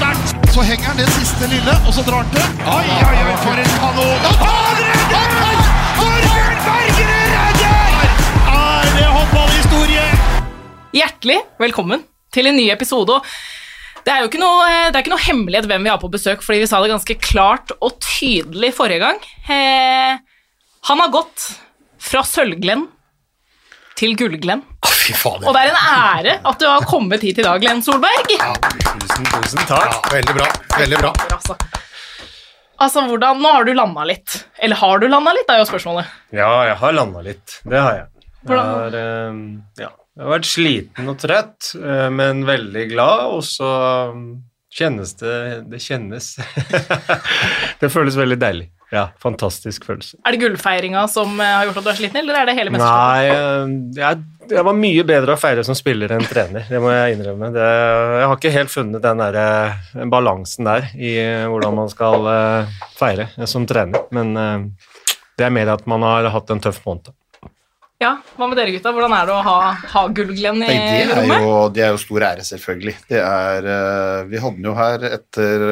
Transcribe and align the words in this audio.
sterkt. 0.00 0.52
Så 0.54 0.64
henger 0.64 0.90
han 0.90 1.00
det 1.00 1.08
siste 1.14 1.48
lille, 1.50 1.74
og 1.84 1.92
så 1.94 2.04
drar 2.06 2.24
han 2.24 2.32
til. 2.32 2.44
Oi, 2.64 2.88
oi, 3.04 3.18
oi, 3.28 3.36
for 3.44 3.60
en 3.60 3.72
kanon! 3.82 4.28
Han 4.40 4.80
redder! 4.80 5.62
Torbjørn 6.00 6.60
Bergerud 6.66 7.32
redder! 7.36 8.04
Er 8.54 8.92
det 8.96 9.08
håndballhistorie? 9.16 10.06
Hjertelig 10.96 11.38
velkommen 11.60 12.04
til 12.34 12.50
en 12.50 12.58
ny 12.58 12.68
episode. 12.72 13.20
Det 14.00 14.14
er 14.14 14.22
jo 14.22 14.30
ikke 14.30 14.40
noe, 14.40 14.68
det 14.88 14.96
er 14.96 15.02
ikke 15.04 15.12
noe 15.12 15.26
hemmelighet 15.26 15.68
hvem 15.68 15.84
vi 15.84 15.92
har 15.92 16.00
på 16.00 16.10
besøk, 16.12 16.40
fordi 16.44 16.62
vi 16.62 16.70
sa 16.70 16.80
det 16.80 16.92
ganske 16.92 17.18
klart 17.20 17.74
og 17.78 17.98
tydelig 18.00 18.72
forrige 18.78 19.04
gang. 19.04 19.20
Eh, 19.52 20.16
han 20.88 21.04
har 21.04 21.12
gått 21.12 21.50
fra 22.00 22.24
Sølv-Glenn 22.24 22.86
til 24.00 24.16
Gull-Glenn. 24.16 24.62
Fy. 24.88 25.12
Og 25.26 25.50
det 25.52 25.60
er 25.60 25.70
en 25.72 25.80
ære 25.80 26.36
at 26.48 26.60
du 26.60 26.66
har 26.68 26.86
kommet 26.88 27.24
hit 27.24 27.40
i 27.40 27.44
dag, 27.44 27.60
Glenn 27.60 27.82
Solberg. 27.84 28.30
Tusen, 28.30 29.26
tusen 29.28 29.66
takk. 29.68 30.08
veldig 30.12 30.36
bra. 30.38 30.48
Veldig 30.78 31.00
bra. 31.02 31.10
Altså, 31.34 31.56
altså 32.80 33.04
hvordan, 33.10 33.42
Nå 33.42 33.52
har 33.56 33.68
du 33.68 33.74
landa 33.76 34.06
litt. 34.08 34.38
Eller 34.62 34.80
har 34.80 35.02
du 35.02 35.08
landa 35.10 35.34
litt, 35.36 35.52
er 35.52 35.60
jo 35.60 35.68
spørsmålet. 35.68 36.12
Ja, 36.36 36.50
jeg 36.70 36.78
har 36.80 36.96
landa 36.96 37.24
litt. 37.26 37.60
Det 37.64 37.80
har 37.80 37.98
jeg. 37.98 38.26
Jeg 38.48 38.56
har, 38.56 38.96
eh, 38.96 39.40
ja, 39.82 39.90
jeg 39.90 40.24
har 40.24 40.32
vært 40.32 40.48
sliten 40.48 41.12
og 41.12 41.18
trøtt, 41.20 41.74
eh, 41.76 42.06
men 42.14 42.46
veldig 42.48 42.86
glad, 42.94 43.26
og 43.36 43.44
så 43.44 43.70
um, 44.14 44.22
kjennes 44.72 45.12
det 45.20 45.36
Det 45.68 45.80
kjennes 45.82 46.30
Det 47.82 47.90
føles 47.92 48.16
veldig 48.16 48.38
deilig. 48.40 48.70
Ja, 48.90 49.04
fantastisk 49.22 49.84
følelse. 49.86 50.16
Er 50.26 50.34
det 50.34 50.40
gullfeiringa 50.42 51.04
som 51.10 51.36
eh, 51.38 51.46
har 51.60 51.68
gjort 51.68 51.76
at 51.78 51.86
du 51.86 51.90
er 51.92 51.98
sliten, 52.00 52.18
eller 52.24 52.40
er 52.40 52.48
det 52.48 52.56
hele 52.58 52.72
mesterskapet? 52.74 53.20
Nei, 53.20 53.28
eh, 53.36 54.00
jeg, 54.00 54.48
jeg 54.50 54.66
var 54.66 54.76
mye 54.80 55.04
bedre 55.06 55.36
å 55.36 55.38
feire 55.38 55.62
som 55.66 55.78
spiller 55.78 56.10
enn 56.16 56.26
trener, 56.26 56.66
det 56.66 56.80
må 56.82 56.90
jeg 56.90 57.14
innrømme. 57.14 57.52
Det, 57.54 57.68
jeg 58.18 58.26
har 58.32 58.34
ikke 58.40 58.54
helt 58.56 58.74
funnet 58.74 59.04
den 59.06 59.22
der, 59.22 59.38
eh, 59.44 60.02
balansen 60.10 60.66
der 60.66 60.90
i 60.98 61.14
hvordan 61.52 61.78
man 61.78 61.92
skal 61.92 62.26
feire 62.98 63.28
som 63.46 63.68
trener, 63.70 64.08
men 64.10 64.34
det 64.34 65.46
er 65.46 65.54
mer 65.54 65.70
at 65.76 65.86
man 65.88 66.02
har 66.02 66.26
hatt 66.34 66.50
en 66.50 66.62
tøff 66.66 66.82
måned. 66.88 67.14
Ja, 68.00 68.14
Hva 68.34 68.46
med 68.48 68.56
dere, 68.56 68.72
gutta? 68.72 68.90
Hvordan 68.96 69.12
er 69.12 69.26
det 69.28 69.34
å 69.36 69.40
ha, 69.44 69.56
ha 69.92 70.02
Gull-Glenn 70.08 70.62
i 70.64 70.66
Nei, 70.66 70.76
det 71.04 71.16
rommet? 71.18 71.42
jo, 71.44 71.56
det 71.76 71.82
er 71.84 71.90
jo 71.92 71.98
stor 72.00 72.24
ære, 72.32 72.46
selvfølgelig. 72.48 72.94
Det 73.12 73.20
er, 73.22 73.66
vi 74.30 74.40
hadde 74.40 74.56
den 74.56 74.70
jo 74.70 74.76
her 74.78 75.04
etter 75.12 75.64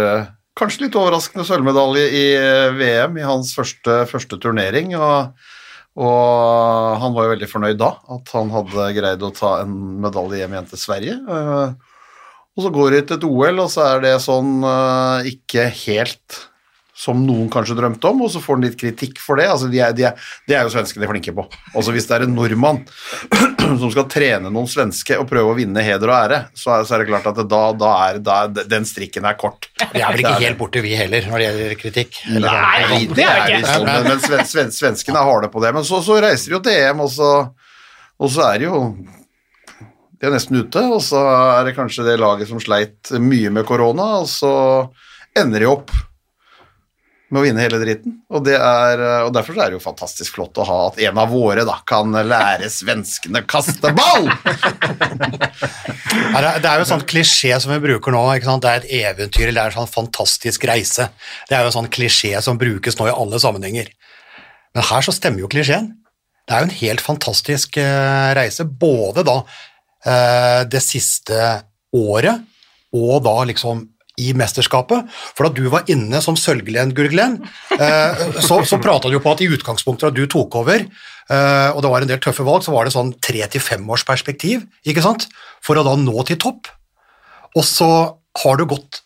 kanskje 0.58 0.86
litt 0.86 0.98
overraskende 0.98 1.46
sølvmedalje 1.48 2.06
i 2.10 2.24
eh, 2.36 2.72
VM 2.76 3.18
i 3.20 3.26
hans 3.26 3.54
første, 3.56 4.02
første 4.10 4.38
turnering. 4.42 4.92
Og, 4.98 5.46
og 5.98 6.98
han 7.02 7.14
var 7.14 7.28
jo 7.28 7.34
veldig 7.36 7.48
fornøyd 7.50 7.78
da, 7.80 7.92
at 8.18 8.34
han 8.34 8.50
hadde 8.54 8.88
greid 8.98 9.22
å 9.24 9.32
ta 9.34 9.60
en 9.62 9.76
medalje 10.02 10.42
hjem 10.42 10.56
igjen 10.56 10.72
til 10.74 10.82
Sverige. 10.82 11.16
Eh, 11.22 11.94
Og 12.58 12.64
så 12.64 12.70
går 12.74 12.90
det 12.90 13.02
til 13.06 13.20
et 13.20 13.24
OL, 13.28 13.60
og 13.62 13.68
så 13.70 13.84
er 13.86 14.00
det 14.02 14.14
sånn 14.24 14.56
eh, 14.66 15.28
ikke 15.30 15.68
helt 15.86 16.38
som 16.98 17.20
noen 17.22 17.46
kanskje 17.52 17.76
drømte 17.78 18.10
om, 18.10 18.24
og 18.26 18.30
så 18.32 18.40
får 18.42 18.56
han 18.56 18.64
litt 18.66 18.78
kritikk 18.80 19.20
for 19.22 19.38
det. 19.38 19.46
Altså, 19.46 19.68
de 19.70 19.78
er, 19.84 19.92
de 19.94 20.08
er, 20.08 20.30
det 20.50 20.56
er 20.58 20.64
jo 20.66 20.72
svenskene 20.72 21.06
flinke 21.06 21.30
på. 21.36 21.44
Altså, 21.70 21.92
hvis 21.94 22.08
det 22.08 22.16
er 22.16 22.24
en 22.26 22.32
nordmann 22.34 22.80
som 23.82 23.92
skal 23.94 24.08
trene 24.10 24.50
noen 24.50 24.66
svenske 24.70 25.14
og 25.20 25.28
prøve 25.30 25.52
å 25.52 25.56
vinne 25.58 25.84
heder 25.86 26.10
og 26.10 26.16
ære, 26.16 26.40
så 26.58 26.72
er, 26.74 26.88
så 26.88 26.96
er 26.96 27.04
det 27.04 27.10
klart 27.12 27.28
at 27.30 27.38
det, 27.38 27.44
da, 27.52 27.60
da 27.78 27.90
er 28.08 28.18
da, 28.26 28.38
den 28.58 28.88
strikken 28.88 29.28
er 29.30 29.38
kort. 29.38 29.68
Vi 29.92 30.02
er 30.02 30.16
vel 30.16 30.24
ikke 30.24 30.40
helt 30.42 30.58
borte, 30.58 30.82
vi 30.82 30.96
heller, 30.98 31.28
når 31.30 31.38
det 31.38 31.46
gjelder 31.46 31.78
kritikk. 31.84 32.18
Eller, 32.32 32.58
Nei, 32.58 32.98
det 33.14 33.28
er 33.28 33.44
vi 33.44 33.60
ikke. 33.60 33.78
men, 33.86 34.10
men 34.10 34.24
sven, 34.26 34.44
sven, 34.50 34.74
svenskene 34.74 35.22
er 35.22 35.30
harde 35.30 35.52
på 35.54 35.62
det. 35.62 35.72
Men 35.78 35.86
så, 35.86 36.02
så 36.02 36.18
reiser 36.24 36.50
de 36.50 36.58
jo 36.58 36.62
til 36.66 36.82
EM, 36.82 37.06
og 37.06 37.14
så, 37.14 37.30
og 38.18 38.34
så 38.34 38.48
er 38.48 38.58
det 38.58 38.66
jo 38.72 38.82
De 40.18 40.26
er 40.26 40.34
nesten 40.34 40.58
ute, 40.58 40.82
og 40.82 40.98
så 41.06 41.22
er 41.60 41.70
det 41.70 41.78
kanskje 41.78 42.10
det 42.10 42.18
laget 42.18 42.50
som 42.50 42.58
sleit 42.58 43.14
mye 43.22 43.54
med 43.54 43.70
korona, 43.70 44.16
og 44.24 44.26
så 44.26 44.52
ender 45.38 45.62
de 45.62 45.70
opp 45.70 45.94
med 47.28 47.40
å 47.40 47.44
vinne 47.44 47.62
hele 47.62 47.80
dritten. 47.82 48.14
Og, 48.32 48.42
det 48.46 48.56
er, 48.56 49.02
og 49.26 49.32
derfor 49.36 49.58
er 49.58 49.70
det 49.70 49.78
jo 49.78 49.84
fantastisk 49.84 50.38
flott 50.38 50.58
å 50.60 50.66
ha 50.68 50.78
at 50.88 51.00
en 51.04 51.20
av 51.20 51.32
våre 51.32 51.64
da 51.68 51.76
kan 51.88 52.12
lære 52.12 52.70
svenskene 52.72 53.44
kaste 53.48 53.92
ball! 53.96 54.30
Det 56.08 56.66
er 56.66 56.80
jo 56.80 56.84
en 56.84 56.88
sånn 56.88 57.06
klisjé 57.08 57.56
som 57.60 57.70
vi 57.72 57.78
bruker 57.82 58.12
nå. 58.12 58.20
Det 58.40 58.68
er 58.70 58.80
et 58.80 58.90
eventyr 59.00 59.48
eller 59.48 59.58
det 59.58 59.62
er 59.62 59.72
en 59.72 59.82
sånn 59.82 59.90
fantastisk 59.90 60.64
reise. 60.68 61.08
Det 61.48 61.56
er 61.56 61.64
jo 61.64 61.70
en 61.70 61.76
sånn 61.78 61.90
klisjé 61.92 62.40
som 62.44 62.58
brukes 62.60 62.98
nå 62.98 63.08
i 63.08 63.14
alle 63.14 63.40
sammenhenger. 63.42 63.90
Men 64.76 64.86
her 64.88 65.04
så 65.04 65.14
stemmer 65.14 65.44
jo 65.44 65.50
klisjeen. 65.52 65.90
Det 66.48 66.56
er 66.56 66.62
jo 66.62 66.68
en 66.68 66.78
helt 66.80 67.04
fantastisk 67.04 67.76
eh, 67.80 68.30
reise, 68.38 68.64
både 68.64 69.24
da 69.26 69.36
eh, 69.42 70.62
det 70.70 70.80
siste 70.84 71.38
året 71.96 72.44
og 72.96 73.22
da 73.26 73.34
liksom 73.50 73.84
i 74.20 74.32
mesterskapet. 74.36 75.08
For 75.36 75.46
da 75.46 75.52
du 75.54 75.70
var 75.72 75.88
inne 75.90 76.20
som 76.24 76.36
Sølvglen 76.38 76.94
Gurglen, 76.96 77.38
eh, 77.78 78.24
så, 78.44 78.60
så 78.68 78.80
prata 78.82 79.12
du 79.12 79.18
på 79.22 79.32
at 79.34 79.44
i 79.44 79.50
utgangspunktet 79.54 80.08
da 80.08 80.14
du 80.14 80.28
tok 80.30 80.60
over, 80.60 80.84
eh, 80.84 81.68
og 81.72 81.82
det 81.84 81.92
var 81.92 82.04
en 82.04 82.12
del 82.12 82.22
tøffe 82.24 82.46
valg, 82.46 82.66
så 82.66 82.74
var 82.74 82.88
det 82.88 82.94
sånn 82.96 83.14
tre 83.24 83.44
til 83.50 83.64
perspektiv, 84.08 84.64
ikke 84.84 85.04
sant, 85.04 85.28
for 85.64 85.78
å 85.78 85.86
da 85.86 85.96
nå 85.98 86.26
til 86.28 86.40
topp. 86.40 86.70
Og 87.56 87.64
så 87.66 87.90
har 88.42 88.58
du 88.58 88.66
gått 88.68 89.02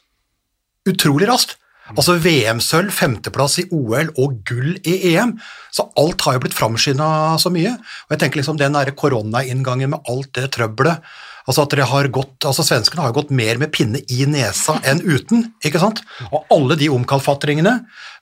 utrolig 0.88 1.28
raskt. 1.30 1.58
Altså 1.92 2.14
VM-sølv, 2.22 2.92
femteplass 2.94 3.58
i 3.60 3.66
OL 3.74 4.12
og 4.20 4.38
gull 4.48 4.76
i 4.88 4.94
EM. 5.12 5.34
Så 5.74 5.84
alt 5.98 6.24
har 6.24 6.36
jo 6.36 6.44
blitt 6.44 6.56
framskynda 6.56 7.08
så 7.42 7.52
mye. 7.52 7.74
Og 8.06 8.14
jeg 8.14 8.22
tenker 8.22 8.40
liksom 8.40 8.60
den 8.60 8.76
derre 8.76 8.94
koronainngangen 8.96 9.92
med 9.92 10.08
alt 10.08 10.30
det 10.38 10.52
trøbbelet 10.56 11.02
Altså 11.48 11.64
at 11.64 11.74
dere 11.74 11.88
har 11.90 12.08
gått, 12.14 12.36
altså 12.48 12.64
Svenskene 12.66 13.04
har 13.06 13.14
gått 13.16 13.32
mer 13.34 13.60
med 13.60 13.72
pinne 13.74 14.02
i 14.12 14.26
nesa 14.30 14.78
enn 14.88 15.02
uten. 15.02 15.48
ikke 15.64 15.80
sant? 15.82 16.02
Og 16.30 16.46
alle 16.54 16.78
de 16.80 16.90
omkalfatringene. 16.92 17.74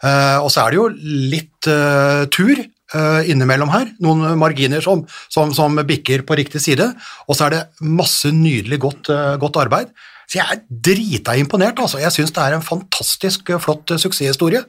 eh, 0.02 0.38
og 0.40 0.50
så 0.52 0.64
er 0.64 0.70
det 0.70 0.80
jo 0.80 0.86
litt 1.34 1.68
uh, 1.68 2.24
tur 2.32 2.56
eh, 2.56 3.30
innimellom 3.30 3.72
her. 3.74 3.90
Noen 4.00 4.38
marginer 4.40 4.80
som, 4.84 5.04
som, 5.28 5.52
som 5.56 5.76
bikker 5.86 6.24
på 6.28 6.38
riktig 6.40 6.62
side. 6.64 6.88
Og 7.28 7.36
så 7.36 7.48
er 7.48 7.56
det 7.56 7.66
masse 7.84 8.32
nydelig 8.32 8.80
godt, 8.86 9.12
godt 9.42 9.60
arbeid. 9.60 9.92
Så 10.30 10.38
jeg 10.38 10.46
er 10.46 10.60
drita 10.86 11.34
imponert. 11.34 11.80
altså. 11.82 11.98
Jeg 11.98 12.14
syns 12.14 12.30
det 12.36 12.42
er 12.42 12.54
en 12.54 12.62
fantastisk 12.62 13.50
eh, 13.50 13.58
flott 13.58 13.90
eh, 13.90 13.98
suksesshistorie. 13.98 14.60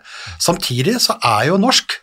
Samtidig 0.42 0.96
så 1.04 1.14
er 1.22 1.52
jo 1.52 1.60
norsk. 1.62 1.94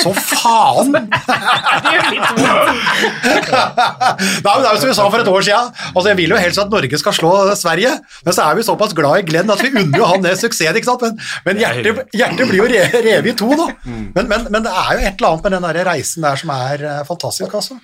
Så 0.00 0.14
faen! 0.16 0.94
Det 1.84 1.92
gjør 1.92 2.08
litt 2.14 2.38
vondt. 2.38 3.50
Nei, 4.44 4.54
men 4.54 4.62
det 4.64 4.68
er 4.68 4.72
jo 4.72 4.80
som 4.80 4.88
vi 4.88 4.96
sa 4.96 5.04
for 5.12 5.20
et 5.20 5.28
år 5.34 5.44
siden. 5.44 5.68
Altså, 5.92 6.06
jeg 6.10 6.18
vil 6.22 6.32
jo 6.32 6.38
helst 6.40 6.62
at 6.62 6.72
Norge 6.72 7.00
skal 7.00 7.16
slå 7.16 7.32
Sverige, 7.60 7.92
men 8.24 8.36
så 8.36 8.46
er 8.48 8.56
vi 8.58 8.64
såpass 8.66 8.94
glad 8.96 9.20
i 9.20 9.26
Glenn 9.28 9.52
at 9.52 9.60
vi 9.62 9.72
unner 9.74 10.00
jo 10.00 10.08
han 10.08 10.24
det 10.24 10.36
suksessen. 10.40 10.78
ikke 10.80 10.88
sant? 10.88 11.04
Men, 11.04 11.20
men 11.48 11.60
hjertet, 11.60 12.06
hjertet 12.16 12.48
blir 12.50 12.62
jo 12.62 12.68
re, 12.72 12.86
revet 13.04 13.32
i 13.34 13.36
to, 13.38 13.50
da. 13.58 13.68
Men, 13.84 14.30
men, 14.30 14.48
men 14.48 14.64
det 14.64 14.72
er 14.72 14.90
jo 14.96 15.04
et 15.04 15.12
eller 15.12 15.28
annet 15.34 15.44
med 15.48 15.56
den 15.58 15.68
der 15.68 15.80
reisen 15.90 16.24
der 16.24 16.40
som 16.40 16.54
er 16.56 16.86
eh, 16.88 17.02
fantastisk, 17.08 17.52
altså. 17.60 17.76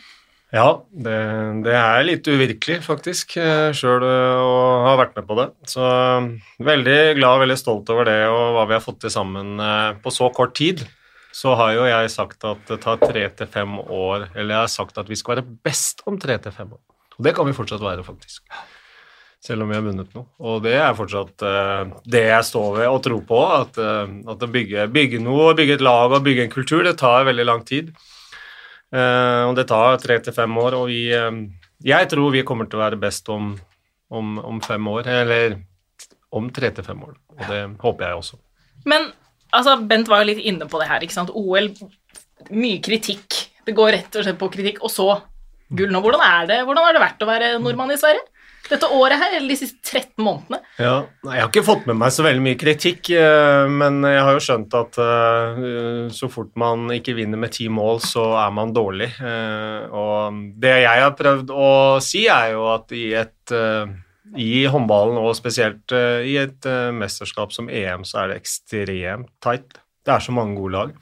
Ja, 0.50 0.82
det, 0.90 1.16
det 1.62 1.74
er 1.78 2.00
litt 2.02 2.26
uvirkelig, 2.26 2.80
faktisk, 2.82 3.36
sjøl 3.78 4.02
å 4.02 4.54
ha 4.88 4.96
vært 4.98 5.14
med 5.20 5.28
på 5.28 5.36
det. 5.38 5.46
Så 5.70 5.84
veldig 6.66 6.96
glad 7.20 7.36
og 7.36 7.44
veldig 7.44 7.58
stolt 7.60 7.92
over 7.94 8.08
det 8.08 8.24
og 8.26 8.56
hva 8.56 8.64
vi 8.66 8.74
har 8.74 8.82
fått 8.82 8.98
til 9.04 9.14
sammen 9.14 9.62
eh, 9.62 9.92
på 10.02 10.10
så 10.14 10.26
kort 10.34 10.56
tid. 10.58 10.82
Så 11.30 11.54
har 11.54 11.76
jo 11.76 11.86
jeg 11.86 12.10
sagt 12.10 12.42
at 12.48 12.66
det 12.66 12.80
tar 12.82 12.98
tre 12.98 13.28
til 13.38 13.50
fem 13.50 13.78
år, 13.78 14.26
eller 14.34 14.56
jeg 14.56 14.64
har 14.64 14.74
sagt 14.74 14.98
at 14.98 15.10
vi 15.10 15.18
skal 15.18 15.36
være 15.36 15.46
best 15.62 16.02
om 16.10 16.18
tre 16.18 16.34
til 16.42 16.54
fem 16.56 16.74
år. 16.74 16.82
Og 17.14 17.26
det 17.26 17.36
kan 17.36 17.46
vi 17.46 17.54
fortsatt 17.54 17.84
være, 17.84 18.02
faktisk. 18.02 18.42
Selv 19.40 19.62
om 19.64 19.70
vi 19.70 19.78
har 19.78 19.84
vunnet 19.86 20.10
noe. 20.16 20.26
Og 20.42 20.64
det 20.66 20.74
er 20.82 20.96
fortsatt 20.98 21.44
eh, 21.46 21.92
det 22.10 22.26
jeg 22.26 22.48
står 22.50 22.80
ved 22.82 22.90
og 22.90 23.02
tror 23.06 23.22
på. 23.28 23.44
At, 23.54 23.78
eh, 23.78 24.16
at 24.34 24.42
å 24.42 24.50
bygge, 24.50 24.90
bygge 24.90 25.22
noe, 25.22 25.52
bygge 25.54 25.78
et 25.78 25.84
lag 25.86 26.10
og 26.10 26.24
bygge 26.26 26.48
en 26.48 26.52
kultur, 26.58 26.82
det 26.82 26.98
tar 26.98 27.28
veldig 27.30 27.46
lang 27.46 27.62
tid. 27.68 27.94
Eh, 28.90 29.42
og 29.46 29.54
det 29.58 29.68
tar 29.70 30.00
tre 30.02 30.18
til 30.24 30.34
fem 30.34 30.56
år, 30.58 30.76
og 30.80 30.88
vi 30.90 31.04
eh, 31.14 31.30
Jeg 31.86 32.08
tror 32.10 32.32
vi 32.34 32.44
kommer 32.46 32.66
til 32.68 32.80
å 32.80 32.84
være 32.84 33.00
best 33.00 33.28
om, 33.32 33.54
om, 34.10 34.38
om 34.38 34.60
fem 34.64 34.88
år, 34.90 35.06
eller 35.22 35.58
om 36.34 36.50
tre 36.54 36.70
til 36.74 36.86
fem 36.86 37.00
år. 37.06 37.14
Og 37.38 37.46
det 37.48 37.62
håper 37.80 38.06
jeg 38.06 38.22
også. 38.22 38.40
Men 38.90 39.08
altså, 39.56 39.78
Bent 39.88 40.10
var 40.10 40.22
jo 40.22 40.30
litt 40.32 40.44
inne 40.44 40.68
på 40.70 40.80
det 40.80 40.90
her. 40.90 41.02
ikke 41.02 41.16
sant? 41.16 41.32
OL, 41.34 41.70
mye 42.50 42.82
kritikk. 42.84 43.38
Det 43.66 43.76
går 43.76 43.94
rett 43.96 44.18
og 44.18 44.26
slett 44.26 44.40
på 44.40 44.50
kritikk, 44.52 44.82
og 44.84 44.92
så 44.92 45.08
gull 45.70 45.92
nå. 45.92 46.02
Hvordan 46.02 46.22
er 46.26 46.50
det, 46.50 46.60
hvordan 46.66 46.86
har 46.86 46.96
det 46.96 47.02
vært 47.04 47.24
å 47.24 47.30
være 47.30 47.50
nordmann 47.62 47.94
i 47.94 48.00
Sverige? 48.00 48.26
Dette 48.70 48.86
året 48.94 49.18
her, 49.18 49.32
eller 49.36 49.50
de 49.50 49.56
siste 49.58 49.80
13 49.82 50.22
månedene? 50.22 50.60
Ja, 50.78 50.94
Jeg 51.26 51.42
har 51.42 51.48
ikke 51.50 51.64
fått 51.66 51.88
med 51.90 51.98
meg 51.98 52.12
så 52.14 52.22
veldig 52.22 52.42
mye 52.44 52.58
kritikk, 52.60 53.10
eh, 53.18 53.64
men 53.70 53.98
jeg 54.06 54.20
har 54.22 54.36
jo 54.36 54.44
skjønt 54.44 54.76
at 54.78 54.98
eh, 55.02 55.64
så 56.14 56.28
fort 56.30 56.52
man 56.60 56.86
ikke 56.94 57.16
vinner 57.18 57.40
med 57.40 57.50
ti 57.56 57.66
mål, 57.72 57.98
så 58.04 58.28
er 58.44 58.54
man 58.54 58.74
dårlig. 58.76 59.10
Eh, 59.18 59.88
Og 59.90 60.38
det 60.62 60.76
jeg 60.84 61.02
har 61.02 61.16
prøvd 61.18 61.50
å 61.50 61.72
si, 62.04 62.26
er 62.30 62.52
jo 62.54 62.68
at 62.74 62.94
i 62.94 63.10
et 63.18 63.56
i 64.38 64.62
håndballen, 64.70 65.16
og 65.18 65.34
spesielt 65.34 65.90
i 65.90 66.36
et 66.38 66.66
mesterskap 66.94 67.50
som 67.50 67.66
EM, 67.66 68.04
så 68.06 68.20
er 68.22 68.28
det 68.30 68.36
ekstremt 68.38 69.32
tight. 69.42 69.80
Det 70.06 70.12
er 70.14 70.22
så 70.22 70.30
mange 70.30 70.54
gode 70.54 70.76
lag. 70.76 70.92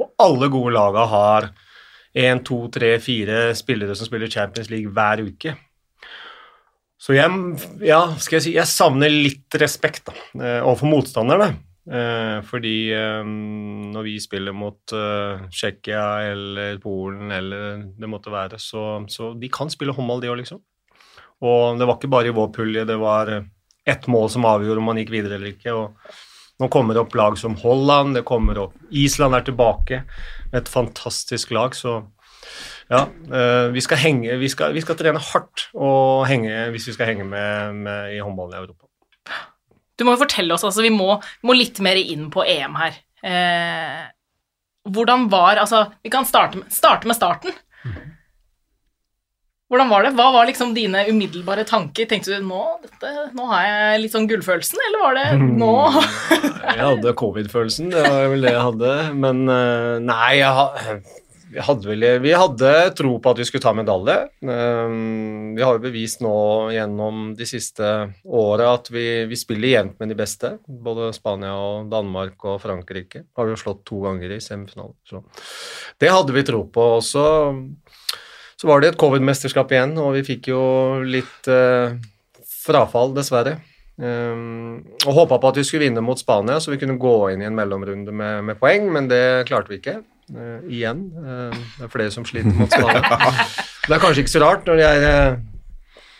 Og 0.00 0.14
alle 0.24 0.48
gode 0.48 0.72
laga 0.72 1.04
har 1.10 1.50
én, 2.16 2.40
to, 2.44 2.62
tre, 2.72 2.94
fire 3.02 3.50
spillere 3.58 3.96
som 3.98 4.08
spiller 4.08 4.32
Champions 4.32 4.70
League 4.72 4.88
hver 4.94 5.20
uke. 5.26 5.54
Så 7.02 7.16
jeg, 7.16 7.30
ja, 7.82 8.00
skal 8.22 8.38
jeg 8.38 8.44
si, 8.44 8.54
jeg 8.54 8.70
savner 8.70 9.10
litt 9.10 9.56
respekt 9.58 10.06
da, 10.06 10.14
eh, 10.38 10.58
overfor 10.60 10.90
motstanderne. 10.92 11.48
Eh, 11.82 12.36
fordi 12.46 12.76
eh, 12.94 13.22
når 13.26 14.06
vi 14.06 14.12
spiller 14.22 14.54
mot 14.54 14.94
Tsjekkia 15.50 16.04
eller 16.30 16.78
Polen 16.82 17.34
eller 17.34 17.82
det 17.98 18.10
måtte 18.10 18.30
være, 18.30 18.60
så, 18.62 19.02
så 19.10 19.32
de 19.34 19.50
kan 19.50 19.72
spille 19.72 19.94
håndball, 19.96 20.22
de 20.22 20.30
òg, 20.30 20.38
liksom. 20.44 20.62
Og 21.42 21.80
det 21.80 21.88
var 21.88 21.98
ikke 21.98 22.12
bare 22.12 22.30
i 22.30 22.36
vår 22.36 22.52
pulje, 22.54 22.86
det 22.86 23.00
var 23.02 23.32
ett 23.82 24.06
mål 24.06 24.28
som 24.30 24.46
avgjorde 24.46 24.78
om 24.78 24.92
man 24.92 25.00
gikk 25.02 25.10
videre 25.10 25.40
eller 25.40 25.56
ikke. 25.56 25.74
og 25.74 26.62
Nå 26.62 26.68
kommer 26.70 26.94
det 26.94 27.02
opp 27.02 27.16
lag 27.18 27.34
som 27.40 27.56
Holland, 27.58 28.14
det 28.14 28.22
kommer 28.28 28.60
opp 28.68 28.76
Island 28.94 29.34
er 29.34 29.42
tilbake 29.48 30.04
et 30.54 30.68
fantastisk 30.70 31.50
lag, 31.50 31.74
så 31.74 32.04
ja, 32.92 33.02
eh, 33.32 33.66
vi 33.74 33.80
skal, 33.84 34.00
henge, 34.02 34.36
vi, 34.40 34.48
skal, 34.52 34.72
vi 34.76 34.82
skal 34.84 34.98
trene 34.98 35.20
hardt 35.32 35.66
og 35.74 36.26
henge, 36.28 36.68
hvis 36.74 36.88
vi 36.90 36.94
skal 36.96 37.12
henge 37.12 37.24
med, 37.28 37.74
med 37.86 38.16
i 38.16 38.20
håndballen 38.22 38.56
i 38.58 38.62
Europa. 38.62 38.88
Du 39.98 40.04
må 40.08 40.14
jo 40.16 40.22
fortelle 40.24 40.54
oss, 40.56 40.64
altså 40.66 40.82
vi 40.84 40.90
må, 40.92 41.14
må 41.46 41.54
litt 41.56 41.78
mer 41.84 41.98
inn 42.00 42.28
på 42.32 42.44
EM 42.48 42.74
her. 42.80 42.96
Eh, 43.22 44.00
hvordan 44.88 45.28
var 45.30 45.60
Altså, 45.62 45.84
vi 46.02 46.10
kan 46.10 46.24
starte 46.26 46.58
med, 46.58 46.72
starte 46.74 47.06
med 47.06 47.14
starten. 47.14 47.54
Hvordan 49.72 49.88
var 49.88 50.04
det? 50.04 50.10
Hva 50.18 50.26
var 50.34 50.44
liksom 50.50 50.74
dine 50.76 51.06
umiddelbare 51.08 51.62
tanker? 51.64 52.04
Tenkte 52.10 52.34
du 52.36 52.44
nå, 52.44 52.58
dette, 52.82 53.12
nå 53.32 53.46
har 53.48 53.62
jeg 53.64 54.02
litt 54.02 54.12
sånn 54.12 54.26
gullfølelsen, 54.28 54.82
eller 54.88 55.00
var 55.06 55.16
det 55.16 55.28
nå 55.62 55.70
Jeg 56.66 56.82
hadde 56.82 57.14
covid-følelsen, 57.16 57.88
det 57.94 58.02
var 58.04 58.26
vel 58.34 58.44
det 58.44 58.52
jeg 58.52 58.66
hadde. 58.66 58.90
Men 59.22 59.40
eh, 59.48 59.94
nei, 60.04 60.28
jeg, 60.42 60.50
ha- 60.58 60.98
vi 61.52 61.60
hadde 61.60 61.88
vel 61.88 62.04
Vi 62.24 62.32
hadde 62.32 62.70
tro 62.96 63.16
på 63.20 63.32
at 63.32 63.40
vi 63.40 63.46
skulle 63.48 63.64
ta 63.64 63.72
medalje. 63.76 64.16
Eh, 64.40 64.94
Vi 65.56 65.62
har 65.62 65.76
jo 65.76 65.82
bevist 65.84 66.22
nå 66.24 66.34
gjennom 66.72 67.34
de 67.36 67.48
siste 67.48 67.88
åra 68.24 68.72
at 68.78 68.88
vi, 68.92 69.24
vi 69.28 69.36
spiller 69.36 69.74
jevnt 69.74 69.98
med 70.00 70.12
de 70.12 70.16
beste. 70.18 70.54
Både 70.66 71.10
Spania 71.16 71.52
og 71.52 71.90
Danmark 71.92 72.40
og 72.48 72.60
Frankrike 72.62 73.26
har 73.36 73.48
vi 73.48 73.52
jo 73.52 73.60
slått 73.60 73.84
to 73.88 74.00
ganger 74.06 74.32
i 74.32 74.40
semifinalen. 74.40 74.96
Så 75.04 75.20
det 76.00 76.12
hadde 76.12 76.32
vi 76.32 76.46
tro 76.48 76.64
på. 76.72 76.86
også. 77.02 77.26
så 78.56 78.70
var 78.70 78.80
det 78.80 78.92
et 78.92 79.00
covid-mesterskap 79.00 79.72
igjen, 79.74 79.98
og 79.98 80.16
vi 80.16 80.24
fikk 80.24 80.48
jo 80.52 80.62
litt 81.04 81.50
eh, 81.50 81.98
frafall, 82.62 83.12
dessverre. 83.16 83.58
Um, 84.02 84.80
og 85.04 85.12
håpa 85.14 85.36
på 85.38 85.50
at 85.52 85.58
vi 85.60 85.64
skulle 85.68 85.84
vinne 85.84 86.02
mot 86.02 86.18
Spania, 86.18 86.56
så 86.58 86.72
vi 86.72 86.78
kunne 86.80 86.96
gå 86.98 87.16
inn 87.30 87.42
i 87.44 87.46
en 87.46 87.54
mellomrunde 87.58 88.14
med, 88.14 88.40
med 88.48 88.58
poeng, 88.58 88.88
men 88.94 89.10
det 89.10 89.44
klarte 89.50 89.70
vi 89.70 89.82
ikke. 89.82 90.00
Uh, 90.30 90.60
igjen. 90.70 91.00
Uh, 91.18 91.50
det 91.78 91.88
er 91.88 91.90
flere 91.92 92.12
som 92.14 92.24
sliter 92.28 92.54
mot 92.56 92.70
Spania. 92.70 93.18
det 93.88 93.96
er 93.96 94.02
kanskje 94.02 94.22
ikke 94.22 94.32
så 94.36 94.44
rart 94.44 94.68
når 94.68 94.78
de 94.78 94.86
er 94.86 95.02
uh, 95.08 95.40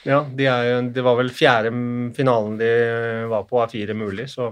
Ja, 0.09 0.19
de 0.27 0.49
er 0.51 0.67
jo 0.67 0.81
Det 0.97 1.05
var 1.07 1.17
vel 1.21 1.31
fjerde 1.31 1.71
finalen 2.17 2.59
de 2.59 2.73
var 3.31 3.47
på, 3.47 3.61
av 3.63 3.71
fire 3.73 3.95
mulig, 3.95 4.27
så 4.33 4.51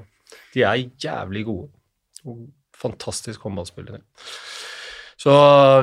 de 0.55 0.63
er 0.63 0.85
jævlig 1.03 1.43
gode. 1.49 1.69
Og 2.25 2.47
fantastisk 2.81 3.43
håndballspillere. 3.45 4.01
Så 5.21 5.33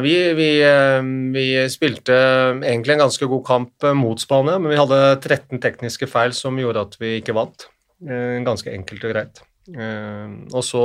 vi, 0.01 0.15
vi, 0.33 0.47
eh, 0.65 1.03
vi 1.35 1.45
spilte 1.69 2.15
egentlig 2.63 2.95
en 2.95 3.03
ganske 3.03 3.27
god 3.29 3.43
kamp 3.45 3.85
eh, 3.85 3.93
mot 3.93 4.17
Spania, 4.17 4.55
men 4.57 4.71
vi 4.73 4.79
hadde 4.79 4.97
13 5.21 5.61
tekniske 5.61 6.07
feil 6.09 6.33
som 6.33 6.57
gjorde 6.57 6.87
at 6.87 6.97
vi 7.01 7.11
ikke 7.19 7.35
vant. 7.37 7.67
Eh, 8.01 8.39
Ganske 8.47 8.73
enkelt 8.73 9.05
og 9.05 9.13
greit. 9.13 9.43
Eh, 9.75 10.25
Og 10.55 10.63
så 10.65 10.81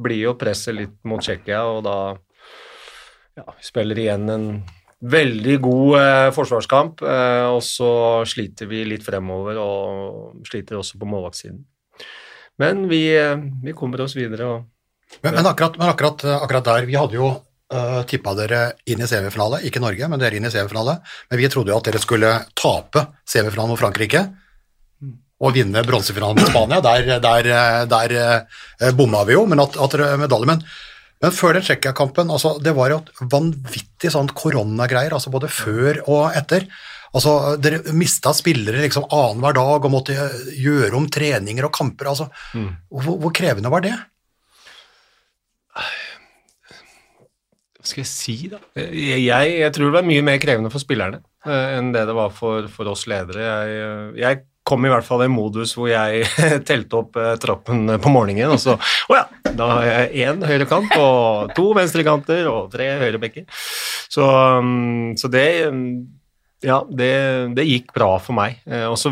blir 0.00 0.28
jo 0.28 0.36
presset 0.40 0.76
litt 0.76 0.94
mot 1.08 1.22
Tsjekkia, 1.22 1.64
og 1.68 1.82
da 1.86 1.96
ja, 3.38 3.44
vi 3.48 3.64
spiller 3.64 3.98
igjen 3.98 4.28
en 4.32 4.46
veldig 5.02 5.56
god 5.62 5.98
eh, 5.98 6.28
forsvarskamp, 6.34 7.02
eh, 7.02 7.46
og 7.50 7.62
så 7.66 7.92
sliter 8.28 8.68
vi 8.70 8.84
litt 8.86 9.04
fremover 9.06 9.58
og 9.58 10.44
sliter 10.46 10.78
også 10.78 11.00
på 11.00 11.08
målvaktsiden. 11.10 11.62
Men 12.62 12.84
vi, 12.90 13.06
eh, 13.16 13.40
vi 13.64 13.74
kommer 13.76 14.04
oss 14.04 14.16
videre 14.18 14.50
og 14.50 14.68
Men, 15.20 15.34
men, 15.34 15.44
akkurat, 15.44 15.74
men 15.76 15.90
akkurat, 15.90 16.22
akkurat 16.24 16.64
der, 16.64 16.86
vi 16.88 16.94
hadde 16.96 17.18
jo 17.18 17.26
uh, 17.28 17.98
tippa 18.08 18.32
dere 18.32 18.60
inn 18.88 19.02
i 19.04 19.08
semifinale, 19.10 19.58
ikke 19.68 19.82
Norge, 19.82 20.06
men 20.08 20.22
dere 20.22 20.38
inn 20.38 20.46
i 20.48 20.52
semifinale. 20.54 20.94
Men 21.28 21.36
vi 21.36 21.50
trodde 21.52 21.68
jo 21.68 21.76
at 21.76 21.90
dere 21.90 22.00
skulle 22.00 22.30
tape 22.56 23.02
semifinalen 23.28 23.74
mot 23.74 23.80
Frankrike 23.82 24.22
og 25.42 25.56
vinne 25.56 25.82
bronsefinalen 25.86 26.38
mot 26.38 26.52
Spania. 26.52 26.78
Der, 26.84 27.18
der, 27.22 27.50
der 27.90 28.16
uh, 28.78 28.92
bomma 28.96 29.24
vi 29.26 29.34
jo, 29.34 29.44
men 29.50 29.62
at, 29.62 29.74
at 29.74 29.96
medalje. 30.22 30.48
Men, 30.52 30.62
men 31.22 31.34
før 31.34 31.58
den 31.58 31.66
Tsjekkia-kampen, 31.66 32.30
altså, 32.34 32.54
det 32.62 32.74
var 32.78 32.94
jo 32.94 33.02
et 33.02 33.12
vanvittig 33.34 34.12
sånn 34.14 34.30
koronagreier, 34.38 35.14
altså 35.14 35.34
både 35.34 35.50
før 35.50 36.02
og 36.06 36.38
etter. 36.38 36.68
Altså, 37.12 37.56
Dere 37.60 37.82
mista 37.92 38.32
spillere 38.34 38.80
liksom 38.86 39.04
annenhver 39.12 39.58
dag 39.58 39.84
og 39.84 39.92
måtte 39.92 40.16
gjøre 40.56 40.96
om 40.96 41.10
treninger 41.12 41.68
og 41.68 41.74
kamper. 41.76 42.14
altså. 42.14 42.30
Hvor, 42.88 43.18
hvor 43.26 43.34
krevende 43.36 43.72
var 43.72 43.84
det? 43.84 43.92
Hva 47.82 47.90
skal 47.90 48.04
jeg 48.04 48.10
si, 48.12 48.36
da? 48.46 48.60
Jeg, 48.78 49.24
jeg, 49.26 49.54
jeg 49.58 49.74
tror 49.74 49.88
det 49.88 49.96
var 49.96 50.06
mye 50.06 50.22
mer 50.24 50.38
krevende 50.38 50.70
for 50.70 50.82
spillerne 50.82 51.18
eh, 51.48 51.72
enn 51.78 51.88
det 51.90 52.04
det 52.06 52.14
var 52.14 52.30
for, 52.30 52.68
for 52.70 52.86
oss 52.92 53.08
ledere. 53.10 53.42
Jeg, 53.42 53.72
eh, 53.82 54.20
jeg 54.22 54.42
kom 54.64 54.86
i 54.86 54.90
hvert 54.92 55.06
fall 55.06 55.24
i 55.24 55.28
en 55.28 55.34
modus 55.34 55.72
hvor 55.76 55.88
jeg 55.90 56.24
telte 56.68 57.00
opp 57.00 57.18
trappen 57.42 57.96
på 58.02 58.12
morgenen, 58.14 58.52
og 58.54 58.60
så 58.62 58.76
Å 58.78 59.16
ja, 59.16 59.24
da 59.58 59.68
har 59.74 59.86
jeg 59.88 60.26
én 60.28 60.44
høyrekant 60.46 60.94
og 61.00 61.52
to 61.56 61.72
venstrekanter 61.76 62.46
og 62.50 62.70
tre 62.72 62.86
høyrebekker. 63.02 63.48
Så, 64.12 64.26
mm, 64.62 65.16
så 65.20 65.28
det 65.32 65.46
Ja, 66.62 66.78
det, 66.86 67.10
det 67.58 67.66
gikk 67.66 67.90
bra 67.96 68.14
for 68.22 68.38
meg. 68.38 68.60
Eh, 68.70 68.86
Og 68.86 68.94
så 69.00 69.10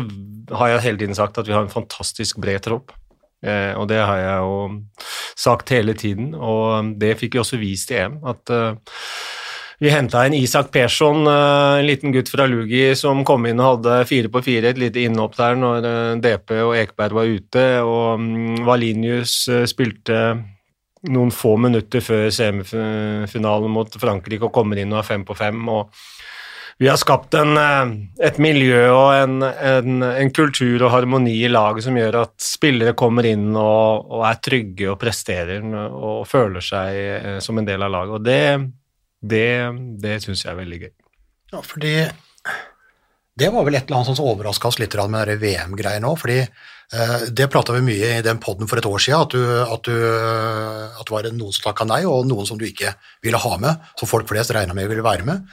har 0.55 0.71
jeg 0.71 0.83
hele 0.85 1.01
tiden 1.03 1.15
sagt 1.17 1.37
at 1.37 1.47
vi 1.47 1.53
har 1.55 1.65
en 1.65 1.71
fantastisk 1.73 2.39
bred 2.39 2.63
tropp. 2.63 2.93
Eh, 3.43 3.73
og 3.75 3.87
det 3.91 3.99
har 3.99 4.17
jeg 4.21 4.37
jo 4.45 4.57
sagt 5.35 5.71
hele 5.73 5.95
tiden, 5.97 6.33
og 6.35 6.93
det 7.01 7.15
fikk 7.19 7.35
vi 7.35 7.41
også 7.41 7.59
vist 7.59 7.91
i 7.91 7.97
EM. 7.99 8.19
At 8.27 8.51
eh, 8.53 8.75
vi 9.81 9.89
henta 9.89 10.25
en 10.25 10.33
Isak 10.33 10.71
Persson, 10.71 11.27
eh, 11.27 11.79
en 11.79 11.85
liten 11.87 12.11
gutt 12.11 12.29
fra 12.29 12.45
Lugi, 12.45 12.95
som 12.95 13.23
kom 13.25 13.47
inn 13.49 13.59
og 13.59 13.79
hadde 13.79 14.05
fire 14.05 14.29
på 14.29 14.43
fire, 14.45 14.69
et 14.69 14.77
lite 14.77 15.01
innhopp 15.01 15.33
der 15.39 15.55
når 15.57 15.87
eh, 15.89 16.17
DP 16.21 16.53
og 16.61 16.75
Ekberg 16.77 17.15
var 17.17 17.29
ute, 17.31 17.63
og 17.81 18.21
mm, 18.21 18.59
Valinius 18.67 19.33
eh, 19.49 19.63
spilte 19.65 20.19
noen 21.09 21.33
få 21.33 21.55
minutter 21.57 22.03
før 22.05 22.27
semifinalen 22.29 23.73
mot 23.73 23.97
Frankrike 23.97 24.45
og 24.45 24.53
kommer 24.53 24.77
inn 24.77 24.93
og 24.93 24.99
er 24.99 25.07
fem 25.07 25.23
på 25.25 25.33
fem. 25.33 25.63
og 25.73 25.89
vi 26.81 26.87
har 26.89 26.97
skapt 26.97 27.33
en, 27.37 27.57
et 28.21 28.37
miljø 28.41 28.83
og 28.89 29.09
en, 29.13 29.41
en, 29.45 30.05
en 30.05 30.31
kultur 30.33 30.81
og 30.81 30.93
harmoni 30.93 31.35
i 31.43 31.49
laget 31.49 31.85
som 31.85 31.97
gjør 31.97 32.19
at 32.23 32.35
spillere 32.41 32.93
kommer 32.97 33.25
inn 33.29 33.49
og, 33.53 34.13
og 34.13 34.23
er 34.29 34.39
trygge 34.41 34.87
og 34.89 34.97
presterer 35.01 35.65
og 35.89 36.23
føler 36.29 36.65
seg 36.65 37.41
som 37.45 37.61
en 37.61 37.69
del 37.69 37.85
av 37.85 37.93
laget. 37.93 38.15
Og 38.17 38.25
det, 38.25 38.39
det, 39.21 39.47
det 40.01 40.17
syns 40.23 40.45
jeg 40.45 40.51
er 40.53 40.59
veldig 40.59 40.81
gøy. 40.83 40.91
Ja, 41.51 41.61
fordi 41.61 41.95
det 43.39 43.49
var 43.53 43.65
vel 43.65 43.77
et 43.77 43.87
eller 43.87 44.01
annet 44.01 44.17
som 44.17 44.27
overraska 44.27 44.69
oss 44.69 44.79
litt 44.81 44.95
med 45.09 45.29
de 45.29 45.37
VM-greiene 45.39 46.09
òg, 46.09 46.19
fordi 46.19 46.39
eh, 46.43 47.25
det 47.31 47.49
prata 47.51 47.73
vi 47.77 47.83
mye 47.85 48.13
i 48.17 48.23
den 48.25 48.41
poden 48.43 48.69
for 48.69 48.81
et 48.81 48.87
år 48.87 49.01
siden, 49.01 49.23
at, 49.23 49.31
du, 49.31 49.41
at, 49.63 49.87
du, 49.87 49.95
at 50.99 51.05
det 51.07 51.15
var 51.15 51.29
noen 51.31 51.55
som 51.55 51.69
takka 51.69 51.87
nei, 51.87 52.03
og 52.05 52.27
noen 52.29 52.49
som 52.49 52.59
du 52.59 52.67
ikke 52.67 52.93
ville 53.23 53.39
ha 53.41 53.57
med, 53.61 53.91
som 53.99 54.09
folk 54.09 54.29
flest 54.29 54.53
regna 54.55 54.75
med 54.77 54.89
ville 54.91 55.05
være 55.05 55.27
med. 55.27 55.45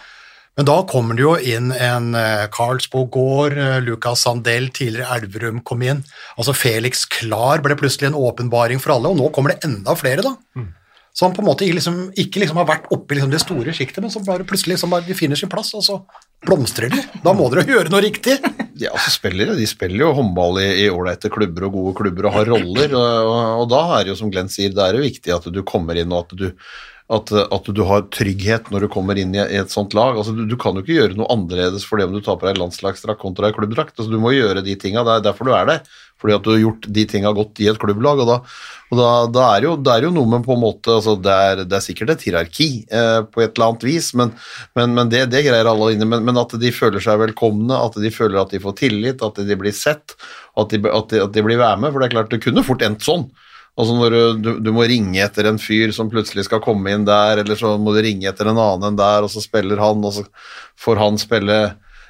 Men 0.58 0.66
da 0.66 0.80
kommer 0.90 1.14
det 1.14 1.22
jo 1.22 1.36
inn 1.38 1.70
en 1.70 2.10
eh, 2.18 2.48
Karlsbo 2.50 3.04
gård, 3.14 3.54
Lucas 3.54 3.86
Lukas 3.86 4.24
Sandell, 4.26 4.72
tidligere 4.74 5.14
Elverum 5.14 5.62
kom 5.62 5.84
inn. 5.86 6.02
Altså 6.34 6.56
Felix 6.56 7.04
Klar 7.06 7.62
ble 7.62 7.78
plutselig 7.78 8.10
en 8.10 8.18
åpenbaring 8.18 8.82
for 8.82 8.96
alle, 8.96 9.12
og 9.12 9.20
nå 9.20 9.30
kommer 9.30 9.54
det 9.54 9.62
enda 9.70 9.94
flere, 9.96 10.26
da. 10.26 10.34
Som 11.18 11.32
på 11.34 11.42
en 11.42 11.48
måte 11.48 11.66
liksom, 11.66 11.96
ikke 12.14 12.44
liksom 12.44 12.60
har 12.60 12.66
vært 12.68 12.84
oppe 12.94 13.10
i 13.10 13.18
liksom 13.18 13.32
det 13.32 13.40
store 13.42 13.72
sjiktet, 13.74 13.98
men 14.04 14.12
som 14.14 14.22
bare 14.26 14.46
plutselig 14.46 14.76
liksom 14.76 14.92
bare, 14.94 15.02
de 15.08 15.16
finner 15.18 15.38
sin 15.40 15.50
plass, 15.50 15.72
og 15.74 15.82
så 15.82 15.96
blomstrer 16.46 16.92
de. 16.92 17.00
Da 17.24 17.32
må 17.34 17.48
dere 17.50 17.66
gjøre 17.66 17.92
noe 17.94 18.04
riktig. 18.06 18.38
Ja, 18.78 18.92
altså 18.94 19.10
spillere 19.10 19.56
de 19.58 19.64
spiller 19.66 20.04
jo 20.04 20.12
håndball 20.14 20.60
i 20.62 20.84
ålreite 20.86 21.26
klubber 21.34 21.64
og 21.66 21.72
gode 21.74 21.92
klubber 21.98 22.28
og 22.28 22.36
har 22.36 22.46
roller, 22.46 22.92
og, 22.94 23.30
og, 23.32 23.40
og 23.64 23.64
da 23.72 23.80
er 23.96 24.04
det 24.06 24.12
jo 24.12 24.18
som 24.20 24.30
Glenn 24.30 24.52
sier, 24.54 24.70
det 24.70 24.84
er 24.84 24.94
jo 24.94 25.02
viktig 25.02 25.32
at 25.34 25.48
du 25.50 25.58
kommer 25.66 25.98
inn 25.98 26.14
og 26.14 26.28
at 26.28 26.36
du, 26.38 26.44
at, 27.08 27.30
at 27.32 27.68
du 27.72 27.80
har 27.88 28.02
trygghet 28.12 28.66
når 28.68 28.84
du 28.84 28.90
kommer 28.92 29.16
inn 29.16 29.32
i, 29.32 29.40
i 29.40 29.56
et 29.56 29.72
sånt 29.72 29.94
lag. 29.96 30.18
Altså, 30.18 30.34
du, 30.36 30.42
du 30.48 30.58
kan 30.60 30.76
jo 30.76 30.82
ikke 30.84 30.98
gjøre 30.98 31.16
noe 31.16 31.30
annerledes 31.32 31.86
for 31.88 31.96
det 31.96 32.04
om 32.04 32.12
du 32.12 32.20
tar 32.24 32.36
på 32.36 32.44
deg 32.44 32.60
landslagsdrakt 32.60 33.22
kontra 33.22 33.48
en 33.48 33.56
klubbdrakt. 33.56 33.94
Altså, 33.96 34.12
du 34.12 34.20
må 34.20 34.34
gjøre 34.36 34.64
de 34.66 34.76
tinga, 34.76 35.06
det 35.06 35.14
er 35.14 35.24
derfor 35.30 35.48
du 35.48 35.54
er 35.56 35.70
der. 35.70 35.80
Fordi 36.20 36.34
at 36.34 36.44
du 36.44 36.50
har 36.50 36.60
gjort 36.60 36.88
de 36.98 37.04
tinga 37.08 37.32
godt 37.32 37.62
i 37.62 37.70
et 37.70 37.80
klubblag. 37.80 38.20
og 38.20 38.28
da, 38.28 38.36
og 38.90 39.00
da, 39.00 39.08
da 39.32 39.46
er 39.54 39.68
jo, 39.68 39.72
det 39.80 39.94
er 39.94 40.04
jo 40.08 40.12
noe 40.18 40.28
med 40.34 40.44
på 40.44 40.52
en 40.56 40.62
måte 40.66 40.98
altså 40.98 41.14
det, 41.22 41.32
er, 41.48 41.64
det 41.64 41.78
er 41.78 41.84
sikkert 41.84 42.12
et 42.16 42.24
hierarki 42.26 42.68
eh, 42.84 43.20
på 43.24 43.44
et 43.44 43.52
eller 43.52 43.68
annet 43.70 43.86
vis, 43.86 44.10
men, 44.18 44.32
men, 44.76 44.96
men 44.98 45.12
det, 45.12 45.28
det 45.32 45.44
greier 45.46 45.70
alle 45.70 45.92
inne. 45.94 46.08
Men, 46.10 46.26
men 46.28 46.40
at 46.42 46.52
de 46.60 46.74
føler 46.74 47.00
seg 47.04 47.22
velkomne, 47.22 47.72
at 47.72 47.96
de 48.02 48.12
føler 48.12 48.42
at 48.42 48.52
de 48.52 48.60
får 48.60 48.80
tillit, 48.82 49.24
at 49.24 49.40
de 49.48 49.60
blir 49.60 49.76
sett, 49.76 50.18
at 50.58 50.74
de, 50.74 50.82
at 50.84 51.14
de, 51.14 51.24
at 51.24 51.32
de 51.32 51.46
blir 51.46 51.60
være 51.60 51.80
med. 51.80 51.94
For 51.94 52.02
det 52.02 52.10
er 52.10 52.18
klart, 52.18 52.34
det 52.34 52.44
kunne 52.44 52.66
fort 52.66 52.84
endt 52.84 53.06
sånn. 53.06 53.30
Altså 53.78 53.94
når 53.94 54.14
du, 54.14 54.22
du, 54.42 54.52
du 54.66 54.70
må 54.74 54.86
ringe 54.90 55.20
etter 55.22 55.46
en 55.46 55.60
fyr 55.62 55.92
som 55.94 56.10
plutselig 56.10 56.48
skal 56.48 56.62
komme 56.64 56.90
inn 56.90 57.06
der, 57.06 57.44
eller 57.44 57.58
så 57.58 57.76
må 57.78 57.94
du 57.94 58.02
ringe 58.02 58.26
etter 58.26 58.50
en 58.50 58.58
annen 58.58 58.90
enn 58.90 58.98
der, 58.98 59.26
og 59.26 59.30
så 59.30 59.42
spiller 59.44 59.78
han, 59.78 60.02
og 60.02 60.16
så 60.16 60.24
får 60.82 60.98
han 60.98 61.20
spille 61.20 61.60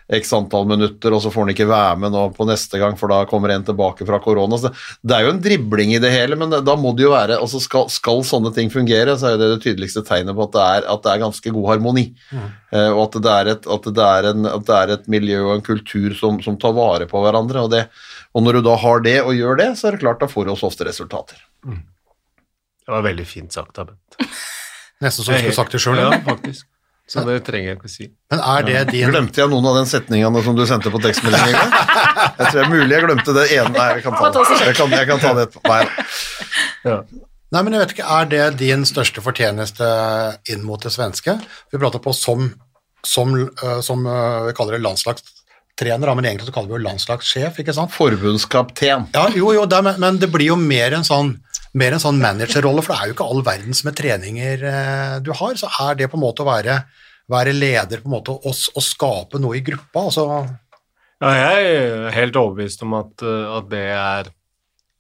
x 0.09 0.31
antall 0.33 0.65
minutter, 0.69 1.13
og 1.13 1.21
så 1.21 1.31
får 1.33 1.45
han 1.45 1.53
ikke 1.53 1.67
være 1.69 1.97
med 2.01 2.15
nå 2.15 2.23
på 2.33 2.47
neste 2.49 2.81
gang, 2.81 2.95
for 2.97 3.13
da 3.13 3.21
kommer 3.29 3.53
en 3.53 3.67
tilbake 3.67 4.07
fra 4.09 4.21
korona. 4.25 4.57
Så 4.57 4.71
det 5.05 5.17
er 5.17 5.27
jo 5.27 5.35
en 5.35 5.43
dribling 5.45 5.93
i 5.93 6.01
det 6.01 6.13
hele, 6.15 6.39
men 6.41 6.55
da 6.65 6.77
må 6.81 6.95
det 6.97 7.05
jo 7.05 7.13
være 7.13 7.37
altså 7.37 7.61
skal, 7.61 7.91
skal 7.93 8.25
sånne 8.25 8.55
ting 8.57 8.73
fungere, 8.73 9.19
så 9.21 9.35
er 9.35 9.37
det 9.41 9.51
det 9.53 9.61
tydeligste 9.67 10.05
tegnet 10.09 10.37
på 10.39 10.47
at 10.49 10.55
det 10.57 10.65
er, 10.65 10.89
at 10.95 11.05
det 11.05 11.13
er 11.13 11.23
ganske 11.27 11.53
god 11.59 11.69
harmoni. 11.75 12.07
Eh, 12.73 12.89
og 12.89 13.03
at 13.05 13.21
det, 13.21 13.35
er 13.35 13.53
et, 13.53 13.69
at, 13.77 13.91
det 14.01 14.09
er 14.09 14.31
en, 14.33 14.49
at 14.49 14.67
det 14.71 14.79
er 14.79 14.95
et 14.97 15.13
miljø 15.13 15.43
og 15.45 15.55
en 15.59 15.69
kultur 15.69 16.17
som, 16.17 16.41
som 16.45 16.57
tar 16.61 16.73
vare 16.77 17.09
på 17.11 17.21
hverandre. 17.25 17.69
Og, 17.69 17.77
det, 17.77 17.85
og 18.33 18.49
når 18.49 18.59
du 18.59 18.65
da 18.71 18.81
har 18.81 19.05
det 19.05 19.19
og 19.27 19.37
gjør 19.37 19.61
det, 19.61 19.71
så 19.77 19.91
er 19.91 19.97
det 19.97 20.05
klart 20.07 20.25
da 20.25 20.33
får 20.33 20.49
du 20.49 20.57
også 20.57 20.73
ofte 20.73 20.89
resultater. 20.89 21.48
Det 21.67 22.93
var 22.95 23.03
veldig 23.05 23.27
fint 23.29 23.53
sagt 23.53 23.79
av 23.79 23.91
Bent. 23.93 24.19
Nesten 25.05 25.25
som 25.25 25.35
du 25.35 25.39
skulle 25.43 25.55
sagt 25.57 25.75
det 25.77 25.81
sjøl. 25.83 25.99
Ja, 26.01 26.11
faktisk. 26.27 26.67
Så 27.09 27.23
det 27.25 27.39
trenger 27.47 27.71
jeg 27.71 27.77
ikke 27.79 27.89
å 27.89 27.93
si. 27.93 28.07
Men 28.33 28.41
er 28.45 28.65
det 28.67 28.81
din 28.91 29.09
Glemte 29.09 29.41
jeg 29.41 29.49
noen 29.49 29.65
av 29.71 29.79
den 29.79 29.87
setningene 29.89 30.43
som 30.45 30.57
du 30.59 30.65
sendte 30.69 30.91
på 30.93 30.99
tekstmelding? 31.01 31.55
Jeg 31.55 32.35
tror 32.43 32.59
det 32.59 32.65
er 32.67 32.73
mulig 32.73 32.93
jeg 32.99 33.05
glemte 33.07 33.35
det 33.37 33.45
ene. 33.57 33.71
Nei, 33.73 33.87
jeg 33.97 34.03
kan 34.05 34.19
ta 34.19 34.29
det. 34.35 34.43
Jeg 34.67 34.77
kan, 34.77 34.93
jeg 34.93 35.09
kan 35.09 35.23
ta 35.23 35.31
det 35.39 35.47
etterpå. 35.47 35.73
Nei. 35.73 36.05
Ja. 36.85 36.99
Nei, 37.57 37.63
men 37.65 37.73
jeg 37.79 37.81
vet 37.87 37.95
ikke, 37.97 38.09
Er 38.19 38.29
det 38.29 38.43
din 38.61 38.85
største 38.85 39.25
fortjeneste 39.25 39.89
inn 40.53 40.67
mot 40.69 40.85
det 40.85 40.93
svenske? 40.93 41.39
Vi 41.73 41.81
prater 41.81 42.03
på 42.05 42.13
som, 42.13 42.51
som, 43.09 43.33
øh, 43.41 43.79
som 43.87 44.05
øh, 44.05 44.51
vi 44.51 44.57
kaller 44.59 44.77
det 44.77 44.83
landslagstrener, 44.85 46.13
men 46.19 46.29
egentlig 46.29 46.51
så 46.51 46.57
kaller 46.59 46.75
vi 46.75 46.77
jo 46.77 46.85
landslagssjef, 46.91 47.63
ikke 47.65 47.73
sant? 47.79 47.95
Forbundskapten. 47.97 49.09
Ja, 49.17 49.25
jo, 49.33 49.55
jo, 49.57 49.65
det, 49.65 49.81
er- 49.81 49.87
men, 49.89 49.97
men 50.05 50.21
det 50.21 50.29
blir 50.35 50.51
jo 50.53 50.61
mer 50.61 50.99
en 51.01 51.09
sånn 51.09 51.39
mer 51.77 51.95
en 51.95 52.03
sånn 52.03 52.21
managerrolle, 52.23 52.83
for 52.85 52.95
det 52.95 53.01
er 53.01 53.11
jo 53.11 53.17
ikke 53.17 53.27
all 53.29 53.45
verdens 53.47 53.83
med 53.87 53.97
treninger 53.99 54.65
eh, 54.71 55.19
du 55.25 55.33
har. 55.37 55.59
Så 55.61 55.71
er 55.85 55.99
det 55.99 56.09
på 56.11 56.19
en 56.19 56.25
måte 56.25 56.45
å 56.45 56.49
være, 56.49 56.81
være 57.31 57.55
leder, 57.57 58.03
på 58.03 58.11
en 58.11 58.17
måte 58.17 58.37
å 58.39 58.85
skape 58.85 59.41
noe 59.43 59.59
i 59.59 59.65
gruppa. 59.67 60.07
Altså, 60.09 60.29
Ja, 61.19 61.33
jeg 61.35 61.71
er 61.75 62.15
helt 62.15 62.37
overbevist 62.39 62.85
om 62.87 62.95
at, 63.01 63.27
uh, 63.27 63.59
at 63.59 63.71
det 63.73 63.87
er 63.91 64.29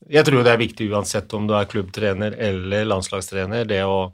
Jeg 0.08 0.24
tror 0.24 0.42
det 0.42 0.50
er 0.50 0.58
viktig 0.58 0.88
uansett 0.90 1.32
om 1.36 1.46
du 1.46 1.52
er 1.54 1.68
klubbtrener 1.68 2.32
eller 2.32 2.86
landslagstrener, 2.88 3.66
det 3.68 3.82
å, 3.84 4.08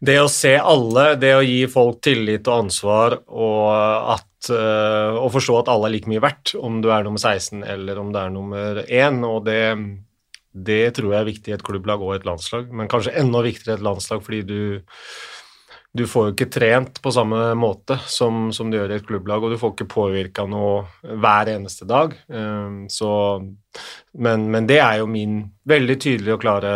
det 0.00 0.20
å 0.22 0.28
se 0.30 0.52
alle, 0.54 1.16
det 1.18 1.32
å 1.34 1.42
gi 1.42 1.64
folk 1.66 1.98
tillit 2.04 2.46
og 2.46 2.66
ansvar 2.66 3.16
og, 3.26 4.14
at, 4.14 4.50
uh, 4.54 5.18
og 5.18 5.32
forstå 5.34 5.58
at 5.60 5.70
alle 5.74 5.90
er 5.90 5.94
like 5.96 6.12
mye 6.12 6.22
verdt, 6.22 6.54
om 6.56 6.78
du 6.84 6.92
er 6.94 7.02
nummer 7.04 7.18
16 7.18 7.64
eller 7.74 7.98
om 7.98 8.12
du 8.14 8.20
er 8.20 8.30
nummer 8.32 8.80
1. 8.86 9.20
Og 9.26 9.42
det, 9.48 9.60
det 10.54 10.94
tror 10.96 11.12
jeg 11.12 11.20
er 11.20 11.30
viktig 11.30 11.52
i 11.52 11.56
et 11.56 11.64
klubblag 11.66 12.02
og 12.02 12.14
et 12.14 12.26
landslag, 12.26 12.68
men 12.70 12.90
kanskje 12.90 13.14
enda 13.18 13.42
viktigere 13.44 13.76
i 13.76 13.80
et 13.80 13.88
landslag 13.88 14.22
fordi 14.22 14.44
du 14.46 14.60
du 15.94 16.08
får 16.10 16.26
jo 16.26 16.32
ikke 16.34 16.50
trent 16.50 16.96
på 17.02 17.10
samme 17.14 17.52
måte 17.54 17.94
som, 18.10 18.48
som 18.52 18.70
du 18.70 18.74
gjør 18.74 18.90
i 18.90 18.96
et 18.98 19.06
klubblag, 19.06 19.44
og 19.44 19.52
du 19.52 19.60
får 19.60 19.76
ikke 19.76 19.92
påvirka 19.92 20.42
noe 20.50 20.88
hver 21.06 21.52
eneste 21.52 21.86
dag. 21.86 22.16
Um, 22.26 22.88
så, 22.90 23.10
men, 24.18 24.48
men 24.50 24.66
det 24.66 24.80
er 24.82 24.98
jo 24.98 25.06
min 25.10 25.36
veldig 25.70 25.96
tydelige 26.02 26.34
og 26.34 26.42
klare 26.42 26.72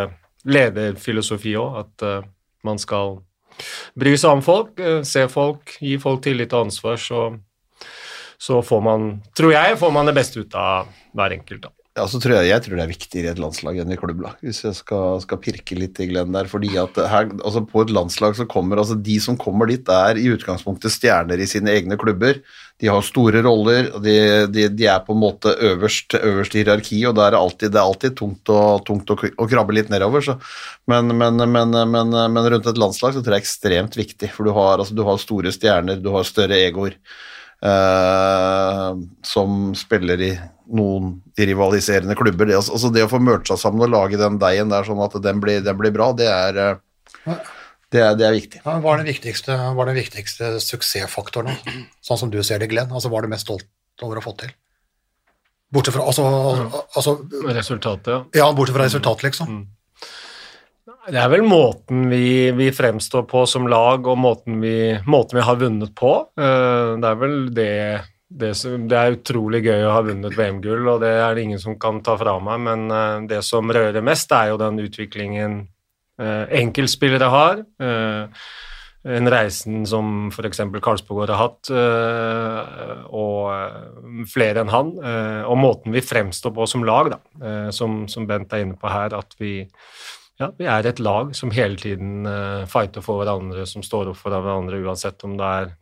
lederfilosofi 0.46 1.56
òg, 1.58 1.80
at 1.82 2.06
uh, 2.06 2.28
man 2.68 2.78
skal 2.78 3.18
bry 3.98 4.14
seg 4.14 4.38
om 4.38 4.44
folk, 4.46 4.78
uh, 4.78 5.00
se 5.02 5.26
folk, 5.32 5.74
gi 5.82 5.96
folk 5.98 6.22
tillit 6.22 6.54
og 6.54 6.68
ansvar, 6.68 7.02
så, 7.02 7.26
så 8.38 8.62
får 8.62 8.86
man, 8.86 9.10
tror 9.34 9.56
jeg, 9.56 9.80
får 9.82 9.98
man 9.98 10.06
det 10.06 10.14
beste 10.20 10.46
ut 10.46 10.54
av 10.62 10.94
hver 11.18 11.34
enkelt. 11.40 11.66
da. 11.66 11.77
Ja, 11.98 12.04
så 12.06 12.20
tror 12.22 12.36
jeg, 12.36 12.52
jeg 12.52 12.62
tror 12.62 12.78
det 12.78 12.82
er 12.84 12.90
viktigere 12.92 13.26
i 13.26 13.32
et 13.32 13.40
landslag 13.42 13.78
enn 13.82 13.90
i 13.90 13.96
klubblag, 13.98 14.36
hvis 14.44 14.60
jeg 14.62 14.76
skal, 14.78 15.18
skal 15.24 15.40
pirke 15.42 15.74
litt 15.74 15.98
i 15.98 16.06
Glenn 16.10 16.34
der. 16.36 16.46
fordi 16.46 16.70
at 16.78 16.94
her, 17.10 17.30
altså 17.42 17.64
På 17.66 17.82
et 17.82 17.90
landslag 17.90 18.36
så 18.38 18.46
kommer 18.46 18.78
altså 18.78 18.94
de 18.94 19.16
som 19.22 19.38
kommer 19.40 19.66
dit, 19.66 19.88
er 19.90 20.20
i 20.20 20.28
utgangspunktet 20.30 20.94
stjerner 20.94 21.42
i 21.42 21.48
sine 21.50 21.72
egne 21.74 21.98
klubber. 21.98 22.38
De 22.78 22.86
har 22.86 23.02
store 23.02 23.42
roller, 23.42 23.88
og 23.96 24.04
de, 24.04 24.14
de, 24.54 24.68
de 24.70 24.86
er 24.86 25.00
på 25.02 25.16
en 25.16 25.22
måte 25.24 25.50
øverst, 25.70 26.14
øverst 26.14 26.54
i 26.54 26.62
hierarki, 26.62 27.00
og 27.08 27.18
er 27.18 27.34
det 27.34 27.40
alltid, 27.40 27.72
det 27.74 27.80
er 27.80 27.88
alltid 27.88 28.18
tungt, 28.20 28.52
å, 28.54 28.60
tungt 28.86 29.10
å, 29.10 29.16
å 29.18 29.48
krabbe 29.50 29.74
litt 29.74 29.90
nedover. 29.90 30.22
Så. 30.22 30.36
Men, 30.86 31.10
men, 31.18 31.42
men, 31.50 31.74
men 31.90 32.52
rundt 32.54 32.70
et 32.70 32.78
landslag 32.78 33.16
så 33.16 33.24
tror 33.24 33.34
jeg 33.34 33.34
det 33.34 33.40
er 33.40 33.46
ekstremt 33.48 33.98
viktig, 33.98 34.30
for 34.36 34.46
du 34.46 34.54
har, 34.54 34.78
altså, 34.78 34.94
du 34.94 35.02
har 35.08 35.18
store 35.18 35.50
stjerner, 35.56 35.98
du 35.98 36.12
har 36.14 36.28
større 36.28 36.60
egoer. 36.68 36.94
eh, 37.64 38.94
som 39.26 39.74
spiller 39.74 40.22
i 40.22 40.30
noen 40.68 41.14
rivaliserende 41.38 42.16
klubber. 42.18 42.48
Det, 42.48 42.56
altså, 42.58 42.74
altså 42.76 42.90
det 42.94 43.06
å 43.06 43.10
få 43.12 43.20
mercha 43.22 43.56
sammen 43.60 43.86
og 43.86 43.92
lage 43.94 44.20
den 44.20 44.38
deigen 44.42 44.72
der 44.72 44.84
sånn 44.86 45.00
at 45.04 45.16
den 45.24 45.40
blir, 45.42 45.62
den 45.64 45.78
blir 45.80 45.94
bra, 45.94 46.10
det 46.16 46.28
er, 46.28 46.60
eh, 46.64 47.34
det 47.92 48.02
er, 48.04 48.16
det 48.20 48.26
er 48.28 48.36
viktig. 48.36 48.62
ja, 48.64 48.76
hva 48.84 48.94
er 48.94 49.02
den 49.02 49.08
viktigste, 49.08 49.56
den 49.78 49.96
viktigste 49.96 50.54
suksessfaktoren, 50.60 51.56
sånn 52.04 52.20
som 52.20 52.32
du 52.32 52.40
ser 52.44 52.60
det, 52.60 52.68
Glenn? 52.72 52.92
Altså, 52.92 53.08
hva 53.12 53.22
er 53.22 53.28
du 53.28 53.32
mest 53.32 53.48
stolt 53.48 53.68
over 54.04 54.20
å 54.20 54.24
få 54.24 54.36
til? 54.42 54.52
Bortsett 55.72 55.96
fra, 55.98 56.04
altså, 56.08 56.24
altså, 56.96 57.18
Resultatet, 57.52 58.12
ja. 58.12 58.20
ja, 58.40 58.52
bortsett 58.56 58.76
fra 58.76 58.86
resultatet, 58.88 59.26
liksom. 59.28 59.66
Det 61.08 61.16
er 61.16 61.30
vel 61.32 61.44
måten 61.48 62.06
vi, 62.12 62.50
vi 62.56 62.68
fremstår 62.72 63.24
på 63.28 63.46
som 63.48 63.68
lag, 63.68 64.04
og 64.08 64.20
måten 64.20 64.60
vi, 64.60 64.92
måten 65.08 65.38
vi 65.38 65.44
har 65.44 65.56
vunnet 65.60 65.94
på. 65.96 66.12
Eh, 66.36 66.96
Det 67.00 67.08
er 67.08 67.20
vel 67.20 67.36
det 67.56 67.72
det, 68.28 68.52
som, 68.60 68.84
det 68.88 68.98
er 68.98 69.16
utrolig 69.16 69.62
gøy 69.64 69.86
å 69.86 69.92
ha 69.94 70.04
vunnet 70.04 70.36
VM-gull, 70.36 70.84
og 70.92 71.02
det 71.02 71.14
er 71.16 71.34
det 71.34 71.46
ingen 71.46 71.60
som 71.62 71.78
kan 71.80 72.02
ta 72.04 72.18
fra 72.20 72.36
meg, 72.44 72.60
men 72.66 72.86
eh, 72.92 73.26
det 73.30 73.42
som 73.46 73.72
rører 73.72 74.04
mest, 74.04 74.32
er 74.36 74.52
jo 74.52 74.60
den 74.60 74.80
utviklingen 74.84 75.60
eh, 76.20 76.44
enkeltspillere 76.60 77.30
har. 77.32 77.62
eh, 77.80 78.48
en 79.08 79.30
reisen 79.30 79.86
som 79.88 80.26
f.eks. 80.28 80.58
Karlsbogård 80.82 81.30
har 81.30 81.38
hatt, 81.38 81.68
og 83.14 84.26
flere 84.28 84.64
enn 84.64 84.72
han. 84.72 84.90
og 85.46 85.56
måten 85.56 85.94
vi 85.94 86.02
fremstår 86.04 86.52
på 86.52 86.66
som 86.68 86.82
lag, 86.84 87.12
da, 87.14 87.70
som, 87.72 88.02
som 88.10 88.26
Bent 88.28 88.52
er 88.52 88.66
inne 88.66 88.76
på 88.76 88.90
her, 88.90 89.14
at 89.16 89.38
vi 89.38 89.62
ja, 90.42 90.50
vi 90.58 90.66
er 90.68 90.90
et 90.90 91.00
lag 91.00 91.30
som 91.38 91.54
hele 91.54 91.78
tiden 91.80 92.26
fighter 92.68 93.06
for 93.06 93.22
hverandre, 93.22 93.64
som 93.70 93.86
står 93.86 94.10
opp 94.10 94.18
for 94.18 94.34
hverandre, 94.34 94.82
uansett 94.82 95.24
om 95.24 95.38
det 95.38 95.54
er 95.62 95.72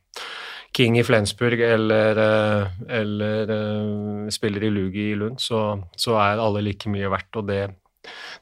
King 0.76 0.98
i 1.00 1.04
Flensburg 1.06 1.60
eller, 1.64 2.18
eh, 2.20 2.80
eller 3.00 3.52
eh, 3.54 4.30
spiller 4.34 4.66
i 4.66 4.70
Lugi 4.72 5.10
i 5.12 5.18
Lund, 5.18 5.40
så, 5.40 5.62
så 5.96 6.18
er 6.20 6.42
alle 6.42 6.64
like 6.66 6.90
mye 6.92 7.10
verdt. 7.12 7.40
Og 7.40 7.48
det, 7.48 7.62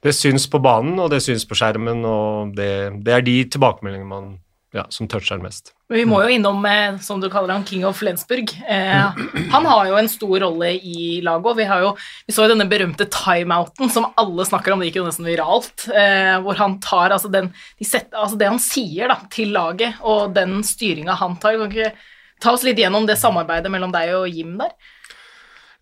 det 0.02 0.14
syns 0.16 0.48
på 0.50 0.62
banen, 0.62 0.98
og 0.98 1.12
det 1.14 1.22
syns 1.24 1.46
på 1.46 1.58
skjermen, 1.58 2.02
og 2.08 2.56
det, 2.58 2.72
det 3.06 3.14
er 3.14 3.24
de 3.26 3.36
tilbakemeldingene 3.54 4.10
man, 4.10 4.32
ja, 4.74 4.86
som 4.90 5.06
toucher 5.10 5.38
mest. 5.42 5.70
Men 5.86 6.00
vi 6.00 6.06
må 6.08 6.18
jo 6.24 6.32
innom, 6.34 6.64
eh, 6.66 6.96
som 7.04 7.20
du 7.22 7.28
kaller 7.30 7.54
han, 7.54 7.66
King 7.68 7.84
of 7.86 8.00
Flensburg. 8.00 8.50
Eh, 8.66 9.20
han 9.52 9.68
har 9.70 9.84
jo 9.90 9.98
en 10.00 10.10
stor 10.10 10.34
rolle 10.42 10.72
i 10.80 11.20
laget, 11.22 11.46
og 11.52 11.60
vi, 11.60 11.66
jo, 11.84 11.92
vi 12.26 12.34
så 12.34 12.48
jo 12.48 12.54
denne 12.54 12.66
berømte 12.70 13.06
timeouten 13.12 13.92
som 13.92 14.08
alle 14.18 14.48
snakker 14.48 14.74
om, 14.74 14.82
det 14.82 14.90
gikk 14.90 14.98
jo 15.02 15.06
nesten 15.06 15.28
viralt, 15.28 15.86
eh, 15.92 16.34
hvor 16.42 16.58
han 16.58 16.80
tar 16.82 17.14
altså, 17.14 17.30
den, 17.30 17.52
de 17.78 17.86
set, 17.86 18.10
altså 18.10 18.40
det 18.40 18.50
han 18.50 18.58
sier 18.64 19.12
da, 19.12 19.20
til 19.30 19.54
laget, 19.54 20.02
og 20.02 20.34
den 20.34 20.64
styringa 20.66 21.14
han 21.20 21.38
tar. 21.38 21.60
Kan 21.60 21.70
ikke 21.70 21.94
ta 22.40 22.54
oss 22.54 22.64
litt 22.66 22.80
gjennom 22.80 23.06
det 23.08 23.18
samarbeidet 23.20 23.72
mellom 23.72 23.92
deg 23.94 24.14
og 24.16 24.28
Jim 24.28 24.56
der? 24.60 24.74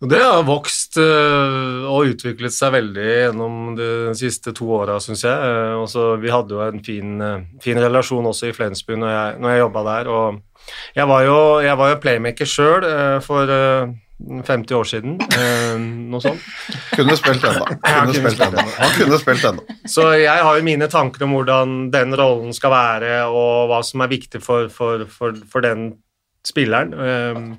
Det 0.02 0.18
har 0.18 0.40
vokst 0.42 0.96
øh, 0.98 1.84
og 1.86 2.08
utviklet 2.10 2.50
seg 2.50 2.72
veldig 2.74 3.04
gjennom 3.06 3.76
de 3.78 3.90
siste 4.18 4.50
to 4.56 4.66
åra, 4.74 4.96
syns 5.02 5.22
jeg. 5.22 5.52
Også, 5.78 6.16
vi 6.18 6.32
hadde 6.32 6.56
jo 6.56 6.62
en 6.64 6.82
fin, 6.82 7.20
øh, 7.22 7.44
fin 7.62 7.78
relasjon 7.78 8.26
også 8.26 8.50
i 8.50 8.56
Flensburg 8.56 8.98
når 8.98 9.12
jeg, 9.12 9.36
når 9.38 9.54
jeg 9.54 9.62
jobba 9.62 9.84
der. 9.86 10.10
Og 10.10 10.66
jeg 10.98 11.06
var 11.06 11.22
jo, 11.28 11.38
jeg 11.62 11.78
var 11.78 11.92
jo 11.92 12.00
playmaker 12.02 12.50
sjøl 12.50 12.88
for 13.22 13.54
øh, 13.54 13.94
50 14.22 14.74
år 14.78 14.90
siden, 14.90 15.16
noe 16.10 16.22
sånt. 16.22 16.50
Kunne 16.96 17.14
spilt 17.18 17.46
ennå. 17.46 17.66
Kunne 17.86 18.18
spilt 18.18 18.42
ennå. 18.46 18.66
Han 18.76 18.92
kunne 18.98 19.18
spilt 19.22 19.46
ennå. 19.48 19.64
Så 19.90 20.12
jeg 20.18 20.46
har 20.46 20.58
jo 20.58 20.66
mine 20.66 20.86
tanker 20.90 21.26
om 21.26 21.34
hvordan 21.34 21.78
den 21.94 22.14
rollen 22.18 22.54
skal 22.54 22.74
være, 22.74 23.16
og 23.30 23.70
hva 23.70 23.80
som 23.86 24.02
er 24.02 24.12
viktig 24.12 24.42
for, 24.42 24.70
for, 24.70 25.06
for, 25.10 25.38
for 25.50 25.66
den 25.66 25.92
spilleren. 26.46 26.94
Um, 26.94 27.50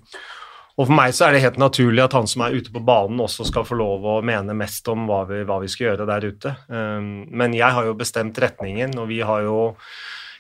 og 0.74 0.88
for 0.88 0.96
meg 0.98 1.14
så 1.14 1.28
er 1.28 1.36
det 1.36 1.44
helt 1.44 1.60
naturlig 1.62 2.02
at 2.02 2.16
han 2.18 2.28
som 2.30 2.46
er 2.46 2.56
ute 2.58 2.74
på 2.74 2.82
banen, 2.82 3.22
også 3.22 3.46
skal 3.46 3.68
få 3.68 3.78
lov 3.78 4.08
å 4.10 4.18
mene 4.26 4.56
mest 4.58 4.88
om 4.90 5.06
hva 5.10 5.22
vi, 5.30 5.44
hva 5.46 5.60
vi 5.62 5.70
skal 5.70 5.92
gjøre 5.92 6.10
der 6.10 6.28
ute. 6.32 6.56
Um, 6.68 7.28
men 7.30 7.54
jeg 7.58 7.78
har 7.78 7.86
jo 7.90 7.98
bestemt 8.00 8.40
retningen, 8.42 8.98
og 8.98 9.12
vi 9.14 9.22
har 9.22 9.46
jo 9.46 9.60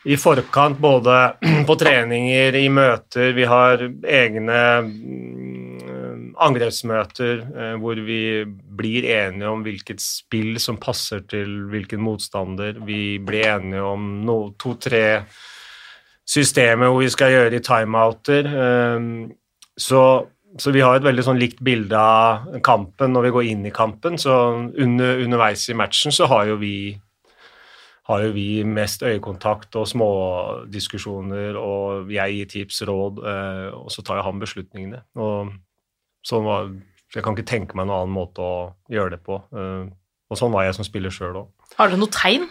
i 0.03 0.17
forkant 0.19 0.81
både 0.83 1.17
på 1.69 1.77
treninger, 1.79 2.57
i 2.59 2.67
møter, 2.73 3.31
vi 3.37 3.45
har 3.47 3.85
egne 4.03 4.59
mm, 4.89 6.33
angrepsmøter 6.43 7.41
eh, 7.43 7.73
hvor 7.81 7.99
vi 8.03 8.43
blir 8.45 9.07
enige 9.07 9.51
om 9.51 9.63
hvilket 9.65 10.01
spill 10.03 10.57
som 10.61 10.79
passer 10.81 11.23
til 11.29 11.67
hvilken 11.71 12.01
motstander. 12.03 12.79
Vi 12.85 13.19
blir 13.23 13.47
enige 13.55 13.83
om 13.85 14.09
no, 14.25 14.37
to-tre 14.59 15.05
systemer 16.29 16.91
hvor 16.91 17.03
vi 17.03 17.11
skal 17.13 17.33
gjøre 17.33 17.57
i 17.57 17.63
timeouter. 17.63 18.47
Um, 18.97 19.31
så, 19.77 20.03
så 20.59 20.73
vi 20.73 20.83
har 20.85 20.97
et 20.97 21.05
veldig 21.05 21.25
sånn 21.25 21.41
likt 21.41 21.63
bilde 21.65 21.99
av 21.99 22.59
kampen 22.65 23.15
når 23.15 23.27
vi 23.27 23.33
går 23.37 23.49
inn 23.51 23.65
i 23.67 23.73
kampen. 23.75 24.19
Så 24.21 24.35
under, 24.71 25.23
underveis 25.23 25.65
i 25.69 25.77
matchen 25.77 26.15
så 26.15 26.29
har 26.31 26.47
jo 26.51 26.59
vi 26.61 26.75
har 28.09 28.23
jo 28.25 28.33
vi 28.35 28.47
mest 28.67 29.03
øyekontakt 29.07 29.75
og 29.79 29.87
smådiskusjoner, 29.87 31.55
og 31.55 32.11
jeg 32.11 32.35
gir 32.35 32.49
tips, 32.51 32.81
råd, 32.89 33.21
eh, 33.31 33.69
og 33.77 33.91
så 33.95 34.03
tar 34.03 34.19
jo 34.19 34.25
han 34.27 34.41
beslutningene. 34.41 34.99
Og 35.15 35.53
sånn 36.27 36.43
var, 36.43 36.67
jeg 37.15 37.23
kan 37.23 37.37
ikke 37.37 37.47
tenke 37.47 37.79
meg 37.79 37.87
noen 37.87 38.01
annen 38.03 38.17
måte 38.17 38.43
å 38.43 38.57
gjøre 38.91 39.15
det 39.15 39.21
på. 39.23 39.39
Eh, 39.55 39.87
og 40.27 40.39
sånn 40.39 40.51
var 40.51 40.67
jeg 40.67 40.75
som 40.75 40.87
spiller 40.87 41.13
sjøl 41.15 41.45
òg. 41.45 41.47
Har 41.77 41.89
dere 41.89 42.01
noe 42.01 42.11
tegn? 42.11 42.49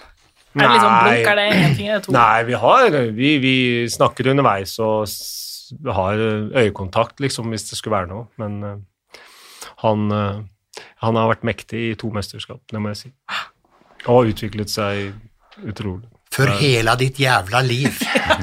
Er 0.52 0.66
det 0.66 0.74
liksom 0.74 0.94
blunk? 0.98 1.28
Er 1.32 1.38
det 1.38 1.46
én 1.56 1.76
ting 1.78 1.88
eller 1.88 2.04
to? 2.04 2.12
Nei, 2.14 2.42
vi 2.48 2.56
har 2.64 2.96
vi, 3.16 3.30
vi 3.40 3.56
snakker 3.92 4.28
underveis 4.32 4.74
og 4.84 5.06
har 5.96 6.20
øyekontakt, 6.60 7.20
liksom, 7.24 7.48
hvis 7.48 7.64
det 7.70 7.78
skulle 7.78 7.96
være 7.96 8.10
noe. 8.10 8.26
Men 8.40 8.58
uh, 8.66 9.20
han, 9.84 10.06
uh, 10.12 10.82
han 11.04 11.20
har 11.20 11.30
vært 11.32 11.46
mektig 11.48 11.84
i 11.90 11.94
to 11.98 12.12
mesterskap, 12.12 12.60
det 12.68 12.82
må 12.82 12.92
jeg 12.92 13.00
si. 13.04 13.12
Og 14.12 14.32
utviklet 14.34 14.72
seg 14.72 15.14
utrolig. 15.64 16.11
For 16.32 16.48
hele 16.62 16.94
ditt 17.00 17.18
jævla 17.20 17.60
liv. 17.66 17.98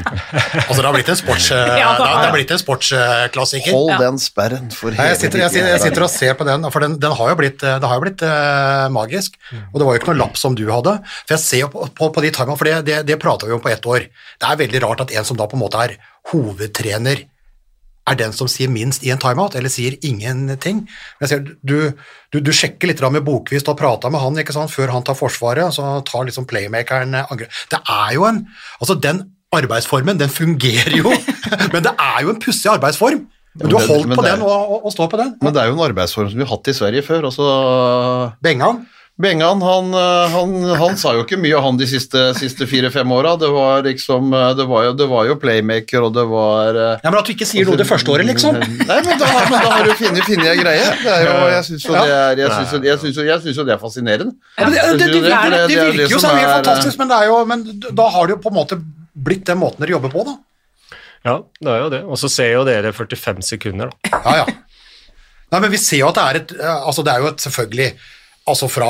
altså, 0.67 0.77
det 0.77 0.86
har 0.86 0.93
blitt 0.93 1.10
en 1.10 1.17
sports... 1.17 1.48
Ja, 1.50 1.63
det 1.65 1.79
har, 1.81 2.01
det 2.03 2.27
har 2.27 2.36
blitt 2.36 2.53
en 2.53 2.62
sportsklassiker. 2.62 3.74
Hold 3.74 4.03
den 4.03 4.19
sperren 4.22 4.69
for 4.74 4.93
Nei, 4.93 5.00
hele 5.00 5.15
jeg, 5.15 5.22
sitter, 5.24 5.41
jeg, 5.41 5.53
sitter, 5.55 5.72
jeg 5.74 5.84
sitter 5.88 6.05
og 6.05 6.12
ser 6.13 6.38
på 6.38 6.46
den, 6.46 6.67
for 6.69 6.86
den, 6.86 7.00
den 7.01 7.15
har 7.17 7.31
jo 7.34 7.39
blitt, 7.39 7.58
det 7.65 7.89
har 7.89 7.98
jo 7.98 8.03
blitt 8.05 8.22
uh, 8.22 8.86
magisk. 8.93 9.39
Og 9.72 9.81
det 9.81 9.88
var 9.88 9.98
jo 9.98 10.03
ikke 10.03 10.12
noe 10.12 10.22
lapp 10.22 10.38
som 10.38 10.58
du 10.58 10.67
hadde. 10.69 11.00
For 11.24 11.36
jeg 11.36 11.46
ser 11.48 11.65
jo 11.65 11.72
på, 11.74 11.88
på, 11.98 12.12
på 12.13 12.25
de 12.25 12.34
timene, 12.36 12.60
for 12.62 12.69
det, 12.69 12.77
det, 12.91 13.01
det 13.10 13.17
prater 13.22 13.50
vi 13.50 13.58
om 13.58 13.63
på 13.63 13.74
ett 13.74 13.89
år. 13.89 14.05
Det 14.38 14.53
er 14.53 14.62
veldig 14.62 14.86
rart 14.86 15.05
at 15.08 15.17
en 15.17 15.29
som 15.31 15.39
da 15.39 15.50
på 15.50 15.58
en 15.58 15.65
måte 15.65 15.81
er 15.88 15.98
hovedtrener, 16.29 17.25
er 18.10 18.20
den 18.20 18.36
som 18.36 18.50
sier 18.51 18.72
minst 18.72 19.06
i 19.06 19.12
en 19.13 19.22
timeout, 19.22 19.56
eller 19.58 19.72
sier 19.72 19.98
ingenting. 20.06 20.84
Men 21.20 21.25
Jeg 21.25 21.32
ser, 21.32 21.56
du, 21.62 21.78
du, 22.34 22.39
du 22.44 22.51
sjekker 22.56 22.92
litt 22.92 23.01
med 23.10 23.25
Bokvist 23.25 23.70
og 23.72 23.78
prater 23.80 24.12
med 24.13 24.24
han 24.24 24.39
ikke 24.42 24.56
sant, 24.56 24.74
før 24.74 24.94
han 24.96 25.06
tar 25.06 25.18
forsvaret, 25.18 25.74
så 25.75 26.00
tar 26.08 26.28
liksom 26.28 26.48
playmakeren 26.50 27.16
angrep. 27.24 27.51
Det 27.72 27.82
er 27.86 28.16
jo 28.18 28.28
en 28.30 28.46
Altså, 28.80 28.96
den 28.96 29.25
arbeidsformen, 29.56 30.20
den 30.20 30.30
fungerer 30.30 30.94
jo, 30.94 31.10
men 31.74 31.84
det 31.84 31.92
er 31.92 32.24
jo 32.24 32.34
en 32.34 32.42
pussig 32.42 32.70
arbeidsform. 32.72 33.25
Men 33.60 33.72
du 33.72 33.75
har 33.75 33.88
holdt 33.89 34.13
på 34.13 34.24
den 34.24 34.44
og, 34.46 34.51
og, 34.54 34.86
og 34.88 34.94
står 34.94 35.10
på 35.12 35.20
den. 35.20 35.34
Men 35.42 35.56
det 35.56 35.62
er 35.62 35.72
jo 35.72 35.75
en 35.75 35.84
arbeidsform 35.89 36.30
som 36.30 36.38
vi 36.38 36.46
har 36.46 36.51
hatt 36.54 36.70
i 36.70 36.75
Sverige 36.78 37.04
før. 37.08 37.25
Altså, 37.32 37.48
Bengan. 38.46 38.84
Bengan 39.20 39.60
han, 39.62 39.90
eh, 39.94 40.30
han, 40.32 40.52
han 40.80 40.94
sa 41.00 41.12
jo 41.18 41.26
ikke 41.26 41.36
mye, 41.44 41.60
han, 41.60 41.76
de 41.80 41.84
siste, 41.92 42.22
siste 42.38 42.64
fire-fem 42.70 43.10
åra. 43.12 43.34
Det 43.40 43.50
var 43.52 43.84
liksom 43.84 44.30
eh, 44.32 44.52
det 44.56 44.68
det 45.00 45.08
var 45.12 45.26
jo 45.28 45.36
playmaker, 45.42 46.06
og 46.08 46.14
det 46.16 46.24
var 46.30 46.78
eh, 46.80 47.02
Ja, 47.04 47.10
men 47.12 47.18
at 47.20 47.28
du 47.28 47.34
ikke 47.34 47.48
sier 47.50 47.68
noe 47.68 47.80
det 47.80 47.88
første 47.90 48.14
året, 48.14 48.30
liksom. 48.30 48.56
Nei, 48.90 49.00
men 49.04 49.20
da, 49.20 49.32
men 49.50 49.56
da 49.58 49.72
har 49.74 49.90
du 49.90 49.92
funnet, 50.00 50.30
ei 50.32 50.54
greie. 50.62 50.86
Jo, 51.04 51.34
jeg 51.52 51.66
syns 51.68 51.88
jo, 51.90 51.96
jo, 52.00 53.00
jo, 53.20 53.56
jo 53.60 53.66
det 53.68 53.76
er 53.76 53.82
fascinerende. 53.82 54.36
Ja, 54.56 54.70
det, 54.72 54.86
det, 54.88 54.94
det, 55.02 55.10
jo 55.10 55.24
det, 55.26 55.34
det- 55.34 55.50
det, 55.52 55.60
det 55.74 55.82
er 55.82 55.92
virker 55.98 56.16
jo 56.16 56.22
som 56.22 56.30
som 56.30 56.40
helt 56.40 56.54
fantastisk, 56.62 57.02
men, 57.02 57.12
det 57.12 57.18
er 57.20 57.28
jo, 57.28 57.40
men 57.50 57.66
da 58.00 58.06
har 58.16 58.30
det 58.30 58.38
jo 58.38 58.40
på 58.46 58.54
en 58.54 58.58
måte 58.62 58.78
blitt 59.20 59.44
den 59.50 59.60
måten 59.60 59.84
dere 59.84 59.98
jobber 59.98 60.14
på, 60.14 60.24
da. 60.30 60.38
Ja, 61.28 61.34
det 61.60 61.74
er 61.74 61.84
jo 61.84 61.90
det. 61.92 62.00
Og 62.08 62.20
så 62.22 62.30
ser 62.32 62.54
jo 62.54 62.64
dere 62.68 62.94
45 62.96 63.44
sekunder, 63.50 63.92
da. 63.92 64.22
Ja, 64.24 64.46
ja. 64.46 64.48
Nei, 65.50 65.60
men 65.60 65.74
vi 65.74 65.82
ser 65.82 66.06
jo 66.06 66.12
at 66.12 66.16
det 66.20 66.24
er 66.24 66.38
et 66.40 66.52
Altså, 66.62 67.04
det 67.04 67.12
er 67.12 67.24
jo 67.24 67.30
et 67.34 67.44
selvfølgelig 67.44 67.90
Altså 68.50 68.70
fra 68.72 68.89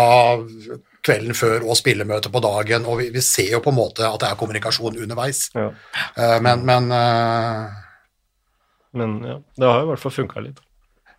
kvelden 1.05 1.35
før 1.37 1.65
og 1.67 1.77
spillemøte 1.79 2.31
på 2.31 2.41
dagen, 2.43 2.87
og 2.87 2.99
vi, 3.01 3.09
vi 3.13 3.23
ser 3.23 3.53
jo 3.55 3.61
på 3.63 3.73
en 3.73 3.79
måte 3.79 4.07
at 4.07 4.19
det 4.21 4.31
er 4.31 4.39
kommunikasjon 4.39 4.97
underveis. 4.99 5.45
Ja. 5.55 5.69
Uh, 6.17 6.39
Men, 6.43 6.65
men 6.67 6.91
uh... 6.91 7.85
Men 8.97 9.19
ja, 9.21 9.37
det 9.59 9.67
har 9.69 9.83
jo 9.83 9.85
i 9.85 9.89
hvert 9.91 10.01
fall 10.01 10.15
funka 10.15 10.41
litt. 10.41 10.59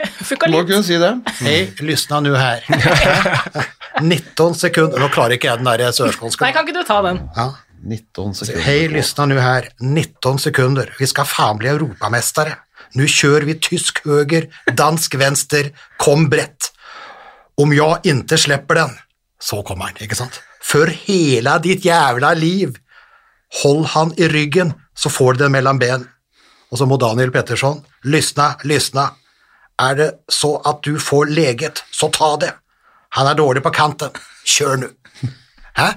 Funka 0.28 0.48
Må 0.50 0.64
kunne 0.66 0.82
si 0.82 0.96
det. 0.98 1.10
Hei, 1.44 1.58
lysna 1.86 2.18
nu 2.24 2.32
her. 2.34 2.64
19 4.00 4.56
sekunder 4.56 5.02
Nå 5.02 5.10
klarer 5.12 5.36
ikke 5.36 5.50
jeg 5.50 5.60
den 5.60 5.68
der 5.68 5.92
sørskånska. 5.94 6.46
Nei, 6.46 6.54
kan 6.56 6.66
ikke 6.66 6.80
du 6.80 6.86
ta 6.88 7.02
den? 7.04 7.20
Ja. 7.36 7.50
19 7.80 8.34
sekunder. 8.34 8.64
Hei, 8.64 8.88
lyssna 8.92 9.26
nu 9.28 9.38
her. 9.40 9.70
19 9.80 10.42
sekunder. 10.42 10.90
Vi 10.98 11.08
skal 11.08 11.28
faen 11.28 11.60
bli 11.60 11.70
europamestere. 11.72 12.58
Nu 12.98 13.06
kjører 13.08 13.46
vi 13.48 13.56
tysk 13.62 14.02
høger, 14.04 14.48
dansk 14.76 15.14
venstre, 15.20 15.70
kom 16.00 16.26
brett. 16.32 16.72
Om 17.56 17.72
jag 17.72 18.06
inte 18.06 18.38
släpper 18.38 18.74
den, 18.74 18.90
så 19.40 19.62
kommer 19.62 19.84
han, 19.84 19.96
ikke 20.00 20.14
sant? 20.16 20.40
For 20.62 20.86
hele 20.86 21.58
ditt 21.58 21.84
jævla 21.84 22.34
liv. 22.34 22.76
Hold 23.62 23.86
han 23.86 24.12
i 24.16 24.28
ryggen, 24.28 24.72
så 24.94 25.10
får 25.10 25.32
du 25.32 25.44
den 25.44 25.52
mellom 25.52 25.78
ben. 25.78 26.08
Og 26.70 26.78
så 26.78 26.86
må 26.86 26.96
Daniel 26.96 27.32
Pettersson, 27.34 27.80
lyssna, 28.04 28.54
lyssna. 28.64 29.08
Er 29.80 29.94
det 29.94 30.10
så 30.28 30.56
at 30.66 30.82
du 30.84 30.98
får 31.00 31.32
leget, 31.32 31.82
så 31.92 32.10
ta 32.12 32.36
det. 32.36 32.52
Han 33.16 33.26
er 33.26 33.34
dårlig 33.34 33.62
på 33.62 33.72
kanten. 33.74 34.10
Kjør 34.46 34.76
nu. 34.76 34.88
Hæ? 35.76 35.88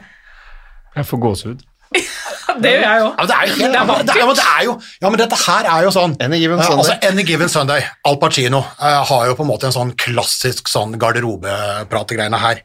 Jeg 0.96 1.06
får 1.06 1.18
gåsehud. 1.18 1.62
Det 2.64 2.70
gjør 2.70 2.84
jeg 2.84 3.04
òg. 3.04 3.12
Ja, 3.18 3.26
det 3.30 3.36
er 3.36 3.48
jo 3.48 3.56
helt, 3.58 3.74
Det 3.74 3.80
er 3.80 3.88
ja, 3.88 3.96
det 4.04 4.14
er, 4.14 4.20
ja, 4.20 4.26
men 4.28 4.38
det 4.38 4.46
er 4.46 4.64
jo, 4.68 4.74
ja, 5.02 5.10
men 5.10 5.20
dette 5.22 5.40
her 5.44 5.68
er 5.74 5.86
jo 5.88 5.92
sånn 5.96 6.14
Any 6.22 6.40
given 6.42 6.62
Sunday. 6.62 6.78
Altså, 6.84 6.98
Any 7.10 7.26
Given 7.26 7.52
Sunday. 7.52 7.88
Al 8.10 8.20
Pacino 8.22 8.62
eh, 8.62 9.00
har 9.10 9.28
jo 9.30 9.36
på 9.40 9.46
en 9.46 9.50
måte 9.50 9.70
en 9.70 9.76
sånn 9.76 9.94
klassisk 10.00 10.70
sånn 10.72 10.98
garderobeprategreiene 11.02 12.42
her. 12.44 12.64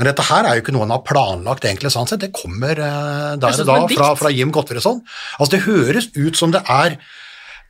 Men 0.00 0.08
dette 0.08 0.24
her 0.26 0.48
er 0.48 0.56
jo 0.56 0.64
ikke 0.64 0.74
noe 0.74 0.86
han 0.86 0.94
har 0.94 1.02
planlagt, 1.06 1.66
egentlig, 1.68 1.92
sånn 1.94 2.08
sett. 2.10 2.22
Det 2.24 2.32
kommer 2.36 2.76
eh, 2.76 3.32
er 3.34 3.40
der 3.40 3.56
sånn 3.56 3.68
og 3.68 3.88
da 3.88 3.96
fra, 3.96 4.12
fra 4.20 4.32
Jim 4.34 4.52
Gottfredsson. 4.54 5.02
Altså, 5.38 5.50
det 5.56 5.64
høres 5.66 6.08
ut 6.16 6.38
som 6.38 6.54
det 6.54 6.64
er 6.72 6.96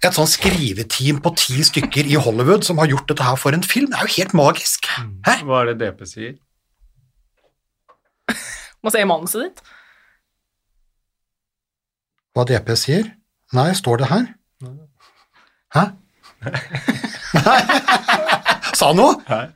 et 0.03 0.17
sånn 0.17 0.31
skriveteam 0.31 1.21
på 1.23 1.31
ti 1.38 1.61
stykker 1.67 2.09
i 2.11 2.19
Hollywood 2.19 2.67
som 2.67 2.81
har 2.83 2.91
gjort 2.91 3.12
dette 3.12 3.27
her 3.27 3.38
for 3.38 3.55
en 3.55 3.62
film. 3.67 3.91
Det 3.93 4.01
er 4.01 4.09
jo 4.09 4.17
helt 4.17 4.35
magisk. 4.38 4.88
Hæ? 5.29 5.37
Hva 5.47 5.62
er 5.62 5.71
det 5.73 5.77
DP 5.85 6.09
sier? 6.11 6.35
Må 8.83 8.91
se 8.91 9.03
i 9.03 9.07
manuset 9.07 9.45
ditt. 9.45 9.62
Hva 12.33 12.45
DP 12.49 12.73
sier? 12.81 13.11
Nei, 13.53 13.71
står 13.77 14.01
det 14.01 14.09
her? 14.09 14.29
Hæ? 15.77 15.85
Nei. 17.37 17.59
Sa 18.77 18.88
han 18.90 18.97
noe? 18.99 19.18
Nei. 19.29 19.47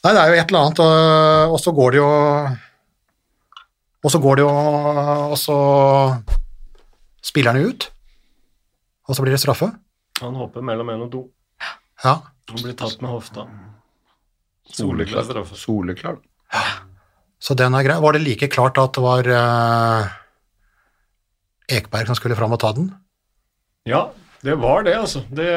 Det 0.00 0.10
er 0.16 0.30
jo 0.32 0.36
et 0.40 0.48
eller 0.52 0.60
annet, 0.64 0.80
og, 0.80 1.54
og 1.54 1.58
så 1.60 1.72
går 1.76 1.90
det 1.92 1.98
jo 2.00 2.10
Og 4.04 4.12
så 4.14 4.20
går 4.22 4.38
det 4.40 4.44
jo 4.46 4.52
Og 5.28 5.36
så 5.40 5.56
spiller 7.20 7.52
han 7.52 7.60
jo 7.60 7.68
ut, 7.74 7.84
og 9.08 9.16
så 9.16 9.22
blir 9.22 9.34
det 9.36 9.42
straffe. 9.42 9.66
Han 10.22 10.38
hopper 10.40 10.64
mellom 10.64 10.88
en 10.88 11.02
og 11.04 11.10
to. 11.12 11.20
Ja. 12.04 12.14
Han 12.48 12.62
blir 12.64 12.72
tatt 12.80 13.02
med 13.04 13.12
hofta. 13.12 13.44
Soleklar. 14.72 15.26
straffe. 15.28 15.58
Så 17.40 17.56
den 17.56 17.74
er 17.76 17.86
grei. 17.86 17.98
Var 18.02 18.16
det 18.16 18.24
like 18.24 18.48
klart 18.52 18.78
at 18.80 18.96
det 18.96 19.04
var 19.04 19.28
eh, 19.32 20.10
Ekberg 21.78 22.10
som 22.10 22.18
skulle 22.18 22.36
fram 22.38 22.52
og 22.52 22.60
ta 22.60 22.74
den? 22.76 22.90
Ja, 23.88 24.10
det 24.44 24.58
var 24.60 24.84
det, 24.84 24.96
altså. 24.98 25.22
Det, 25.32 25.48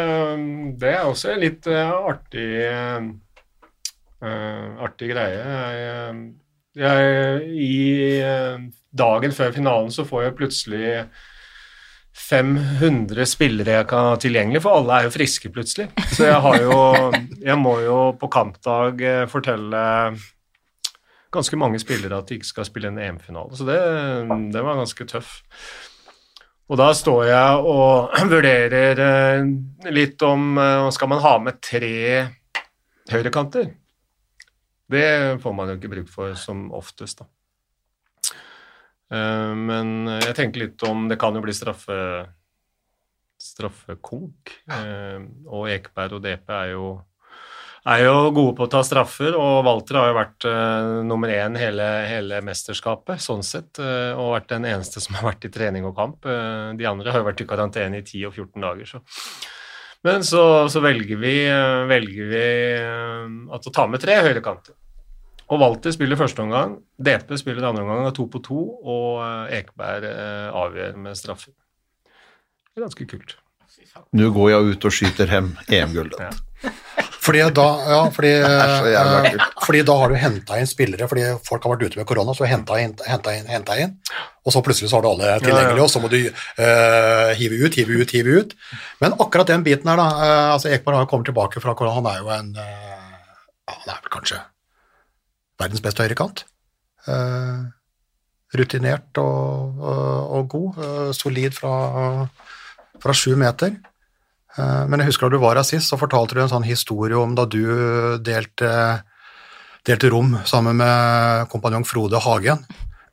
det 0.80 0.94
er 0.94 1.10
også 1.10 1.34
en 1.34 1.44
litt 1.44 1.68
eh, 1.68 1.92
artig 2.14 2.48
eh, 2.70 3.10
eh, 4.24 4.70
artig 4.88 5.12
greie. 5.12 5.44
Jeg, 5.76 6.24
jeg, 6.80 7.52
I 7.68 7.76
eh, 8.24 8.66
dagen 9.04 9.36
før 9.36 9.54
finalen 9.56 9.92
så 9.94 10.08
får 10.08 10.28
jeg 10.30 10.38
plutselig 10.40 10.88
500 12.14 13.26
spillere 13.26 13.80
jeg 13.80 13.88
kan 13.90 14.12
ha 14.12 14.18
tilgjengelig, 14.22 14.62
for 14.64 14.78
alle 14.78 15.00
er 15.00 15.08
jo 15.08 15.14
friske 15.16 15.50
plutselig. 15.52 15.88
Så 16.14 16.28
jeg 16.30 16.40
har 16.46 16.60
jo 16.62 16.78
Jeg 17.42 17.58
må 17.60 17.80
jo 17.82 17.98
på 18.22 18.30
kampdag 18.32 19.02
eh, 19.04 19.24
fortelle 19.32 19.84
ganske 21.34 21.58
mange 21.60 21.82
spillere 21.82 22.20
at 22.22 22.30
de 22.30 22.38
ikke 22.40 22.50
skal 22.52 22.68
spille 22.68 22.92
en 22.92 23.00
EM-finale. 23.02 23.58
Så 23.58 23.66
det, 23.68 23.80
det 24.54 24.64
var 24.64 24.80
ganske 24.80 25.08
tøff. 25.10 25.36
Og 26.72 26.80
da 26.80 26.90
står 26.96 27.26
jeg 27.28 27.64
og 27.70 28.14
vurderer 28.34 29.02
eh, 29.04 29.48
litt 29.94 30.22
om 30.26 30.58
eh, 30.58 30.90
Skal 30.96 31.12
man 31.12 31.24
ha 31.26 31.34
med 31.44 31.60
tre 31.64 31.96
høyrekanter? 33.12 33.74
Det 34.94 35.08
får 35.44 35.56
man 35.58 35.72
jo 35.72 35.78
ikke 35.80 35.92
bruk 35.92 36.12
for 36.12 36.38
som 36.40 36.68
oftest, 36.76 37.24
da. 37.24 37.28
Eh, 39.14 39.52
Men 39.60 39.94
jeg 40.22 40.38
tenker 40.40 40.66
litt 40.68 40.88
om 40.88 41.08
Det 41.12 41.20
kan 41.22 41.36
jo 41.36 41.44
bli 41.44 41.56
straffe 41.56 42.00
straffekonk. 43.44 44.54
Og 45.52 45.66
Ekeberg 45.68 46.14
og 46.16 46.22
DP 46.24 46.52
er 46.56 46.70
jo 46.72 46.86
er 47.90 48.04
jo 48.06 48.32
gode 48.32 48.54
på 48.56 48.66
å 48.66 48.72
ta 48.72 48.80
straffer, 48.86 49.36
og 49.36 49.66
Walter 49.68 49.98
har 50.00 50.10
jo 50.10 50.16
vært 50.16 50.46
uh, 50.48 51.02
nummer 51.04 51.32
én 51.34 51.58
hele, 51.60 51.88
hele 52.08 52.40
mesterskapet, 52.46 53.24
sånn 53.24 53.44
sett, 53.44 53.72
Uh, 53.84 54.14
og 54.20 54.36
vært 54.36 54.52
den 54.52 54.68
eneste 54.70 55.02
som 55.04 55.18
har 55.18 55.26
vært 55.26 55.48
i 55.48 55.52
trening 55.52 55.88
og 55.88 55.96
kamp. 55.98 56.24
Uh, 56.24 56.72
de 56.78 56.86
andre 56.88 57.12
har 57.12 57.24
jo 57.24 57.28
vært 57.28 57.42
i 57.44 57.48
karantene 57.50 58.00
i 58.00 58.06
10 58.06 58.30
og 58.30 58.38
14 58.38 58.64
dager, 58.64 58.92
så. 58.94 59.02
Men 60.04 60.24
så, 60.28 60.44
så 60.72 60.82
velger 60.84 61.20
vi, 61.20 61.34
velger 61.88 62.28
vi 62.28 62.48
at 63.56 63.68
å 63.70 63.72
ta 63.72 63.86
med 63.88 64.04
tre 64.04 64.18
høyrekanter. 64.26 64.76
Og 65.48 65.62
Walter 65.62 65.96
spiller 65.96 66.20
første 66.20 66.44
omgang, 66.44 66.76
DP 67.00 67.32
spiller 67.40 67.70
andre 67.70 67.86
omgang, 67.86 68.10
er 68.10 68.16
to 68.16 68.28
på 68.32 68.42
to, 68.44 68.66
og 68.84 69.24
Ekeberg 69.56 70.10
avgjør 70.60 71.00
med 71.06 71.16
straffer. 71.20 71.56
Det 72.04 72.82
er 72.82 72.88
ganske 72.90 73.08
kult. 73.16 73.38
Nå 74.18 74.30
går 74.36 74.52
jeg 74.52 74.74
ut 74.74 74.90
og 74.90 74.98
skyter 75.00 75.32
hem 75.32 75.54
EM-gullet. 75.80 76.20
Ja. 76.20 77.10
Fordi 77.24 77.44
da, 77.56 77.66
ja, 77.88 78.00
fordi, 78.12 78.32
kult. 79.28 79.44
fordi 79.64 79.82
da 79.88 79.96
har 80.02 80.12
du 80.12 80.18
henta 80.20 80.58
inn 80.60 80.68
spillere, 80.68 81.08
fordi 81.08 81.26
folk 81.48 81.64
har 81.64 81.74
vært 81.76 81.86
ute 81.88 82.00
med 82.02 82.08
korona, 82.10 82.36
så 82.36 82.48
henta 82.50 82.80
inn, 82.84 82.96
henta 83.08 83.36
inn, 83.38 83.46
henta 83.48 83.78
inn, 83.80 83.94
og 84.44 84.56
så 84.56 84.64
plutselig 84.66 84.92
så 84.92 85.00
har 85.00 85.06
du 85.06 85.12
alle 85.14 85.38
tilgjengelig, 85.44 85.86
og 85.86 85.92
så 85.94 86.02
må 86.04 86.12
du 86.12 86.20
uh, 86.28 87.30
hive 87.40 87.62
ut, 87.64 87.78
hive 87.80 88.02
ut, 88.02 88.16
hive 88.16 88.40
ut. 88.42 88.56
Men 89.04 89.16
akkurat 89.16 89.54
den 89.54 89.64
biten 89.66 89.92
her, 89.92 90.00
da, 90.00 90.10
Uh, 90.14 90.50
altså 90.54 90.70
Ekbar 90.72 90.98
har 90.98 91.06
jo 91.06 91.10
kommet 91.12 91.28
tilbake 91.28 91.62
fra 91.64 91.74
korona, 91.76 91.96
han 91.98 92.10
er 92.12 92.20
jo 92.20 92.30
en 92.32 92.52
ja, 92.58 93.74
Han 93.74 93.90
er 93.90 94.04
vel 94.04 94.12
kanskje 94.14 94.38
verdens 95.60 95.84
beste 95.84 96.04
høyrekant. 96.04 96.44
Uh, 97.08 97.72
rutinert 98.54 99.18
og, 99.18 99.80
og, 99.80 100.36
og 100.38 100.52
god, 100.52 100.84
solid 101.18 101.56
fra, 101.58 101.74
fra 103.02 103.16
sju 103.18 103.34
meter. 103.40 103.74
Eh, 104.58 104.86
Men 104.90 105.00
jeg 105.02 105.10
husker 105.12 105.30
da 105.30 105.38
du 105.38 105.42
var 105.44 105.58
her 105.60 105.68
sist, 105.68 105.90
så 105.90 105.98
fortalte 106.00 106.36
du 106.38 106.42
en 106.44 106.52
sånn 106.52 106.68
historie 106.68 107.18
om 107.18 107.36
da 107.36 107.46
du 107.50 107.64
delte, 108.24 108.72
delte 109.86 110.12
rom 110.14 110.38
sammen 110.46 110.78
med 110.82 111.50
kompanjong 111.54 111.86
Frode 111.90 112.22
Hagen. 112.24 112.64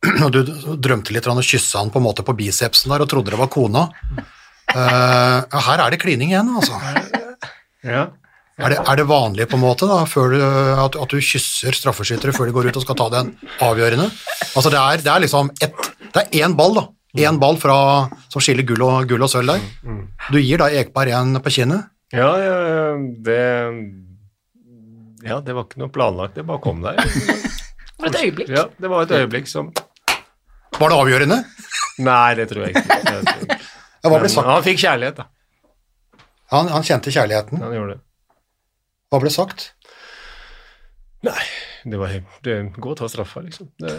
Og 0.24 0.31
du 0.33 0.42
drømte 0.81 1.12
litt 1.12 1.26
om 1.29 1.40
å 1.40 1.44
kysse 1.44 1.76
han 1.81 1.90
på 1.92 2.00
en 2.00 2.07
måte 2.07 2.24
på 2.24 2.37
bicepsen 2.37 2.92
der 2.92 3.05
og 3.05 3.11
trodde 3.11 3.33
det 3.35 3.40
var 3.40 3.50
kona. 3.53 3.88
Eh, 4.70 5.61
her 5.66 5.83
er 5.83 5.90
det 5.92 6.00
klining 6.00 6.33
igjen, 6.33 6.50
altså. 6.57 6.79
Ja. 7.85 8.07
Er 8.61 8.74
det, 8.74 8.79
er 8.85 8.98
det 9.00 9.07
vanlig 9.09 9.46
på 9.48 9.57
en 9.57 9.62
måte 9.64 9.87
da, 9.88 10.03
før 10.05 10.35
du, 10.35 10.40
at, 10.44 10.96
at 11.00 11.09
du 11.09 11.16
kysser 11.24 11.72
straffeskyttere 11.72 12.35
før 12.37 12.50
de 12.50 12.53
går 12.53 12.66
ut 12.68 12.76
og 12.76 12.85
skal 12.85 12.98
ta 12.98 13.07
den 13.14 13.31
avgjørende? 13.64 14.11
Altså 14.53 14.68
det 14.72 14.81
er, 14.81 15.00
det 15.07 15.12
er 15.14 15.22
liksom 15.24 15.48
ett, 15.64 15.88
det 16.12 16.24
er 16.26 16.42
én 16.44 16.57
ball 16.59 16.76
da, 16.76 16.83
én 17.18 17.38
ball 17.42 17.59
fra, 17.59 17.77
som 18.31 18.42
skiller 18.42 18.66
gull 18.68 18.85
og, 18.87 19.09
gull 19.11 19.25
og 19.27 19.31
sølv 19.33 19.55
der. 19.55 19.64
Du 20.31 20.38
gir 20.38 20.61
da 20.62 20.70
Ekberg 20.70 21.14
en 21.16 21.40
på 21.42 21.53
kinnet. 21.57 21.90
Ja, 22.14 22.31
ja, 22.42 22.55
ja, 22.66 22.85
det 23.27 23.42
Ja, 25.23 25.37
det 25.44 25.55
var 25.55 25.66
ikke 25.68 25.83
noe 25.83 25.92
planlagt, 25.92 26.35
det 26.35 26.46
bare 26.49 26.62
kom 26.64 26.81
der. 26.83 26.99
For 28.01 28.09
et 28.09 28.16
øyeblikk. 28.23 28.49
Ja, 28.49 28.64
det 28.81 28.90
var 28.90 29.05
et 29.05 29.12
øyeblikk 29.12 29.51
som 29.51 29.68
Var 30.79 30.88
det 30.88 30.96
avgjørende? 30.96 31.42
Nei, 32.01 32.35
det 32.38 32.49
tror 32.49 32.64
jeg 32.64 32.73
ikke. 32.75 33.01
Tror 33.05 33.18
jeg 33.20 33.42
ikke. 33.44 33.59
Men 34.09 34.49
han 34.49 34.64
fikk 34.64 34.81
kjærlighet, 34.81 35.20
da. 35.20 35.27
Han, 36.55 36.70
han 36.73 36.87
kjente 36.87 37.12
kjærligheten. 37.14 37.61
Han 37.62 37.75
gjorde 37.77 37.99
det. 37.99 38.01
Hva 39.11 39.20
ble 39.23 39.31
sagt? 39.35 39.66
Nei, 41.27 41.42
det 41.85 41.99
var 42.01 42.12
helt 42.14 42.38
det, 42.46 42.57
Gå 42.81 42.94
og 42.94 42.99
ta 42.99 43.09
straffa, 43.11 43.42
liksom. 43.44 43.68
Det, 43.79 43.92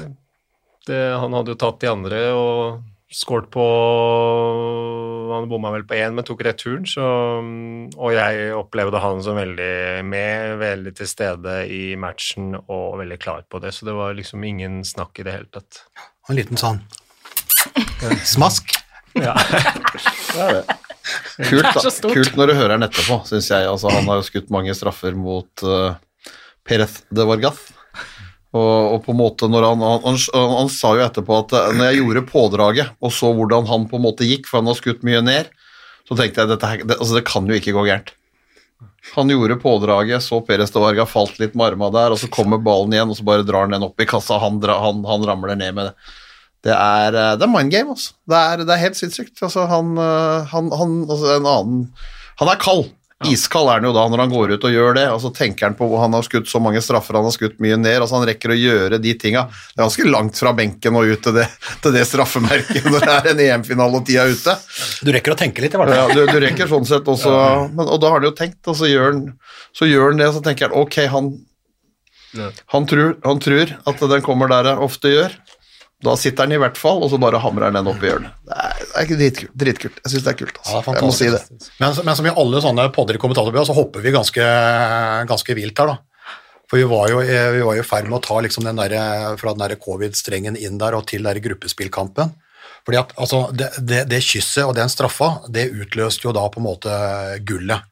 det, 0.87 0.99
han 1.21 1.37
hadde 1.37 1.53
jo 1.53 1.59
tatt 1.61 1.79
de 1.83 1.91
andre 1.91 2.21
og 2.33 2.81
skåret 3.11 3.49
på 3.51 3.63
Han 5.31 5.49
bomma 5.51 5.71
vel 5.75 5.83
på 5.87 5.97
én, 5.99 6.15
men 6.15 6.25
tok 6.27 6.43
returen, 6.47 6.87
så 6.87 7.03
Og 7.41 8.15
jeg 8.15 8.51
opplevde 8.57 9.01
han 9.03 9.23
som 9.23 9.39
veldig 9.39 10.03
med, 10.07 10.57
veldig 10.61 10.95
til 10.97 11.09
stede 11.09 11.57
i 11.71 11.83
matchen 11.99 12.55
og 12.61 12.99
veldig 13.01 13.19
klar 13.21 13.45
på 13.49 13.61
det, 13.63 13.73
så 13.75 13.87
det 13.89 13.97
var 13.97 14.15
liksom 14.17 14.43
ingen 14.47 14.81
snakk 14.87 15.19
i 15.19 15.27
det 15.27 15.35
hele 15.35 15.51
tatt. 15.51 15.83
En 16.29 16.39
liten 16.39 16.59
sånn 16.59 16.81
smask. 18.25 18.73
Ja. 19.13 19.35
Det 20.31 20.39
er 20.39 20.53
det. 20.61 20.75
Kult, 21.49 21.67
da. 21.75 21.91
Kult 22.13 22.37
når 22.39 22.51
du 22.51 22.53
hører 22.55 22.75
den 22.75 22.85
etterpå, 22.85 23.17
syns 23.27 23.49
jeg. 23.51 23.65
Altså, 23.67 23.89
han 23.91 24.07
har 24.07 24.21
jo 24.21 24.27
skutt 24.27 24.51
mange 24.53 24.73
straffer 24.77 25.17
mot 25.17 25.63
uh, 25.65 25.97
Perez 26.67 27.01
de 27.11 27.25
Vargas. 27.27 27.59
Og, 28.51 28.95
og 28.95 29.03
på 29.05 29.13
en 29.13 29.19
måte 29.21 29.47
når 29.47 29.63
han, 29.69 29.83
han, 29.85 30.01
han, 30.03 30.55
han 30.57 30.71
sa 30.71 30.89
jo 30.97 31.03
etterpå 31.05 31.37
at 31.45 31.53
eh, 31.55 31.69
når 31.77 31.87
jeg 31.87 31.99
gjorde 32.01 32.23
pådraget 32.27 32.97
og 32.99 33.13
så 33.15 33.29
hvordan 33.35 33.69
han 33.69 33.85
på 33.87 33.99
en 33.99 34.03
måte 34.03 34.27
gikk, 34.27 34.49
for 34.49 34.59
han 34.59 34.67
har 34.67 34.79
skutt 34.79 35.05
mye 35.07 35.21
ned, 35.23 35.53
så 36.07 36.17
tenkte 36.19 36.43
jeg 36.43 36.51
dette 36.51 36.71
det, 36.81 36.97
altså 36.97 37.15
det 37.15 37.27
kan 37.29 37.47
jo 37.47 37.55
ikke 37.55 37.75
gå 37.77 37.85
gærent. 37.87 38.11
Han 39.15 39.31
gjorde 39.31 39.59
pådraget, 39.61 40.23
så 40.23 40.41
Perez 40.45 40.71
de 40.71 41.05
falt 41.09 41.39
litt 41.41 41.55
med 41.55 41.71
armene 41.71 41.93
der, 41.95 42.13
og 42.13 42.19
så 42.19 42.29
kommer 42.31 42.61
ballen 42.61 42.93
igjen, 42.93 43.09
og 43.09 43.17
så 43.17 43.25
bare 43.25 43.47
drar 43.47 43.65
han 43.65 43.73
den 43.73 43.87
opp 43.87 43.99
i 44.03 44.07
kassa, 44.09 44.37
han, 44.41 44.59
han, 44.61 45.01
han 45.07 45.25
ramler 45.27 45.55
ned 45.55 45.77
med 45.77 45.89
det. 45.89 46.17
Det 46.61 46.73
er, 46.75 47.15
eh, 47.17 47.35
det 47.39 47.47
er 47.47 47.49
mind 47.49 47.73
game, 47.73 47.95
altså. 47.95 48.13
Det 48.29 48.37
er, 48.37 48.63
det 48.67 48.73
er 48.75 48.83
helt 48.83 48.99
sinnssykt. 48.99 49.39
Altså, 49.41 49.65
han, 49.69 49.95
eh, 49.97 50.51
han, 50.51 50.69
han, 50.77 50.97
altså, 51.07 51.31
en 51.33 51.49
annen, 51.49 51.79
han 52.41 52.51
er 52.51 52.61
kald. 52.61 52.91
Iskald 53.29 53.69
er 53.69 53.79
han 53.79 53.85
jo 53.85 53.93
da 53.93 54.03
når 54.09 54.23
han 54.23 54.31
går 54.31 54.53
ut 54.55 54.65
og 54.65 54.73
gjør 54.73 54.95
det, 54.97 55.03
og 55.13 55.19
så 55.23 55.29
tenker 55.35 55.67
han 55.67 55.75
på 55.77 55.85
hvor 55.89 56.01
han 56.01 56.15
har 56.17 56.25
skutt 56.25 56.49
så 56.49 56.61
mange 56.63 56.81
straffer, 56.81 57.17
han 57.19 57.27
har 57.27 57.35
skutt 57.35 57.59
mye 57.61 57.77
ned, 57.77 57.99
altså 57.99 58.17
han 58.17 58.25
rekker 58.29 58.53
å 58.53 58.57
gjøre 58.57 58.99
de 59.03 59.13
tinga. 59.21 59.43
Det 59.51 59.77
er 59.77 59.83
ganske 59.83 60.07
langt 60.09 60.41
fra 60.41 60.53
benken 60.57 60.97
og 60.97 61.11
ut 61.11 61.21
til 61.27 61.37
det, 61.37 61.45
til 61.83 61.95
det 61.95 62.05
straffemerket 62.09 62.87
når 62.91 63.05
det 63.05 63.13
er 63.17 63.29
en 63.33 63.43
EM-finale 63.45 64.01
og 64.01 64.07
tida 64.07 64.25
er 64.25 64.33
ute. 64.33 64.57
Du 65.05 65.13
rekker 65.13 65.35
å 65.35 65.39
tenke 65.43 65.65
litt, 65.65 65.77
i 65.77 65.81
hvert 65.81 65.93
fall. 65.93 66.01
Ja, 66.01 66.17
du, 66.17 66.25
du 66.31 66.41
rekker 66.45 66.71
sånn 66.71 66.89
sett 66.89 67.07
også, 67.11 67.37
men, 67.75 67.85
og 67.85 68.01
da 68.01 68.11
har 68.13 68.21
han 68.21 68.29
jo 68.31 68.35
tenkt, 68.37 68.61
og 68.65 68.77
så 68.79 68.89
gjør 68.89 69.09
han, 69.11 69.23
så 69.77 69.89
gjør 69.89 70.11
han 70.11 70.21
det, 70.23 70.29
og 70.31 70.37
så 70.39 70.43
tenker 70.49 70.69
han 70.69 70.81
ok, 70.81 70.99
han, 71.13 71.31
han, 72.73 72.89
tror, 72.89 73.17
han 73.27 73.41
tror 73.43 73.75
at 73.91 74.05
den 74.15 74.25
kommer 74.25 74.51
der 74.51 74.73
jeg 74.73 74.87
ofte 74.89 75.13
gjør. 75.13 75.41
Da 76.01 76.15
sitter 76.17 76.47
han 76.47 76.55
i 76.55 76.59
hvert 76.61 76.79
fall, 76.81 77.01
og 77.05 77.11
så 77.11 77.19
bare 77.21 77.39
hamrer 77.43 77.73
den 77.75 77.89
opp 77.91 78.01
i 78.01 78.09
hjørnet. 78.09 78.33
Det 78.47 78.55
er, 78.57 78.77
det 78.81 78.93
er 78.97 79.05
ikke 79.07 79.17
dritkult. 79.19 79.51
dritkult. 79.63 79.99
Jeg 80.01 80.13
syns 80.13 80.23
det 80.25 80.31
er 80.31 80.39
kult. 80.39 80.61
Ja, 80.61 80.79
Altså. 80.79 80.79
det 80.81 80.95
er 80.95 81.01
jeg 81.01 81.09
må 81.11 81.17
si 81.17 81.27
det. 81.29 81.41
Men, 81.81 81.99
men 82.07 82.17
som 82.17 82.29
i 82.29 82.33
alle 82.43 82.61
sånne 82.65 82.87
podder 82.95 83.19
i 83.19 83.21
kommentatorbua, 83.21 83.65
så 83.69 83.75
hopper 83.77 84.01
vi 84.05 84.15
ganske, 84.15 84.47
ganske 85.29 85.57
vilt 85.57 85.83
her, 85.83 85.93
da. 85.93 85.97
For 86.71 86.79
vi 86.79 86.87
var 86.87 87.11
jo, 87.11 87.19
eh, 87.21 87.49
vi 87.51 87.65
var 87.67 87.75
jo 87.75 87.83
i 87.83 87.87
ferd 87.87 88.07
med 88.07 88.17
å 88.17 88.23
ta 88.23 88.39
liksom 88.41 88.63
den 88.65 88.79
der, 88.79 88.95
fra 89.37 89.53
den 89.53 89.77
covid-strengen 89.83 90.55
inn 90.57 90.79
der 90.81 90.95
og 90.95 91.05
til 91.11 91.21
den 91.21 91.33
der 91.35 91.43
gruppespillkampen. 91.43 92.31
Fordi 92.87 92.97
at 92.97 93.11
altså, 93.19 93.43
det, 93.53 93.69
det, 93.77 94.05
det 94.09 94.23
kysset 94.25 94.65
og 94.65 94.73
den 94.77 94.89
straffa, 94.89 95.43
det 95.51 95.67
utløste 95.69 96.29
jo 96.29 96.33
da 96.33 96.47
på 96.49 96.61
en 96.61 96.65
måte 96.69 96.95
gullet. 97.45 97.85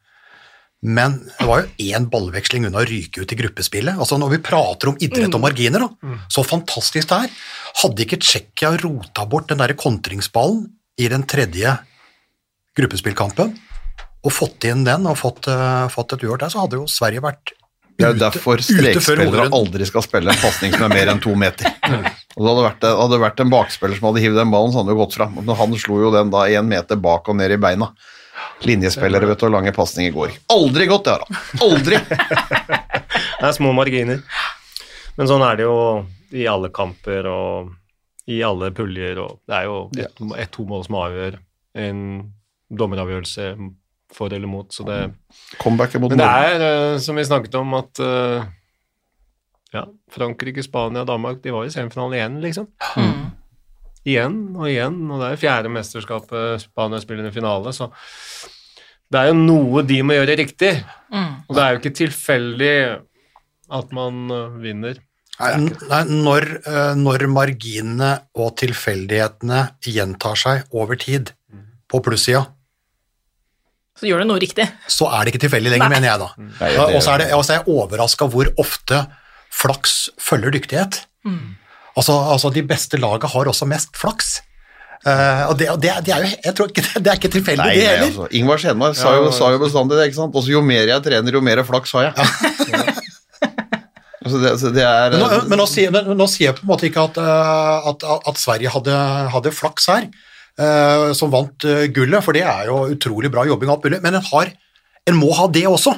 Men 0.82 1.18
det 1.38 1.44
var 1.44 1.60
jo 1.60 1.88
én 1.92 2.06
ballveksling 2.08 2.64
unna 2.64 2.80
å 2.80 2.86
ryke 2.88 3.20
ut 3.20 3.32
i 3.34 3.36
gruppespillet. 3.36 3.98
Altså 4.00 4.16
Når 4.16 4.30
vi 4.32 4.38
prater 4.46 4.88
om 4.88 4.96
idrett 5.04 5.34
og 5.36 5.42
marginer, 5.44 5.84
da, 5.84 6.16
så 6.32 6.40
fantastisk 6.46 7.10
det 7.10 7.18
er. 7.26 7.34
Hadde 7.82 8.06
ikke 8.06 8.20
Tsjekkia 8.22 8.70
rota 8.80 9.26
bort 9.28 9.50
den 9.52 9.60
der 9.60 9.74
kontringsballen 9.76 10.64
i 11.00 11.08
den 11.12 11.26
tredje 11.28 11.74
gruppespillkampen 12.78 13.52
og 14.20 14.32
fått 14.36 14.66
inn 14.68 14.84
den 14.84 15.06
og 15.08 15.16
fått, 15.20 15.48
uh, 15.48 15.88
fått 15.92 16.14
et 16.14 16.24
uavgjort 16.24 16.44
der, 16.44 16.52
så 16.52 16.62
hadde 16.64 16.76
jo 16.80 16.86
Sverige 16.90 17.22
vært 17.24 17.52
Det 17.96 18.04
er 18.06 18.12
jo 18.12 18.16
ute- 18.16 18.24
derfor 18.26 18.60
ute 18.60 18.64
før 18.64 19.20
strekspillere 19.20 19.46
aldri 19.56 19.86
skal 19.88 20.04
spille 20.04 20.32
en 20.32 20.40
pasning 20.40 20.72
som 20.76 20.84
er 20.86 20.94
mer 20.94 21.12
enn 21.12 21.20
to 21.20 21.34
meter. 21.36 21.68
Og 22.36 22.44
det 22.44 22.48
hadde 22.52 22.64
vært, 22.64 22.80
det 22.84 22.92
hadde 23.00 23.20
vært 23.20 23.40
en 23.44 23.52
bakspiller 23.52 23.98
som 23.98 24.08
hadde 24.10 24.22
hivd 24.24 24.38
den 24.40 24.52
ballen, 24.52 24.72
så 24.72 24.80
hadde 24.80 24.92
det 24.94 25.00
gått 25.00 25.16
fram. 25.18 25.34
Men 25.40 25.56
han 25.58 25.76
slo 25.82 25.98
jo 26.04 26.12
den 26.14 26.30
da 26.32 26.44
én 26.48 26.68
meter 26.68 26.96
bak 26.96 27.28
og 27.28 27.36
ned 27.36 27.52
i 27.52 27.58
beina. 27.60 27.90
Linjespillere 28.68 29.28
vet 29.30 29.40
du, 29.40 29.46
og 29.48 29.54
lange 29.54 29.72
pasninger 29.72 30.12
går. 30.14 30.34
Aldri 30.52 30.86
gått, 30.90 31.06
det 31.08 31.16
har 31.16 31.26
han. 31.26 31.42
Aldri! 31.66 32.00
Det 33.40 33.48
er 33.48 33.54
små 33.56 33.70
marginer. 33.72 34.18
Men 35.16 35.28
sånn 35.30 35.40
er 35.46 35.56
det 35.56 35.64
jo 35.64 35.76
i 36.36 36.42
alle 36.48 36.68
kamper 36.76 37.24
og 37.30 37.70
i 38.30 38.42
alle 38.44 38.68
puljer, 38.76 39.18
og 39.22 39.38
det 39.48 39.56
er 39.56 39.64
jo 39.64 39.78
ett 39.96 40.20
et, 40.36 40.50
to 40.52 40.66
mål 40.68 40.84
som 40.86 40.98
avgjør 41.00 41.38
en 41.80 42.02
dommeravgjørelse 42.68 43.46
for 44.14 44.34
eller 44.34 44.50
mot, 44.50 44.68
så 44.74 44.84
det 44.86 44.98
Comebacket 45.62 46.02
mot 46.02 46.12
Men 46.12 46.20
det 46.20 46.28
er, 46.28 46.64
eh, 46.66 46.98
som 47.02 47.18
vi 47.18 47.24
snakket 47.26 47.56
om, 47.58 47.74
at 47.78 48.02
eh, 48.04 48.44
ja, 49.72 49.84
Frankrike, 50.12 50.62
Spania, 50.66 51.04
Danmark, 51.08 51.42
de 51.42 51.54
var 51.54 51.66
i 51.66 51.72
semifinalen 51.72 52.18
igjen, 52.18 52.38
liksom. 52.42 52.68
Mm. 52.98 53.29
Igjen 54.08 54.56
og 54.56 54.64
igjen, 54.70 54.96
og 55.12 55.20
det 55.20 55.26
er 55.26 55.34
jo 55.34 55.40
fjerde 55.42 55.70
mesterskapet 55.74 56.62
Spania 56.62 57.00
spiller 57.02 57.28
i 57.28 57.34
finale, 57.34 57.72
så 57.76 57.90
det 59.10 59.18
er 59.20 59.28
jo 59.28 59.36
noe 59.36 59.82
de 59.84 59.98
må 60.06 60.14
gjøre 60.16 60.36
riktig. 60.38 60.70
Mm. 61.12 61.32
Og 61.48 61.56
det 61.56 61.62
er 61.64 61.74
jo 61.74 61.80
ikke 61.82 61.96
tilfeldig 61.98 62.74
at 63.80 63.92
man 63.94 64.22
eh, 64.34 64.54
vinner. 64.62 65.00
Nei, 65.40 65.50
nei, 65.88 66.00
når, 66.10 66.46
eh, 66.68 66.94
når 67.00 67.24
marginene 67.32 68.10
og 68.36 68.54
tilfeldighetene 68.60 69.60
gjentar 69.84 70.36
seg 70.38 70.64
over 70.76 70.98
tid 71.00 71.32
på 71.90 72.00
plussida, 72.04 72.46
Så 74.00 74.06
gjør 74.08 74.22
du 74.22 74.30
noe 74.30 74.40
riktig. 74.40 74.64
så 74.88 75.10
er 75.12 75.24
det 75.26 75.34
ikke 75.34 75.42
tilfeldig 75.44 75.72
lenger, 75.74 75.90
Nei. 75.90 75.96
mener 75.98 76.08
jeg 76.08 76.20
da. 76.22 76.28
Og 76.94 77.02
så 77.04 77.14
er, 77.14 77.18
det, 77.24 77.32
og 77.36 77.42
så 77.44 77.52
er 77.52 77.58
jeg 77.58 77.68
overraska 77.74 78.28
hvor 78.32 78.48
ofte 78.62 79.02
flaks 79.52 79.96
følger 80.16 80.54
dyktighet. 80.56 81.02
Altså, 81.98 82.14
altså, 82.34 82.52
de 82.54 82.62
beste 82.66 83.00
laga 83.00 83.30
har 83.32 83.50
også 83.50 83.66
mest 83.70 83.96
flaks. 83.98 84.38
Uh, 85.00 85.46
og 85.48 85.54
det, 85.56 85.64
det, 85.80 85.94
det 86.04 86.12
er 86.12 86.24
jo 86.26 86.30
jeg 86.44 86.52
tror 86.58 86.68
ikke, 86.68 86.82
det 87.02 87.08
er 87.08 87.16
ikke 87.16 87.30
tilfeldig, 87.32 87.64
Nei, 87.64 87.76
det 87.78 87.84
heller. 87.88 88.10
altså. 88.10 88.26
Ingvar 88.36 88.60
Skjenmark 88.60 88.98
sa, 88.98 89.14
jo- 89.16 89.30
Ja, 89.30 89.32
sa 89.32 89.48
jo 89.54 89.60
bestandig 89.62 89.96
det, 89.96 90.10
ikke 90.10 90.18
sant. 90.18 90.34
Også 90.36 90.52
jo 90.52 90.60
mer 90.64 90.90
jeg 90.92 91.04
trener, 91.06 91.38
jo 91.38 91.40
mer 91.40 91.62
flaks 91.64 91.94
har 91.96 92.10
jeg. 92.10 92.20
altså, 94.24 94.36
det, 94.42 94.50
altså, 94.52 94.72
det 94.76 94.84
er 94.84 95.14
Men, 95.16 95.22
nå, 95.24 95.38
men 95.48 95.62
nå, 95.62 95.66
sier, 95.70 95.94
men 95.94 96.10
nå 96.20 96.26
sier 96.30 96.50
jeg 96.50 96.58
på 96.60 96.66
en 96.66 96.72
måte 96.74 96.88
ikke 96.90 97.06
at, 97.08 97.20
eh, 97.22 97.88
at, 97.94 98.04
at 98.28 98.40
Sverige 98.42 98.74
hadde, 98.76 98.98
hadde 99.36 99.54
flaks 99.56 99.88
her, 99.90 100.10
uh, 100.60 101.10
som 101.16 101.32
vant 101.32 101.64
uh, 101.68 101.86
gullet, 101.96 102.20
for 102.26 102.36
det 102.36 102.44
er 102.44 102.68
jo 102.68 102.82
utrolig 102.92 103.32
bra 103.32 103.46
jobbing, 103.48 103.72
alt 103.72 103.86
mulig, 103.88 104.02
men 104.04 104.20
en, 104.20 104.26
har, 104.34 104.52
en 105.08 105.16
må 105.16 105.32
ha 105.38 105.48
det 105.48 105.64
også, 105.70 105.96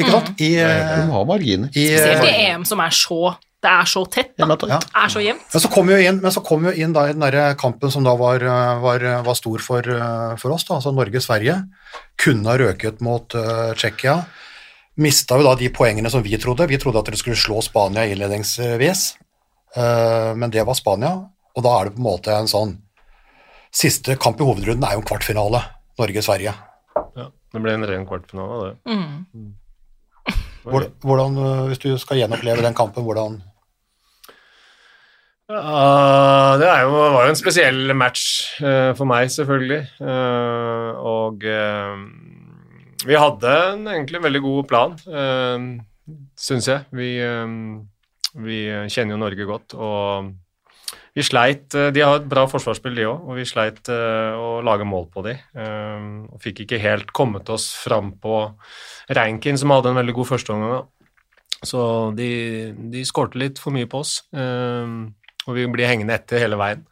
ikke 0.00 0.14
sant? 0.14 0.32
I, 0.40 0.54
Du 0.56 0.64
eh, 0.64 1.04
må 1.10 1.18
ha 1.20 1.26
marginer. 1.28 1.68
Spesielt 1.74 2.24
i 2.24 2.32
eh, 2.32 2.48
EM 2.54 2.64
som 2.68 2.80
er 2.80 2.96
så 2.96 3.34
Det 3.58 3.70
er 3.70 3.88
så 3.90 4.04
tett, 4.06 4.36
da. 4.38 4.46
Ja. 4.70 4.78
Det 4.78 5.00
er 5.02 5.10
så 5.10 5.20
jevnt. 5.22 5.46
Men 5.50 5.62
så 5.64 5.68
kom 5.72 5.88
jo 5.90 5.96
inn, 5.98 6.18
men 6.22 6.34
så 6.34 6.42
kom 6.46 6.66
jo 6.68 6.72
inn 6.78 6.92
da 6.94 7.08
i 7.08 7.14
den 7.14 7.24
der 7.24 7.56
kampen 7.58 7.90
som 7.90 8.04
da 8.06 8.12
var, 8.18 8.42
eh, 8.42 8.74
var, 8.84 9.06
var 9.26 9.38
stor 9.38 9.64
for, 9.64 9.82
eh, 9.82 10.34
for 10.38 10.54
oss, 10.54 10.66
da, 10.68 10.76
altså 10.76 10.92
Norge-Sverige. 10.94 11.56
Kunne 12.22 12.52
ha 12.52 12.58
røket 12.58 13.02
mot 13.02 13.34
uh, 13.34 13.72
Tsjekkia, 13.78 14.14
mista 15.02 15.38
jo 15.38 15.46
da 15.46 15.56
de 15.58 15.70
poengene 15.74 16.10
som 16.10 16.22
vi 16.22 16.38
trodde. 16.38 16.66
Vi 16.70 16.78
trodde 16.78 17.02
at 17.02 17.10
dere 17.10 17.18
skulle 17.18 17.38
slå 17.38 17.62
Spania 17.66 18.06
innledningsvis, 18.06 19.02
uh, 19.78 20.34
men 20.38 20.54
det 20.54 20.66
var 20.66 20.78
Spania. 20.78 21.16
Og 21.58 21.66
da 21.66 21.74
er 21.74 21.88
det 21.88 21.96
på 21.96 22.02
en 22.02 22.10
måte 22.10 22.34
en 22.34 22.50
sånn 22.50 22.78
Siste 23.68 24.14
kamp 24.16 24.38
i 24.40 24.46
hovedrunden 24.48 24.80
er 24.88 24.94
jo 24.96 25.02
en 25.02 25.06
kvartfinale. 25.06 25.58
Norge-Sverige. 25.98 26.54
Ja, 27.18 27.26
det 27.52 27.60
ble 27.60 27.74
en 27.76 27.86
ren 27.86 28.06
kvartfinale, 28.08 28.70
det. 28.70 28.94
Mm. 28.94 29.50
Hvordan, 30.68 31.38
eh, 31.38 31.66
hvis 31.70 31.82
du 31.82 31.90
skal 31.98 32.20
gjenoppleve 32.20 32.62
den 32.64 32.76
kampen, 32.76 33.04
hvordan 33.06 33.40
Ja, 35.48 36.56
det 36.60 36.68
jo, 36.82 36.90
var 36.92 37.22
jo 37.24 37.32
en 37.32 37.38
spesiell 37.38 37.94
match 37.96 38.24
uh, 38.60 38.92
for 38.98 39.08
meg, 39.08 39.30
selvfølgelig. 39.32 39.80
Uh, 39.96 40.90
og 41.08 41.44
eh, 41.48 42.02
vi 43.08 43.16
hadde 43.16 43.54
en 43.70 43.86
egentlig 43.88 44.20
veldig 44.26 44.42
god 44.44 44.66
plan, 44.68 44.98
uh, 45.08 46.18
syns 46.36 46.68
jeg. 46.68 46.84
Vi, 46.92 47.08
vi 48.44 48.58
kjenner 48.92 49.16
jo 49.16 49.22
Norge 49.22 49.46
godt, 49.48 49.72
og 49.72 50.28
vi 51.16 51.24
sleit 51.24 51.72
De 51.72 52.02
har 52.04 52.20
et 52.20 52.28
bra 52.28 52.44
forsvarsspill, 52.46 52.94
de 52.98 53.06
òg, 53.08 53.24
og 53.24 53.38
vi 53.40 53.46
sleit 53.48 53.88
å 53.90 54.60
lage 54.64 54.86
mål 54.86 55.08
på 55.12 55.24
de. 55.24 55.32
og 55.58 56.36
fikk 56.44 56.62
ikke 56.62 56.78
helt 56.82 57.10
kommet 57.16 57.48
oss 57.50 57.70
fram 57.74 58.12
på 58.20 58.42
Rankin, 59.16 59.58
som 59.58 59.72
hadde 59.74 59.90
en 59.90 59.98
veldig 59.98 60.14
god 60.20 60.28
førsteomgang. 60.28 60.86
Så 61.66 61.80
de, 62.14 62.30
de 62.92 63.02
skårte 63.08 63.40
litt 63.40 63.58
for 63.58 63.74
mye 63.74 63.88
på 63.90 64.04
oss. 64.04 64.20
eh, 64.30 65.08
og 65.48 65.56
vi 65.56 65.66
blir 65.72 65.88
hengende 65.88 66.16
etter 66.18 66.42
hele 66.44 66.58
veien. 66.60 66.84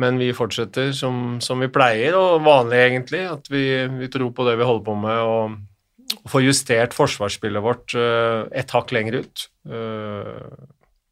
Men 0.00 0.18
vi 0.18 0.32
fortsetter 0.34 0.90
som, 0.96 1.38
som 1.44 1.62
vi 1.62 1.70
pleier, 1.72 2.16
og 2.18 2.42
vanlig 2.44 2.80
egentlig, 2.82 3.22
at 3.30 3.48
vi, 3.50 3.64
vi 4.00 4.10
tror 4.12 4.34
på 4.34 4.46
det 4.48 4.56
vi 4.58 4.66
holder 4.66 4.86
på 4.88 4.96
med, 4.98 5.20
og, 5.22 6.16
og 6.18 6.32
får 6.32 6.44
justert 6.44 6.96
forsvarsspillet 6.96 7.62
vårt 7.64 7.94
uh, 7.94 8.44
et 8.50 8.74
hakk 8.74 8.94
lenger 8.94 9.20
ut. 9.22 9.46
Uh, 9.70 10.50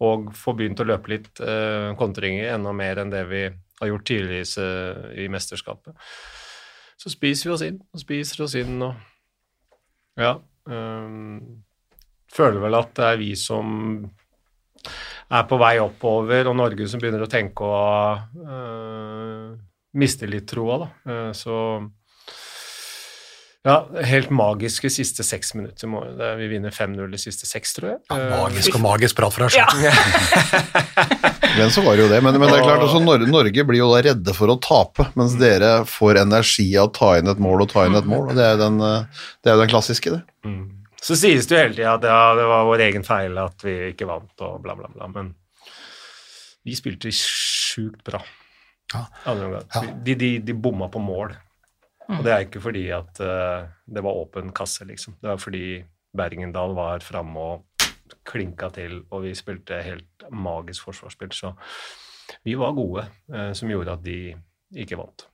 og 0.02 0.32
får 0.34 0.56
begynt 0.58 0.82
å 0.82 0.88
løpe 0.88 1.14
litt 1.14 1.42
uh, 1.46 1.94
kontringer, 1.98 2.50
enda 2.56 2.74
mer 2.74 2.98
enn 2.98 3.12
det 3.12 3.22
vi 3.30 3.44
har 3.46 3.90
gjort 3.92 4.06
tidligere 4.10 4.42
i, 4.42 5.24
i 5.24 5.28
mesterskapet. 5.30 5.94
Så 6.98 7.10
spiser 7.10 7.48
vi 7.48 7.54
oss 7.54 7.64
inn, 7.66 7.78
og 7.86 8.02
spiser 8.02 8.44
oss 8.44 8.58
inn, 8.58 8.82
og 8.82 10.18
ja. 10.18 10.36
Um, 10.66 11.62
føler 12.30 12.62
vel 12.62 12.76
at 12.78 12.92
det 12.98 13.06
er 13.06 13.16
vi 13.18 13.32
som 13.38 13.70
er 15.30 15.44
på 15.48 15.58
vei 15.60 15.76
oppover, 15.82 16.48
og 16.50 16.56
Norge 16.56 16.88
som 16.88 17.00
begynner 17.00 17.22
å 17.24 17.30
tenke 17.30 17.64
å 17.64 17.82
øh, 18.42 19.50
miste 19.94 20.26
litt 20.28 20.46
troa, 20.50 20.78
da. 20.82 20.88
Eh, 21.12 21.32
så 21.36 21.58
ja, 23.62 23.76
helt 24.10 24.32
magiske 24.34 24.90
siste 24.90 25.22
seks 25.22 25.52
minutter. 25.54 25.86
Er- 26.18 26.34
vi 26.40 26.48
vinner 26.50 26.70
5-0 26.74 27.12
de 27.12 27.18
siste 27.22 27.46
seks, 27.46 27.76
tror 27.76 27.92
jeg. 27.92 27.98
Ja, 28.10 28.40
Magisk 28.42 28.74
og 28.74 28.82
magisk 28.82 29.14
prat 29.20 29.32
fra 29.36 29.46
deg 29.46 29.54
Ja. 29.60 29.68
selv. 29.70 31.28
Men 31.58 31.70
så 31.70 31.84
var 31.84 31.94
det 31.96 32.02
jo 32.06 32.08
det. 32.10 32.18
Men, 32.24 32.38
men 32.40 32.48
det 32.48 32.58
er 32.58 32.64
klart, 32.64 32.80
også, 32.82 32.98
Norge, 33.04 33.28
Norge 33.30 33.64
blir 33.68 33.78
jo 33.82 33.90
da 33.92 34.00
redde 34.08 34.32
for 34.34 34.48
å 34.48 34.56
tape, 34.58 35.04
mens 35.20 35.34
dere 35.38 35.84
får 35.86 36.22
energi 36.24 36.70
av 36.80 36.88
å 36.88 36.92
ta 36.96 37.10
inn 37.20 37.28
et 37.28 37.38
mål 37.44 37.66
og 37.66 37.68
ta 37.74 37.84
inn 37.86 37.94
et 37.98 38.08
mål. 38.08 38.30
og 38.32 38.38
Det 38.38 38.42
er 38.46 38.54
jo 38.56 38.62
den, 38.64 38.80
eh, 38.80 39.26
det 39.44 39.50
er 39.52 39.54
jo 39.58 39.60
den 39.62 39.72
klassiske, 39.74 40.14
det. 40.16 40.22
Mm. 41.02 41.06
Så 41.08 41.16
sies 41.18 41.48
det 41.50 41.56
jo 41.56 41.62
hele 41.64 41.74
tida 41.74 41.94
at 41.98 42.04
ja, 42.06 42.18
det 42.38 42.44
var 42.46 42.68
vår 42.68 42.84
egen 42.84 43.02
feil 43.02 43.38
at 43.42 43.64
vi 43.66 43.72
ikke 43.90 44.06
vant, 44.06 44.34
og 44.46 44.60
bla, 44.62 44.76
bla, 44.78 44.90
bla. 44.92 45.08
Men 45.10 45.32
vi 46.62 46.76
spilte 46.78 47.10
sjukt 47.10 48.04
bra. 48.06 48.20
Ja. 48.94 49.02
De, 50.04 50.14
de, 50.14 50.36
de 50.46 50.54
bomma 50.54 50.86
på 50.92 51.02
mål. 51.02 51.34
Og 52.12 52.22
det 52.22 52.32
er 52.32 52.44
ikke 52.44 52.62
fordi 52.62 52.84
at 52.94 53.18
uh, 53.24 53.66
det 53.86 54.02
var 54.04 54.20
åpen 54.20 54.52
kasse, 54.54 54.86
liksom. 54.86 55.16
Det 55.18 55.30
var 55.32 55.42
fordi 55.42 55.82
Bergendal 56.14 56.74
var 56.76 57.02
framme 57.02 57.48
og 57.50 57.86
klinka 58.28 58.68
til, 58.74 59.00
og 59.10 59.24
vi 59.24 59.34
spilte 59.34 59.80
helt 59.82 60.26
magisk 60.30 60.86
forsvarsspill. 60.86 61.32
Så 61.34 61.54
vi 62.46 62.54
var 62.58 62.76
gode, 62.76 63.06
uh, 63.32 63.50
som 63.56 63.70
gjorde 63.72 63.96
at 63.96 64.06
de 64.06 64.18
ikke 64.84 65.00
vant. 65.00 65.26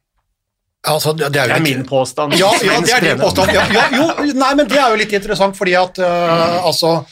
Altså, 0.86 1.12
det, 1.12 1.32
det 1.34 1.40
er 1.42 1.50
Det 1.50 1.56
jo 1.56 1.58
er 1.58 1.64
min 1.64 1.86
påstand. 1.86 2.36
Ja, 2.38 2.52
ja, 2.62 2.78
det 2.80 2.94
er 2.94 3.06
din 3.08 3.20
påstand. 3.20 3.50
Ja, 3.52 3.64
ja, 3.74 3.88
jo, 3.98 4.30
nei, 4.38 4.52
men 4.54 4.68
det 4.70 4.78
er 4.78 4.92
jo 4.92 5.00
litt 5.00 5.12
interessant, 5.16 5.58
fordi 5.58 5.74
at 5.78 5.98
uh, 5.98 6.62
altså, 6.68 7.02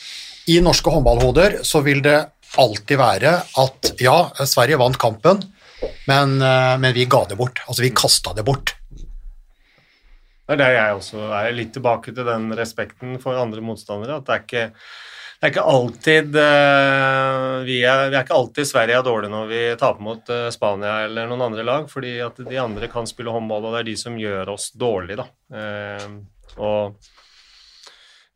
i 0.53 0.61
norske 0.63 0.93
håndballhoder 0.93 1.61
så 1.67 1.83
vil 1.83 2.01
det 2.05 2.21
alltid 2.63 3.01
være 3.01 3.35
at 3.65 3.91
ja, 4.01 4.17
Sverige 4.47 4.79
vant 4.81 4.99
kampen, 5.03 5.43
men, 6.07 6.39
uh, 6.39 6.77
men 6.79 6.95
vi 6.95 7.09
ga 7.11 7.25
det 7.29 7.39
bort. 7.41 7.65
Altså, 7.67 7.83
vi 7.83 7.91
kasta 7.91 8.37
det 8.39 8.47
bort. 8.47 8.77
Det 10.47 10.55
er 10.55 10.63
det 10.63 10.73
jeg 10.77 10.97
også 11.01 11.27
er 11.35 11.55
litt 11.59 11.73
tilbake 11.75 12.15
til 12.15 12.27
den 12.29 12.53
respekten 12.55 13.19
for 13.23 13.35
andre 13.35 13.65
motstandere. 13.67 14.21
At 14.21 14.29
det 14.29 14.35
er 14.37 14.45
ikke, 14.45 14.67
det 15.37 15.45
er 15.45 15.53
ikke 15.53 15.67
alltid 15.69 16.37
eh, 16.41 17.57
vi, 17.67 17.77
er, 17.85 18.07
vi 18.09 18.17
er 18.17 18.23
ikke 18.23 18.39
alltid 18.39 18.69
Sverige 18.69 18.97
er 18.97 19.05
dårlige 19.05 19.33
når 19.35 19.51
vi 19.51 19.61
taper 19.77 20.05
mot 20.07 20.33
eh, 20.33 20.47
Spania 20.55 20.95
eller 21.05 21.29
noen 21.29 21.45
andre 21.51 21.67
lag, 21.67 21.91
fordi 21.93 22.15
at 22.25 22.41
de 22.41 22.57
andre 22.61 22.89
kan 22.93 23.09
spille 23.09 23.35
håndball, 23.35 23.69
og 23.69 23.77
det 23.77 23.83
er 23.83 23.89
de 23.91 23.97
som 24.01 24.17
gjør 24.21 24.55
oss 24.55 24.71
dårlige, 24.73 25.21
da. 25.21 25.29
Eh, 25.61 26.09
og 26.57 26.97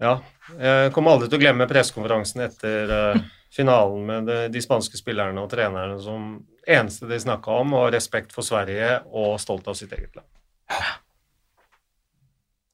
ja, 0.00 0.14
jeg 0.60 0.92
kommer 0.92 1.14
aldri 1.14 1.30
til 1.30 1.40
å 1.40 1.42
glemme 1.42 1.68
pressekonferansen 1.68 2.44
etter 2.44 2.92
finalen 3.52 4.04
med 4.06 4.28
de, 4.28 4.38
de 4.52 4.62
spanske 4.64 5.00
spillerne 5.00 5.40
og 5.40 5.50
trenerne 5.52 5.98
som 6.04 6.34
eneste 6.68 7.08
de 7.08 7.20
snakka 7.20 7.60
om, 7.62 7.76
var 7.76 7.92
respekt 7.94 8.32
for 8.36 8.46
Sverige 8.46 8.98
og 9.08 9.40
stolt 9.40 9.68
av 9.68 9.76
sitt 9.78 9.92
eget 9.96 10.14
land. 10.16 10.28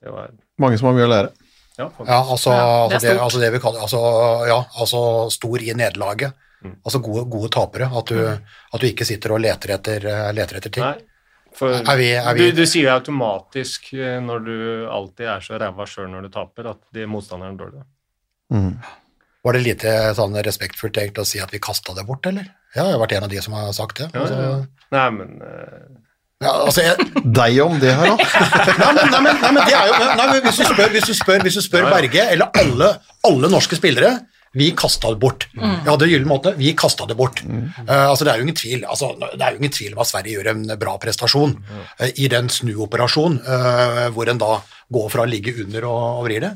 Det 0.02 0.12
var 0.12 0.34
Mange 0.62 0.78
som 0.78 0.90
har 0.90 0.98
mye 0.98 1.06
å 1.06 1.14
lære. 1.14 1.45
Ja, 1.78 1.88
altså, 2.22 2.50
Ja, 2.50 2.88
det 2.88 2.94
altså, 2.98 3.08
det, 3.08 3.20
altså 3.20 3.40
det 3.40 3.52
vi 3.52 3.58
kaller 3.62 3.80
altså, 3.86 4.00
ja, 4.48 4.58
altså 4.80 5.00
stor 5.34 5.58
i 5.62 5.72
nederlaget. 5.76 6.32
Mm. 6.64 6.76
Altså 6.84 6.98
gode, 7.04 7.24
gode 7.30 7.50
tapere. 7.52 7.90
At 7.98 8.06
du, 8.08 8.16
at 8.26 8.80
du 8.80 8.86
ikke 8.88 9.04
sitter 9.04 9.32
og 9.36 9.40
leter 9.44 9.74
etter, 9.76 10.06
øh, 10.08 10.30
leter 10.34 10.56
etter 10.56 10.70
ting. 10.72 10.84
Nei, 10.86 11.52
for 11.56 11.68
Er 11.76 11.96
vi- 11.96 12.12
er 12.16 12.34
vi- 12.34 12.50
du, 12.50 12.56
du 12.62 12.66
sier 12.66 12.88
jo 12.88 12.94
automatisk 12.96 13.92
eh, 13.94 14.20
når 14.20 14.38
du 14.44 14.54
alltid 14.90 15.26
er 15.26 15.40
så 15.40 15.58
ræva 15.60 15.86
sjøl 15.86 16.08
når 16.10 16.22
du 16.22 16.28
taper, 16.28 16.70
at 16.70 16.80
de 16.92 17.06
motstanderen 17.06 17.54
er 17.54 17.64
dårlig. 17.64 17.84
Mm. 18.52 18.72
Var 19.46 19.52
det 19.52 19.62
lite 19.62 19.92
sånn 20.18 20.34
respektfullt 20.42 20.96
egentlig 20.98 21.22
å 21.22 21.26
si 21.28 21.38
at 21.38 21.52
vi 21.54 21.58
kasta 21.62 21.94
det 21.94 22.06
bort, 22.06 22.26
eller? 22.26 22.48
Ja, 22.74 22.82
jeg 22.88 22.92
har 22.96 23.00
vært 23.06 23.12
en 23.16 23.24
av 23.24 23.30
de 23.30 23.40
som 23.44 23.54
har 23.54 23.70
sagt 23.72 23.98
det. 23.98 24.10
Ja, 24.14 24.20
Altså. 24.20 24.66
Nei, 24.92 25.10
men 25.10 25.40
eh, 25.42 25.86
ja, 26.44 26.52
altså, 26.52 26.84
jeg, 26.84 27.10
Deg 27.24 27.58
om 27.64 27.76
det 27.80 27.94
her, 27.96 28.12
da. 28.12 28.16
nei, 28.82 28.92
men, 28.92 29.12
nei, 29.12 29.20
men, 29.24 29.42
nei, 29.42 29.50
men 29.56 29.60
det 29.64 29.76
er 29.76 29.90
jo 29.90 29.98
nei, 29.98 30.26
men 30.30 30.40
hvis, 30.44 30.60
du 30.60 30.64
spør, 30.68 30.90
hvis 30.92 31.08
du 31.08 31.14
spør, 31.16 31.44
hvis 31.46 31.58
du 31.58 31.62
spør 31.64 31.86
Ja, 31.86 31.88
ja. 31.88 31.94
Berge, 31.96 32.24
eller 32.34 32.62
alle, 32.62 32.90
alle 33.30 33.52
norske 33.52 33.78
spillere 33.78 34.16
vi 34.56 34.70
kasta 34.72 35.10
det 35.12 35.20
bort. 35.20 35.48
Mm. 35.52 35.72
Vi 35.84 35.90
hadde 35.90 36.06
gyllen 36.08 36.28
måte, 36.30 36.54
vi 36.56 36.70
kasta 36.78 37.04
det 37.08 37.16
bort. 37.18 37.42
Eh, 37.44 37.90
altså, 37.92 38.24
det 38.24 38.32
er 38.32 38.40
jo 38.40 38.46
ingen 38.46 38.56
tvil 38.56 38.86
altså, 38.88 39.10
det 39.20 39.42
er 39.44 39.52
jo 39.52 39.60
ingen 39.60 39.74
tvil 39.76 39.92
om 39.92 40.00
at 40.00 40.08
Sverige 40.08 40.38
gjør 40.38 40.48
en 40.54 40.62
bra 40.80 40.94
prestasjon 41.02 41.52
eh, 42.00 42.14
i 42.24 42.30
den 42.32 42.48
snuoperasjonen, 42.52 43.42
uh, 43.44 44.06
hvor 44.16 44.30
en 44.32 44.40
da 44.40 44.54
går 44.96 45.10
fra 45.12 45.26
å 45.26 45.28
ligge 45.28 45.52
under 45.60 45.84
og, 45.90 46.00
og 46.22 46.24
vrir 46.28 46.46
det. 46.46 46.54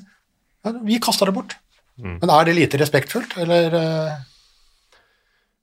Ja, 0.64 0.73
vi 0.87 1.01
kasta 1.03 1.29
det 1.29 1.37
bort. 1.37 1.59
Mm. 2.01 2.16
Men 2.23 2.33
er 2.33 2.49
det 2.49 2.57
lite 2.57 2.81
respektfullt, 2.81 3.37
eller 3.43 3.77
eh, 3.77 4.19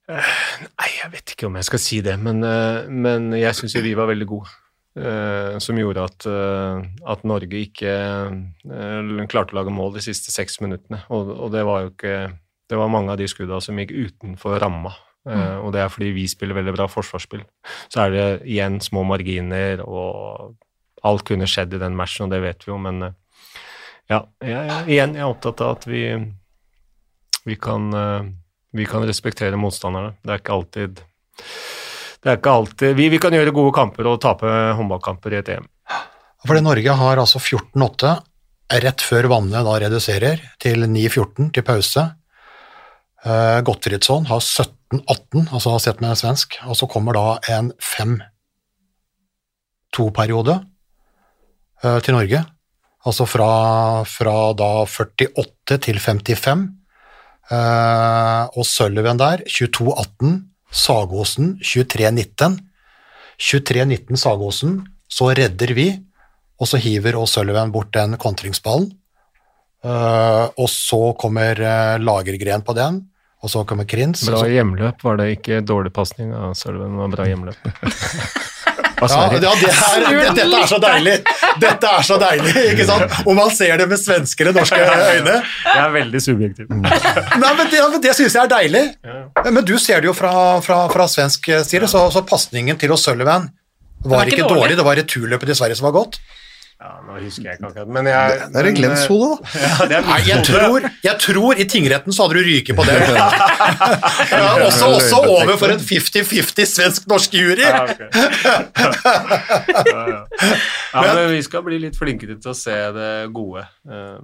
Nei, 0.07 0.89
jeg 0.95 1.11
vet 1.11 1.33
ikke 1.33 1.49
om 1.49 1.57
jeg 1.59 1.67
skal 1.67 1.81
si 1.83 1.99
det, 2.05 2.15
men, 2.21 2.39
eh, 2.47 2.87
men 2.87 3.31
jeg 3.35 3.55
syns 3.57 3.75
jo 3.75 3.83
vi 3.83 3.95
var 3.97 4.09
veldig 4.11 4.27
gode. 4.29 4.53
eh, 4.97 5.57
som 5.61 5.77
gjorde 5.77 6.05
at, 6.09 6.25
eh, 6.25 6.85
at 7.05 7.25
Norge 7.27 7.59
ikke 7.59 7.91
eh, 7.91 9.25
klarte 9.29 9.53
å 9.53 9.59
lage 9.59 9.73
mål 9.73 9.93
de 9.93 10.01
siste 10.01 10.31
seks 10.33 10.57
minuttene. 10.63 11.03
Og, 11.13 11.29
og 11.35 11.51
det 11.53 11.65
var 11.67 11.83
jo 11.83 11.91
ikke 11.93 12.33
Det 12.67 12.75
var 12.75 12.89
mange 12.91 13.13
av 13.13 13.19
de 13.19 13.27
skuddene 13.31 13.61
som 13.63 13.77
gikk 13.79 13.93
utenfor 13.95 14.57
ramma. 14.59 14.95
Mm. 15.27 15.59
og 15.65 15.73
det 15.75 15.81
er 15.83 15.89
fordi 15.91 16.09
vi 16.15 16.23
spiller 16.31 16.55
veldig 16.55 16.73
bra 16.75 16.85
forsvarsspill. 16.87 17.41
Så 17.91 17.99
er 17.99 18.11
det 18.13 18.25
igjen 18.47 18.77
små 18.79 19.01
marginer, 19.03 19.81
og 19.83 20.53
alt 21.03 21.25
kunne 21.27 21.47
skjedd 21.49 21.75
i 21.75 21.81
den 21.81 21.97
matchen, 21.99 22.25
og 22.25 22.31
det 22.31 22.41
vet 22.43 22.63
vi 22.65 22.71
jo, 22.71 22.77
men 22.81 23.09
eh, 23.09 23.15
ja, 24.07 24.21
jeg, 24.39 24.77
igjen, 24.87 25.15
jeg 25.17 25.23
er 25.25 25.27
opptatt 25.31 25.63
av 25.65 25.73
at 25.75 25.87
vi, 25.89 26.03
vi 27.47 27.57
kan 27.59 27.89
eh, 27.91 28.29
vi 28.77 28.87
kan 28.89 29.05
respektere 29.07 29.59
motstanderne. 29.59 30.15
Det 30.23 30.33
er 30.33 30.41
ikke 30.41 30.55
alltid 30.55 31.03
er 32.27 32.35
ikke 32.39 32.55
alltid 32.59 32.95
vi, 32.97 33.05
vi 33.13 33.19
kan 33.21 33.35
gjøre 33.35 33.53
gode 33.55 33.71
kamper 33.75 34.07
og 34.09 34.21
tape 34.23 34.47
håndballkamper 34.77 35.29
i 35.33 35.39
et 35.39 35.49
EM. 35.55 35.65
Fordi 36.47 36.61
Norge 36.63 36.91
har 37.01 37.15
altså 37.21 37.39
14-8 37.41 38.11
rett 38.83 39.01
før 39.03 39.23
vannet 39.31 39.65
da 39.65 39.73
reduserer 39.79 40.35
til 40.61 40.77
9-14 40.85 41.51
til 41.55 41.63
pause. 41.67 42.03
Uh, 43.25 43.59
Gottfridsson 43.65 44.23
har 44.29 44.41
17-18, 44.43 45.51
altså 45.51 45.69
har 45.73 45.81
sett 45.83 45.99
med 46.03 46.19
svensk, 46.19 46.49
og 46.67 46.75
så 46.79 46.85
kommer 46.91 47.11
da 47.17 47.27
en 47.57 47.67
5-2-periode 47.83 50.55
eh, 51.83 51.99
til 52.05 52.13
Norge. 52.15 52.39
Altså 53.07 53.23
fra, 53.27 53.51
fra 54.07 54.53
da 54.59 54.71
48 54.85 55.77
til 55.87 55.97
55. 55.99 56.76
Eh, 57.47 58.43
og 58.57 58.65
Sullivan 58.67 59.19
der, 59.19 59.43
22-18. 59.47 60.37
Sagosen 60.67 61.55
23-19. 61.63 62.57
23-19 63.39 64.19
Sagosen, 64.19 64.79
så 65.07 65.29
redder 65.37 65.71
vi, 65.77 65.91
og 66.57 66.67
så 66.67 66.79
hiver 66.81 67.15
O'Sullivan 67.21 67.71
bort 67.71 67.93
den 67.95 68.17
kontringsballen. 68.19 68.89
Eh, 69.85 70.45
og 70.57 70.67
så 70.73 71.13
kommer 71.21 71.61
uh, 71.61 71.95
Lagergren 72.01 72.65
på 72.65 72.75
den, 72.75 73.03
og 73.39 73.53
så 73.53 73.63
kommer 73.69 73.87
Krins. 73.87 74.25
Bra 74.27 74.43
hjemløp, 74.49 75.05
var 75.05 75.21
det 75.21 75.29
ikke 75.37 75.61
dårlig 75.61 75.93
pasning 75.95 76.33
av 76.35 76.57
Sullivan? 76.57 76.97
Var 76.99 77.13
bra 77.13 77.29
hjemløp. 77.29 77.71
Av 78.97 79.09
Sverige. 79.11 79.39
ja 79.43 79.53
det 79.61 79.69
er, 79.69 80.05
det, 80.07 80.29
dette 80.39 80.61
er 80.61 80.69
så 80.71 80.79
deilig! 80.81 81.15
Dette 81.61 81.91
er 81.99 82.05
så 82.07 82.17
deilig, 82.21 82.53
ikke 82.71 82.87
sant? 82.89 83.17
Og 83.25 83.35
man 83.37 83.51
ser 83.53 83.77
det 83.81 83.87
med 83.91 84.01
svenske 84.01 84.43
eller 84.45 84.55
norske 84.57 84.79
øyne. 84.81 85.35
Jeg 85.67 85.83
er 85.83 85.93
veldig 85.93 86.21
subjektiv. 86.23 86.71
Nei, 86.71 87.51
men 87.59 87.69
Det, 87.71 87.83
men 87.93 88.01
det 88.03 88.15
syns 88.17 88.35
jeg 88.39 88.43
er 88.43 88.51
deilig. 88.55 88.83
Men 89.51 89.61
du 89.67 89.75
ser 89.81 90.01
det 90.01 90.09
jo 90.09 90.15
fra, 90.17 90.33
fra, 90.65 90.79
fra 90.93 91.07
svensk 91.11 91.51
side, 91.67 91.89
så, 91.91 92.07
så 92.13 92.23
pasningen 92.25 92.79
til 92.81 92.93
O'Sullivan 92.95 93.49
var 94.07 94.25
ikke 94.25 94.37
ikke 94.41 94.49
dårlig. 94.49 94.61
dårlig. 94.63 94.77
Det 94.81 94.85
var 94.85 94.99
returløpet 95.01 95.51
til 95.51 95.59
Sverige 95.61 95.79
som 95.79 95.89
var 95.89 95.95
godt. 95.99 96.19
Ja, 96.77 96.91
nå 97.01 97.15
husker 97.17 97.47
jeg 97.47 97.57
ikke 97.57 97.71
akkurat, 97.71 97.89
men 97.89 98.05
jeg 98.05 98.33
Det 98.53 98.59
er 98.61 98.67
en 98.69 98.75
glenshode, 98.77 99.27
da. 99.31 99.53
Ja, 99.63 99.85
det 99.89 99.95
er 99.97 100.03
Nei, 100.05 100.17
jeg 100.27 100.43
tror, 100.45 100.83
jeg 101.07 101.17
tror 101.23 101.61
i 101.63 101.65
tingretten 101.73 102.13
så 102.13 102.27
hadde 102.27 102.37
du 102.37 102.45
ryket 102.45 102.77
på 102.77 102.85
det. 102.85 102.97
Ja, 104.37 104.51
også, 104.61 104.91
også 104.99 105.23
over 105.25 105.57
for 105.57 105.73
en 105.73 105.81
50-50 105.81 106.69
svensk-norsk 106.75 107.33
jury. 107.33 107.65
Ja, 107.65 107.81
okay. 107.81 108.09
ja, 109.89 110.03
ja. 110.13 110.21
ja, 110.93 111.01
men 111.07 111.33
vi 111.33 111.41
skal 111.49 111.65
bli 111.65 111.81
litt 111.81 111.97
flinkere 111.97 112.37
til 112.37 112.53
å 112.53 112.57
se 112.57 112.77
det 112.93 113.11
gode 113.33 113.65
eh, 113.65 114.21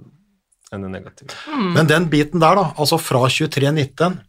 enn 0.70 0.86
det 0.86 0.94
negative. 0.94 1.34
Men 1.74 1.90
den 1.90 2.06
biten 2.12 2.38
der, 2.38 2.54
da, 2.60 2.70
altså 2.78 3.02
fra 3.02 3.26
23-19, 3.26 4.20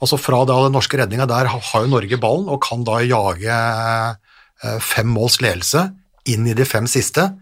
altså 0.00 0.16
fra 0.20 0.46
da 0.48 0.62
den 0.64 0.78
norske 0.80 0.96
redninga, 0.96 1.28
der 1.28 1.52
har 1.52 1.72
har 1.74 1.84
jo 1.84 1.92
Norge 1.92 2.24
ballen 2.24 2.48
og 2.48 2.64
kan 2.64 2.88
da 2.88 3.02
jage 3.04 3.52
eh, 3.52 4.78
fem 4.80 5.12
måls 5.12 5.42
ledelse 5.44 5.90
inn 6.32 6.48
i 6.48 6.56
de 6.56 6.64
fem 6.64 6.88
siste. 6.88 7.34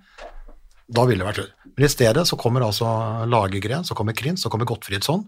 Da 0.87 1.05
ville 1.09 1.23
det 1.23 1.29
vært 1.29 1.41
slutt. 1.41 1.55
Men 1.75 1.87
i 1.87 1.91
stedet 1.91 2.25
så 2.29 2.37
kommer 2.39 2.67
altså 2.67 2.87
Lagergren, 3.31 3.85
så 3.87 3.97
kommer 3.97 4.17
Krins, 4.17 4.43
så 4.45 4.51
kommer 4.53 4.69
Gottfriedsson, 4.69 5.25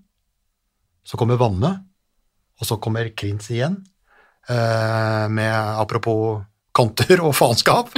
så 1.06 1.18
kommer 1.18 1.40
Vanne, 1.40 1.72
og 2.60 2.68
så 2.68 2.78
kommer 2.82 3.08
Krins 3.16 3.48
igjen, 3.50 3.78
eh, 4.48 5.26
med 5.32 5.54
apropos 5.54 6.44
kanter 6.76 7.22
og 7.24 7.34
faenskap. 7.36 7.90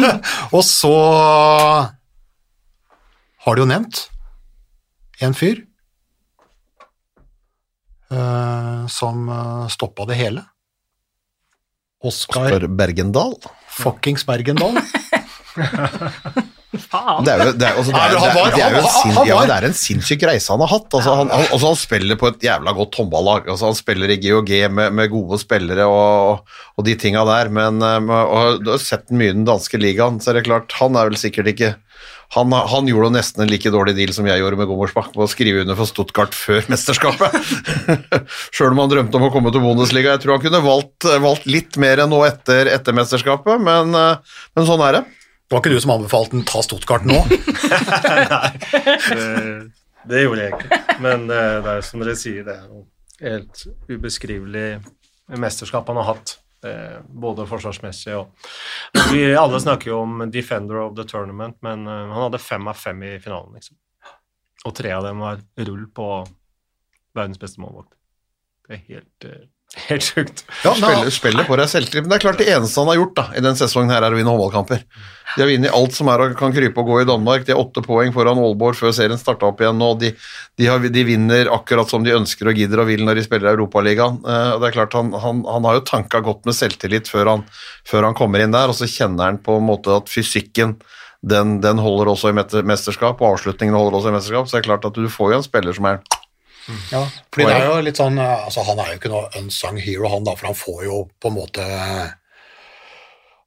og 0.56 0.64
så 0.66 0.94
har 3.44 3.54
du 3.54 3.62
jo 3.62 3.68
nevnt 3.70 4.06
en 5.22 5.36
fyr 5.36 5.62
eh, 8.10 8.80
som 8.90 9.28
uh, 9.30 9.68
stoppa 9.72 10.08
det 10.10 10.18
hele. 10.18 10.42
Oskar 12.04 12.66
Bergendal. 12.68 13.38
fuckings 13.78 14.26
Bergendal. 14.28 14.82
Faen. 16.80 17.24
Det 17.26 17.34
er 17.34 17.42
jo 17.42 17.52
det 17.54 17.68
er, 17.68 17.78
altså, 17.80 17.94
det 17.94 18.00
er, 18.00 18.14
det 18.14 18.62
er, 18.62 18.66
er 18.66 18.76
jo 18.76 18.82
en 18.82 18.90
sin, 18.94 19.20
ja, 19.28 19.38
det 19.48 19.56
er 19.56 19.68
en 19.68 19.76
sinnssyk 19.78 20.26
reise 20.28 20.52
han 20.54 20.64
har 20.64 20.72
hatt. 20.72 20.88
Altså, 20.90 21.16
han, 21.20 21.32
han, 21.32 21.46
altså, 21.48 21.70
han 21.70 21.80
spiller 21.80 22.20
på 22.20 22.30
et 22.32 22.46
jævla 22.48 22.74
godt 22.76 23.00
håndballag. 23.00 23.48
Altså, 23.48 23.70
han 23.70 23.78
spiller 23.78 24.14
i 24.14 24.18
GOG 24.22 24.52
med, 24.74 24.94
med 24.98 25.12
gode 25.12 25.40
spillere 25.42 25.88
og, 25.90 26.54
og 26.74 26.88
de 26.88 26.96
tinga 27.00 27.24
der, 27.28 27.52
men 27.54 27.80
um, 27.82 28.12
og, 28.14 28.60
Du 28.64 28.72
har 28.74 28.82
sett 28.82 29.10
mye 29.14 29.32
i 29.32 29.36
den 29.36 29.48
danske 29.48 29.80
ligaen, 29.80 30.20
så 30.22 30.32
er 30.32 30.40
det 30.40 30.48
klart, 30.50 30.74
han 30.80 30.98
er 30.98 31.10
vel 31.10 31.20
sikkert 31.20 31.54
ikke 31.54 31.74
han, 32.34 32.52
han 32.52 32.88
gjorde 32.88 33.12
nesten 33.14 33.44
en 33.44 33.50
like 33.50 33.70
dårlig 33.70 33.94
deal 33.98 34.12
som 34.16 34.26
jeg 34.26 34.40
gjorde 34.40 34.58
med 34.58 34.66
Gommersbach 34.66 35.12
på 35.14 35.22
å 35.22 35.30
skrive 35.30 35.62
under 35.62 35.76
for 35.78 35.86
Stuttgart 35.86 36.34
før 36.34 36.64
mesterskapet. 36.72 37.36
Sjøl 38.54 38.72
om 38.72 38.80
han 38.82 38.90
drømte 38.90 39.20
om 39.20 39.26
å 39.28 39.32
komme 39.34 39.52
til 39.54 39.62
Bundesliga. 39.62 40.16
Jeg 40.16 40.24
tror 40.24 40.36
han 40.36 40.42
kunne 40.42 40.62
valgt, 40.64 41.06
valgt 41.22 41.46
litt 41.46 41.78
mer 41.80 42.02
enn 42.02 42.10
nå 42.10 42.24
etter, 42.26 42.70
etter 42.72 42.96
mesterskapet, 42.96 43.62
men, 43.62 43.94
uh, 43.94 44.40
men 44.56 44.66
sånn 44.66 44.82
er 44.88 44.98
det. 44.98 45.04
Det 45.44 45.52
var 45.54 45.60
ikke 45.60 45.74
du 45.74 45.80
som 45.80 45.90
anbefalte 45.94 46.36
den 46.38 46.44
ta 46.48 46.62
Stuttgart 46.64 47.04
nå? 47.08 47.18
Det, 49.14 49.70
det 50.08 50.22
gjorde 50.22 50.42
jeg 50.44 50.54
ikke. 50.56 50.78
Men 51.04 51.26
det, 51.30 51.40
det 51.64 51.74
er 51.78 51.84
som 51.86 52.02
dere 52.02 52.14
sier, 52.18 52.44
det 52.46 52.54
er 52.58 52.64
jo 52.68 52.82
helt 53.24 53.62
ubeskrivelig 53.88 54.66
mesterskap 55.40 55.88
han 55.88 56.00
har 56.00 56.08
hatt. 56.14 56.34
eh, 56.66 56.98
Både 57.08 57.46
forsvarsmessig 57.48 58.16
og 58.18 58.32
Vi 59.12 59.22
alle 59.36 59.60
snakker 59.60 59.90
jo 59.92 60.00
om 60.04 60.24
'defender 60.30 60.80
of 60.82 60.94
the 60.96 61.04
tournament', 61.08 61.56
men 61.62 61.86
eh, 61.86 62.12
han 62.12 62.22
hadde 62.26 62.38
fem 62.42 62.68
av 62.68 62.74
fem 62.76 63.02
i 63.02 63.18
finalen, 63.20 63.54
liksom. 63.54 63.76
Og 64.64 64.74
tre 64.74 64.92
av 64.96 65.04
dem 65.04 65.18
var 65.20 65.40
rull 65.60 65.86
på 65.92 66.08
verdens 67.14 67.38
beste 67.40 67.60
målvakt. 67.60 67.92
Det 68.68 68.74
er 68.78 68.84
helt, 68.94 69.24
eh, 69.28 69.44
helt 69.88 70.06
sjukt. 70.06 70.44
Ja, 70.64 70.74
spiller, 70.76 71.10
spiller 71.12 71.48
på 71.48 71.58
deg 71.58 71.68
selvtillit. 71.70 72.04
Men 72.04 72.14
det 72.14 72.20
er 72.20 72.24
klart 72.28 72.40
det 72.40 72.48
eneste 72.52 72.80
han 72.80 72.90
har 72.92 73.00
gjort 73.00 73.18
da, 73.18 73.26
i 73.32 73.42
denne 73.42 73.58
sesongen 73.58 73.92
her, 73.94 74.06
er 74.06 74.14
å 74.14 74.18
vinne 74.18 74.32
håndballkamper. 74.32 74.84
De 75.34 75.42
har 75.42 75.50
vunnet 75.50 75.74
alt 75.74 75.96
som 75.96 76.08
er 76.12 76.22
og 76.22 76.34
kan 76.38 76.54
krype 76.54 76.80
og 76.82 76.90
gå 76.90 77.00
i 77.02 77.06
Danmark. 77.08 77.44
De 77.46 77.54
har 77.54 77.60
åtte 77.62 77.82
poeng 77.82 78.12
foran 78.14 78.38
Aalborg 78.38 78.78
før 78.78 78.92
serien 78.94 79.18
starta 79.18 79.48
opp 79.48 79.62
igjen 79.62 79.80
nå. 79.80 79.90
De, 79.98 80.12
de, 80.60 80.68
har, 80.70 80.82
de 80.94 81.04
vinner 81.06 81.50
akkurat 81.54 81.90
som 81.90 82.04
de 82.06 82.14
ønsker 82.14 82.50
og 82.50 82.60
gidder 82.60 82.84
og 82.84 82.90
vil 82.92 83.02
når 83.06 83.18
de 83.18 83.26
spiller 83.26 83.54
Europaligaen. 83.54 84.20
Eh, 84.22 84.50
det 84.62 84.70
er 84.70 84.76
klart 84.76 84.94
han, 84.98 85.10
han, 85.24 85.42
han 85.48 85.66
har 85.68 85.80
jo 85.80 85.86
tanka 85.90 86.22
godt 86.24 86.44
med 86.46 86.56
selvtillit 86.56 87.10
før 87.10 87.32
han, 87.32 87.46
før 87.88 88.10
han 88.10 88.18
kommer 88.18 88.44
inn 88.44 88.54
der, 88.54 88.70
og 88.70 88.78
så 88.78 88.88
kjenner 88.90 89.32
han 89.32 89.42
på 89.42 89.58
en 89.58 89.66
måte 89.72 89.96
at 89.96 90.12
fysikken 90.12 90.76
den, 91.24 91.56
den 91.64 91.80
holder 91.80 92.12
også 92.12 92.30
i 92.30 92.36
mesterskap, 92.36 93.22
og 93.22 93.34
avslutningene 93.34 93.80
holder 93.80 93.96
også 93.98 94.12
i 94.12 94.16
mesterskap. 94.18 94.48
Så 94.48 94.58
det 94.58 94.62
er 94.62 94.68
klart 94.68 94.86
at 94.86 94.98
du 94.98 95.08
får 95.10 95.32
jo 95.32 95.40
en 95.40 95.46
spiller 95.46 95.76
som 95.76 95.88
er 95.88 96.02
Ja, 96.92 97.02
fordi 97.28 97.46
det 97.48 97.54
er 97.58 97.66
jo 97.68 97.80
litt 97.84 97.98
sånn 98.00 98.16
altså 98.16 98.62
Han 98.64 98.78
er 98.80 98.94
jo 98.94 98.98
ikke 99.00 99.10
noe 99.12 99.26
unsung 99.36 99.76
hero, 99.82 100.08
han 100.08 100.24
da, 100.24 100.32
for 100.38 100.48
han 100.48 100.56
får 100.56 100.84
jo 100.86 101.00
på 101.20 101.28
en 101.28 101.36
måte 101.36 101.64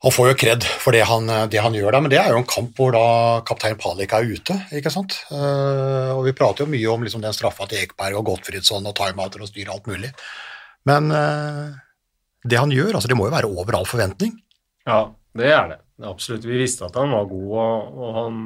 Han 0.05 0.13
får 0.13 0.29
jo 0.29 0.35
kred 0.43 0.67
for 0.83 0.93
det 0.93 1.01
han, 1.09 1.31
det 1.49 1.63
han 1.63 1.73
gjør 1.73 1.95
der, 1.95 2.03
men 2.05 2.13
det 2.13 2.19
er 2.21 2.29
jo 2.29 2.43
en 2.43 2.49
kamp 2.49 2.77
hvor 2.77 2.93
da 2.93 3.07
kaptein 3.47 3.79
Palik 3.81 4.13
er 4.13 4.29
ute, 4.29 4.59
ikke 4.77 4.93
sant. 4.93 5.17
Eh, 5.33 6.11
og 6.13 6.21
vi 6.27 6.35
prater 6.37 6.63
jo 6.63 6.69
mye 6.69 6.93
om 6.93 7.07
liksom 7.07 7.23
den 7.25 7.33
straffa 7.33 7.65
til 7.71 7.81
Ekberg 7.81 8.19
og 8.19 8.29
Gottfriedsson 8.29 8.85
og 8.85 8.93
timeouter 8.99 9.41
og 9.41 9.49
styr 9.49 9.71
og 9.71 9.79
alt 9.79 9.89
mulig. 9.89 10.13
Men 10.87 11.09
eh, 11.09 11.65
det 12.45 12.61
han 12.61 12.71
gjør, 12.71 12.93
altså 12.93 13.09
det 13.09 13.17
må 13.17 13.27
jo 13.27 13.33
være 13.33 13.49
over 13.49 13.79
all 13.79 13.89
forventning. 13.89 14.37
Ja, 14.87 15.01
det 15.37 15.49
er 15.51 15.73
det. 15.73 15.81
Det 15.97 16.05
Absolutt. 16.05 16.45
Vi 16.45 16.61
visste 16.61 16.85
at 16.85 16.95
han 16.99 17.11
var 17.11 17.25
god, 17.25 17.49
og, 17.57 17.97
og 17.97 18.15
han, 18.21 18.39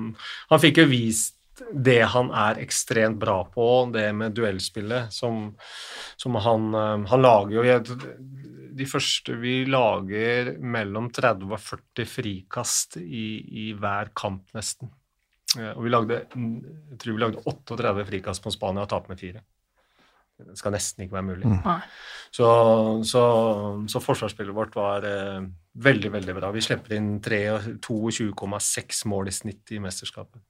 han 0.54 0.64
fikk 0.64 0.82
jo 0.82 0.88
vist 0.92 1.36
det 1.74 2.00
han 2.14 2.32
er 2.34 2.60
ekstremt 2.64 3.20
bra 3.22 3.44
på, 3.54 3.66
det 3.94 4.08
med 4.16 4.34
duellspillet, 4.38 5.12
som, 5.14 5.52
som 6.18 6.36
han 6.36 6.74
eh, 6.74 7.06
Han 7.12 7.22
lager 7.22 7.58
jo 7.60 7.64
jeg- 7.64 8.18
De 8.82 8.86
første 8.88 9.36
Vi 9.42 9.66
lager 9.68 10.54
mellom 10.64 11.10
30 11.12 11.52
og 11.52 11.60
40 11.60 12.06
frikast 12.08 12.98
i, 12.98 13.26
i 13.68 13.74
hver 13.74 14.10
kamp, 14.16 14.46
nesten. 14.56 14.90
Eh, 15.60 15.72
Og 15.76 15.84
vi 15.84 15.90
lagde 15.94 16.22
Jeg 16.36 16.98
tror 17.00 17.14
vi 17.18 17.20
lagde 17.26 17.44
38 17.46 18.06
frikast 18.08 18.44
på 18.44 18.52
Spania 18.56 18.84
og 18.86 18.90
tapte 18.90 19.10
med 19.14 19.20
fire. 19.20 19.42
Det 20.42 20.58
skal 20.58 20.72
nesten 20.74 21.04
ikke 21.06 21.14
være 21.20 21.28
mulig. 21.28 21.46
Mm. 21.46 21.82
Så, 22.34 22.48
så, 23.06 23.22
så 23.92 24.00
forsvarsspillet 24.02 24.56
vårt 24.58 24.74
var 24.74 25.04
eh, 25.06 25.44
veldig, 25.78 26.10
veldig 26.16 26.34
bra. 26.40 26.50
Vi 26.56 26.64
slipper 26.66 26.96
inn 26.98 27.20
22,6 27.22 29.06
mål 29.12 29.28
i 29.30 29.36
snitt 29.36 29.72
i 29.76 29.80
mesterskapet. 29.84 30.42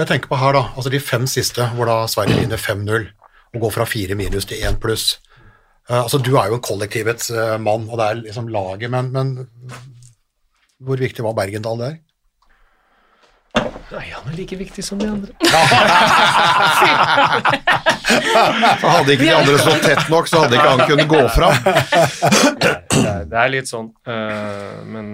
Og 0.00 0.06
Jeg 0.06 0.14
tenker 0.14 0.30
på 0.32 0.36
her 0.40 0.54
da, 0.56 0.60
altså 0.80 0.88
de 0.88 0.96
fem 1.04 1.26
siste, 1.28 1.60
hvor 1.76 1.84
da 1.84 2.06
Sverige 2.08 2.38
vinner 2.40 2.56
5-0 2.56 3.02
og 3.52 3.60
går 3.60 3.72
fra 3.74 3.84
4 3.84 4.14
minus 4.16 4.46
til 4.48 4.62
1 4.64 4.78
pluss. 4.80 5.18
Eh, 5.90 5.98
altså 5.98 6.16
Du 6.24 6.30
er 6.40 6.46
jo 6.48 6.54
en 6.56 6.62
kollektivets 6.64 7.28
eh, 7.30 7.58
mann, 7.60 7.84
og 7.84 7.98
det 8.00 8.06
er 8.06 8.14
liksom 8.22 8.48
laget, 8.48 8.88
men, 8.90 9.12
men 9.12 9.34
hvor 10.80 10.96
viktig 10.96 11.20
var 11.26 11.36
Bergendal 11.36 11.76
der? 11.82 11.98
Nei, 13.90 14.06
han 14.14 14.32
er 14.32 14.38
like 14.38 14.56
viktig 14.56 14.84
som 14.86 14.96
de 15.02 15.10
andre. 15.10 15.36
Hadde 18.94 19.12
ikke 19.18 19.26
de 19.26 19.36
andre 19.36 19.58
stått 19.60 19.84
tett 19.84 20.08
nok, 20.08 20.32
så 20.32 20.46
hadde 20.46 20.56
ikke 20.56 20.70
han 20.70 20.86
kunnet 20.88 21.12
gå 21.12 21.28
fram. 21.36 21.60
Det 22.56 23.04
er, 23.04 23.28
det 23.28 23.38
er 23.44 23.52
litt 23.52 23.68
sånn. 23.68 23.92
eh, 24.08 24.80
men 24.88 25.12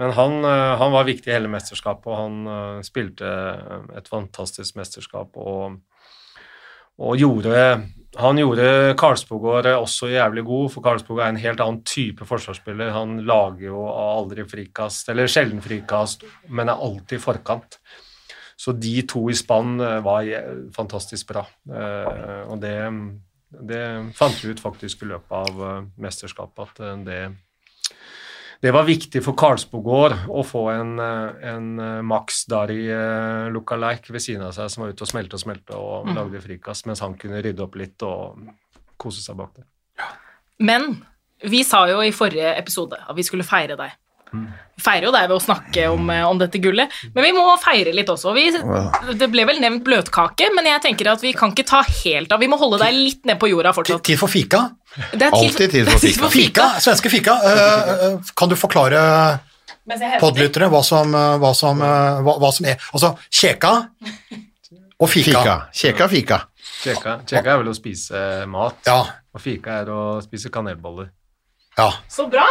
men 0.00 0.14
han, 0.16 0.38
eh, 0.44 0.76
han 0.80 0.94
var 0.94 1.06
viktig 1.06 1.30
i 1.30 1.34
hele 1.36 1.50
mesterskapet, 1.50 2.06
og 2.10 2.18
han 2.18 2.38
eh, 2.50 2.78
spilte 2.86 3.34
et 3.94 4.08
fantastisk 4.10 4.78
mesterskap. 4.78 5.36
Og, 5.38 5.76
og 6.98 7.18
gjorde 7.18 7.60
Han 8.14 8.38
gjorde 8.38 8.94
Karlsbogård 8.94 9.66
også 9.66 10.12
jævlig 10.12 10.44
god, 10.46 10.68
for 10.70 10.84
Karlsbogård 10.84 11.24
er 11.24 11.32
en 11.32 11.42
helt 11.42 11.60
annen 11.60 11.80
type 11.82 12.26
forsvarsspiller. 12.28 12.92
Han 12.94 13.16
lager 13.26 13.72
jo 13.72 13.88
aldri 13.90 14.44
frikast, 14.46 15.08
eller 15.10 15.26
sjelden 15.26 15.62
frikast, 15.62 16.22
men 16.46 16.70
er 16.70 16.78
alltid 16.78 17.18
i 17.18 17.22
forkant. 17.22 17.80
Så 18.56 18.72
de 18.78 19.02
to 19.10 19.26
i 19.30 19.34
spann 19.34 19.80
eh, 19.82 20.00
var 20.04 20.30
fantastisk 20.74 21.32
bra. 21.32 21.42
Eh, 21.70 22.42
og 22.46 22.60
det, 22.62 22.76
det 23.66 23.82
fant 24.14 24.38
vi 24.42 24.54
ut 24.54 24.62
faktisk 24.62 25.02
i 25.02 25.10
løpet 25.10 25.34
av 25.34 25.64
eh, 25.68 25.88
mesterskapet, 26.06 26.70
at 26.70 26.84
eh, 26.84 27.02
det, 27.06 27.20
det 28.64 28.72
var 28.72 28.86
viktig 28.88 29.20
for 29.20 29.36
Karlsbogård 29.36 30.14
å 30.32 30.42
få 30.46 30.62
en, 30.72 30.92
eh, 31.02 31.48
en 31.50 31.66
eh, 31.78 32.04
Max 32.06 32.46
Dari 32.48 32.86
eh, 32.88 33.50
lookalike 33.52 34.14
ved 34.14 34.24
siden 34.24 34.46
av 34.46 34.54
seg 34.56 34.70
som 34.72 34.84
var 34.84 34.94
ute 34.94 35.04
og 35.04 35.10
smelte 35.10 35.36
og 35.36 35.42
smelte 35.42 35.76
og 35.76 36.08
lagde 36.16 36.40
frikast, 36.40 36.86
mens 36.88 37.02
han 37.04 37.18
kunne 37.20 37.42
rydde 37.44 37.60
opp 37.60 37.76
litt 37.76 38.04
og 38.08 38.40
kose 38.96 39.20
seg 39.20 39.36
bak 39.36 39.52
det. 39.58 39.66
Men 40.64 40.94
vi 41.44 41.60
sa 41.66 41.82
jo 41.90 42.00
i 42.00 42.14
forrige 42.14 42.54
episode 42.56 42.96
at 42.96 43.12
vi 43.18 43.26
skulle 43.26 43.44
feire 43.44 43.76
deg. 43.76 44.00
Vi 44.34 44.82
feirer 44.82 45.06
jo 45.06 45.12
deg 45.14 45.28
ved 45.28 45.36
å 45.36 45.42
snakke 45.44 45.84
om, 45.92 46.08
om 46.32 46.40
dette 46.40 46.58
gullet, 46.58 46.90
men 47.14 47.22
vi 47.22 47.34
må 47.36 47.44
feire 47.62 47.92
litt 47.94 48.08
også. 48.10 48.32
Vi, 48.34 48.48
det 49.20 49.28
ble 49.30 49.44
vel 49.46 49.60
nevnt 49.62 49.84
bløtkake, 49.86 50.48
men 50.56 50.66
jeg 50.72 50.82
tenker 50.88 51.12
at 51.12 51.22
vi 51.22 51.34
kan 51.36 51.52
ikke 51.52 51.68
ta 51.68 51.84
helt 51.84 52.32
av. 52.32 52.40
Vi 52.42 52.48
må 52.50 52.58
holde 52.58 52.80
deg 52.82 52.96
litt 52.96 53.28
ned 53.28 53.38
på 53.38 53.52
jorda 53.52 53.74
fortsatt. 53.76 54.02
Tid 54.08 54.18
for 54.18 54.32
fika. 54.32 54.64
Det 55.12 55.22
er 55.26 55.30
Alltid 55.34 55.70
tid 55.70 55.88
for 55.90 55.98
fika. 55.98 56.28
Fika, 56.30 56.66
svenske 56.80 57.10
fika. 57.10 57.34
Eh, 57.50 57.92
eh, 58.08 58.18
kan 58.36 58.48
du 58.48 58.56
forklare 58.56 59.00
podlyttere 60.20 60.68
hva 60.72 60.82
som, 60.86 61.14
eh, 61.14 61.36
hva, 61.42 61.50
som, 61.54 61.80
hva, 61.80 62.36
hva 62.40 62.50
som 62.54 62.66
er 62.70 62.76
Altså 62.94 63.14
kjeka 63.30 63.72
og 65.00 65.08
fika. 65.10 65.40
Fika. 65.40 65.56
Kjeka 65.74 66.08
fika. 66.08 66.38
Kjeka, 66.84 67.16
kjeka 67.28 67.50
er 67.54 67.58
vel 67.62 67.72
å 67.72 67.74
spise 67.76 68.20
mat, 68.50 68.76
Ja. 68.86 69.00
og 69.34 69.40
fika 69.42 69.80
er 69.82 69.90
å 69.92 70.20
spise 70.24 70.50
kanelboller. 70.52 71.08
ja. 71.78 71.90
Så 72.08 72.26
bra, 72.30 72.44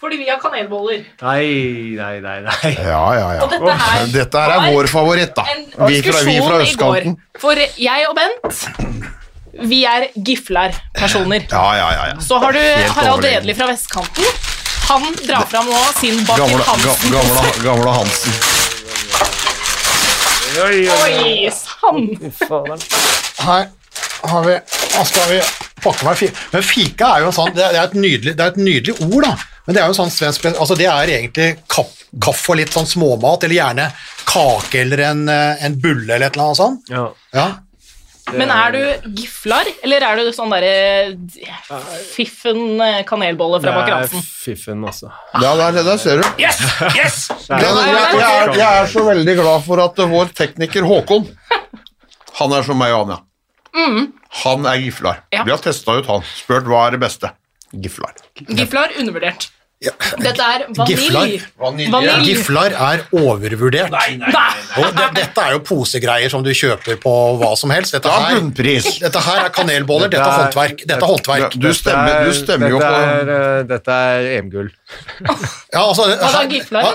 fordi 0.00 0.18
vi 0.18 0.28
har 0.28 0.38
kanelboller. 0.42 1.04
Nei, 1.22 1.94
nei, 1.96 2.20
nei, 2.20 2.40
nei. 2.42 2.72
Ja, 2.74 3.02
ja, 3.14 3.28
ja. 3.38 3.42
Og 3.44 3.50
dette 3.50 3.76
her 3.78 4.06
Dette 4.12 4.42
her 4.42 4.54
er 4.56 4.72
vår 4.74 4.88
favoritt, 4.90 5.34
da. 5.36 5.44
en 5.52 5.64
Vi 5.66 5.74
fra, 5.76 5.86
vi 5.86 6.02
fra 6.02 6.18
diskusjon 6.18 6.26
i 6.26 6.40
går. 6.40 6.66
østkanten. 6.66 7.16
For 7.38 7.54
jeg 7.78 8.08
og 8.10 8.16
Bent, 8.18 9.21
vi 9.60 9.82
er 9.84 10.08
giflar-personer. 10.14 11.46
Ja, 11.50 11.76
ja, 11.76 11.92
ja. 11.92 12.08
ja. 12.14 12.20
Så 12.20 12.38
har 12.38 12.52
du 12.52 12.60
Harald 12.60 13.18
overlegen. 13.18 13.56
Fra 13.56 13.66
vestkanten. 13.66 14.24
Han 14.88 15.04
drar 15.26 15.46
fram 15.46 15.66
nå 15.70 15.82
sin 16.00 16.24
Baker 16.24 16.64
Hansen. 16.66 17.12
gamle, 17.12 17.52
gamle 17.62 17.90
Hansen. 17.90 18.32
Oi, 20.52 20.88
oi, 20.90 21.12
Oi 21.24 21.50
sann! 21.54 22.10
Her 23.38 23.68
har 24.22 24.44
vi 24.44 24.56
Nå 24.92 25.04
skal 25.08 25.30
vi 25.30 25.38
pakke 25.82 26.04
meg 26.04 26.18
fika. 26.20 26.42
Men 26.52 26.66
fika 26.66 27.08
er 27.14 27.24
jo 27.24 27.30
en 27.30 27.36
sånn 27.38 27.54
Det 27.56 27.64
er 27.70 27.78
et 27.80 27.96
nydelig, 27.96 28.34
det 28.36 28.44
er 28.44 28.52
et 28.52 28.60
nydelig 28.60 28.96
ord, 29.06 29.24
da. 29.24 29.32
Men 29.66 29.76
det 29.76 29.82
er 29.82 29.88
jo 29.88 29.96
sånn 29.96 30.12
svensk 30.12 30.44
Altså, 30.52 30.76
det 30.78 30.88
er 30.90 31.14
egentlig 31.16 31.48
kaffe 31.72 32.52
og 32.52 32.58
litt 32.60 32.74
sånn 32.74 32.88
småmat, 32.88 33.46
eller 33.46 33.56
gjerne 33.56 33.88
kake 34.28 34.82
eller 34.84 35.04
en, 35.08 35.22
eh, 35.32 35.64
en 35.66 35.78
bulle 35.80 36.10
eller 36.10 36.28
et 36.28 36.36
eller 36.36 36.50
annet 36.50 36.60
sånt. 36.60 36.92
Ja. 36.92 37.06
Ja. 37.32 37.46
Men 38.30 38.52
er 38.54 38.74
du 38.74 39.08
giflar, 39.18 39.66
eller 39.82 40.04
er 40.06 40.20
du 40.20 40.28
sånn 40.34 40.52
derre 40.52 41.16
fiffen 42.12 42.80
eh, 42.80 43.00
kanelbolle 43.08 43.58
fra 43.62 43.74
Baker 43.80 43.94
Jeg 43.96 44.08
er 44.20 44.26
fiffen, 44.44 44.84
altså. 44.86 45.10
Ja, 45.42 45.52
der, 45.58 45.80
der 45.82 45.98
ser 46.00 46.22
du. 46.22 46.28
Yes! 46.40 46.60
Yes! 46.94 47.18
Jeg, 47.48 47.58
jeg, 47.58 47.90
jeg, 47.90 48.28
er, 48.28 48.54
jeg 48.60 48.82
er 48.84 48.90
så 48.92 49.04
veldig 49.08 49.36
glad 49.40 49.66
for 49.66 49.82
at 49.82 49.98
vår 50.12 50.30
tekniker 50.38 50.86
Håkon 50.86 51.26
Han 52.38 52.54
er 52.56 52.66
som 52.66 52.78
meg 52.80 52.94
og 52.94 53.06
Anja. 53.08 53.18
Han 54.42 54.66
er 54.70 54.80
giflar. 54.84 55.24
Vi 55.32 55.42
har 55.50 55.60
testa 55.64 55.98
ut 55.98 56.08
han. 56.08 56.24
Spurt 56.36 56.68
hva 56.70 56.86
er 56.86 56.96
det 56.96 57.02
beste. 57.02 57.32
Giflar. 57.72 58.14
Giflar 58.48 58.94
undervurdert. 59.00 59.50
Ja. 59.82 59.92
Dette 60.22 60.44
er 60.46 60.62
Giflar. 60.86 61.30
vanilj. 61.58 61.90
Vanilje. 61.90 62.16
Giflar 62.28 62.74
er 62.90 63.00
overvurdert. 63.18 63.90
Nei. 63.90 64.18
Og 64.78 64.92
det, 64.94 65.06
dette 65.16 65.42
er 65.42 65.56
jo 65.56 65.62
posegreier 65.66 66.30
som 66.30 66.44
du 66.46 66.52
kjøper 66.54 67.00
på 67.02 67.14
hva 67.40 67.50
som 67.58 67.72
helst. 67.74 67.96
Dette 67.96 68.10
er 68.10 68.26
her, 68.28 68.36
bunnpris. 68.38 68.86
dette 69.02 69.22
her 69.26 69.40
er 69.48 69.54
kanelboller, 69.54 70.12
dette 70.12 70.22
er 70.22 70.44
håndverk. 70.44 70.84
Dette 70.86 70.98
er 71.00 71.12
håndverk. 71.12 71.56
Du 71.58 71.68
stemmer, 71.74 72.22
du 72.28 72.36
stemmer 72.36 72.70
jo 72.74 72.78
dette 72.78 72.92
på 72.92 73.00
er, 73.08 73.32
eh, 73.36 73.64
Dette 73.72 73.96
er 74.12 74.28
EM-gull. 74.36 74.70
Ja, 75.72 75.82
altså, 75.88 76.06
her, 76.10 76.48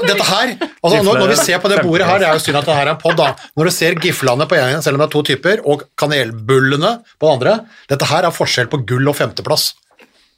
dette 0.05 0.27
her, 0.27 0.53
altså, 0.61 1.01
når, 1.01 1.19
når 1.23 1.31
vi 1.33 1.37
ser 1.41 1.61
på 1.63 1.71
det 1.71 1.81
bordet 1.83 2.07
her, 2.07 2.21
det 2.21 2.29
er 2.29 2.37
jo 2.37 2.43
synd 2.45 2.59
at 2.61 2.69
det 2.69 2.77
her 2.77 2.85
er 2.85 2.93
en 2.93 3.01
podd, 3.01 3.17
da. 3.19 3.31
Når 3.57 3.69
du 3.69 3.73
ser 3.73 3.97
giflene 4.03 4.47
på 4.47 4.59
ene, 4.59 4.79
selv 4.85 4.97
om 4.97 5.03
det 5.03 5.09
er 5.09 5.15
to 5.17 5.23
typer, 5.31 5.63
og 5.67 5.83
kanelbullene 5.99 6.93
på 7.17 7.27
den 7.27 7.35
andre, 7.39 7.57
dette 7.91 8.07
her 8.11 8.27
er 8.29 8.35
forskjell 8.35 8.69
på 8.71 8.83
gull 8.87 9.11
og 9.11 9.17
femteplass, 9.17 9.71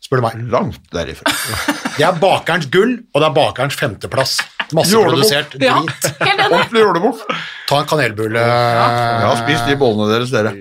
spør 0.03 0.21
du 0.21 0.25
meg. 0.27 0.43
Langt 0.53 0.79
derifra. 0.93 1.33
Det 1.99 2.05
er 2.07 2.15
bakerens 2.21 2.69
gull, 2.71 2.93
og 3.11 3.19
det 3.19 3.27
er 3.27 3.33
bakerens 3.35 3.75
femteplass. 3.75 4.37
Masseprodusert 4.71 5.57
Ja, 5.59 5.81
drit. 5.83 6.05
helt. 6.29 6.45
Ordentlig. 6.79 7.25
Ta 7.67 7.81
en 7.81 7.89
kanelbulle. 7.89 8.39
Jeg 8.39 9.25
har 9.25 9.41
spist 9.41 9.67
de 9.67 9.75
bollene 9.81 10.07
deres, 10.13 10.31
dere. 10.31 10.53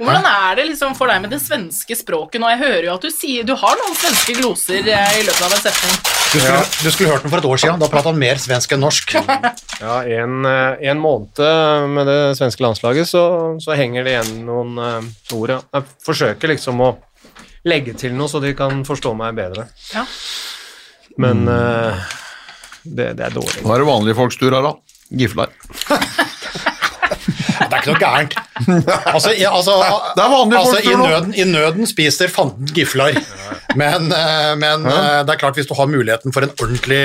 Hvordan 0.00 0.24
er 0.30 0.54
det 0.56 0.64
liksom 0.70 0.94
for 0.96 1.10
deg 1.10 1.18
med 1.24 1.34
det 1.34 1.40
svenske 1.42 1.96
språket 1.98 2.40
nå? 2.40 2.48
Jeg 2.54 2.60
hører 2.62 2.86
jo 2.86 2.92
at 2.94 3.02
du 3.04 3.10
sier 3.12 3.44
Du 3.44 3.52
har 3.58 3.74
noen 3.82 3.98
svenske 3.98 4.32
gloser 4.38 4.86
eh, 4.88 5.18
i 5.18 5.26
løpet 5.26 5.42
av 5.44 5.56
en 5.58 5.60
setning. 5.66 5.98
Du 6.30 6.38
skulle, 6.38 6.62
du 6.86 6.88
skulle 6.94 7.10
hørt 7.10 7.26
den 7.26 7.32
for 7.34 7.42
et 7.42 7.48
år 7.50 7.60
siden, 7.60 7.82
da 7.82 7.88
pratet 7.90 8.08
han 8.12 8.22
mer 8.22 8.40
svensk 8.40 8.72
enn 8.76 8.84
norsk. 8.86 9.12
Ja, 9.80 9.98
en, 10.04 10.44
eh, 10.44 10.86
en 10.92 10.98
måned 11.02 11.40
med 11.96 12.08
det 12.08 12.18
svenske 12.38 12.62
landslaget, 12.64 13.08
så, 13.10 13.22
så 13.64 13.76
henger 13.76 14.04
det 14.06 14.14
igjen 14.14 14.42
noen 14.46 14.76
eh, 14.86 15.12
ord. 15.36 15.56
Ja. 15.56 15.60
Jeg 15.80 15.88
forsøker 16.06 16.54
liksom 16.54 16.80
å 16.84 16.94
legge 17.68 17.94
til 17.98 18.14
noe, 18.16 18.30
så 18.30 18.40
de 18.42 18.54
kan 18.56 18.84
forstå 18.86 19.12
meg 19.18 19.36
bedre. 19.38 19.66
Ja. 19.92 20.06
Men 21.20 21.44
uh, 21.50 22.00
det, 22.84 23.12
det 23.18 23.26
er 23.28 23.34
dårlig. 23.34 23.64
Hva 23.66 23.76
er 23.76 23.84
det 23.84 23.90
vanlige 23.90 24.18
folks 24.18 24.40
tur 24.40 24.54
her, 24.54 24.64
da. 24.64 24.76
Gifler. 25.20 25.52
Det 27.60 27.76
er 27.76 27.82
ikke 27.82 27.92
noe 27.92 28.00
gærent. 28.00 28.34
Altså, 29.10 29.32
i, 29.36 29.44
altså, 29.46 29.74
Det 30.16 30.22
er 30.24 30.30
vanlige 30.32 30.60
altså, 30.60 30.78
i, 30.80 30.86
tur 30.88 31.02
nøden, 31.02 31.34
I 31.36 31.44
nøden 31.46 31.86
spiser 31.86 32.32
fanden 32.32 32.70
giflar. 32.74 33.18
Men, 33.78 34.08
eh, 34.10 34.54
men 34.58 34.88
eh, 34.90 35.20
det 35.26 35.34
er 35.34 35.38
klart, 35.38 35.58
hvis 35.58 35.68
du 35.68 35.76
har 35.78 35.86
muligheten 35.90 36.34
for 36.34 36.46
en 36.46 36.54
ordentlig 36.56 37.04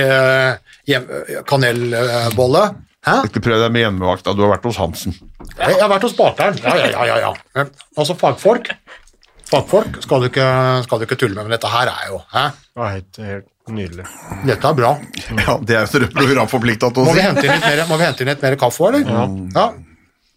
kanelbolle 1.45 2.63
Hæ? 3.05 3.19
Ikke 3.27 3.43
prøv 3.45 3.59
deg 3.61 3.69
med 3.69 3.83
hjemmevakta, 3.83 4.33
du 4.33 4.41
har 4.41 4.55
vært 4.55 4.63
hos 4.65 4.79
Hansen. 4.81 5.13
Jeg 5.59 5.75
har 5.77 5.89
vært 5.91 6.07
hos 6.07 6.15
bakeren. 6.17 6.55
Ja, 6.63 6.73
ja, 6.79 6.87
ja. 6.89 7.17
ja, 7.21 7.33
ja. 7.53 7.65
Altså, 7.93 8.15
fagfolk 8.17 8.71
Fagfolk 9.49 9.99
skal 10.01 10.23
du, 10.23 10.29
ikke, 10.31 10.45
skal 10.87 10.99
du 11.01 11.05
ikke 11.05 11.17
tulle 11.21 11.35
med, 11.37 11.45
men 11.45 11.53
dette 11.53 11.69
her 11.69 11.91
er 11.91 12.07
jo 12.09 12.21
hæ? 12.33 12.45
Det 12.73 12.81
var 12.81 12.93
helt, 12.95 13.19
helt 13.21 13.73
nydelig. 13.75 14.05
Dette 14.49 14.69
er 14.71 14.77
bra. 14.77 14.91
Ja, 15.45 15.57
Det 15.61 15.75
er 15.77 15.85
jo 16.01 16.07
programforplikta 16.15 16.89
til 16.93 17.03
å 17.03 17.05
Må 17.05 17.13
vi 17.13 17.21
si. 17.21 17.25
hente 17.27 17.45
inn 17.45 17.53
litt 17.53 17.67
mer, 17.69 17.83
må 17.91 17.99
vi 18.01 18.07
hente 18.07 18.25
inn 18.25 18.31
litt 18.33 18.41
mer 18.45 18.57
kaffe, 18.61 18.87
eller? 18.89 19.05
Ja. 19.05 19.67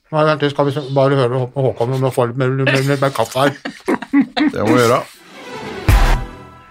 Nei, 0.08 0.24
vent 0.24 0.44
litt, 0.44 0.52
skal 0.54 0.68
vi 0.68 0.82
bare 0.96 1.16
høre 1.18 1.28
med 1.34 1.56
Håkon 1.56 1.90
om 1.96 2.04
vi 2.06 2.10
får 2.16 2.30
litt 2.30 2.38
mer, 2.40 2.52
mer, 2.60 2.82
mer, 2.88 3.00
mer 3.06 3.10
kaffe 3.16 3.46
her. 3.46 3.56
Det 4.38 4.62
må 4.64 4.70
vi 4.76 4.80
gjøre. 4.84 5.00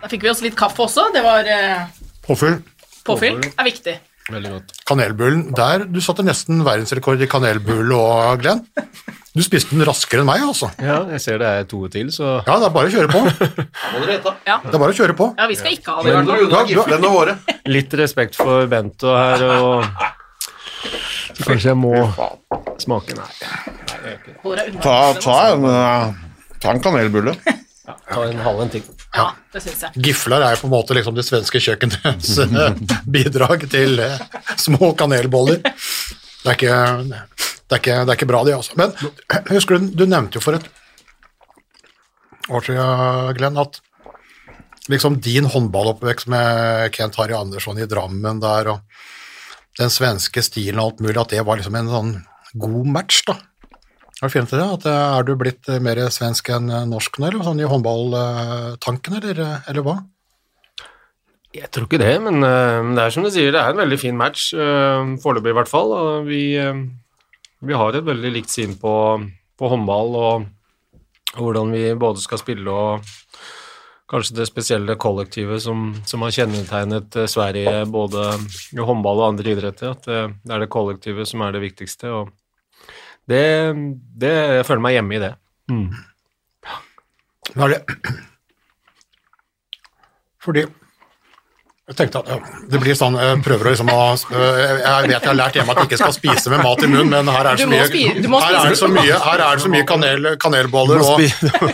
Da 0.02 0.10
fikk 0.10 0.24
vi 0.26 0.32
oss 0.32 0.42
litt 0.46 0.56
kaffe 0.58 0.86
også. 0.88 1.08
Det 1.14 1.22
var 1.26 1.50
eh, 1.52 1.84
Påfyll. 2.26 2.60
påfyll. 3.06 3.38
Er 3.58 3.68
viktig. 3.68 3.94
Veldig 4.28 4.50
godt. 4.52 4.74
Kanelbullen 4.90 5.44
der, 5.56 5.86
du 5.88 6.02
satte 6.04 6.24
nesten 6.26 6.60
verdensrekord 6.68 7.22
i 7.24 7.30
kanelbull 7.32 7.94
og 7.96 8.42
Glenn. 8.44 8.64
Du 9.38 9.44
spiste 9.46 9.76
den 9.78 9.86
raskere 9.88 10.24
enn 10.24 10.28
meg, 10.28 10.42
altså. 10.44 10.68
Ja, 10.82 10.98
jeg 11.14 11.22
ser 11.24 11.38
det 11.40 11.48
er 11.48 11.68
to 11.70 11.84
til, 11.94 12.10
så 12.12 12.42
Ja, 12.48 12.58
det 12.58 12.68
er 12.68 12.74
bare 12.76 12.90
å 12.90 12.94
kjøre 12.94 13.12
på. 13.14 13.22
Må 13.24 14.02
dere 14.02 14.16
hete. 14.18 14.34
Ja. 14.50 14.58
Det 14.66 14.74
er 14.74 14.82
bare 14.82 14.96
å 14.96 14.98
kjøre 14.98 15.16
på. 15.20 15.30
ja, 15.38 15.48
vi 15.52 15.58
skal 15.60 15.76
ikke 15.78 15.96
ha 15.96 16.04
det 16.04 16.12
i 16.12 16.16
hvert 16.18 16.56
fall. 16.56 16.72
giflene 16.74 17.12
våre. 17.14 17.38
litt 17.78 17.94
respekt 18.02 18.40
for 18.40 18.68
Bento 18.72 19.14
her, 19.14 19.46
og 19.48 19.86
kanskje 21.46 21.72
jeg 21.72 21.80
må 21.80 21.94
smake 22.82 23.14
den 23.14 23.22
unna 23.22 24.82
Ta, 24.82 24.98
ta, 25.22 25.38
en, 25.54 25.66
eh, 25.70 26.58
ta 26.64 26.74
en 26.74 26.82
kanelbulle. 26.84 27.38
Ta 27.88 28.24
en 28.28 28.40
halv 28.44 28.62
en 28.62 28.72
ting. 28.72 28.84
Ja, 29.16 29.30
det 29.54 29.62
syns 29.64 29.86
jeg. 29.86 30.04
Gifler 30.10 30.44
er 30.44 30.60
på 30.60 30.68
en 30.68 30.74
måte 30.74 30.96
liksom 30.98 31.16
det 31.16 31.24
svenske 31.28 31.62
kjøkkenets 31.64 32.34
eh, 32.44 32.82
bidrag 33.08 33.64
til 33.72 34.02
eh, 34.04 34.20
små 34.60 34.92
kanelboller. 35.00 35.62
Det 35.64 36.52
er 36.52 36.58
ikke, 36.58 36.76
det 37.08 37.78
er 37.78 37.82
ikke, 37.82 37.96
det 38.04 38.12
er 38.12 38.18
ikke 38.20 38.30
bra, 38.30 38.44
det, 38.48 38.58
altså. 38.58 38.76
Men 38.80 38.92
husker 39.56 39.80
du, 39.80 39.90
du 39.96 40.06
nevnte 40.08 40.40
jo 40.40 40.44
for 40.44 40.60
et 40.60 40.68
år 42.48 42.64
siden, 42.64 43.36
Glenn, 43.40 43.60
at 43.60 43.80
liksom 44.92 45.20
din 45.24 45.48
håndballoppvekst 45.52 46.30
med 46.32 46.92
Kent 46.96 47.16
Harry 47.20 47.36
Andersson 47.36 47.80
i 47.80 47.88
Drammen 47.88 48.40
der, 48.44 48.72
og 48.76 49.80
den 49.80 49.92
svenske 49.94 50.44
stilen 50.44 50.80
og 50.80 50.92
alt 50.92 51.04
mulig, 51.06 51.20
at 51.22 51.36
det 51.36 51.44
var 51.48 51.60
liksom 51.60 51.76
en 51.80 51.92
sånn 51.92 52.14
god 52.58 52.92
match, 52.96 53.24
da. 53.28 53.38
Har 54.18 54.32
du 54.32 54.34
funnet 54.34 54.54
det? 54.54 54.66
At 54.66 54.86
eh, 54.90 55.18
Er 55.18 55.26
du 55.26 55.36
blitt 55.38 55.70
eh, 55.70 55.82
mer 55.84 56.00
svensk 56.14 56.50
enn 56.54 56.72
eh, 56.74 56.86
norsk 56.90 57.20
nå, 57.20 57.30
eller 57.30 57.46
sånn 57.46 57.62
i 57.62 57.70
håndballtanken, 57.70 59.18
eller, 59.20 59.42
eller 59.70 59.86
hva? 59.86 59.98
Jeg 61.54 61.70
tror 61.74 61.86
ikke 61.88 62.02
det, 62.02 62.16
men 62.22 62.44
det 62.44 63.02
er 63.02 63.14
som 63.14 63.24
du 63.26 63.32
sier, 63.34 63.50
det 63.54 63.62
er 63.62 63.72
en 63.72 63.80
veldig 63.80 63.98
fin 63.98 64.18
match, 64.20 64.52
foreløpig 65.24 65.50
i 65.50 65.56
hvert 65.58 65.70
fall. 65.72 65.94
Vi, 66.28 66.42
vi 67.66 67.78
har 67.80 67.98
et 67.98 68.06
veldig 68.06 68.32
likt 68.36 68.52
syn 68.54 68.76
på, 68.78 68.92
på 69.58 69.70
håndball 69.72 70.18
og, 70.20 70.44
og 71.32 71.40
hvordan 71.40 71.72
vi 71.74 71.96
både 71.98 72.22
skal 72.22 72.44
spille 72.44 72.68
og 72.70 73.08
kanskje 74.12 74.38
det 74.38 74.50
spesielle 74.52 75.00
kollektivet 75.02 75.64
som, 75.64 75.88
som 76.06 76.28
har 76.28 76.36
kjennetegnet 76.36 77.18
Sverige 77.32 77.88
både 77.90 78.28
i 78.76 78.84
håndball 78.92 79.24
og 79.24 79.30
andre 79.32 79.56
idretter. 79.56 79.96
At 79.96 80.06
det, 80.06 80.22
det 80.44 80.54
er 80.54 80.62
det 80.62 80.70
kollektivet 80.76 81.32
som 81.32 81.48
er 81.48 81.58
det 81.58 81.64
viktigste. 81.64 82.12
og 82.12 82.36
det, 83.28 83.46
det 84.16 84.34
Jeg 84.62 84.66
føler 84.68 84.84
meg 84.88 84.98
hjemme 84.98 85.18
i 85.18 85.24
det. 85.26 85.34
Mm. 85.72 85.88
Nå 87.56 87.68
er 87.68 87.76
det 87.76 87.82
Fordi 90.44 90.64
Jeg 91.88 91.96
tenkte 91.96 92.20
at 92.20 92.48
det 92.68 92.80
blir 92.84 92.96
sånn, 93.00 93.16
jeg 93.16 93.40
prøver 93.46 93.70
å 93.70 93.72
liksom 93.72 93.90
å 93.92 94.00
Jeg 94.12 94.74
vet 94.76 95.12
jeg 95.14 95.22
har 95.24 95.38
lært 95.40 95.56
hjemme 95.56 95.72
at 95.72 95.80
jeg 95.80 95.88
ikke 95.88 96.00
skal 96.02 96.16
spise 96.16 96.52
med 96.52 96.64
mat 96.66 96.84
i 96.84 96.90
munnen, 96.92 97.14
men 97.14 97.32
her 97.32 97.48
er 97.48 97.56
det 97.56 97.64
så 97.64 97.70
mye, 97.72 97.86
du 98.20 98.28
her 98.34 98.58
er 98.58 98.68
det 98.68 98.80
så 98.80 98.90
mye, 98.92 99.20
her 99.24 99.44
er 99.46 99.60
det 99.60 99.64
så 99.64 99.72
mye 99.72 99.86
kanel, 99.88 100.28
kanelboller 100.44 101.04
og 101.06 101.24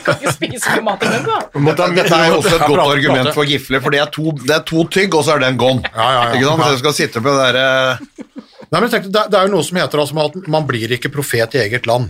Kan 0.05 0.21
ikke 0.21 0.35
spise 0.35 0.75
med 0.77 0.85
mat 0.85 1.01
i 1.01 1.09
munnen, 1.15 1.71
da. 1.73 1.89
Dette, 1.97 2.19
er 2.19 2.29
jo 2.29 2.37
også 2.43 2.53
et 2.59 2.67
godt 2.67 2.83
argument 2.85 3.31
for 3.33 3.49
gifler, 3.49 3.81
for 3.81 3.97
det 3.97 4.03
er 4.05 4.13
to, 4.13 4.35
det 4.43 4.53
er 4.59 4.65
to 4.69 4.85
tygg, 4.93 5.17
og 5.17 5.25
så 5.25 5.33
er 5.33 5.47
den 5.47 5.57
gone. 5.57 5.81
Ja, 5.89 6.05
ja, 6.05 6.21
ja. 6.29 6.37
Ikke 6.37 6.51
sant? 6.51 6.61
Så 6.67 6.77
du 6.77 6.83
skal 6.83 6.97
sitte 7.01 7.25
på 7.25 7.33
det 7.33 7.49
derre 7.49 8.45
Nei, 8.73 8.79
men 8.81 8.89
tenkte, 8.89 9.11
det, 9.13 9.37
er 9.37 9.45
jo 9.45 9.53
noe 9.53 9.65
som 9.65 9.77
heter 9.77 10.01
altså 10.01 10.17
at 10.23 10.47
man 10.49 10.65
blir 10.65 10.95
ikke 10.95 11.11
profet 11.13 11.53
i 11.53 11.61
eget 11.61 11.85
land. 11.85 12.09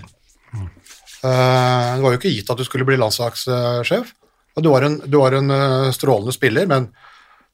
Eh, 1.24 1.90
det 1.96 2.04
var 2.04 2.14
jo 2.14 2.20
ikke 2.20 2.32
gitt 2.32 2.52
at 2.52 2.60
du 2.60 2.64
skulle 2.68 2.88
bli 2.88 3.00
landslagssjef. 3.00 4.14
Du 4.64 4.70
var 4.70 4.86
en, 4.86 5.00
du 5.04 5.18
var 5.18 5.34
en 5.36 5.50
uh, 5.50 5.90
strålende 5.96 6.32
spiller, 6.36 6.68
men 6.70 6.88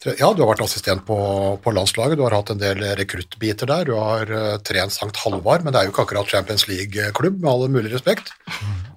ja, 0.03 0.29
du 0.35 0.41
har 0.43 0.49
vært 0.49 0.65
assistent 0.65 1.05
på, 1.07 1.15
på 1.63 1.73
landslaget, 1.75 2.17
du 2.19 2.25
har 2.25 2.35
hatt 2.35 2.51
en 2.51 2.59
del 2.59 2.83
rekruttbiter 2.99 3.69
der, 3.71 3.87
du 3.87 3.93
har 3.95 4.29
uh, 4.29 4.57
trent 4.67 4.91
Sankt 4.91 5.21
Halvard, 5.23 5.63
men 5.63 5.71
det 5.71 5.79
er 5.79 5.87
jo 5.87 5.93
ikke 5.93 6.03
akkurat 6.05 6.33
Champions 6.33 6.67
League-klubb, 6.67 7.39
med 7.39 7.49
all 7.51 7.71
mulig 7.71 7.93
respekt. 7.93 8.33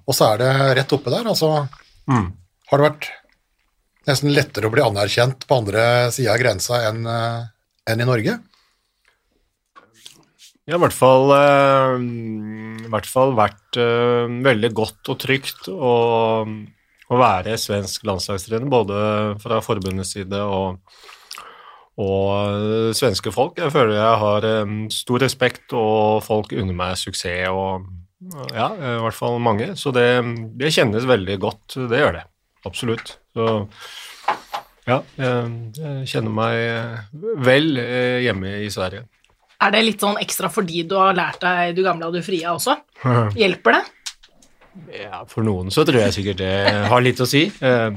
Og 0.03 0.17
så 0.17 0.33
er 0.33 0.43
det 0.43 0.51
rett 0.81 0.95
oppe 0.97 1.15
der, 1.15 1.29
altså 1.31 1.53
har 1.63 2.81
det 2.81 2.89
vært 2.89 3.09
nesten 4.09 4.33
lettere 4.35 4.67
å 4.67 4.73
bli 4.73 4.83
anerkjent 4.83 5.47
på 5.47 5.61
andre 5.63 5.85
sida 6.11 6.35
av 6.35 6.41
grensa 6.43 6.81
enn 6.89 7.07
enn 7.07 8.03
i 8.03 8.07
Norge. 8.07 8.35
Ja, 10.63 10.77
i 10.77 10.79
hvert 10.79 10.95
fall, 10.95 11.27
eh, 11.35 12.03
i 12.85 12.91
hvert 12.91 13.07
fall 13.09 13.33
vært 13.35 13.77
eh, 13.79 14.29
veldig 14.45 14.69
godt 14.71 15.09
og 15.11 15.17
trygt 15.19 15.67
å, 15.67 15.95
å 16.47 17.17
være 17.19 17.57
svensk 17.59 18.05
landslagstrener, 18.07 18.69
både 18.71 18.99
fra 19.43 19.57
forbundets 19.65 20.13
side 20.15 20.39
og, 20.39 20.77
og 21.99 22.29
eh, 22.37 22.93
svenske 22.95 23.33
folk. 23.35 23.59
Jeg 23.59 23.73
føler 23.75 23.97
jeg 23.97 24.21
har 24.21 24.47
stor 24.95 25.25
respekt, 25.25 25.75
og 25.75 26.23
folk 26.23 26.55
unner 26.55 26.77
meg 26.79 26.95
suksess, 27.01 27.49
og 27.51 27.83
ja, 28.55 28.69
i 28.71 29.01
hvert 29.03 29.17
fall 29.17 29.35
mange. 29.43 29.73
Så 29.75 29.91
det, 29.91 30.07
det 30.55 30.71
kjennes 30.71 31.03
veldig 31.09 31.35
godt, 31.43 31.75
det 31.91 31.99
gjør 31.99 32.21
det. 32.21 32.23
Absolutt. 32.63 33.17
Så 33.35 33.49
ja, 34.87 35.01
jeg, 35.19 35.51
jeg 35.75 36.07
kjenner 36.13 36.37
meg 36.39 37.35
vel 37.43 37.75
hjemme 38.23 38.61
i 38.63 38.71
Sverige. 38.71 39.03
Er 39.63 39.71
det 39.71 39.83
litt 39.85 40.01
sånn 40.03 40.17
ekstra 40.21 40.49
fordi 40.51 40.83
du 40.89 40.95
har 40.99 41.13
lært 41.15 41.39
deg 41.43 41.75
du 41.77 41.83
gamle 41.85 42.09
og 42.09 42.15
du 42.17 42.21
frie 42.25 42.43
også? 42.51 42.75
Hjelper 43.41 43.77
det? 43.77 43.83
Ja, 45.03 45.21
for 45.29 45.45
noen 45.45 45.69
så 45.71 45.83
tror 45.85 46.01
jeg 46.01 46.15
sikkert 46.15 46.39
det 46.41 46.53
har 46.89 47.03
litt 47.05 47.19
å 47.21 47.27
si. 47.29 47.45
Eh, 47.61 47.93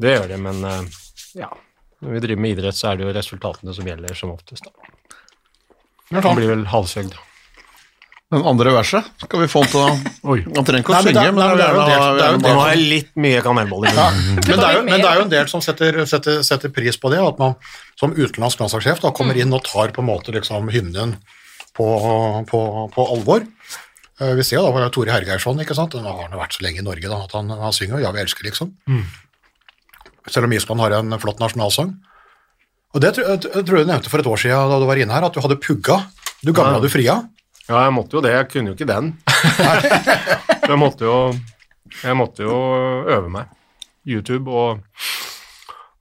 Det 0.00 0.14
gjør 0.16 0.28
det, 0.34 0.38
men 0.40 0.64
eh, 0.64 0.82
ja. 1.40 1.50
Når 2.04 2.12
vi 2.16 2.20
driver 2.26 2.42
med 2.44 2.52
idrett, 2.56 2.76
så 2.76 2.90
er 2.90 2.98
det 2.98 3.06
jo 3.06 3.12
resultatene 3.16 3.72
som 3.76 3.86
gjelder 3.88 4.16
som 4.16 4.32
oftest. 4.34 4.66
Da. 4.68 6.20
Det 6.20 6.34
blir 6.36 6.50
vel 6.52 6.66
halshøgd. 6.68 7.14
Den 8.34 8.42
andre 8.42 8.72
verset. 8.74 9.06
Skal 9.22 9.40
vi 9.44 9.46
få 9.48 9.62
han 9.62 9.70
til 9.70 9.80
å 9.84 10.32
Oi. 10.34 10.40
Han 10.56 10.66
trenger 10.66 10.82
ikke 10.82 10.92
å 10.96 11.02
synge, 11.06 11.22
det 11.22 11.32
men 11.36 11.56
det 11.56 11.66
er 11.66 11.76
jo 11.76 11.82
gjerne 11.86 12.16
det- 12.18 12.42
Nå 12.42 12.54
har 12.58 12.70
jeg 12.74 12.80
litt 12.90 13.10
mye 13.22 13.42
kanelboller 13.44 13.94
Ja, 13.94 14.06
er 14.10 14.82
men 14.82 15.00
det 15.00 15.08
er 15.10 15.20
jo 15.20 15.24
en 15.28 15.30
del 15.30 15.46
som 15.52 15.62
setter, 15.62 16.00
setter, 16.10 16.40
setter 16.42 16.72
pris 16.74 16.98
på 16.98 17.10
det, 17.12 17.20
at 17.22 17.38
man 17.38 17.54
som 17.96 18.12
utenlandsk 18.12 18.60
landslagssjef 18.60 19.00
da 19.00 19.10
kommer 19.16 19.36
inn 19.40 19.52
og 19.56 19.64
tar 19.64 19.92
på 19.96 20.02
en 20.04 20.08
måte 20.10 20.32
liksom 20.34 20.68
hymnen 20.72 21.16
på, 21.76 21.86
på, 22.48 22.60
på 22.92 23.06
alvor. 23.14 23.44
Eh, 24.20 24.34
Vi 24.36 24.44
ser 24.44 24.58
jo 24.60 24.66
da 24.66 24.72
på 24.74 24.90
Tore 24.92 25.12
Hergeirsson, 25.14 25.60
ikke 25.64 25.74
sant? 25.76 25.94
han 25.96 26.04
har 26.08 26.28
han 26.28 26.38
vært 26.40 26.56
så 26.58 26.64
lenge 26.66 26.80
i 26.80 26.84
Norge 26.86 27.08
da, 27.08 27.22
at 27.24 27.32
han, 27.36 27.48
han 27.50 27.72
synger 27.72 28.00
'Ja, 28.00 28.10
vi 28.12 28.20
elsker', 28.24 28.44
liksom. 28.48 28.74
Selv 30.28 30.44
om 30.48 30.52
Island 30.52 30.80
har 30.80 30.90
en 30.98 31.18
flott 31.22 31.38
nasjonalsang. 31.40 31.94
Og 32.94 33.00
det 33.00 33.14
tror 33.14 33.26
jeg, 33.28 33.44
jeg 33.54 33.64
tror 33.66 33.76
du 33.78 33.84
nevnte 33.84 34.10
for 34.10 34.18
et 34.22 34.26
år 34.26 34.40
siden 34.40 34.70
da 34.72 34.78
du 34.80 34.86
var 34.88 34.96
inne 34.96 35.12
her, 35.12 35.24
at 35.26 35.34
du 35.34 35.40
hadde 35.40 35.56
pugga. 35.60 36.00
Du 36.42 36.52
gamle 36.52 36.72
Ja. 36.72 36.78
hadde 36.80 36.90
fria. 36.90 37.14
Ja, 37.68 37.84
jeg 37.84 37.92
måtte 37.92 38.14
jo 38.16 38.20
det. 38.22 38.32
Jeg 38.32 38.48
kunne 38.50 38.68
jo 38.70 38.74
ikke 38.74 38.86
den. 38.86 39.12
Så 39.26 40.68
jeg 40.70 40.78
måtte 40.78 41.04
jo, 41.04 41.16
jeg 42.02 42.16
måtte 42.16 42.42
jo 42.46 42.56
øve 43.10 43.28
meg. 43.30 43.46
YouTube 44.06 44.50
og, 44.50 44.80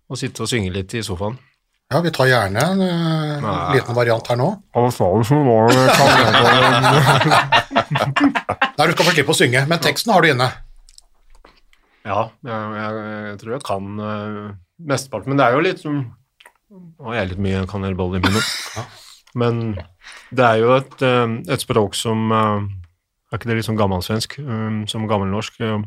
og 0.10 0.18
sitte 0.18 0.42
og 0.46 0.50
synge 0.50 0.72
litt 0.74 0.94
i 0.94 1.02
sofaen. 1.02 1.38
Ja, 1.94 2.00
vi 2.02 2.10
tar 2.12 2.26
gjerne 2.26 2.62
en 2.66 2.80
uh, 2.82 3.74
liten 3.76 3.94
variant 3.94 4.26
her 4.32 4.38
nå. 4.40 4.48
Han 4.74 4.92
sa 4.94 5.06
du 5.14 5.24
som 5.28 5.44
var 5.46 5.70
det? 5.70 5.84
Nei, 8.76 8.88
du 8.88 8.94
skal 8.96 9.06
få 9.06 9.12
slippe 9.14 9.34
å 9.36 9.38
synge, 9.38 9.62
men 9.70 9.82
teksten 9.84 10.14
har 10.16 10.26
du 10.26 10.32
inne. 10.32 10.48
Ja, 12.06 12.24
jeg, 12.46 12.62
jeg, 12.80 13.04
jeg 13.30 13.38
tror 13.42 13.54
jeg 13.56 13.64
kan 13.68 13.92
uh, 14.02 14.48
mesteparten, 14.92 15.30
men 15.32 15.40
det 15.42 15.46
er 15.48 15.58
jo 15.58 15.66
litt 15.66 15.82
som 15.84 16.00
Nå 16.76 17.08
har 17.08 17.20
jeg 17.20 17.30
litt 17.30 17.42
mye 17.46 17.60
kanelboller 17.70 18.18
i 18.20 18.24
munnen. 18.26 18.88
Men 19.38 19.60
det 20.36 20.44
er 20.48 20.58
jo 20.64 20.74
et, 20.80 20.96
uh, 21.06 21.38
et 21.54 21.62
språk 21.62 21.94
som 21.96 22.34
uh, 22.34 22.66
Er 23.30 23.38
ikke 23.38 23.52
det 23.52 23.60
litt 23.60 23.68
sånn 23.70 23.78
gammelsvensk? 23.80 24.40
um, 24.42 24.82
som 24.90 25.06
gammelnorsk? 25.10 25.62
Uh, 25.62 25.86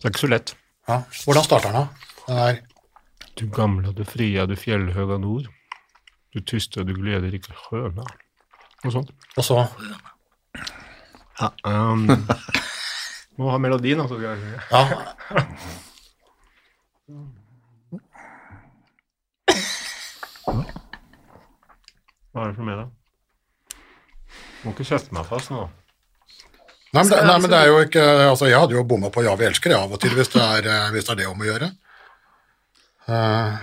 det 0.00 0.08
er 0.08 0.14
ikke 0.14 0.24
så 0.24 0.32
lett. 0.32 0.54
Ja. 0.88 1.02
Hvordan 1.26 1.44
starter 1.46 1.70
den 1.70 1.78
da? 1.84 1.84
Den 2.26 2.40
er 2.46 2.58
Du 3.36 3.46
gamla, 3.52 3.92
du 3.92 4.04
fria, 4.08 4.46
du 4.46 4.56
fjellhøga 4.56 5.18
nord. 5.20 5.50
Du 6.32 6.40
tyste, 6.40 6.84
du 6.88 6.94
gleder 6.96 7.34
ikke 7.36 7.52
høna. 7.66 8.06
Og 8.84 8.92
sånt. 8.94 9.12
Og 9.36 9.44
så 9.44 9.60
Ja, 11.36 11.50
um, 11.68 12.06
må 13.36 13.50
ha 13.52 13.58
melodien, 13.60 14.00
altså. 14.00 14.16
Ja. 14.24 14.32
Hva 22.32 22.44
er 22.44 22.48
det 22.48 22.56
for 22.56 22.64
med 22.64 22.80
deg? 22.80 23.80
Må 24.64 24.72
ikke 24.72 24.88
kjefte 24.94 25.12
meg 25.12 25.28
fast 25.28 25.52
nå. 25.52 25.66
Nei, 26.96 27.02
men 27.02 27.10
det, 27.12 27.24
nei, 27.28 27.40
men 27.42 27.50
det 27.52 27.58
er 27.58 27.68
jo 27.68 27.80
ikke 27.84 28.04
Altså, 28.30 28.46
jeg 28.48 28.60
hadde 28.62 28.76
jo 28.78 28.84
bomma 28.88 29.10
på 29.12 29.20
'Ja, 29.26 29.34
vi 29.36 29.44
elsker' 29.44 29.74
det 29.74 29.76
av 29.76 29.92
og 29.92 30.00
til, 30.00 30.14
hvis 30.16 30.32
det 30.32 30.40
er, 30.40 30.68
eh, 30.72 30.90
hvis 30.94 31.04
det, 31.04 31.12
er 31.12 31.20
det 31.20 31.28
om 31.28 31.42
å 31.44 31.48
gjøre. 31.52 31.68
Eh, 33.06 33.54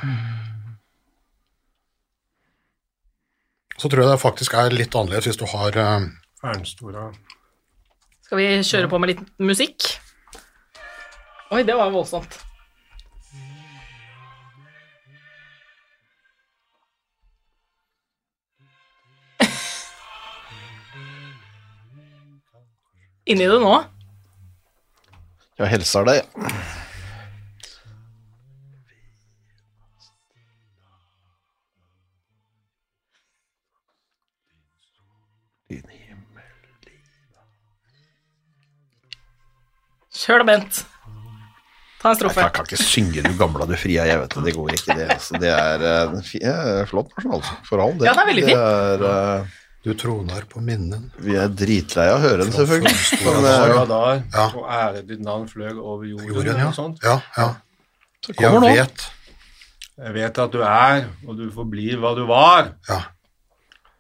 så 3.77 3.89
tror 3.91 4.01
jeg 4.03 4.11
det 4.13 4.21
faktisk 4.21 4.53
er 4.55 4.71
litt 4.71 4.95
annerledes 4.95 5.27
hvis 5.27 5.39
du 5.41 5.43
har 5.51 5.75
Fernstora 6.39 7.09
Skal 8.23 8.39
vi 8.39 8.45
kjøre 8.63 8.87
på 8.91 8.99
med 9.03 9.11
litt 9.11 9.23
musikk? 9.43 9.89
Oi, 11.53 11.61
det 11.67 11.75
var 11.77 11.91
voldsomt. 11.93 12.39
Inni 23.29 23.45
det 23.51 23.59
nå? 23.61 23.75
Jeg 25.61 25.69
hilser 25.75 26.03
deg. 26.09 26.25
Kjør 40.23 40.43
da, 40.43 40.47
Bent. 40.53 40.83
Ta 42.03 42.11
en 42.11 42.17
strofe. 42.19 42.41
Jeg 42.43 42.51
kan 42.55 42.65
ikke 42.67 42.79
synge 42.83 43.21
'Du 43.23 43.33
gamla, 43.39 43.65
du 43.65 43.75
fria', 43.79 44.05
jeg 44.07 44.19
vet 44.19 44.33
det. 44.35 44.43
Det 44.45 44.53
går 44.55 44.71
ikke, 44.75 44.95
det. 44.99 45.07
Altså, 45.15 45.39
det 45.39 45.49
er 45.51 45.83
en 46.09 46.21
fi- 46.23 46.43
eh, 46.43 46.85
flott 46.89 47.11
nasjonalsang, 47.17 47.59
for 47.67 47.79
all 47.79 47.93
del. 47.97 48.07
Ja, 48.09 48.13
det 48.13 48.23
er 48.23 48.29
veldig 48.31 48.43
fint. 48.43 48.57
Det 48.57 49.09
er, 49.09 49.39
uh, 49.39 49.45
Du 49.83 49.93
troner 49.93 50.45
på 50.47 50.61
minnen. 50.63 51.11
vi 51.19 51.35
er 51.35 51.47
dritlei 51.47 52.07
av 52.07 52.19
å 52.19 52.23
høre 52.23 52.43
den, 52.43 52.51
selvfølgelig. 52.51 52.95
Men, 53.23 53.45
er 53.45 53.69
eh, 53.71 53.81
av 53.81 54.23
Ja. 54.33 54.45
og 54.55 54.65
ære 54.71 55.07
ditt 55.07 55.19
navn 55.21 55.47
fløg 55.47 55.77
over 55.79 56.03
jorden. 56.05 56.27
Jorden, 56.33 56.57
ja. 56.57 56.67
og 56.67 56.73
sånt. 56.75 57.03
Ja, 57.03 57.19
ja. 57.37 57.55
så 58.25 58.33
Jeg 58.39 58.51
nå. 58.51 58.59
vet. 58.61 59.09
Jeg 59.97 60.13
vet 60.13 60.37
at 60.39 60.51
du 60.51 60.61
er, 60.61 61.05
og 61.27 61.37
du 61.37 61.51
forblir 61.51 61.97
hva 61.99 62.15
du 62.15 62.25
var. 62.25 62.73
Ja. 62.89 63.01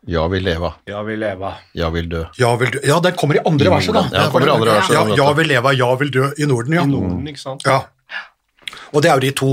Ja, 0.07 0.25
vil 0.27 0.43
leva. 0.43 0.73
Ja, 0.89 1.01
vil 1.07 1.19
leva. 1.19 1.53
Ja, 1.73 1.89
vil 1.93 2.09
dø. 2.11 2.23
Ja, 2.39 2.55
vil 2.59 2.71
dø. 2.75 2.79
ja, 2.83 2.99
den 2.99 3.15
kommer 3.15 3.35
i 3.39 3.43
andre 3.47 3.69
verset, 3.71 3.93
da. 3.95 4.03
Ja, 4.11 4.23
den 4.25 4.31
kommer 4.31 4.47
i 4.47 4.51
andre 4.51 4.73
verset, 4.75 4.93
Ja, 4.97 5.05
ja, 5.15 5.31
vil 5.37 5.47
leva, 5.47 5.71
ja, 5.73 5.95
vil 5.95 6.11
dø 6.11 6.25
i 6.37 6.45
Norden, 6.49 6.73
ja. 6.75 6.83
I 6.83 6.91
Norden, 6.91 7.23
ikke 7.27 7.39
sant? 7.39 7.63
Ja. 7.65 7.81
Og 8.93 9.01
det 9.01 9.09
er 9.11 9.15
jo 9.15 9.23
de 9.23 9.31
to. 9.31 9.51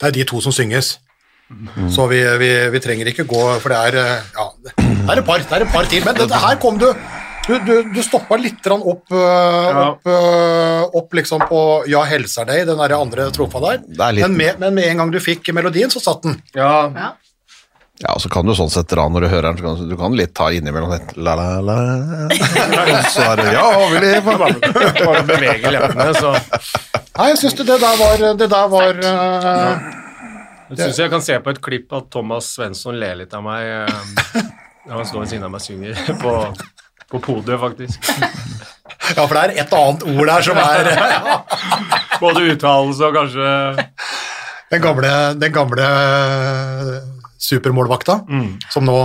Det 0.00 0.08
er 0.08 0.16
de 0.18 0.24
to 0.24 0.40
som 0.42 0.52
synges. 0.52 0.98
Så 1.92 2.06
vi, 2.08 2.18
vi, 2.40 2.48
vi 2.72 2.80
trenger 2.80 3.10
ikke 3.12 3.26
gå, 3.28 3.40
for 3.60 3.68
det 3.72 3.80
er 3.90 3.98
eh, 4.00 4.30
Ja, 4.38 4.46
det 4.64 4.72
er 5.12 5.20
et 5.20 5.26
par, 5.26 5.42
det 5.42 5.52
er 5.58 5.64
et 5.66 5.72
par 5.74 5.84
til. 5.90 6.04
Men 6.06 6.16
dette 6.16 6.38
her 6.46 6.56
kom 6.62 6.78
du 6.80 6.88
Du, 7.42 7.56
du, 7.66 7.72
du 7.90 7.98
stoppa 8.06 8.36
litt 8.38 8.66
opp, 8.70 9.10
eh, 9.10 9.78
opp, 9.82 10.06
eh, 10.06 10.82
opp 10.94 11.12
liksom 11.18 11.42
på 11.50 11.60
Ja, 11.90 12.04
helser 12.08 12.46
deg, 12.48 12.66
den 12.70 12.78
der 12.78 12.94
andre 12.96 13.26
trofa 13.34 13.60
der. 13.60 13.82
Er 13.98 14.20
Men, 14.22 14.36
med, 14.38 14.60
men 14.62 14.74
med 14.74 14.84
en 14.92 15.02
gang 15.02 15.10
du 15.12 15.18
fikk 15.20 15.50
melodien, 15.52 15.90
så 15.90 16.00
satt 16.00 16.22
den. 16.22 16.40
Ja, 16.54 16.88
Ja. 16.94 17.10
Ja, 18.02 18.16
og 18.16 18.22
så 18.22 18.28
kan 18.32 18.46
du 18.48 18.50
sånn 18.58 18.70
sett 18.72 18.90
dra 18.90 19.04
når 19.06 19.24
du 19.24 19.28
hører 19.30 19.46
den, 19.52 19.58
så 19.60 19.64
kan 19.64 19.76
du, 19.78 19.90
du 19.92 19.98
kan 20.00 20.14
litt 20.18 20.32
ta 20.34 20.48
innimellom 20.50 20.90
litt 20.90 21.12
la 21.22 21.36
la 21.38 21.48
la 21.62 21.76
Så 23.14 23.22
er 23.28 23.38
det 23.38 23.52
ja, 23.54 23.66
vil 23.92 24.02
leva. 24.02 24.34
bare 24.42 25.22
bevege 25.28 25.70
leppene, 25.76 26.08
så 26.18 26.32
Nei, 27.12 27.28
jeg 27.30 27.38
syns 27.42 27.54
det, 27.60 27.66
der 27.68 28.00
var 28.00 28.24
Det 28.40 28.48
der 28.50 28.72
var 28.72 28.98
eh, 29.12 29.86
Jeg 30.72 30.80
syns 30.80 30.98
jeg 31.04 31.12
kan 31.12 31.22
se 31.22 31.38
på 31.44 31.54
et 31.54 31.62
klipp 31.62 31.94
at 31.94 32.10
Thomas 32.10 32.50
Svensson 32.56 32.98
ler 32.98 33.20
litt 33.22 33.36
av 33.38 33.44
meg 33.46 33.70
eh, 33.70 34.42
når 34.88 34.98
han 34.98 35.06
står 35.06 35.22
ved 35.22 35.30
siden 35.30 35.46
av 35.46 35.52
meg 35.54 35.62
og 35.62 35.66
synger 35.68 35.94
på, 36.18 36.32
på 37.12 37.20
podiet, 37.22 37.54
faktisk. 37.62 38.08
Ja, 39.12 39.22
for 39.28 39.36
det 39.36 39.42
er 39.44 39.52
et 39.62 39.74
annet 39.78 40.02
ord 40.10 40.26
der 40.26 40.42
som 40.42 40.58
er 40.58 40.90
Både 42.18 42.42
uttalelse 42.50 43.06
og 43.06 43.14
kanskje 43.20 43.52
den 44.72 44.80
gamle, 44.80 45.12
den 45.36 45.52
gamle 45.52 45.86
supermålvakta, 47.42 48.22
som 48.72 48.86
nå 48.86 49.00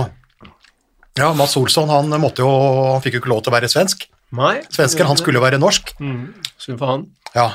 Ja, 1.18 1.32
Mads 1.34 1.56
Olsson 1.58 1.90
han 1.90 2.12
måtte 2.22 2.44
jo 2.44 2.50
Han 2.94 3.02
fikk 3.02 3.18
jo 3.18 3.22
ikke 3.24 3.32
lov 3.32 3.42
til 3.42 3.50
å 3.50 3.56
være 3.56 3.70
svensk. 3.70 4.06
Nei. 4.38 4.58
Svensken, 4.70 5.08
han 5.08 5.18
skulle 5.18 5.40
jo 5.40 5.44
være 5.46 5.60
norsk. 5.60 5.94
Mm. 5.98 6.34
Synd 6.60 6.78
for 6.80 6.92
han. 6.92 7.06
Ja. 7.34 7.48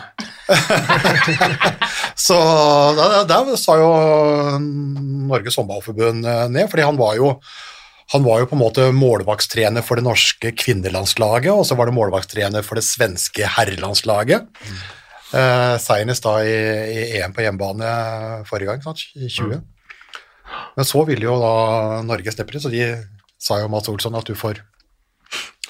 så 2.26 2.38
der, 2.98 3.14
der 3.30 3.54
sa 3.62 3.78
jo 3.80 3.92
Norges 5.30 5.58
håndballforbund 5.60 6.28
eh, 6.30 6.48
ned, 6.54 6.68
fordi 6.72 6.86
han 6.88 7.00
var 7.00 7.16
jo 7.20 7.36
han 8.14 8.26
var 8.26 8.42
jo 8.44 8.50
på 8.50 8.58
en 8.58 8.62
måte 8.62 8.88
målvaktstrener 8.94 9.82
for 9.86 9.98
det 9.98 10.06
norske 10.06 10.52
kvinnelandslaget, 10.60 11.50
og 11.54 11.64
så 11.66 11.78
var 11.80 11.90
det 11.90 11.96
målvaktstrener 11.96 12.66
for 12.66 12.78
det 12.78 12.86
svenske 12.86 13.48
herrelandslaget. 13.56 14.52
Eh, 15.34 15.76
Senest 15.82 16.28
da 16.28 16.36
i, 16.46 16.54
i 16.94 17.06
EM 17.22 17.34
på 17.34 17.46
hjemmebane 17.46 17.94
forrige 18.50 18.70
gang, 18.70 18.84
sant? 18.86 19.06
i 19.16 19.32
20. 19.32 19.64
Men 20.78 20.88
så 20.89 21.04
ville 21.08 21.28
jo 21.28 21.38
da 21.41 21.54
Norge 22.06 22.34
steppe 22.34 22.56
til, 22.56 22.64
så 22.64 22.72
de 22.74 22.86
sa 23.41 23.60
jo 23.62 23.72
Mats 23.72 23.91
Olsson 23.91 24.16
at 24.18 24.30
du 24.30 24.36
får, 24.38 24.62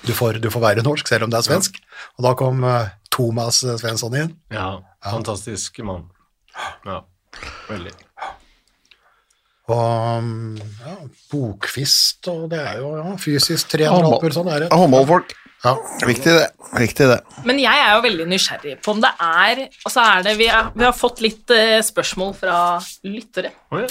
du 0.04 0.14
får, 0.16 0.40
du 0.44 0.50
får 0.54 0.64
være 0.64 0.86
norsk 0.86 1.10
selv 1.10 1.28
om 1.28 1.34
det 1.34 1.42
er 1.42 1.48
svensk. 1.50 1.80
Og 2.18 2.28
da 2.28 2.34
kom 2.40 2.64
eh, 2.68 2.94
Thomas 3.14 3.64
Svensson 3.64 4.18
inn. 4.20 4.34
Ja, 4.54 4.78
fantastisk 5.06 5.80
mann. 5.86 6.08
Ja, 6.86 7.02
veldig. 7.70 7.94
Og 9.72 10.18
um, 10.20 10.58
ja, 10.60 10.98
bokfist, 11.32 12.28
og 12.28 12.50
det 12.52 12.60
er 12.60 12.82
jo 12.82 12.90
ja, 12.98 13.14
fysisk 13.22 13.72
trener 13.72 13.96
og 13.96 14.18
alt 14.18 14.26
mulig 14.26 14.36
sånn. 14.36 14.52
Er 14.52 14.66
det. 14.66 14.74
Håndballfolk. 14.76 15.32
Ja. 15.64 15.78
Viktig 16.04 16.34
det. 16.36 16.48
Viktig 16.76 17.08
det. 17.08 17.22
Men 17.48 17.62
jeg 17.62 17.80
er 17.80 17.94
jo 17.96 18.04
veldig 18.04 18.26
nysgjerrig 18.28 18.76
på 18.84 18.96
om 18.96 19.00
det 19.04 19.12
er 19.22 19.62
Og 19.86 19.92
så 19.94 20.04
er 20.04 20.24
det 20.26 20.34
Vi, 20.36 20.48
er, 20.52 20.72
vi 20.76 20.84
har 20.84 20.96
fått 20.98 21.22
litt 21.24 21.54
eh, 21.56 21.78
spørsmål 21.86 22.34
fra 22.36 22.58
lyttere. 23.08 23.54
Oh, 23.72 23.80
ja. 23.80 23.88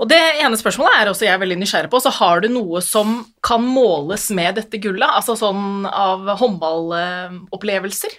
Og 0.00 0.08
det 0.08 0.18
ene 0.40 0.56
spørsmålet 0.56 0.96
er 0.96 1.10
også 1.10 1.26
jeg 1.26 1.34
er 1.34 1.42
veldig 1.42 1.58
nysgjerrig 1.60 1.90
på. 1.92 2.00
Så 2.00 2.12
har 2.16 2.40
du 2.40 2.48
noe 2.48 2.80
som 2.84 3.18
kan 3.44 3.60
måles 3.60 4.30
med 4.32 4.56
dette 4.56 4.80
gullet? 4.80 5.04
Altså 5.04 5.36
sånn 5.36 5.84
av 5.86 6.24
håndballopplevelser? 6.40 8.16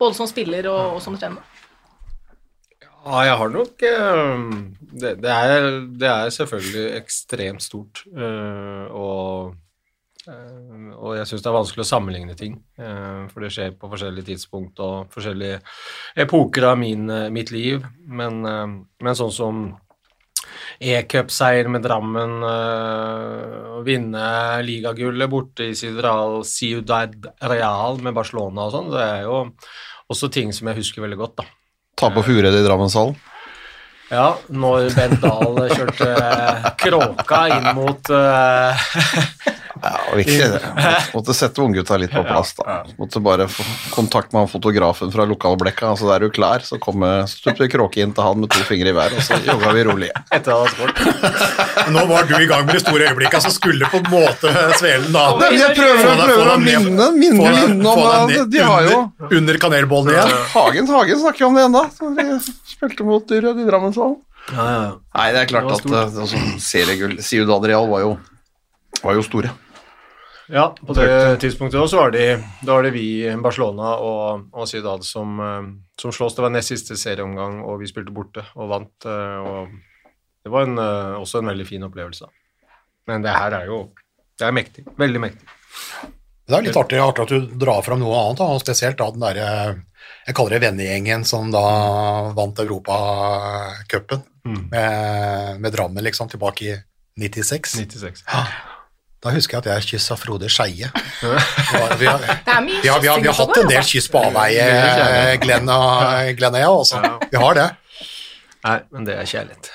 Både 0.00 0.16
som 0.18 0.26
spiller 0.26 0.66
og, 0.72 0.96
og 0.96 1.02
som 1.04 1.14
trener? 1.20 1.46
Ja, 3.00 3.22
jeg 3.24 3.36
har 3.40 3.52
nok 3.54 3.82
eh, 3.88 4.40
det, 4.92 5.14
det, 5.22 5.30
er, 5.32 5.66
det 6.02 6.08
er 6.10 6.32
selvfølgelig 6.34 6.86
ekstremt 6.98 7.64
stort. 7.64 8.02
eh, 8.12 8.90
og, 8.90 9.54
eh, 10.26 10.90
og 10.98 11.14
jeg 11.16 11.28
syns 11.30 11.44
det 11.46 11.48
er 11.48 11.56
vanskelig 11.56 11.84
å 11.86 11.90
sammenligne 11.92 12.36
ting. 12.36 12.58
eh, 12.76 13.22
for 13.30 13.40
det 13.46 13.52
skjer 13.54 13.78
på 13.78 13.88
forskjellige 13.92 14.32
tidspunkt 14.32 14.82
og 14.84 15.14
forskjellige 15.14 15.62
epoker 16.26 16.72
av 16.72 16.80
min, 16.82 17.06
mitt 17.32 17.54
liv. 17.54 17.86
Men, 18.04 18.42
men 18.42 19.16
sånn 19.16 19.32
som 19.32 19.62
E-cupseier 20.80 21.68
med 21.68 21.82
Drammen, 21.84 22.38
eh, 22.40 23.64
å 23.76 23.82
vinne 23.84 24.24
ligagullet 24.64 25.28
borte 25.28 25.66
i 25.68 25.74
Ciudad, 25.76 26.40
Ciudad 26.48 27.26
Real 27.52 28.00
med 28.00 28.16
Barcelona 28.16 28.64
og 28.64 28.72
sånn, 28.72 28.88
det 28.94 29.02
er 29.04 29.26
jo 29.26 29.42
også 30.10 30.30
ting 30.32 30.54
som 30.56 30.70
jeg 30.70 30.80
husker 30.80 31.04
veldig 31.04 31.18
godt, 31.20 31.42
da. 31.42 31.44
Ta 32.00 32.08
på 32.14 32.24
Fured 32.24 32.56
i 32.56 32.64
Drammenshallen. 32.64 33.18
Ja, 34.10 34.32
når 34.48 34.88
Bent 34.96 35.20
Dahl 35.22 35.60
kjørte 35.70 36.08
eh, 36.16 36.70
kråka 36.80 37.42
inn 37.54 37.68
mot 37.76 38.08
eh, 38.16 38.88
Ja, 39.82 39.92
viktig 40.18 40.46
det. 40.50 40.60
Måtte 41.14 41.34
sette 41.36 41.62
unggutta 41.62 41.96
litt 42.00 42.10
på 42.14 42.22
plass, 42.26 42.52
da. 42.58 42.80
Måtte 42.98 43.20
bare 43.22 43.46
få 43.50 43.62
kontakt 43.94 44.32
med 44.34 44.42
han 44.44 44.50
fotografen 44.50 45.12
fra 45.14 45.24
lokalblekka. 45.30 45.92
Altså, 45.94 46.08
er 46.14 46.24
du 46.24 46.30
klar, 46.34 46.64
så 46.66 46.78
kommer 46.82 47.24
stupte 47.30 47.68
kråke 47.70 48.02
inn 48.02 48.12
til 48.16 48.26
han 48.26 48.40
med 48.42 48.50
to 48.50 48.64
fingre 48.66 48.90
i 48.90 48.96
hver, 48.96 49.14
og 49.14 49.22
så 49.26 49.38
jogga 49.46 49.74
vi 49.76 49.84
rolig. 49.86 50.10
etter 50.36 50.56
han 50.56 50.64
ha 50.64 50.72
spurt. 50.74 50.98
Nå 51.94 52.04
var 52.10 52.26
du 52.30 52.34
i 52.40 52.48
gang 52.50 52.66
med 52.66 52.74
de 52.76 52.82
store 52.82 53.10
øyeblikka 53.10 53.40
som 53.44 53.54
skulle 53.54 53.88
på 53.92 54.00
en 54.02 54.10
måte 54.12 54.52
svelen 54.80 55.12
da 55.14 55.26
Nei, 55.40 55.52
jeg 55.60 55.76
prøver, 55.78 56.02
jeg 56.08 56.24
prøver 56.24 56.50
å 56.50 56.56
minne, 56.64 57.10
minne, 57.16 57.44
deg- 57.50 57.68
minne 57.70 57.92
om 57.94 58.02
deg 58.02 58.34
det. 58.34 58.40
De 58.56 58.64
har 58.66 58.88
jo 58.88 58.96
under, 59.04 59.36
under 59.40 59.60
kanelbollen 59.62 60.14
igjen. 60.16 60.34
Hagen, 60.56 60.90
Hagen 60.96 61.22
snakker 61.22 61.44
jo 61.46 61.52
om 61.52 61.58
det 61.60 61.68
ennå. 61.68 61.84
De 62.18 62.26
spilte 62.74 63.06
mot 63.06 63.30
Rød 63.30 63.62
i 63.62 63.68
Drammenshallen. 63.68 64.18
Ja, 64.50 64.64
ja. 64.72 64.84
Nei, 65.14 65.26
det 65.36 65.40
er 65.44 65.48
klart 65.52 65.68
at 65.76 65.84
eh, 65.86 66.20
altså, 66.24 66.38
seriegull 66.64 67.18
Ciudad 67.22 67.64
Real 67.68 67.86
var 67.90 68.00
jo, 68.02 68.12
var 69.02 69.16
jo 69.16 69.22
store. 69.24 69.50
ja, 70.50 70.64
på 70.86 70.94
det 70.98 71.38
tidspunktet 71.40 71.80
også 71.80 72.00
var, 72.00 72.10
de, 72.14 72.24
da 72.66 72.74
var 72.74 72.82
det 72.86 72.94
vi, 72.96 73.06
Barcelona 73.42 73.94
og, 74.02 74.48
og 74.52 74.68
Ciudad, 74.68 75.04
som, 75.06 75.38
eh, 75.40 75.70
som 76.00 76.12
slåss. 76.14 76.34
Det 76.36 76.42
var 76.44 76.52
nest 76.54 76.72
siste 76.74 76.98
serieomgang, 76.98 77.60
og 77.62 77.80
vi 77.82 77.90
spilte 77.90 78.14
borte 78.14 78.44
og 78.56 78.70
vant. 78.72 79.06
eh, 79.06 79.38
og 79.46 79.70
det 80.44 80.52
var 80.52 80.66
en, 80.66 80.78
eh, 80.78 81.20
også 81.20 81.40
en 81.40 81.52
veldig 81.52 81.66
fin 81.68 81.86
opplevelse. 81.86 82.26
Men 83.06 83.22
det 83.22 83.34
her 83.34 83.60
er 83.62 83.66
jo 83.70 83.90
Det 84.40 84.46
er 84.48 84.52
mektig. 84.56 84.86
Veldig 84.96 85.20
mektig. 85.20 85.46
Det 86.48 86.56
er 86.56 86.62
litt 86.64 86.76
artig, 86.76 86.98
artig 86.98 87.22
at 87.22 87.28
du 87.30 87.58
drar 87.60 87.82
fram 87.84 88.00
noe 88.00 88.16
annet, 88.16 88.40
da, 88.40 88.46
og 88.56 88.62
spesielt 88.62 88.96
da 88.98 89.10
den 89.12 89.20
derre 89.22 89.50
Jeg 90.26 90.34
kaller 90.34 90.56
det 90.56 90.62
vennegjengen 90.64 91.26
som 91.28 91.52
da 91.52 91.60
vant 92.34 92.58
Europacupen 92.58 94.24
med, 94.44 95.60
med 95.60 95.72
Drammen, 95.76 96.02
liksom, 96.02 96.28
tilbake 96.32 96.64
i 96.66 96.74
96. 97.20 97.76
96. 97.84 98.24
Da 99.20 99.32
husker 99.34 99.58
jeg 99.58 99.66
at 99.66 99.68
jeg 99.74 99.88
kyssa 99.94 100.16
Frode 100.16 100.48
Skeie. 100.48 100.88
Vi 101.20 101.28
har, 101.28 101.96
vi, 102.00 102.06
har, 102.08 102.22
vi, 102.80 102.88
har, 102.88 103.20
vi 103.20 103.28
har 103.28 103.36
hatt 103.36 103.58
en 103.60 103.68
del 103.68 103.84
kyss 103.84 104.08
på 104.10 104.22
avveie, 104.30 105.36
Glenn 105.42 105.68
og, 105.68 106.30
Glenn 106.38 106.56
og 106.56 106.62
jeg, 106.62 106.70
også. 106.80 107.02
Vi 107.30 107.38
har 107.42 107.58
det. 107.58 107.66
Nei, 108.64 108.78
men 108.94 109.04
det 109.06 109.18
er 109.20 109.28
kjærlighet. 109.28 109.68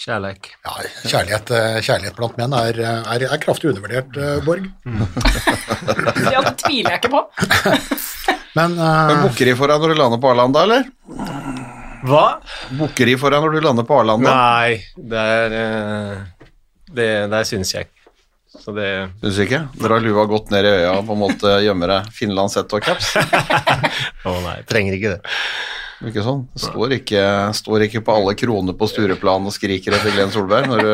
Kjærleik. 0.00 0.48
Ja, 0.64 0.74
kjærlighet, 1.04 1.50
eh, 1.52 1.78
kjærlighet 1.84 2.16
blant 2.16 2.38
menn 2.40 2.54
er, 2.56 2.78
er, 2.80 3.24
er 3.26 3.40
kraftig 3.42 3.68
undervurdert, 3.70 4.16
eh, 4.16 4.38
Borg. 4.46 4.66
Ja, 6.34 6.40
det 6.46 6.54
tviler 6.62 6.94
jeg 6.94 7.02
ikke 7.02 7.12
på. 7.12 7.20
Men, 8.58 8.74
eh, 8.80 9.12
Booker 9.26 9.50
de 9.50 9.56
for 9.60 9.70
deg 9.70 9.84
når 9.84 9.92
du 9.94 10.00
lander 10.00 10.22
på 10.22 10.30
Arlanda, 10.32 10.64
eller? 10.66 10.88
Hva? 12.08 12.24
Booker 12.80 13.10
de 13.12 13.16
for 13.20 13.34
deg 13.34 13.44
når 13.44 13.54
du 13.58 13.60
lander 13.68 13.86
på 13.86 14.00
Arlanda? 14.00 14.34
Nei, 14.34 14.80
det 15.14 15.24
er 15.36 15.56
eh, 15.60 16.52
Det 16.96 17.10
der 17.36 17.48
syns 17.48 17.74
jeg 17.76 17.86
ikke. 17.90 17.99
Så 18.60 18.74
det 18.76 18.88
Syns 19.22 19.38
du 19.38 19.44
ikke? 19.46 19.60
Dere 19.80 19.96
har 19.96 20.04
lua 20.04 20.26
godt 20.28 20.50
ned 20.52 20.68
i 20.68 20.72
øya 20.82 20.96
på 21.06 21.16
en 21.16 21.22
måte 21.22 21.52
gjemmer 21.64 21.94
deg 21.94 22.10
finlandshette 22.16 22.76
og 22.76 22.84
caps? 22.84 23.14
Å 24.28 24.34
nei, 24.44 24.58
trenger 24.68 24.96
ikke 24.98 25.14
det. 25.14 25.36
Ikke 26.10 26.24
sånn? 26.24 26.44
Står 26.56 26.96
ikke, 26.96 27.22
står 27.56 27.86
ikke 27.88 28.04
på 28.04 28.16
alle 28.16 28.36
kroner 28.38 28.76
på 28.76 28.88
Stureplan 28.88 29.48
og 29.48 29.56
skriker 29.56 29.96
etter 29.96 30.14
Glenn 30.14 30.32
Solberg 30.32 30.68
når 30.70 30.84
du 30.84 30.92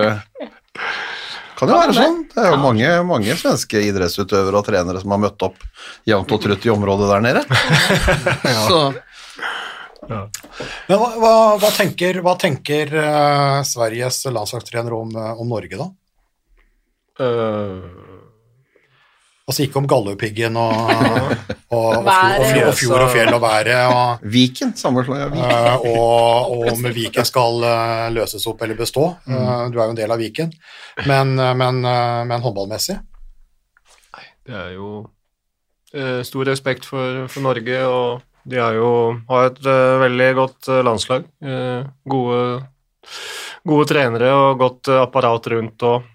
Kan 1.57 1.71
jo 1.73 1.79
være 1.79 1.95
sånn. 1.97 2.17
Det 2.35 2.43
er 2.43 2.51
jo 2.53 2.61
mange, 2.61 2.89
mange 3.09 3.37
svenske 3.41 3.81
idrettsutøvere 3.89 4.61
og 4.61 4.67
trenere 4.67 5.01
som 5.03 5.15
har 5.15 5.23
møtt 5.23 5.47
opp 5.47 5.63
jevnt 6.07 6.35
og 6.37 6.43
trutt 6.43 6.67
i 6.69 6.73
området 6.75 7.11
der 7.15 7.25
nede. 7.25 7.45
Så 8.69 8.81
men 10.07 11.01
hva, 11.01 11.09
hva, 11.19 11.35
hva 11.59 11.71
tenker, 11.75 12.21
hva 12.23 12.37
tenker 12.39 12.93
uh, 12.95 13.63
Sveriges 13.67 14.21
landslagstrener 14.31 14.95
om, 14.95 15.11
eh, 15.19 15.41
om 15.41 15.49
Norge, 15.51 15.81
da? 15.81 15.89
Øh, 17.21 17.83
Altså 19.47 19.63
ikke 19.63 19.79
om 19.79 19.85
Galdhøpiggen 19.87 20.57
og, 20.59 20.73
og, 21.71 21.85
og, 21.87 22.07
og, 22.07 22.47
fjord, 22.51 22.65
og 22.67 22.75
fjord 22.75 23.03
og 23.05 23.11
fjell 23.13 23.35
og 23.37 23.43
været, 23.45 23.69
og, 23.95 24.25
Viken, 24.35 24.73
samme 24.77 25.05
slag 25.07 25.29
Viken. 25.31 25.45
eh, 25.47 25.77
og, 25.87 26.51
og 26.57 26.65
om 26.73 26.89
Viken 26.97 27.29
skal 27.29 27.63
eh, 27.69 28.09
løses 28.17 28.47
opp 28.51 28.65
eller 28.67 28.75
bestå. 28.75 29.05
Eh, 29.23 29.69
Du 29.71 29.79
er 29.79 29.85
jo 29.85 29.93
en 29.95 30.01
del 30.01 30.11
av 30.11 30.19
Viken, 30.19 30.51
men, 31.07 31.37
men, 31.63 31.79
men 32.27 32.43
håndballmessig 32.43 32.99
det 34.47 34.55
er 34.55 34.75
jo 34.77 34.91
eh, 35.95 36.21
stor 36.27 36.47
respekt 36.47 36.87
for, 36.87 37.25
for 37.31 37.43
Norge, 37.47 37.79
og 37.87 38.23
de 38.47 38.61
har 38.63 38.77
jo 38.79 38.91
har 39.31 39.49
et 39.53 39.59
eh, 39.67 39.95
veldig 40.05 40.29
godt 40.39 40.69
landslag. 40.87 41.25
Eh, 41.43 41.87
gode, 42.07 42.43
gode 43.67 43.89
trenere 43.91 44.31
og 44.35 44.59
godt 44.63 44.91
apparat 45.01 45.51
rundt 45.55 45.87
og 45.87 46.13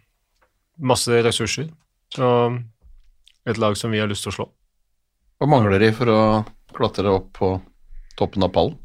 masse 0.81 1.21
ressurser. 1.25 1.69
Og 2.19 2.59
et 3.49 3.57
lag 3.61 3.77
som 3.79 3.93
vi 3.93 4.01
har 4.01 4.09
lyst 4.11 4.25
til 4.27 4.33
å 4.33 4.35
slå. 4.35 4.47
Hva 5.41 5.47
mangler 5.49 5.81
de 5.81 5.89
for 5.97 6.11
å 6.11 6.19
klatre 6.75 7.09
opp 7.09 7.31
på 7.39 7.55
toppen 8.19 8.45
av 8.45 8.51
pallen? 8.53 8.77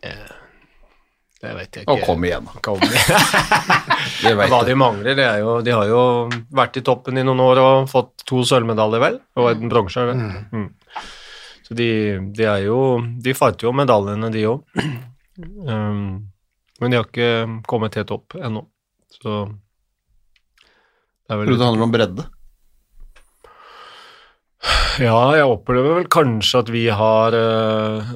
Det, 0.00 0.12
det 1.42 1.50
vet 1.58 1.76
jeg 1.76 1.84
Å, 1.90 1.96
Og 1.98 2.04
kom 2.06 2.22
igjen, 2.24 2.46
da. 2.48 2.60
Kom. 2.64 2.80
Hva 4.48 4.60
de 4.64 4.76
mangler, 4.78 5.16
det 5.18 5.26
er 5.28 5.42
jo 5.42 5.58
De 5.66 5.74
har 5.74 5.90
jo 5.90 6.00
vært 6.56 6.78
i 6.80 6.84
toppen 6.86 7.18
i 7.20 7.24
noen 7.26 7.42
år 7.44 7.60
og 7.60 7.90
fått 7.92 8.24
to 8.28 8.40
sølvmedaljer, 8.48 9.02
vel, 9.02 9.18
og 9.36 9.50
en 9.50 9.72
bronse. 9.72 10.06
det. 10.08 10.14
Mm. 10.54 10.70
Så 11.66 11.76
de, 11.76 11.88
de 12.36 12.46
er 12.48 12.64
jo 12.66 12.78
De 13.24 13.34
fighter 13.36 13.68
jo 13.68 13.74
medaljene, 13.76 14.30
de 14.34 14.46
òg. 14.52 14.62
Um, 15.34 16.30
Men 16.78 16.92
de 16.92 16.98
har 17.00 17.08
ikke 17.08 17.30
kommet 17.66 17.96
helt 17.98 18.12
opp 18.14 18.36
ennå. 18.38 18.60
Så 19.10 19.32
det 21.28 21.36
Tror 21.36 21.46
du 21.46 21.56
det 21.56 21.66
handler 21.68 21.86
om 21.86 21.92
bredde? 21.94 22.24
Ja, 25.02 25.18
jeg 25.36 25.48
opplever 25.50 25.98
vel 25.98 26.06
kanskje 26.12 26.60
at 26.62 26.70
vi 26.72 26.84
har 26.94 27.34
eh, 27.36 28.12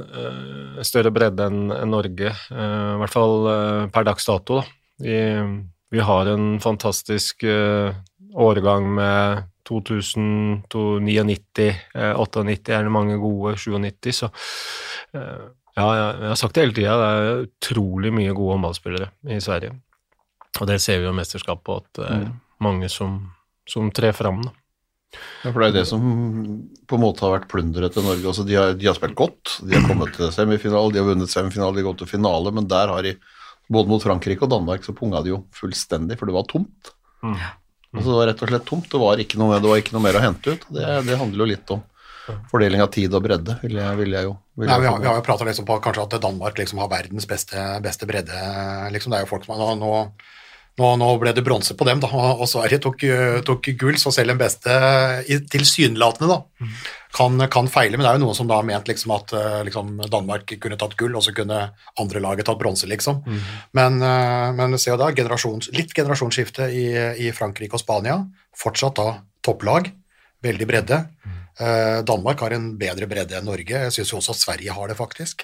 større 0.87 1.11
bredde 1.13 1.49
enn 1.51 1.73
en 1.75 1.91
Norge. 1.93 2.31
eh, 2.31 2.93
I 2.95 3.01
hvert 3.03 3.13
fall 3.13 3.49
per 3.93 4.07
dags 4.07 4.29
dato, 4.29 4.61
da. 4.61 4.65
Vi, 5.03 5.19
vi 5.95 6.01
har 6.03 6.31
en 6.31 6.57
fantastisk 6.63 7.45
årgang 8.39 8.89
med 8.95 9.45
2000, 9.69 10.65
to- 10.73 10.99
99, 11.03 11.69
eh, 11.95 12.15
98 12.17 12.73
er 12.79 12.87
det 12.87 12.95
mange 12.95 13.19
gode, 13.21 13.57
97, 13.61 14.13
så 14.23 14.31
ja, 15.79 15.85
jeg, 15.95 16.29
har 16.31 16.39
sagt 16.39 16.57
det 16.57 16.65
hele 16.65 16.75
tida, 16.75 16.95
det 16.99 17.09
er 17.11 17.45
utrolig 17.47 18.11
mye 18.15 18.33
gode 18.35 18.57
håndballspillere 18.57 19.11
i 19.31 19.39
Sverige. 19.45 19.77
Og 20.59 20.67
det 20.67 20.81
ser 20.83 20.99
vi 20.99 21.07
jo 21.07 21.13
i 21.13 21.19
mesterskapet, 21.19 21.65
på 21.69 21.77
at 21.79 22.01
er 22.09 22.25
mange 22.65 22.91
som, 22.93 23.21
som 23.69 23.91
trer 23.95 24.17
fram, 24.17 24.43
da. 24.47 24.55
Ja, 25.43 25.53
for 25.55 25.63
det 25.63 25.69
er 25.71 25.77
det 25.79 25.87
som 25.89 26.03
på 26.89 26.99
en 26.99 27.01
måte 27.01 27.25
har 27.25 27.39
vært 27.39 27.49
plunderet 27.49 27.95
til 27.97 28.05
Norge. 28.05 28.27
Altså, 28.29 28.45
de, 28.45 28.57
har, 28.59 28.75
de 28.77 28.89
har 28.91 28.97
spilt 28.99 29.17
godt, 29.17 29.55
de 29.65 29.77
har 29.77 29.87
kommet 29.89 30.13
til 30.17 30.33
semifinale, 30.35 30.93
de 30.93 31.01
har 31.01 31.09
vunnet 31.09 31.33
semifinale, 31.33 31.79
de 31.79 31.83
har 31.83 31.89
gått 31.91 32.03
til 32.05 32.11
finale, 32.11 32.53
men 32.55 32.69
der 32.69 32.93
har 32.93 33.07
de, 33.07 33.15
både 33.73 33.93
mot 33.93 34.05
Frankrike 34.05 34.45
og 34.45 34.53
Danmark, 34.53 34.85
så 34.85 34.97
punga 34.97 35.23
de 35.25 35.33
jo 35.33 35.43
fullstendig, 35.57 36.19
for 36.21 36.29
det 36.29 36.37
var 36.37 36.49
tomt. 36.51 36.93
Mm. 37.25 37.39
Altså, 37.39 38.09
det 38.11 38.19
var 38.19 38.29
rett 38.29 38.43
og 38.45 38.53
slett 38.53 38.67
tomt, 38.69 38.91
det 38.93 39.01
var 39.01 39.23
ikke 39.23 39.41
noe, 39.41 39.61
det 39.63 39.71
var 39.71 39.81
ikke 39.81 39.97
noe 39.97 40.05
mer 40.05 40.19
å 40.19 40.25
hente 40.27 40.57
ut. 40.59 40.67
Det, 40.69 40.89
det 41.09 41.21
handler 41.23 41.45
jo 41.45 41.53
litt 41.55 41.73
om 41.73 41.87
fordeling 42.51 42.83
av 42.85 42.91
tid 42.93 43.15
og 43.17 43.25
bredde, 43.25 43.57
vil 43.63 43.79
jeg, 43.81 43.99
vil 44.03 44.17
jeg 44.17 44.29
jo. 44.29 44.35
Vil 44.61 44.69
Nei, 44.69 44.81
vi, 44.83 44.89
har, 44.91 44.99
vi 45.01 45.09
har 45.09 45.17
jo 45.17 45.25
prata 45.25 45.47
liksom 45.49 45.65
på 45.69 45.79
kanskje 45.85 46.05
at 46.05 46.17
Danmark 46.21 46.59
liksom 46.61 46.83
har 46.83 46.91
verdens 46.93 47.25
beste, 47.31 47.63
beste 47.85 48.09
bredde. 48.11 48.41
Liksom. 48.93 49.15
Det 49.15 49.21
er 49.21 49.25
jo 49.25 49.31
folk 49.31 49.47
som 49.47 49.57
har, 49.57 49.79
nå, 49.81 49.93
nå, 50.79 50.89
nå 51.01 51.09
ble 51.19 51.33
det 51.35 51.43
bronse 51.47 51.75
på 51.75 51.87
dem, 51.89 52.01
da, 52.03 52.09
og 52.09 52.47
Sverige 52.51 52.79
tok, 52.83 53.03
eh, 53.09 53.41
tok 53.47 53.71
gull, 53.81 53.99
så 54.01 54.13
selv 54.15 54.33
den 54.33 54.41
beste 54.41 54.75
tilsynelatende 55.51 56.29
da, 56.31 56.39
kan, 57.17 57.43
kan 57.51 57.71
feile. 57.73 57.99
Men 57.99 58.07
det 58.07 58.13
er 58.13 58.21
jo 58.21 58.25
noen 58.27 58.39
som 58.39 58.51
da 58.51 58.61
har 58.61 58.69
ment 58.69 58.91
liksom, 58.91 59.15
at 59.17 59.35
eh, 59.35 59.59
liksom, 59.69 59.97
Danmark 60.13 60.55
kunne 60.63 60.79
tatt 60.81 60.95
gull, 61.01 61.17
og 61.19 61.27
så 61.27 61.35
kunne 61.37 61.65
andre 61.99 62.23
laget 62.23 62.47
tatt 62.49 62.61
bronse, 62.61 62.87
liksom. 62.91 63.25
Men, 63.79 63.99
eh, 64.07 64.47
men 64.59 64.79
se 64.79 64.93
jo 64.93 65.01
da, 65.01 65.11
generasjons, 65.17 65.73
litt 65.75 65.95
generasjonsskifte 65.97 66.71
i, 66.71 66.87
i 67.27 67.35
Frankrike 67.35 67.79
og 67.79 67.83
Spania. 67.83 68.21
Fortsatt 68.59 69.03
da 69.03 69.11
topplag, 69.45 69.91
veldig 70.45 70.71
bredde. 70.71 71.03
Mm. 71.27 71.37
Danmark 72.07 72.39
har 72.45 72.53
en 72.55 72.69
bedre 72.79 73.09
bredde 73.11 73.35
enn 73.35 73.49
Norge. 73.49 73.81
Jeg 73.89 73.95
syns 73.97 74.13
også 74.15 74.37
at 74.37 74.43
Sverige 74.45 74.75
har 74.77 74.91
det, 74.91 74.95
faktisk. 74.95 75.43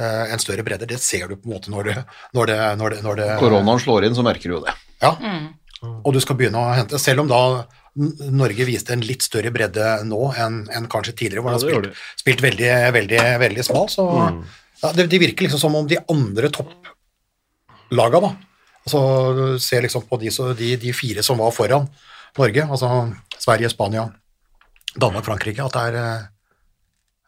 Eh, 0.00 0.32
en 0.32 0.40
større 0.40 0.64
bredde. 0.64 0.88
Det 0.88 0.96
ser 1.02 1.28
du 1.28 1.36
på 1.36 1.50
en 1.50 1.56
måte 1.56 1.72
når 1.72 1.90
det, 1.90 1.96
når 2.36 2.48
det, 2.48 2.58
når 2.80 2.94
det, 2.94 3.00
når 3.04 3.20
det 3.20 3.28
Koronaen 3.42 3.82
slår 3.82 4.06
inn, 4.08 4.16
så 4.16 4.24
merker 4.24 4.48
du 4.48 4.56
jo 4.56 4.62
det. 4.64 4.72
Ja. 5.02 5.12
Og 5.90 6.14
du 6.14 6.20
skal 6.24 6.36
begynne 6.36 6.60
å 6.60 6.72
hente 6.76 6.98
Selv 7.00 7.22
om 7.22 7.28
da 7.30 7.40
Norge 8.30 8.66
viste 8.68 8.92
en 8.92 9.02
litt 9.04 9.24
større 9.24 9.50
bredde 9.52 9.84
nå 10.06 10.18
enn 10.38 10.60
enn 10.76 10.86
kanskje 10.92 11.14
tidligere, 11.16 11.42
hvor 11.42 11.56
Ja, 11.56 11.60
det 11.60 11.72
har 11.72 11.86
spilt, 11.88 12.02
spilt 12.20 12.44
veldig, 12.44 12.68
veldig, 12.94 13.22
veldig 13.42 13.64
smal, 13.66 13.88
så 13.92 14.04
ja, 14.14 14.92
det, 14.94 15.08
det 15.10 15.20
virker 15.20 15.48
liksom 15.48 15.60
som 15.60 15.74
om 15.76 15.88
de 15.90 15.98
andre 16.12 16.52
topplaga, 16.54 18.22
da 18.22 18.30
altså, 18.84 19.00
du 19.36 19.42
ser 19.60 19.82
liksom 19.84 20.06
på 20.08 20.20
de, 20.22 20.30
så, 20.32 20.52
de, 20.56 20.70
de 20.80 20.94
fire 20.96 21.24
som 21.26 21.42
var 21.42 21.50
foran 21.56 21.88
Norge, 22.38 22.62
altså 22.62 22.92
Sverige, 23.40 23.72
Spania, 23.72 24.06
Danmark, 24.94 25.26
Frankrike, 25.26 25.66
at 25.66 25.74
det 25.74 25.82
er 25.90 25.98
eh, 25.98 26.28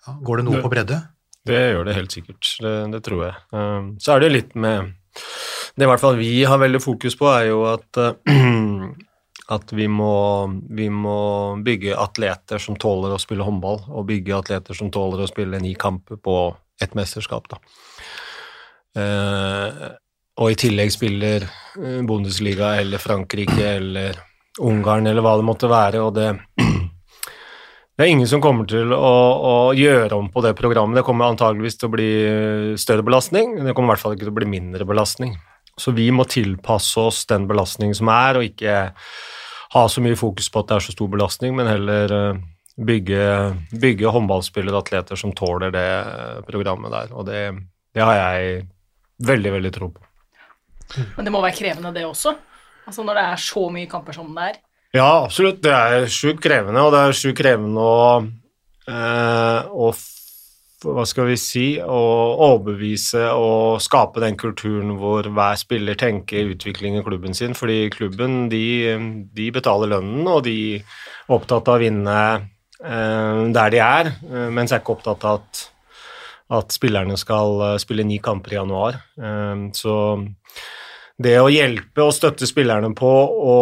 ja, 0.06 0.14
Går 0.22 0.40
det 0.40 0.46
noe 0.46 0.62
på 0.62 0.70
bredde? 0.70 1.00
Det 1.46 1.58
gjør 1.58 1.86
det 1.88 1.96
helt 1.96 2.14
sikkert, 2.14 2.50
det, 2.62 2.74
det 2.92 3.00
tror 3.06 3.24
jeg. 3.26 3.38
Um, 3.50 3.94
så 4.02 4.14
er 4.14 4.22
det 4.22 4.34
litt 4.36 4.52
med 4.54 4.92
Det 5.74 5.86
i 5.86 5.88
hvert 5.90 6.02
fall 6.02 6.18
vi 6.20 6.44
har 6.46 6.60
veldig 6.62 6.80
fokus 6.82 7.16
på, 7.18 7.26
er 7.32 7.48
jo 7.50 7.64
at, 7.70 7.98
at 9.56 9.72
vi, 9.74 9.88
må, 9.90 10.14
vi 10.70 10.86
må 10.92 11.18
bygge 11.64 11.98
atleter 11.98 12.62
som 12.62 12.78
tåler 12.78 13.14
å 13.16 13.20
spille 13.20 13.46
håndball, 13.46 13.82
og 13.90 14.06
bygge 14.10 14.38
atleter 14.38 14.78
som 14.78 14.92
tåler 14.94 15.24
å 15.24 15.30
spille 15.30 15.60
ni 15.62 15.74
kamper 15.74 16.20
på 16.22 16.36
ett 16.82 16.94
mesterskap. 16.98 17.50
Da. 17.50 17.60
Uh, 18.92 19.90
og 20.42 20.52
i 20.52 20.58
tillegg 20.60 20.92
spiller 20.94 21.44
uh, 21.48 22.00
Bundesliga 22.06 22.76
eller 22.80 23.02
Frankrike 23.02 23.74
eller 23.78 24.20
Ungarn 24.62 25.08
eller 25.08 25.24
hva 25.24 25.38
det 25.40 25.48
måtte 25.48 25.70
være, 25.72 26.04
og 26.04 26.14
det 26.16 26.28
det 27.96 28.06
er 28.06 28.10
ingen 28.14 28.28
som 28.28 28.40
kommer 28.40 28.64
til 28.68 28.92
å, 28.96 29.14
å 29.44 29.54
gjøre 29.76 30.16
om 30.16 30.30
på 30.32 30.42
det 30.44 30.54
programmet. 30.56 30.96
Det 30.96 31.04
kommer 31.04 31.28
antageligvis 31.28 31.76
til 31.76 31.90
å 31.90 31.92
bli 31.92 32.12
større 32.80 33.04
belastning, 33.04 33.58
men 33.58 33.68
det 33.68 33.74
kommer 33.76 33.92
i 33.92 33.94
hvert 33.94 34.04
fall 34.06 34.16
ikke 34.16 34.24
til 34.24 34.32
å 34.32 34.38
bli 34.38 34.48
mindre 34.48 34.86
belastning. 34.88 35.34
Så 35.76 35.92
vi 35.96 36.06
må 36.12 36.24
tilpasse 36.28 37.00
oss 37.00 37.22
den 37.28 37.44
belastningen 37.48 37.96
som 37.96 38.08
er, 38.12 38.38
og 38.38 38.48
ikke 38.48 38.78
ha 39.72 39.84
så 39.88 40.04
mye 40.04 40.16
fokus 40.16 40.48
på 40.52 40.62
at 40.62 40.70
det 40.70 40.78
er 40.78 40.86
så 40.86 40.94
stor 40.96 41.12
belastning, 41.12 41.54
men 41.56 41.68
heller 41.68 42.16
eh, 42.16 42.40
bygge, 42.76 43.22
bygge 43.80 44.12
håndballspillere 44.16 44.76
og 44.76 44.86
atleter 44.86 45.20
som 45.20 45.32
tåler 45.36 45.72
det 45.72 45.86
eh, 46.00 46.40
programmet 46.48 46.92
der. 46.92 47.14
Og 47.16 47.28
det, 47.28 47.44
det 47.92 48.04
har 48.04 48.18
jeg 48.18 48.66
veldig, 49.28 49.54
veldig 49.58 49.72
tro 49.76 49.92
på. 49.92 50.08
Men 51.16 51.28
det 51.28 51.32
må 51.32 51.40
være 51.44 51.56
krevende, 51.56 51.94
det 51.96 52.04
også. 52.04 52.34
Altså 52.88 53.04
Når 53.06 53.16
det 53.16 53.24
er 53.30 53.40
så 53.40 53.68
mye 53.72 53.88
kamper 53.88 54.16
som 54.16 54.32
det 54.36 54.50
er. 54.50 54.60
Ja, 54.92 55.24
absolutt. 55.24 55.62
Det 55.64 55.72
er 55.72 56.06
sjukt 56.12 56.42
krevende, 56.44 56.82
og 56.84 56.92
det 56.92 57.00
er 57.00 57.14
sjukt 57.16 57.38
krevende 57.40 57.80
å, 57.80 58.26
eh, 58.88 59.70
å 59.72 59.92
Hva 60.82 61.04
skal 61.06 61.28
vi 61.28 61.36
si 61.38 61.78
Å 61.78 61.98
overbevise 62.42 63.28
og 63.38 63.78
skape 63.80 64.18
den 64.18 64.34
kulturen 64.34 64.96
hvor 64.98 65.22
hver 65.22 65.54
spiller 65.54 65.94
tenker 65.94 66.50
utvikling 66.56 66.96
i 66.98 67.04
klubben 67.06 67.36
sin, 67.38 67.54
fordi 67.54 67.88
klubben 67.88 68.48
de, 68.50 68.98
de 69.32 69.46
betaler 69.54 69.92
lønnen, 69.92 70.26
og 70.26 70.42
de 70.42 70.56
er 70.80 70.82
opptatt 71.30 71.70
av 71.70 71.78
å 71.78 71.82
vinne 71.84 72.16
eh, 72.82 73.52
der 73.54 73.70
de 73.70 73.78
er, 73.78 74.10
eh, 74.26 74.50
mens 74.50 74.74
jeg 74.74 74.80
er 74.80 74.82
ikke 74.82 74.96
opptatt 74.96 75.24
av 75.24 75.38
at, 75.38 75.62
at 76.58 76.74
spillerne 76.74 77.14
skal 77.16 77.62
eh, 77.68 77.78
spille 77.78 78.02
ni 78.02 78.18
kamper 78.18 78.56
i 78.56 78.58
januar. 78.58 78.98
Eh, 79.22 79.70
så 79.78 79.96
det 81.22 81.38
å 81.38 81.46
hjelpe 81.46 82.08
og 82.08 82.12
støtte 82.18 82.50
spillerne 82.50 82.90
på 82.98 83.14
å 83.54 83.56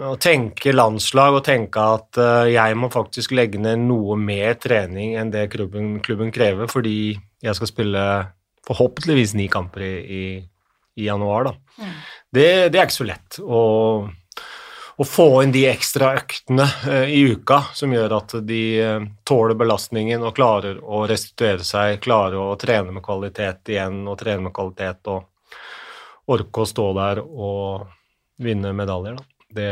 å 0.00 0.14
tenke 0.20 0.72
landslag 0.74 1.36
og 1.38 1.44
tenke 1.46 1.82
at 1.96 2.18
eh, 2.20 2.52
jeg 2.54 2.78
må 2.78 2.90
faktisk 2.92 3.34
legge 3.36 3.60
ned 3.60 3.84
noe 3.86 4.16
mer 4.20 4.56
trening 4.60 5.16
enn 5.20 5.32
det 5.32 5.48
klubben, 5.52 5.98
klubben 6.04 6.32
krever, 6.34 6.70
fordi 6.70 7.14
jeg 7.42 7.58
skal 7.58 7.70
spille 7.70 8.06
forhåpentligvis 8.66 9.34
ni 9.38 9.48
kamper 9.52 9.84
i, 9.84 9.94
i, 10.02 10.24
i 11.02 11.06
januar. 11.08 11.50
Da. 11.50 11.86
Det, 12.32 12.48
det 12.72 12.78
er 12.78 12.86
ikke 12.86 13.00
så 13.00 13.08
lett 13.08 13.40
å, 13.42 13.62
å 14.96 15.08
få 15.08 15.28
inn 15.42 15.54
de 15.54 15.66
ekstra 15.70 16.12
øktene 16.20 16.68
eh, 16.88 17.10
i 17.16 17.24
uka 17.34 17.62
som 17.76 17.92
gjør 17.92 18.16
at 18.20 18.36
de 18.46 18.62
eh, 18.80 19.08
tåler 19.28 19.58
belastningen 19.58 20.24
og 20.24 20.36
klarer 20.38 20.78
å 20.82 21.04
restituere 21.10 21.66
seg, 21.66 21.98
klarer 22.04 22.38
å 22.40 22.54
trene 22.60 22.94
med 22.94 23.04
kvalitet 23.04 23.74
igjen 23.74 24.04
og 24.06 24.20
trene 24.22 24.46
med 24.46 24.56
kvalitet 24.56 25.12
og 25.12 25.28
orke 26.32 26.62
å 26.62 26.70
stå 26.70 26.86
der 26.96 27.20
og 27.24 27.90
vinne 28.42 28.72
medaljer. 28.76 29.18
Da. 29.18 29.31
Det, 29.52 29.68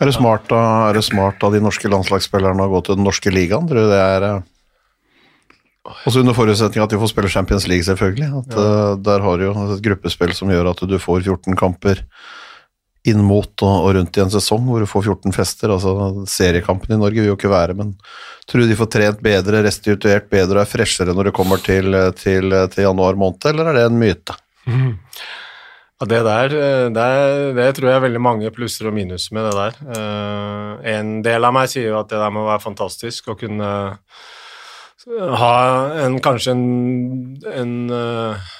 Er 0.00 0.10
det 0.10 0.16
smart 0.16 0.48
da, 0.50 0.60
er 0.88 0.98
det 0.98 1.04
smart 1.06 1.42
av 1.46 1.54
de 1.54 1.62
norske 1.64 1.90
landslagsspillerne 1.90 2.66
å 2.66 2.72
gå 2.72 2.82
til 2.84 2.98
den 2.98 3.06
norske 3.08 3.32
ligaen? 3.32 3.68
Tror 3.70 3.86
du 3.86 3.92
det 3.92 4.00
er 4.02 4.28
eh, 4.28 4.46
Også 6.08 6.22
under 6.22 6.36
forutsetning 6.36 6.84
at 6.84 6.92
de 6.92 7.00
får 7.00 7.12
spille 7.12 7.32
Champions 7.32 7.68
League, 7.70 7.86
selvfølgelig. 7.86 8.30
At, 8.42 8.56
eh, 8.60 8.94
der 9.04 9.26
har 9.26 9.38
du 9.38 9.46
jo 9.46 9.52
et 9.66 9.84
gruppespill 9.84 10.34
som 10.36 10.52
gjør 10.52 10.72
at 10.72 10.82
du 10.88 10.96
får 11.00 11.24
14 11.24 11.56
kamper 11.60 12.02
inn 13.04 13.20
mot 13.20 13.52
og, 13.60 13.74
og 13.84 13.90
rundt 13.98 14.16
i 14.16 14.22
en 14.22 14.32
sesong, 14.32 14.64
hvor 14.64 14.80
du 14.80 14.88
får 14.88 15.10
14 15.12 15.34
fester. 15.36 15.72
altså 15.74 16.24
Seriekampen 16.30 16.96
i 16.96 17.00
Norge 17.00 17.20
vil 17.20 17.28
jo 17.28 17.36
ikke 17.36 17.52
være, 17.52 17.76
men 17.76 17.92
tror 18.48 18.64
du 18.64 18.70
de 18.70 18.78
får 18.78 18.88
trent 18.94 19.20
bedre, 19.24 19.60
restituert 19.66 20.30
bedre 20.32 20.56
og 20.56 20.64
er 20.64 20.70
freshere 20.70 21.12
når 21.16 21.28
det 21.28 21.34
kommer 21.36 21.60
til, 21.60 21.92
til, 22.16 22.56
til 22.72 22.86
januar 22.86 23.20
måned, 23.20 23.44
eller 23.52 23.68
er 23.68 23.78
det 23.78 23.88
en 23.90 24.00
myte? 24.00 24.38
Ja, 26.02 26.08
det 26.10 26.22
der, 26.26 26.54
eh, 26.58 26.86
det, 26.90 27.10
det 27.54 27.68
tror 27.76 27.90
jeg 27.90 27.98
er 28.00 28.06
veldig 28.08 28.22
mange 28.22 28.50
plusser 28.54 28.90
og 28.90 28.96
minuser 28.96 29.36
med 29.36 29.46
det 29.46 29.54
der. 29.60 29.76
Eh, 29.94 30.96
en 30.96 31.20
del 31.22 31.46
av 31.46 31.54
meg 31.54 31.70
sier 31.70 31.92
jo 31.92 32.00
at 32.00 32.10
det 32.10 32.18
der 32.18 32.34
må 32.34 32.48
være 32.48 32.64
fantastisk 32.64 33.30
å 33.30 33.38
kunne 33.38 33.70
ha 35.38 35.54
en, 36.04 36.18
kanskje 36.24 36.54
en, 36.54 36.64
en 37.46 37.74
eh, 37.92 38.52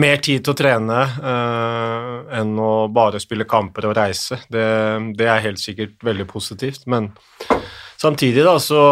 mer 0.00 0.20
tid 0.24 0.44
til 0.44 0.54
å 0.54 0.58
trene 0.58 0.98
eh, 1.32 2.38
enn 2.40 2.54
å 2.58 2.88
bare 2.92 3.20
spille 3.22 3.48
kamper 3.48 3.90
og 3.90 3.96
reise. 3.98 4.40
Det, 4.50 4.66
det 5.18 5.28
er 5.28 5.46
helt 5.46 5.62
sikkert 5.62 6.00
veldig 6.04 6.26
positivt, 6.30 6.86
men 6.90 7.12
samtidig 8.00 8.46
da 8.46 8.56
så 8.62 8.82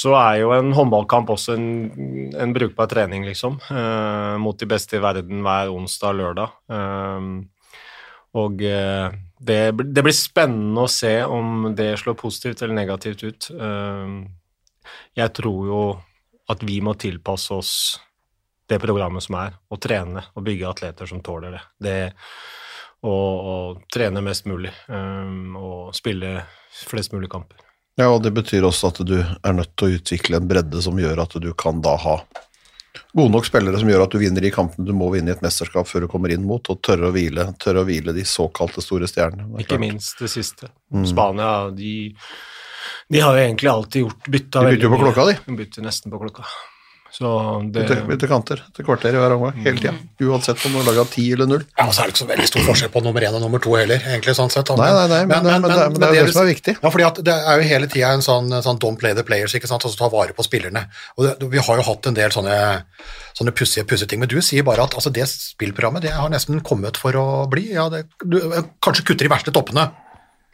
så 0.00 0.14
er 0.16 0.40
jo 0.40 0.52
en 0.54 0.72
håndballkamp 0.76 1.30
også 1.34 1.54
en, 1.58 1.70
en 2.40 2.52
brukbar 2.56 2.88
trening, 2.90 3.24
liksom. 3.28 3.58
eh, 3.68 4.36
mot 4.40 4.56
de 4.56 4.68
beste 4.70 4.96
i 4.96 5.02
verden 5.04 5.42
hver 5.44 5.72
onsdag 5.74 6.14
og 6.14 6.20
lørdag. 6.20 6.54
Eh, 6.76 7.30
og 8.40 8.62
eh, 8.64 9.16
det, 9.40 9.62
det 9.80 10.04
blir 10.06 10.16
spennende 10.16 10.86
å 10.86 10.92
se 10.92 11.16
om 11.26 11.72
det 11.76 11.92
slår 12.00 12.18
positivt 12.20 12.62
eller 12.62 12.78
negativt 12.78 13.24
ut. 13.26 13.50
Eh, 13.56 14.14
jeg 15.18 15.34
tror 15.36 15.66
jo 15.68 15.82
at 16.50 16.62
vi 16.66 16.80
må 16.82 16.96
tilpasse 16.98 17.54
oss 17.54 17.74
det 18.70 18.78
programmet 18.82 19.24
som 19.24 19.36
er, 19.40 19.56
og 19.70 19.82
trene 19.82 20.22
og 20.34 20.46
bygge 20.46 20.68
atleter 20.70 21.10
som 21.10 21.22
tåler 21.26 21.56
det. 21.56 21.62
det 21.82 22.00
og, 23.00 23.48
og 23.50 23.82
trene 23.92 24.22
mest 24.24 24.46
mulig 24.50 24.72
um, 24.92 25.56
og 25.56 25.96
spille 25.96 26.36
flest 26.84 27.14
mulig 27.16 27.30
kamper. 27.32 27.69
Ja, 27.98 28.08
og 28.08 28.22
det 28.24 28.32
betyr 28.36 28.64
også 28.64 28.92
at 28.92 29.00
du 29.06 29.18
er 29.18 29.56
nødt 29.56 29.72
til 29.76 29.88
å 29.88 29.98
utvikle 29.98 30.38
en 30.38 30.48
bredde 30.48 30.82
som 30.84 30.98
gjør 31.00 31.24
at 31.24 31.34
du 31.42 31.50
kan 31.58 31.82
da 31.84 31.96
ha 32.00 32.20
gode 33.12 33.32
nok 33.34 33.46
spillere 33.46 33.78
som 33.78 33.90
gjør 33.90 34.04
at 34.04 34.14
du 34.14 34.20
vinner 34.22 34.44
de 34.44 34.52
kampene 34.54 34.86
du 34.86 34.94
må 34.96 35.10
vinne 35.14 35.32
i 35.32 35.34
et 35.34 35.42
mesterskap 35.44 35.88
før 35.88 36.06
du 36.06 36.10
kommer 36.10 36.32
inn 36.34 36.46
mot, 36.46 36.62
og 36.70 36.80
tørre 36.86 37.10
å 37.10 37.14
hvile, 37.14 37.48
tørre 37.62 37.82
å 37.82 37.88
hvile 37.88 38.14
de 38.16 38.24
såkalte 38.26 38.82
store 38.84 39.08
stjernene. 39.10 39.48
Er 39.50 39.64
Ikke 39.64 39.74
klart. 39.74 39.84
minst 39.84 40.22
det 40.22 40.30
siste. 40.32 40.70
Spania, 41.06 41.70
de, 41.74 41.94
de 43.10 43.22
har 43.22 43.36
jo 43.36 43.44
egentlig 43.46 43.70
alltid 43.72 44.04
gjort 44.06 44.30
bytta 44.30 44.64
De 44.64 44.74
bytter 44.74 44.86
jo 44.86 44.92
på 44.94 45.00
klokka, 45.04 45.26
de. 45.30 45.38
De 45.46 45.58
bytter 45.62 45.86
nesten 45.86 46.14
på 46.14 46.22
klokka. 46.22 46.46
Så 47.10 47.30
det 47.74 47.82
Bytte, 47.88 47.96
bytte 48.06 48.28
kanter 48.30 48.60
Til 48.76 48.86
kvarter 48.86 49.16
i 49.16 49.18
hver 49.18 49.32
omgang, 49.34 49.56
hele 49.64 49.80
tida. 49.80 49.92
Uansett 50.22 50.62
om 50.66 50.74
du 50.74 50.78
har 50.78 50.86
laga 50.86 51.04
ti 51.10 51.24
eller 51.34 51.48
null. 51.50 51.64
Ja, 51.74 51.88
og 51.88 51.94
så 51.94 52.04
er 52.04 52.10
det 52.10 52.14
ikke 52.14 52.22
så 52.22 52.28
veldig 52.28 52.48
stor 52.50 52.66
forskjell 52.68 52.92
på 52.94 53.02
nummer 53.02 53.24
én 53.26 53.34
og 53.34 53.42
nummer 53.42 53.62
to 53.62 53.74
heller, 53.74 54.04
egentlig, 54.12 54.34
sånn 54.38 54.52
sett. 54.52 54.70
Nei, 54.78 54.90
nei, 54.94 55.06
nei, 55.10 55.20
men, 55.26 55.42
men, 55.46 55.64
men, 55.64 55.74
det, 55.74 55.86
men 55.90 55.98
det 55.98 56.10
er 56.10 56.18
jo 56.20 56.28
det 56.28 56.34
som 56.36 56.42
er 56.44 56.50
viktig. 56.52 56.74
Ja, 56.78 56.92
fordi 56.94 57.06
at 57.08 57.22
det 57.26 57.34
er 57.34 57.62
jo 57.62 57.66
hele 57.72 57.88
tida 57.90 58.12
en 58.14 58.22
sånn, 58.24 58.54
sånn 58.62 58.78
don't 58.82 59.00
play 59.00 59.16
the 59.18 59.24
players, 59.26 59.56
ikke 59.58 59.70
sant, 59.70 59.86
altså 59.88 59.98
ta 59.98 60.10
vare 60.12 60.36
på 60.36 60.46
spillerne. 60.46 60.84
Og 61.18 61.26
det, 61.26 61.50
vi 61.50 61.64
har 61.66 61.80
jo 61.82 61.86
hatt 61.88 62.10
en 62.10 62.18
del 62.18 62.34
sånne, 62.36 62.58
sånne 63.40 63.54
pussige, 63.58 63.88
pussige 63.90 64.12
ting, 64.12 64.22
men 64.22 64.30
du 64.30 64.38
sier 64.44 64.66
bare 64.66 64.86
at 64.86 64.94
altså, 64.94 65.10
det 65.14 65.26
spillprogrammet 65.32 66.06
det 66.06 66.14
har 66.14 66.30
nesten 66.30 66.62
kommet 66.66 67.00
for 67.00 67.18
å 67.18 67.26
bli. 67.50 67.72
Ja, 67.74 67.88
det, 67.90 68.04
du 68.22 68.38
kanskje 68.84 69.08
kutter 69.10 69.26
de 69.26 69.34
verste 69.34 69.54
toppene. 69.56 69.88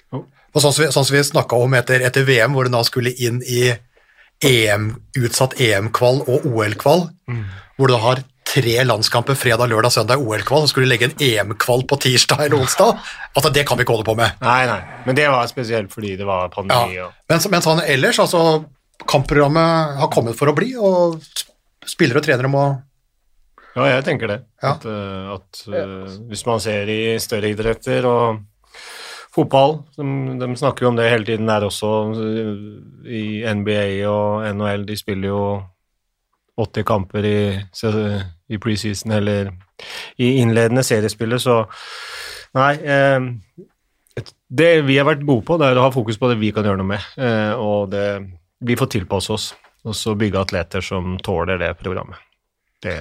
Oh. 0.08 0.24
Og 0.56 0.64
sånn 0.64 0.72
som 0.72 0.86
vi, 0.86 0.88
sånn 0.94 1.04
som 1.04 1.18
vi 1.18 1.26
snakka 1.26 1.60
om 1.60 1.76
etter, 1.76 2.00
etter 2.08 2.24
VM, 2.24 2.56
hvor 2.56 2.64
det 2.64 2.72
da 2.72 2.80
skulle 2.86 3.12
inn 3.12 3.44
i 3.44 3.66
EM, 4.44 4.90
utsatt 5.16 5.54
EM-kval 5.60 6.22
og 6.28 6.44
OL-kval, 6.50 7.06
hvor 7.76 7.88
du 7.88 7.96
har 8.00 8.20
tre 8.46 8.76
landskamper 8.86 9.34
fredag, 9.36 9.68
lørdag, 9.72 9.90
søndag 9.92 10.20
OL-kval, 10.22 10.62
så 10.64 10.70
skulle 10.70 10.86
du 10.86 10.92
legge 10.92 11.08
en 11.10 11.16
EM-kval 11.24 11.82
på 11.90 11.98
tirsdag 12.04 12.44
eller 12.46 12.60
onsdag. 12.62 12.98
Altså, 13.34 13.50
det 13.52 13.66
kan 13.68 13.76
vi 13.78 13.82
ikke 13.84 13.96
holde 13.96 14.06
på 14.06 14.14
med. 14.16 14.36
Nei, 14.44 14.60
nei. 14.70 14.78
Men 15.06 15.16
det 15.18 15.26
var 15.32 15.46
spesielt 15.50 15.90
fordi 15.92 16.14
det 16.20 16.26
var 16.28 16.48
pandemi. 16.54 16.94
Ja. 16.94 17.06
og 17.08 17.12
Men, 17.28 17.40
så- 17.40 17.50
men 17.50 17.62
sånn 17.62 17.82
ellers, 17.86 18.18
altså 18.22 18.64
Kampprogrammet 19.06 19.98
har 20.00 20.08
kommet 20.08 20.34
for 20.38 20.48
å 20.48 20.54
bli, 20.56 20.70
og 20.74 21.18
sp- 21.20 21.50
spillere 21.86 22.18
og 22.18 22.24
trenere 22.24 22.48
må 22.48 22.62
Ja, 23.76 23.84
jeg 23.92 24.04
tenker 24.06 24.26
det. 24.26 24.38
Ja. 24.62 24.70
At, 24.72 24.86
eh, 24.86 25.34
at 25.34 25.60
uh, 25.68 26.06
hvis 26.30 26.46
man 26.46 26.60
ser 26.64 26.88
i 26.88 27.18
større 27.20 27.50
idretter 27.52 28.06
og 28.08 28.40
fotball, 29.36 29.78
de, 29.98 30.04
de 30.40 30.48
snakker 30.56 30.86
jo 30.86 30.90
om 30.92 30.98
det 30.98 31.10
hele 31.10 31.28
tiden 31.28 31.48
der 31.50 31.66
også, 31.66 31.90
i 33.04 33.44
NBA 33.44 33.86
og 34.08 34.46
NHL, 34.56 34.86
de 34.88 34.96
spiller 34.98 35.28
jo 35.28 35.42
80 36.56 36.86
kamper 36.88 37.28
i, 37.28 37.38
i 38.48 38.58
preseason 38.62 39.12
eller 39.18 39.52
i 40.22 40.36
innledende 40.40 40.84
seriespillet, 40.86 41.42
så 41.42 41.62
nei 42.56 42.72
eh, 42.80 43.26
Det 44.48 44.70
vi 44.86 44.96
har 44.96 45.04
vært 45.04 45.26
gode 45.26 45.44
på, 45.44 45.58
det 45.60 45.68
er 45.68 45.76
å 45.80 45.88
ha 45.88 45.92
fokus 45.92 46.16
på 46.16 46.30
det 46.30 46.38
vi 46.40 46.52
kan 46.54 46.64
gjøre 46.64 46.80
noe 46.80 46.94
med, 46.94 47.08
eh, 47.20 47.52
og 47.60 47.90
det, 47.92 48.06
vi 48.64 48.76
får 48.78 48.94
tilpasse 48.94 49.34
oss, 49.34 49.50
og 49.84 49.96
så 49.98 50.14
bygge 50.16 50.40
atleter 50.40 50.84
som 50.84 51.18
tåler 51.20 51.60
det 51.60 51.74
programmet. 51.82 52.22
Det 52.82 52.96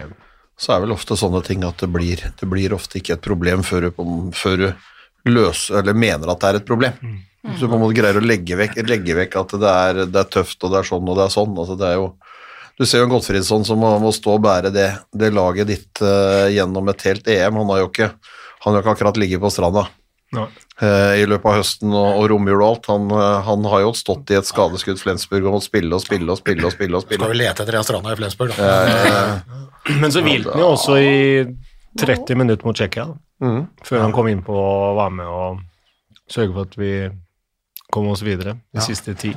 Så 0.58 0.74
er 0.74 0.84
vel 0.84 0.96
ofte 0.96 1.16
sånne 1.20 1.42
ting 1.44 1.64
at 1.68 1.80
det 1.80 1.88
blir, 1.92 2.20
det 2.40 2.48
blir 2.50 2.74
ofte 2.76 3.00
ikke 3.00 3.16
et 3.16 3.24
problem 3.24 3.64
før 3.64 3.88
du, 3.92 4.68
løser, 5.26 5.80
eller 5.82 5.98
mener 5.98 6.32
at 6.32 6.42
det 6.42 6.52
er 6.52 6.60
et 6.60 6.68
problem. 6.68 7.00
Så 7.54 7.66
du 7.66 7.70
på 7.70 7.78
en 7.78 7.84
måte 7.84 7.98
greier 7.98 8.18
å 8.18 8.24
legge 8.26 8.58
vekk, 8.58 8.80
legge 8.90 9.18
vekk 9.20 9.36
at 9.42 9.52
det 9.62 9.74
er, 9.74 10.00
det 10.10 10.22
er 10.22 10.32
tøft, 10.34 10.58
og 10.66 10.72
det 10.74 10.80
er 10.82 10.88
sånn, 10.90 11.12
og 11.12 11.20
det 11.20 11.28
er 11.28 11.34
sånn. 11.34 11.52
Altså, 11.62 11.76
det 11.78 11.92
er 11.92 12.00
jo, 12.00 12.08
du 12.80 12.86
ser 12.86 13.04
jo 13.04 13.08
en 13.08 13.14
Gottfriedsson 13.14 13.68
som 13.68 13.80
må, 13.82 13.92
må 14.02 14.14
stå 14.16 14.38
og 14.38 14.42
bære 14.46 14.72
det, 14.74 14.88
det 15.14 15.30
laget 15.36 15.70
ditt 15.70 16.02
uh, 16.02 16.48
gjennom 16.52 16.90
et 16.92 17.06
helt 17.06 17.30
EM. 17.36 17.62
Han 17.62 17.70
har 17.74 17.84
jo 17.84 17.92
ikke, 17.92 18.10
han 18.66 18.74
har 18.74 18.82
ikke 18.82 18.96
akkurat 18.98 19.22
ligget 19.22 19.44
på 19.44 19.54
stranda 19.54 19.86
eh, 20.36 21.22
i 21.22 21.28
løpet 21.30 21.48
av 21.52 21.60
høsten 21.62 21.94
og, 21.94 22.10
og 22.18 22.26
romjul 22.34 22.58
og 22.58 22.66
alt. 22.72 22.90
Han, 22.96 23.06
uh, 23.14 23.46
han 23.46 23.70
har 23.76 23.86
jo 23.86 23.94
stått 24.02 24.34
i 24.34 24.40
et 24.40 24.50
skadeskudd 24.50 25.00
Flensburg 25.04 25.46
og 25.46 25.60
måttet 25.60 25.70
spille 25.70 25.94
og 25.94 26.04
spille 26.04 26.34
og 26.34 26.42
spille 26.42 26.66
og 26.66 26.74
spille. 26.74 26.98
og 26.98 27.06
spille. 27.06 27.22
Skal 27.22 27.36
vi 27.36 27.42
lete 27.44 27.62
etter 27.62 27.78
den 27.78 27.88
stranda 27.88 28.16
i 28.16 28.20
Flensburg, 28.24 28.58
da. 28.58 29.62
Men 30.02 30.10
så 30.10 30.26
hvilte 30.26 30.50
han 30.50 30.66
jo 30.66 30.74
også 30.74 30.98
i 30.98 31.16
30 32.00 32.36
minutter 32.36 32.66
mot 32.68 32.76
Tsjekkia, 32.76 33.08
Mhm. 33.42 33.68
før 33.84 34.02
han 34.02 34.12
kom 34.16 34.28
inn 34.28 34.42
på 34.44 34.54
å 34.56 34.96
være 34.96 35.12
med 35.12 35.26
og 35.28 35.60
sørge 36.32 36.54
for 36.54 36.62
at 36.62 36.76
vi 36.80 37.10
kom 37.92 38.08
oss 38.10 38.22
videre 38.24 38.54
de 38.74 38.80
Ja. 38.80 38.82
siste 38.82 39.14
ti. 39.18 39.34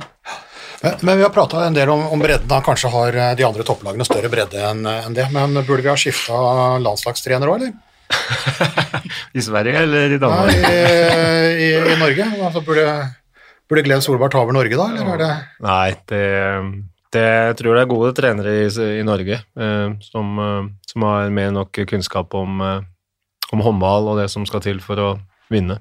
Men, 0.83 0.93
men 1.03 1.17
vi 1.17 1.23
har 1.23 1.29
prata 1.35 1.65
en 1.67 1.73
del 1.75 1.89
om, 1.89 2.05
om 2.07 2.19
bredden. 2.19 2.49
Han 2.49 2.63
Kanskje 2.63 2.89
har 2.89 3.13
eh, 3.15 3.35
de 3.35 3.43
andre 3.43 3.63
topplagene 3.67 4.05
større 4.07 4.29
bredde 4.31 4.55
enn 4.63 4.85
en 4.87 5.13
det. 5.13 5.25
Men 5.31 5.53
burde 5.65 5.83
vi 5.83 5.89
ha 5.91 5.95
skifta 5.99 6.79
landslagstrener 6.79 7.47
òg, 7.51 7.55
eller? 7.59 7.73
I 9.37 9.41
Sverige 9.43 9.75
eller 9.83 10.07
i 10.07 10.17
Nei, 10.17 10.19
Danmark? 10.23 10.55
i, 10.55 11.65
i, 11.67 11.67
I 11.93 11.97
Norge? 11.99 12.25
Altså, 12.47 12.63
burde, 12.65 12.85
burde 13.69 13.83
Glenn 13.85 14.01
Solberg 14.01 14.31
ta 14.31 14.39
over 14.41 14.53
Norge, 14.55 14.75
da? 14.79 14.87
Eller 14.95 15.13
er 15.13 15.17
det 15.21 15.33
Nei, 15.67 15.89
det, 16.09 16.23
det 17.15 17.25
jeg 17.25 17.57
tror 17.61 17.75
det 17.75 17.81
er 17.83 17.89
gode 17.89 18.13
trenere 18.17 18.55
i, 18.61 18.69
i 18.99 19.03
Norge 19.07 19.39
eh, 19.41 19.89
som, 20.05 20.31
eh, 20.45 20.69
som 20.91 21.05
har 21.07 21.29
mer 21.33 21.51
nok 21.55 21.81
kunnskap 21.89 22.33
om, 22.37 22.61
eh, 22.61 22.81
om 23.53 23.63
håndball 23.65 24.11
og 24.13 24.19
det 24.21 24.29
som 24.33 24.45
skal 24.45 24.61
til 24.65 24.81
for 24.83 25.01
å 25.01 25.11
vinne. 25.49 25.79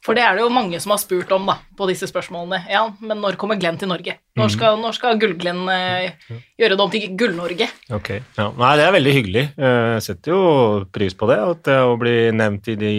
For 0.00 0.16
det 0.16 0.22
er 0.24 0.36
det 0.38 0.44
jo 0.46 0.52
mange 0.52 0.78
som 0.80 0.94
har 0.94 1.00
spurt 1.02 1.28
om 1.36 1.44
da, 1.44 1.58
på 1.76 1.84
disse 1.90 2.06
spørsmålene. 2.08 2.62
Ja, 2.72 2.86
men 3.04 3.18
når 3.20 3.36
kommer 3.40 3.58
Glenn 3.60 3.76
til 3.76 3.90
Norge? 3.90 4.14
Når 4.38 4.52
skal, 4.54 4.78
når 4.80 4.94
skal 4.96 5.18
Gull-Glenn 5.20 5.66
eh, 5.74 6.38
gjøre 6.56 6.76
det 6.78 6.84
om 6.86 6.92
til 6.92 7.04
Gull-Norge? 7.20 7.68
Ok, 7.92 8.08
ja. 8.38 8.46
Nei, 8.56 8.70
det 8.80 8.86
er 8.86 8.94
veldig 8.96 9.12
hyggelig. 9.18 9.42
Eh, 9.60 9.88
Jeg 9.98 10.06
setter 10.08 10.32
jo 10.32 10.40
pris 10.88 11.16
på 11.16 11.28
det, 11.28 11.36
at 11.52 11.60
det 11.68 11.76
å 11.84 11.98
bli 12.00 12.14
nevnt 12.32 12.72
i 12.72 12.78
de, 12.80 12.94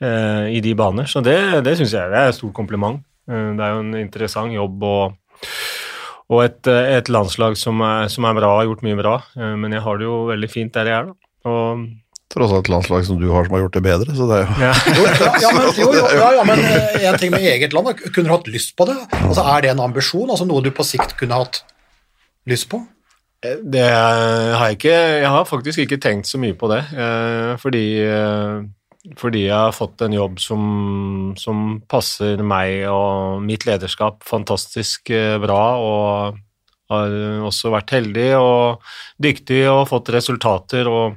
eh, 0.00 0.46
i 0.56 0.64
de 0.64 0.72
baner. 0.80 1.12
Så 1.12 1.20
det, 1.24 1.36
det 1.68 1.76
syns 1.76 1.92
jeg 1.92 2.12
det 2.12 2.22
er 2.22 2.32
et 2.32 2.38
stort 2.40 2.56
kompliment. 2.56 3.04
Det 3.28 3.60
er 3.60 3.74
jo 3.74 3.84
en 3.84 3.96
interessant 4.00 4.54
jobb 4.54 4.84
og, 4.86 5.16
og 6.32 6.42
et, 6.42 6.66
eh, 6.66 6.96
et 6.96 7.08
landslag 7.12 7.56
som 7.60 7.80
er, 7.86 8.08
som 8.12 8.26
er 8.26 8.34
bra, 8.38 8.56
har 8.58 8.66
gjort 8.66 8.82
mye 8.86 8.98
bra. 8.98 9.14
Eh, 9.36 9.54
Men 9.60 9.76
jeg 9.76 9.84
har 9.84 9.98
det 10.00 10.08
jo 10.08 10.24
veldig 10.32 10.50
fint 10.50 10.74
der 10.74 10.90
jeg 10.90 10.98
er, 10.98 11.12
da. 11.12 11.50
Og, 11.50 11.86
Tross 12.26 12.50
alt 12.50 12.66
et 12.66 12.72
landslag 12.72 13.04
som 13.06 13.20
du 13.20 13.28
har 13.30 13.44
som 13.46 13.54
har 13.54 13.60
gjort 13.62 13.76
det 13.76 13.82
bedre, 13.86 14.14
så 14.18 14.26
det 14.26 14.40
er 14.40 14.48
jo 14.48 14.56
ja. 14.64 14.72
jo, 14.98 15.04
ja, 15.06 15.28
ja, 15.44 15.50
men, 15.54 15.68
jo, 15.82 15.86
jo, 15.94 16.08
ja, 16.18 16.30
ja, 16.34 16.42
men 16.48 16.64
eh, 16.66 17.06
en 17.06 17.18
ting 17.22 17.30
med 17.30 17.46
eget 17.46 17.76
land, 17.76 17.92
kunne 18.10 18.26
du 18.26 18.32
hatt 18.34 18.50
lyst 18.50 18.74
på 18.76 18.88
det? 18.88 18.96
Altså, 19.20 19.44
Er 19.46 19.62
det 19.62 19.70
en 19.70 19.84
ambisjon? 19.84 20.26
Altså 20.28 20.48
Noe 20.48 20.64
du 20.64 20.72
på 20.74 20.84
sikt 20.86 21.14
kunne 21.20 21.38
hatt 21.38 21.62
lyst 22.50 22.66
på? 22.72 22.82
Det 23.46 23.84
har 23.86 24.64
jeg 24.66 24.78
ikke 24.78 24.94
Jeg 24.96 25.28
har 25.30 25.44
faktisk 25.46 25.78
ikke 25.84 26.00
tenkt 26.02 26.26
så 26.26 26.40
mye 26.42 26.56
på 26.58 26.66
det, 26.72 26.80
eh, 26.98 27.52
fordi, 27.62 27.84
eh, 28.02 28.66
fordi 29.18 29.46
jeg 29.46 29.56
har 29.56 29.76
fått 29.76 30.02
en 30.02 30.16
jobb 30.16 30.40
som, 30.42 30.64
som 31.38 31.78
passer 31.88 32.42
meg 32.42 32.86
og 32.90 33.44
mitt 33.46 33.66
lederskap 33.68 34.24
fantastisk 34.26 35.12
eh, 35.14 35.36
bra, 35.42 35.60
og 35.78 36.42
har 36.92 37.14
også 37.46 37.72
vært 37.74 37.94
heldig 37.96 38.30
og 38.38 38.90
dyktig 39.22 39.64
og 39.70 39.88
fått 39.90 40.12
resultater 40.14 40.86
og 40.90 41.16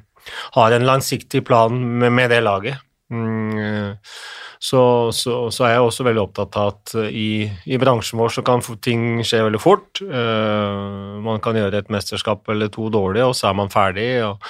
har 0.55 0.73
en 0.73 0.85
langsiktig 0.85 1.43
plan 1.45 1.73
med, 1.73 2.13
med 2.13 2.33
det 2.33 2.41
laget. 2.45 2.81
Mm, 3.13 3.57
eh, 3.57 4.13
så, 4.59 4.81
så, 5.15 5.45
så 5.55 5.65
er 5.65 5.77
jeg 5.77 5.85
også 5.87 6.03
veldig 6.03 6.21
opptatt 6.25 6.57
av 6.59 6.73
at 6.73 6.93
i, 7.15 7.47
i 7.47 7.77
bransjen 7.79 8.19
vår 8.19 8.33
så 8.35 8.43
kan 8.45 8.63
ting 8.83 9.21
skje 9.23 9.45
veldig 9.45 9.61
fort. 9.63 10.01
Eh, 10.03 10.81
man 11.23 11.39
kan 11.43 11.57
gjøre 11.57 11.79
et 11.79 11.93
mesterskap 11.93 12.49
eller 12.51 12.71
to 12.73 12.89
dårlig, 12.91 13.23
og 13.23 13.37
så 13.39 13.49
er 13.49 13.55
man 13.61 13.71
ferdig, 13.71 14.09
og, 14.27 14.43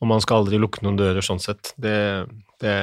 og 0.00 0.10
man 0.14 0.24
skal 0.24 0.42
aldri 0.42 0.60
lukke 0.62 0.86
noen 0.86 0.96
dører 0.96 1.24
sånn 1.24 1.42
sett. 1.44 1.74
Det, 1.76 1.94
det, 2.62 2.74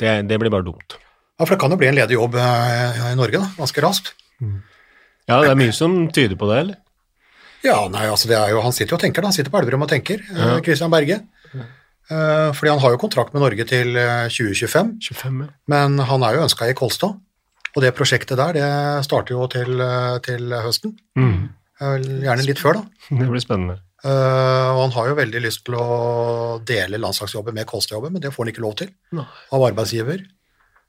det, 0.00 0.14
det 0.30 0.38
blir 0.40 0.52
bare 0.52 0.66
dumt. 0.66 0.98
Ja, 1.38 1.46
For 1.46 1.54
det 1.54 1.60
kan 1.62 1.74
jo 1.74 1.78
bli 1.80 1.90
en 1.90 1.98
ledig 1.98 2.18
jobb 2.18 2.36
eh, 2.38 3.00
i 3.12 3.16
Norge, 3.18 3.40
da, 3.42 3.50
ganske 3.58 3.84
raskt. 3.84 4.12
Ja, 5.28 5.40
det 5.42 5.52
er 5.52 5.58
mye 5.58 5.74
som 5.76 6.00
tyder 6.14 6.38
på 6.40 6.48
det, 6.50 6.60
eller? 6.64 6.78
Ja, 7.66 7.80
nei, 7.90 8.06
altså 8.06 8.30
det 8.30 8.36
er 8.38 8.52
jo, 8.54 8.62
Han 8.62 8.74
sitter 8.74 8.94
jo 8.94 8.98
og 9.00 9.02
tenker, 9.02 9.22
da. 9.22 9.30
Han 9.32 9.36
sitter 9.36 9.52
på 9.52 9.58
Elverum 9.60 9.82
og 9.86 9.90
tenker, 9.90 10.22
ja. 10.30 10.58
Christian 10.64 10.92
Berge. 10.94 11.20
Ja. 11.52 11.66
fordi 12.56 12.70
han 12.70 12.80
har 12.80 12.94
jo 12.94 13.00
kontrakt 13.00 13.34
med 13.34 13.42
Norge 13.44 13.64
til 13.68 13.96
eh, 14.00 14.28
2025, 14.32 14.94
25, 15.04 15.40
ja. 15.44 15.48
men 15.68 15.98
han 16.08 16.22
er 16.24 16.38
jo 16.38 16.44
ønska 16.46 16.68
i 16.70 16.76
Kolstad. 16.76 17.18
Og 17.76 17.84
det 17.84 17.92
prosjektet 17.96 18.38
der, 18.40 18.56
det 18.56 19.04
starter 19.06 19.36
jo 19.36 19.46
til, 19.52 19.80
eh, 19.84 20.16
til 20.24 20.54
høsten. 20.64 20.96
Mm. 21.18 21.50
Eh, 21.80 21.98
Gjerne 22.24 22.46
litt 22.46 22.62
før, 22.62 22.80
da. 22.80 22.84
Det 23.20 23.28
blir 23.28 23.44
spennende. 23.44 23.78
Eh, 24.06 24.68
og 24.70 24.80
han 24.84 24.94
har 24.94 25.10
jo 25.10 25.18
veldig 25.18 25.40
lyst 25.42 25.64
til 25.66 25.74
å 25.74 26.58
dele 26.66 27.00
landslagsjobben 27.02 27.56
med 27.56 27.66
Kolstad-jobben, 27.66 28.14
men 28.14 28.22
det 28.22 28.30
får 28.34 28.44
han 28.44 28.52
ikke 28.52 28.64
lov 28.64 28.76
til 28.78 28.92
Nei. 29.18 29.26
av 29.26 29.64
arbeidsgiver. 29.70 30.26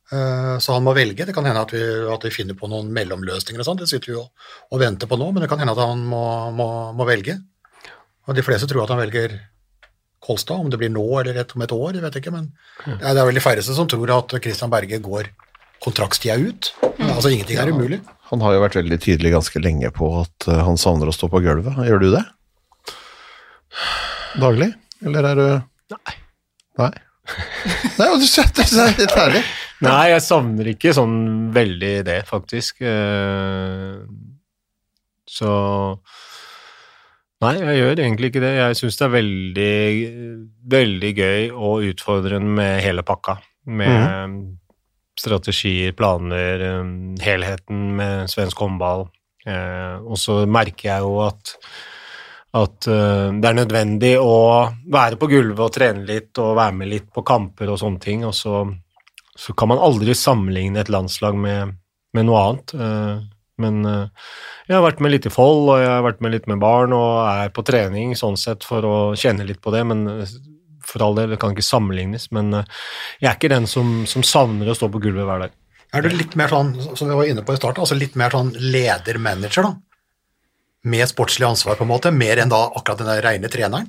Uh, 0.10 0.58
så 0.58 0.74
han 0.74 0.82
må 0.82 0.96
velge. 0.98 1.22
Det 1.28 1.36
kan 1.36 1.46
hende 1.46 1.62
at 1.62 1.70
vi, 1.70 1.84
at 2.10 2.24
vi 2.26 2.34
finner 2.34 2.58
på 2.58 2.66
noen 2.66 2.88
mellomløsninger 2.96 3.62
og 3.62 3.78
det 3.78 3.86
sitter 3.92 4.10
vi 4.10 4.16
jo 4.16 4.24
og 4.26 4.80
venter 4.82 5.06
på 5.06 5.20
nå, 5.22 5.28
men 5.30 5.44
det 5.44 5.50
kan 5.52 5.62
hende 5.62 5.76
at 5.76 5.84
han 5.84 6.02
må, 6.02 6.24
må, 6.58 6.66
må 6.98 7.06
velge. 7.06 7.36
Og 8.26 8.34
de 8.38 8.46
fleste 8.46 8.66
tror 8.70 8.88
at 8.88 8.94
han 8.96 9.02
velger 9.04 9.38
Kolstad, 10.26 10.58
om 10.58 10.72
det 10.74 10.80
blir 10.82 10.90
nå 10.92 11.06
eller 11.22 11.38
et, 11.40 11.54
om 11.56 11.62
et 11.64 11.74
år, 11.74 11.94
jeg 11.96 12.04
vet 12.04 12.18
ikke, 12.20 12.34
men 12.34 12.50
det 12.84 12.98
er, 12.98 13.14
det 13.14 13.22
er 13.22 13.30
vel 13.30 13.38
de 13.38 13.44
færreste 13.46 13.78
som 13.78 13.88
tror 13.90 14.12
at 14.18 14.34
Christian 14.42 14.74
Berge 14.74 15.00
går 15.06 15.30
kontraktstida 15.80 16.36
ut. 16.42 16.74
Altså 17.06 17.32
ingenting 17.32 17.62
er 17.62 17.72
umulig. 17.72 18.02
Han 18.34 18.44
har 18.44 18.58
jo 18.58 18.66
vært 18.66 18.76
veldig 18.82 19.00
tydelig 19.02 19.32
ganske 19.38 19.62
lenge 19.64 19.94
på 19.96 20.10
at 20.20 20.50
eh, 20.52 20.60
han 20.66 20.78
savner 20.78 21.10
å 21.10 21.16
stå 21.16 21.30
på 21.32 21.42
gulvet. 21.46 21.80
Gjør 21.88 22.04
du 22.04 22.10
det? 22.18 22.26
Daglig? 24.40 24.72
Eller 25.06 25.30
er 25.32 25.40
du 25.40 25.48
Nei. 25.96 26.16
Nei, 26.80 26.92
Nei 28.00 28.08
du 28.20 28.26
setter 28.30 28.68
seg 28.68 28.98
litt 29.00 29.14
ferdig 29.16 29.42
Nei, 29.86 30.10
jeg 30.12 30.24
savner 30.26 30.68
ikke 30.74 30.92
sånn 30.92 31.16
veldig 31.56 31.94
det, 32.04 32.18
faktisk. 32.28 32.82
Eh, 32.84 34.02
Så 35.30 35.52
Nei, 37.40 37.54
jeg 37.56 37.78
gjør 37.80 38.02
egentlig 38.04 38.30
ikke 38.34 38.42
det. 38.44 38.50
Jeg 38.58 38.76
syns 38.82 38.98
det 39.00 39.06
er 39.06 39.14
veldig, 39.14 39.76
veldig 40.74 41.12
gøy 41.16 41.46
og 41.56 41.86
utfordrende 41.88 42.52
med 42.58 42.82
hele 42.84 43.06
pakka. 43.08 43.38
Med 43.72 44.36
strategier, 45.20 45.94
planer, 45.96 46.66
eh, 46.68 46.92
helheten 47.24 47.96
med 47.96 48.28
svensk 48.32 48.60
håndball. 48.60 49.08
Eh, 49.48 49.96
Og 50.04 50.20
så 50.20 50.42
merker 50.46 50.90
jeg 50.92 51.08
jo 51.08 51.16
at 51.24 51.56
at 52.58 52.88
uh, 52.90 53.30
det 53.38 53.46
er 53.46 53.58
nødvendig 53.58 54.14
å 54.18 54.70
være 54.90 55.20
på 55.22 55.30
gulvet 55.30 55.66
og 55.68 55.74
trene 55.76 56.06
litt 56.08 56.40
og 56.42 56.56
være 56.58 56.78
med 56.80 56.90
litt 56.90 57.10
på 57.14 57.24
kamper 57.26 57.70
og 57.70 57.78
sånne 57.82 58.02
ting, 58.02 58.24
og 58.26 58.34
så, 58.34 58.64
så 59.38 59.54
kan 59.58 59.70
man 59.70 59.82
aldri 59.86 60.16
sammenligne 60.18 60.82
et 60.82 60.90
landslag 60.90 61.38
med, 61.38 61.76
med 62.18 62.26
noe 62.26 62.46
annet. 62.46 62.74
Uh, 62.74 63.22
men 63.62 63.84
uh, 63.86 64.32
jeg 64.66 64.78
har 64.78 64.86
vært 64.86 65.04
med 65.04 65.14
litt 65.14 65.28
i 65.30 65.34
Fold, 65.34 65.68
og 65.76 65.84
jeg 65.84 65.92
har 65.92 66.06
vært 66.08 66.24
med 66.26 66.34
litt 66.34 66.50
med 66.50 66.62
barn, 66.64 66.96
og 66.98 67.22
er 67.30 67.54
på 67.54 67.66
trening 67.68 68.16
sånn 68.18 68.40
sett 68.40 68.66
for 68.66 68.88
å 68.88 68.98
kjenne 69.20 69.46
litt 69.46 69.62
på 69.62 69.74
det, 69.76 69.84
men 69.86 70.08
for 70.90 71.06
all 71.06 71.20
del, 71.20 71.36
det 71.36 71.38
kan 71.42 71.54
ikke 71.54 71.68
sammenlignes. 71.68 72.32
Men 72.34 72.50
jeg 72.56 73.28
er 73.28 73.36
ikke 73.36 73.52
den 73.52 73.68
som, 73.70 74.08
som 74.10 74.26
savner 74.26 74.72
å 74.72 74.78
stå 74.78 74.88
på 74.90 75.02
gulvet 75.04 75.28
hver 75.28 75.44
dag. 75.44 75.58
Er 75.94 76.06
du 76.06 76.10
litt 76.14 76.34
mer 76.40 76.50
sånn, 76.50 76.72
som 76.98 77.10
vi 77.10 77.18
var 77.18 77.30
inne 77.30 77.44
på 77.46 77.54
i 77.54 77.60
starten, 77.60 77.84
altså 77.84 77.98
litt 77.98 78.18
mer 78.18 78.34
sånn 78.34 78.50
leder-manager, 78.58 79.68
da? 79.68 79.89
Med 80.84 81.10
sportslig 81.10 81.46
ansvar, 81.48 81.76
på 81.76 81.84
en 81.84 81.90
måte, 81.92 82.12
mer 82.16 82.38
enn 82.40 82.50
da 82.52 82.62
akkurat 82.72 82.98
den 83.02 83.10
der 83.12 83.22
rene 83.26 83.50
treneren? 83.52 83.88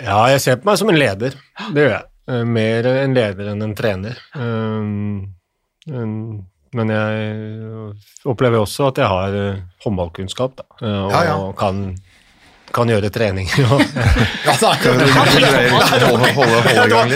Ja, 0.00 0.26
jeg 0.32 0.40
ser 0.44 0.56
på 0.60 0.68
meg 0.68 0.78
som 0.80 0.88
en 0.92 0.98
leder. 1.00 1.32
Det 1.72 1.80
gjør 1.86 1.94
jeg. 1.94 2.04
Eh, 2.30 2.44
Mer 2.48 2.86
en 2.92 3.14
leder 3.16 3.48
enn 3.52 3.62
en 3.64 3.74
trener. 3.76 4.16
Um, 4.36 5.36
Men 6.72 6.86
jeg 6.92 7.32
opplever 8.30 8.60
også 8.62 8.86
at 8.92 8.98
jeg 9.02 9.08
har 9.10 9.30
eh, 9.34 9.56
håndballkunnskap, 9.82 10.52
da, 10.60 10.64
eh, 10.84 11.00
og 11.02 11.10
Ja, 11.10 11.22
ja. 11.26 11.38
Kan, 11.58 11.80
kan 12.72 12.88
gjøre 12.92 13.10
treninger. 13.10 13.64
og- 13.74 13.82
Ja, 14.46 14.54
det 14.54 14.70
er. 14.70 14.78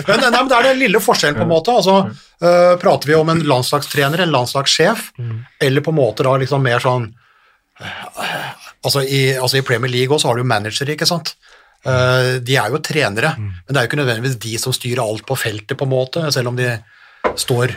Men, 0.08 0.48
det 0.48 0.56
er 0.58 0.62
den 0.72 0.78
lille 0.80 0.98
forskjellen, 1.00 1.38
på 1.38 1.44
en 1.46 1.52
måte. 1.52 1.70
Altså, 1.76 1.94
uh, 2.42 2.74
prater 2.82 3.06
vi 3.12 3.14
om 3.14 3.28
en 3.30 3.44
landslagstrener, 3.46 4.18
en 4.26 4.32
landslagssjef, 4.34 5.12
eller 5.62 5.80
på 5.86 5.90
en 5.94 6.00
måte 6.00 6.24
da 6.26 6.34
liksom 6.42 6.58
mer 6.64 6.80
sånn 6.82 7.12
altså, 8.84 9.02
i, 9.04 9.34
altså 9.36 9.58
I 9.60 9.64
Premier 9.66 9.92
League 9.92 10.14
også 10.14 10.30
har 10.30 10.38
du 10.38 10.44
jo 10.44 10.48
managere, 10.50 10.94
ikke 10.94 11.08
sant. 11.08 11.34
Eh, 11.84 12.40
de 12.44 12.56
er 12.56 12.70
jo 12.72 12.80
trenere, 12.84 13.34
men 13.38 13.68
det 13.68 13.76
er 13.76 13.84
jo 13.84 13.90
ikke 13.92 14.00
nødvendigvis 14.00 14.38
de 14.40 14.54
som 14.60 14.72
styrer 14.72 15.02
alt 15.04 15.26
på 15.28 15.36
feltet, 15.36 15.76
på 15.76 15.84
en 15.84 15.92
måte, 15.92 16.22
selv 16.32 16.52
om 16.52 16.56
de 16.56 16.70
står 17.40 17.74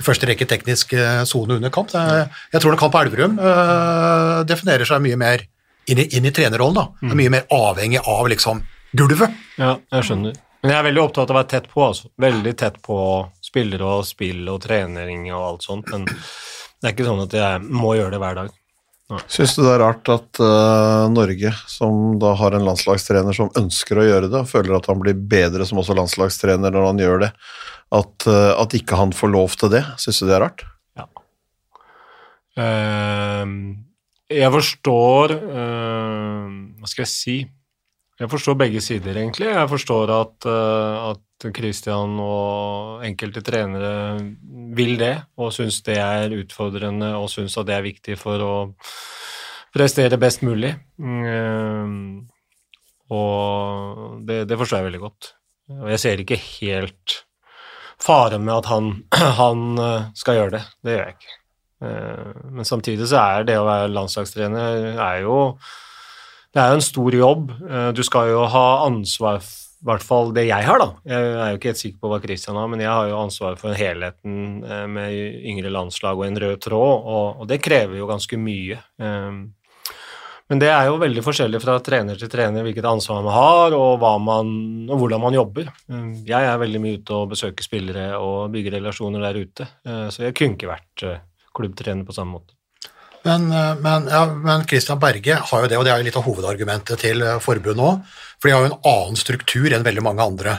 i 0.00 0.04
første 0.06 0.28
rekke 0.30 0.46
teknisk 0.48 0.94
eh, 0.96 1.22
sone 1.28 1.58
under 1.58 1.72
kamp. 1.74 1.90
Jeg 1.92 2.60
tror 2.62 2.72
nok 2.72 2.84
han 2.86 2.92
på 2.94 3.00
Elverum 3.04 3.40
øh, 3.40 4.36
definerer 4.48 4.88
seg 4.88 5.02
mye 5.04 5.18
mer 5.20 5.42
inn 5.90 5.98
i, 6.00 6.06
inn 6.16 6.28
i 6.28 6.32
trenerrollen. 6.34 6.78
da. 6.78 7.10
Er 7.10 7.18
mye 7.18 7.32
mer 7.34 7.50
avhengig 7.52 8.00
av 8.06 8.28
liksom 8.30 8.62
gulvet. 8.96 9.34
Ja, 9.58 9.74
jeg 9.92 10.06
skjønner. 10.08 10.38
Men 10.60 10.74
jeg 10.74 10.78
er 10.78 10.86
veldig 10.90 11.02
opptatt 11.02 11.30
av 11.30 11.36
å 11.36 11.40
være 11.40 11.50
tett 11.54 11.68
på, 11.72 11.82
altså. 11.86 12.10
Veldig 12.20 12.52
tett 12.60 12.80
på 12.84 12.96
spillere 13.44 13.92
og 13.96 14.06
spill 14.08 14.48
og 14.52 14.60
trening 14.62 15.26
og 15.32 15.44
alt 15.46 15.64
sånt, 15.66 15.88
men 15.92 16.04
det 16.06 16.84
er 16.88 16.92
ikke 16.94 17.06
sånn 17.08 17.22
at 17.24 17.36
jeg 17.38 17.62
må 17.64 17.94
gjøre 17.96 18.12
det 18.14 18.20
hver 18.20 18.36
dag. 18.42 18.50
Syns 19.26 19.56
du 19.56 19.64
det 19.64 19.72
er 19.72 19.82
rart 19.82 20.06
at 20.12 20.38
uh, 20.38 21.08
Norge, 21.10 21.50
som 21.70 22.18
da 22.22 22.34
har 22.38 22.54
en 22.54 22.66
landslagstrener 22.68 23.34
som 23.34 23.50
ønsker 23.58 23.98
å 23.98 24.06
gjøre 24.06 24.30
det, 24.30 24.44
og 24.44 24.50
føler 24.50 24.76
at 24.76 24.86
han 24.90 25.02
blir 25.02 25.18
bedre 25.18 25.66
som 25.66 25.80
også 25.82 25.96
landslagstrener 25.98 26.70
når 26.74 26.86
han 26.92 27.02
gjør 27.02 27.24
det, 27.24 27.30
at, 27.90 28.28
uh, 28.30 28.52
at 28.54 28.76
ikke 28.78 28.98
han 29.00 29.14
får 29.16 29.34
lov 29.34 29.58
til 29.58 29.74
det? 29.74 29.82
Syns 29.98 30.22
du 30.22 30.28
det 30.28 30.38
er 30.38 30.46
rart? 30.46 30.66
Ehm, 32.58 33.54
jeg 34.30 34.50
forstår 34.52 35.32
ehm, 35.38 36.54
Hva 36.80 36.90
skal 36.90 37.04
jeg 37.04 37.12
si? 37.12 37.36
Jeg 38.20 38.28
forstår 38.28 38.58
begge 38.60 38.82
sider, 38.84 39.16
egentlig. 39.16 39.48
Jeg 39.48 39.68
forstår 39.70 40.10
at, 40.12 40.34
eh, 40.44 40.96
at 41.08 41.20
Christian 41.48 42.18
og 42.20 43.00
enkelte 43.06 43.40
trenere 43.46 44.20
vil 44.76 44.98
det, 45.00 45.14
og 45.40 45.54
syns 45.56 45.80
det 45.86 45.96
er 45.96 46.34
utfordrende, 46.36 47.14
og 47.16 47.30
syns 47.32 47.56
at 47.58 47.66
det 47.70 47.78
er 47.78 47.86
viktig 47.86 48.18
for 48.20 48.44
å 48.44 48.54
prestere 49.72 50.18
best 50.20 50.44
mulig. 50.44 50.74
Ehm, 51.00 52.28
og 53.10 54.20
det, 54.28 54.44
det 54.50 54.58
forstår 54.60 54.82
jeg 54.82 54.88
veldig 54.90 55.02
godt. 55.02 55.32
Og 55.80 55.90
jeg 55.94 56.02
ser 56.02 56.22
ikke 56.22 56.38
helt 56.60 57.20
faren 58.00 58.44
med 58.46 58.54
at 58.60 58.68
han, 58.70 58.90
han 59.42 59.66
eh, 59.80 60.08
skal 60.18 60.38
gjøre 60.40 60.56
det. 60.58 60.64
Det 60.84 60.94
gjør 60.96 61.04
jeg 61.06 61.16
ikke. 61.18 61.36
Eh, 61.86 62.42
Men 62.58 62.68
samtidig 62.68 63.08
så 63.10 63.22
er 63.22 63.48
det 63.48 63.58
å 63.60 63.66
være 63.68 63.92
landslagstrener 63.94 64.98
er 65.00 65.22
jo 65.24 65.36
Det 66.52 66.58
er 66.60 66.72
jo 66.72 66.78
en 66.80 66.84
stor 66.84 67.14
jobb. 67.14 67.50
Eh, 67.70 67.90
Du 67.96 68.02
skal 68.06 68.32
jo 68.32 68.44
ha 68.50 68.66
ansvar, 68.86 69.40
i 69.80 69.86
hvert 69.88 70.02
fall 70.04 70.34
det 70.36 70.42
jeg 70.44 70.66
har, 70.66 70.76
da. 70.82 70.90
Jeg 71.08 71.28
er 71.40 71.52
jo 71.54 71.56
ikke 71.58 71.70
helt 71.70 71.80
sikker 71.80 72.00
på 72.02 72.08
hva 72.12 72.18
Christian 72.20 72.58
har, 72.60 72.66
men 72.68 72.82
jeg 72.84 72.90
har 72.92 73.06
jo 73.08 73.16
ansvar 73.22 73.56
for 73.56 73.72
helheten 73.72 74.34
eh, 74.64 74.84
med 74.92 75.14
yngre 75.48 75.72
landslag 75.72 76.20
og 76.20 76.26
en 76.26 76.36
rød 76.42 76.60
tråd, 76.66 77.08
og, 77.14 77.46
det 77.48 77.62
krever 77.64 77.96
jo 77.96 78.10
ganske 78.10 78.36
mye. 78.36 78.76
Eh, 79.00 79.40
Men 80.50 80.58
det 80.58 80.66
er 80.66 80.88
jo 80.90 80.96
veldig 80.98 81.22
forskjellig 81.22 81.60
fra 81.62 81.76
trener 81.78 82.18
til 82.18 82.28
trener 82.28 82.64
hvilket 82.66 82.84
ansvar 82.90 83.22
man 83.22 83.32
har, 83.36 83.74
og, 83.78 84.02
man, 84.26 84.48
og 84.90 84.98
hvordan 84.98 85.20
man 85.22 85.36
jobber. 85.38 85.70
Eh, 85.88 86.06
Jeg 86.28 86.44
er 86.52 86.58
veldig 86.60 86.80
mye 86.84 87.00
ute 87.00 87.14
og 87.16 87.30
besøker 87.32 87.64
spillere 87.64 88.18
og 88.18 88.50
bygger 88.52 88.76
relasjoner 88.80 89.22
der 89.30 89.40
ute, 89.40 89.68
eh, 89.86 90.08
så 90.10 90.26
jeg 90.26 90.34
kunne 90.36 90.58
ikke 90.58 90.72
vært 90.74 91.06
eh, 91.06 91.20
klubbtrener 91.56 92.04
på 92.04 92.12
samme 92.18 92.36
måte. 92.36 92.59
Men, 93.22 93.52
eh, 93.52 93.74
men, 93.80 94.08
ja, 94.08 94.24
men 94.26 94.64
Christian 94.68 95.00
Berge 95.00 95.34
har 95.34 95.62
jo 95.62 95.68
det, 95.68 95.78
og 95.78 95.84
det 95.84 95.92
er 95.92 96.00
jo 96.00 96.06
litt 96.08 96.16
av 96.16 96.24
hovedargumentet 96.24 97.02
til 97.02 97.22
eh, 97.24 97.40
forbundet 97.42 97.84
òg, 97.84 98.16
for 98.40 98.48
de 98.48 98.54
har 98.54 98.64
jo 98.64 98.70
en 98.70 98.80
annen 98.94 99.20
struktur 99.20 99.68
enn 99.74 99.84
veldig 99.84 100.04
mange 100.06 100.24
andre. 100.24 100.56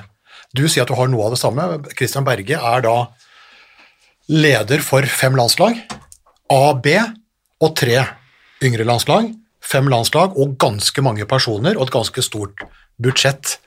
Du 0.53 0.67
sier 0.67 0.83
at 0.83 0.91
du 0.91 0.97
har 0.99 1.09
noe 1.09 1.25
av 1.25 1.35
det 1.35 1.41
samme. 1.41 1.67
Christian 1.95 2.27
Berge 2.27 2.59
er 2.59 2.85
da 2.85 2.95
leder 4.31 4.83
for 4.85 5.07
fem 5.09 5.35
landslag, 5.39 5.79
A, 6.51 6.73
B 6.75 6.97
og 7.63 7.73
tre 7.79 8.03
yngre 8.61 8.85
landslag, 8.85 9.31
fem 9.63 9.87
landslag 9.89 10.37
og 10.37 10.57
ganske 10.61 11.01
mange 11.05 11.25
personer 11.29 11.77
og 11.77 11.87
et 11.87 11.95
ganske 11.95 12.23
stort 12.25 12.65
budsjett. 13.01 13.57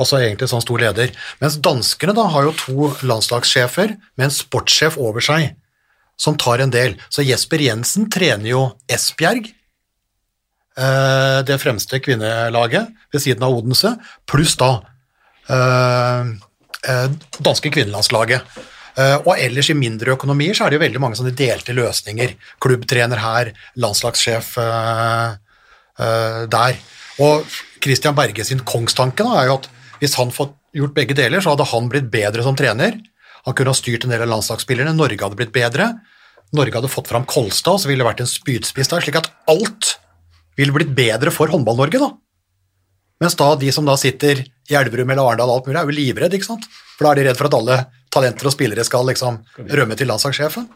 Altså 0.00 0.18
egentlig 0.18 0.48
sånn 0.50 0.64
stor 0.64 0.80
leder. 0.80 1.12
Mens 1.40 1.58
danskene 1.62 2.14
da 2.16 2.26
har 2.32 2.48
jo 2.48 2.54
to 2.58 2.90
landslagssjefer 3.06 3.94
med 4.16 4.26
en 4.26 4.34
sportssjef 4.34 4.98
over 5.00 5.24
seg 5.24 5.52
som 6.16 6.36
tar 6.38 6.62
en 6.62 6.72
del. 6.72 6.96
Så 7.12 7.24
Jesper 7.26 7.62
Jensen 7.64 8.08
trener 8.12 8.50
jo 8.52 8.62
Esbjerg, 8.90 9.50
eh, 10.78 11.38
det 11.48 11.58
fremste 11.62 12.00
kvinnelaget 12.02 12.92
ved 13.12 13.24
siden 13.24 13.46
av 13.46 13.56
Odense, 13.56 13.94
pluss 14.28 14.54
da 14.60 14.72
eh, 15.48 16.34
eh, 16.88 17.08
danske 17.40 17.72
kvinnelandslaget. 17.72 18.68
Og 18.92 19.38
ellers 19.40 19.70
i 19.72 19.74
mindre 19.78 20.12
økonomier 20.12 20.52
så 20.52 20.66
er 20.66 20.68
det 20.68 20.76
jo 20.76 20.82
veldig 20.82 21.00
mange 21.00 21.16
sånne 21.16 21.32
delte 21.32 21.72
løsninger. 21.72 22.34
Klubbtrener 22.60 23.22
her, 23.22 23.48
landslagssjef 23.80 24.50
der. 26.52 26.76
Og 27.24 27.54
Christian 27.80 28.18
Berge 28.18 28.44
sin 28.44 28.60
kongstanke 28.68 29.24
da, 29.24 29.38
er 29.40 29.48
jo 29.48 29.54
at 29.62 29.70
hvis 30.02 30.18
han 30.20 30.34
fått 30.36 30.52
gjort 30.76 30.92
begge 30.92 31.16
deler, 31.16 31.40
så 31.40 31.54
hadde 31.54 31.70
han 31.72 31.88
blitt 31.88 32.10
bedre 32.12 32.44
som 32.44 32.58
trener. 32.58 32.98
Han 33.46 33.56
kunne 33.58 33.72
ha 33.74 33.78
styrt 33.78 34.06
en 34.06 34.12
del 34.14 34.24
av 34.24 34.30
landslagsspillerne, 34.30 34.94
Norge 34.96 35.18
hadde 35.24 35.38
blitt 35.38 35.54
bedre. 35.54 35.88
Norge 36.54 36.76
hadde 36.76 36.90
fått 36.92 37.08
fram 37.10 37.24
Kolstad, 37.28 37.80
så 37.80 37.88
ville 37.90 38.04
det 38.04 38.10
vært 38.10 38.22
en 38.24 38.30
spydspiss 38.30 38.90
der, 38.92 39.04
slik 39.04 39.18
at 39.18 39.30
alt 39.50 39.96
ville 40.58 40.74
blitt 40.74 40.92
bedre 40.94 41.32
for 41.34 41.50
Håndball-Norge, 41.50 41.98
da. 42.02 42.12
Mens 43.22 43.36
da 43.38 43.52
de 43.56 43.70
som 43.72 43.86
da 43.86 43.94
sitter 43.98 44.42
i 44.42 44.76
Elverum 44.76 45.10
eller 45.14 45.22
Arendal 45.24 45.50
og 45.50 45.60
alt 45.60 45.68
mulig, 45.68 45.78
er 45.80 45.88
jo 45.88 45.96
livredd, 45.96 46.36
ikke 46.36 46.48
sant? 46.48 46.66
For 46.96 47.06
da 47.06 47.12
er 47.12 47.20
de 47.20 47.26
redd 47.28 47.38
for 47.38 47.48
at 47.48 47.56
alle 47.56 47.76
talenter 48.12 48.50
og 48.50 48.54
spillere 48.54 48.84
skal 48.86 49.06
liksom 49.08 49.40
rømme 49.78 49.96
til 49.98 50.10
landslagssjefen. 50.10 50.66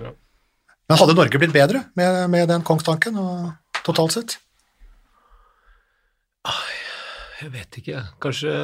Men 0.00 0.98
hadde 0.98 1.14
Norge 1.14 1.38
blitt 1.38 1.54
bedre 1.54 1.84
med, 1.98 2.22
med 2.32 2.48
den 2.50 2.64
kongstanken, 2.66 3.20
og 3.20 3.84
totalt 3.86 4.16
sett? 4.16 4.38
Jeg 7.40 7.52
vet 7.54 7.78
ikke. 7.80 8.02
Kanskje, 8.20 8.54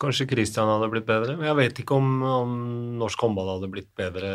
kanskje 0.00 0.26
Christian 0.30 0.68
hadde 0.70 0.88
blitt 0.92 1.06
bedre. 1.08 1.36
Jeg 1.42 1.56
vet 1.58 1.80
ikke 1.82 1.96
om, 1.98 2.08
om 2.22 2.52
norsk 3.00 3.24
håndball 3.24 3.50
hadde 3.54 3.70
blitt 3.72 3.90
bedre, 3.98 4.30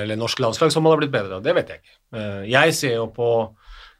eller 0.00 0.18
norsk 0.18 0.42
landslag 0.42 0.72
som 0.74 0.86
hadde 0.86 1.00
blitt 1.02 1.14
bedre. 1.14 1.40
Det 1.44 1.54
vet 1.56 1.72
jeg 1.72 1.82
ikke. 1.82 1.96
Eh, 2.16 2.44
Jeg 2.50 2.76
ser 2.78 2.94
jo 2.96 3.08
på, 3.14 3.30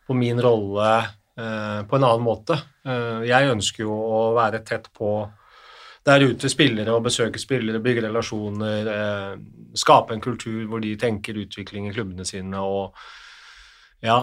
på 0.07 0.17
min 0.19 0.41
rolle 0.43 0.89
eh, 1.01 1.83
på 1.87 1.99
en 1.99 2.07
annen 2.07 2.25
måte. 2.27 2.59
Eh, 2.87 3.27
Jeg 3.29 3.53
ønsker 3.53 3.85
jo 3.87 3.95
å 3.95 4.23
være 4.39 4.63
tett 4.67 4.91
på 4.97 5.13
der 6.07 6.25
ute 6.25 6.49
spillere 6.49 6.95
og 6.97 7.05
besøke 7.05 7.39
spillere, 7.39 7.83
bygge 7.85 8.07
relasjoner, 8.07 8.87
skape 9.77 10.15
en 10.17 10.23
kultur 10.25 10.63
hvor 10.71 10.81
de 10.81 10.95
tenker 10.97 11.37
utvikling 11.43 11.91
i 11.91 11.93
klubbene 11.93 12.25
sine 12.25 12.63
og 12.65 12.97
Ja, 14.01 14.17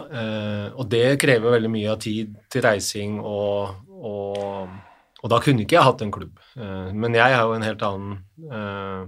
og 0.73 0.87
det 0.89 1.19
krever 1.21 1.53
veldig 1.53 1.69
mye 1.69 1.91
av 1.93 1.99
tid 2.01 2.31
til 2.49 2.63
reising, 2.65 3.19
og, 3.21 3.75
og, 3.93 4.71
og 5.27 5.33
da 5.33 5.41
kunne 5.43 5.65
ikke 5.65 5.75
jeg 5.75 5.83
hatt 5.83 6.01
en 6.05 6.13
klubb. 6.15 6.39
Eh, 6.55 6.91
men 6.95 7.15
jeg 7.17 7.35
har 7.35 7.43
jo 7.43 7.55
en 7.57 7.65
helt 7.67 7.83
annen 7.83 8.13
eh, 8.47 9.01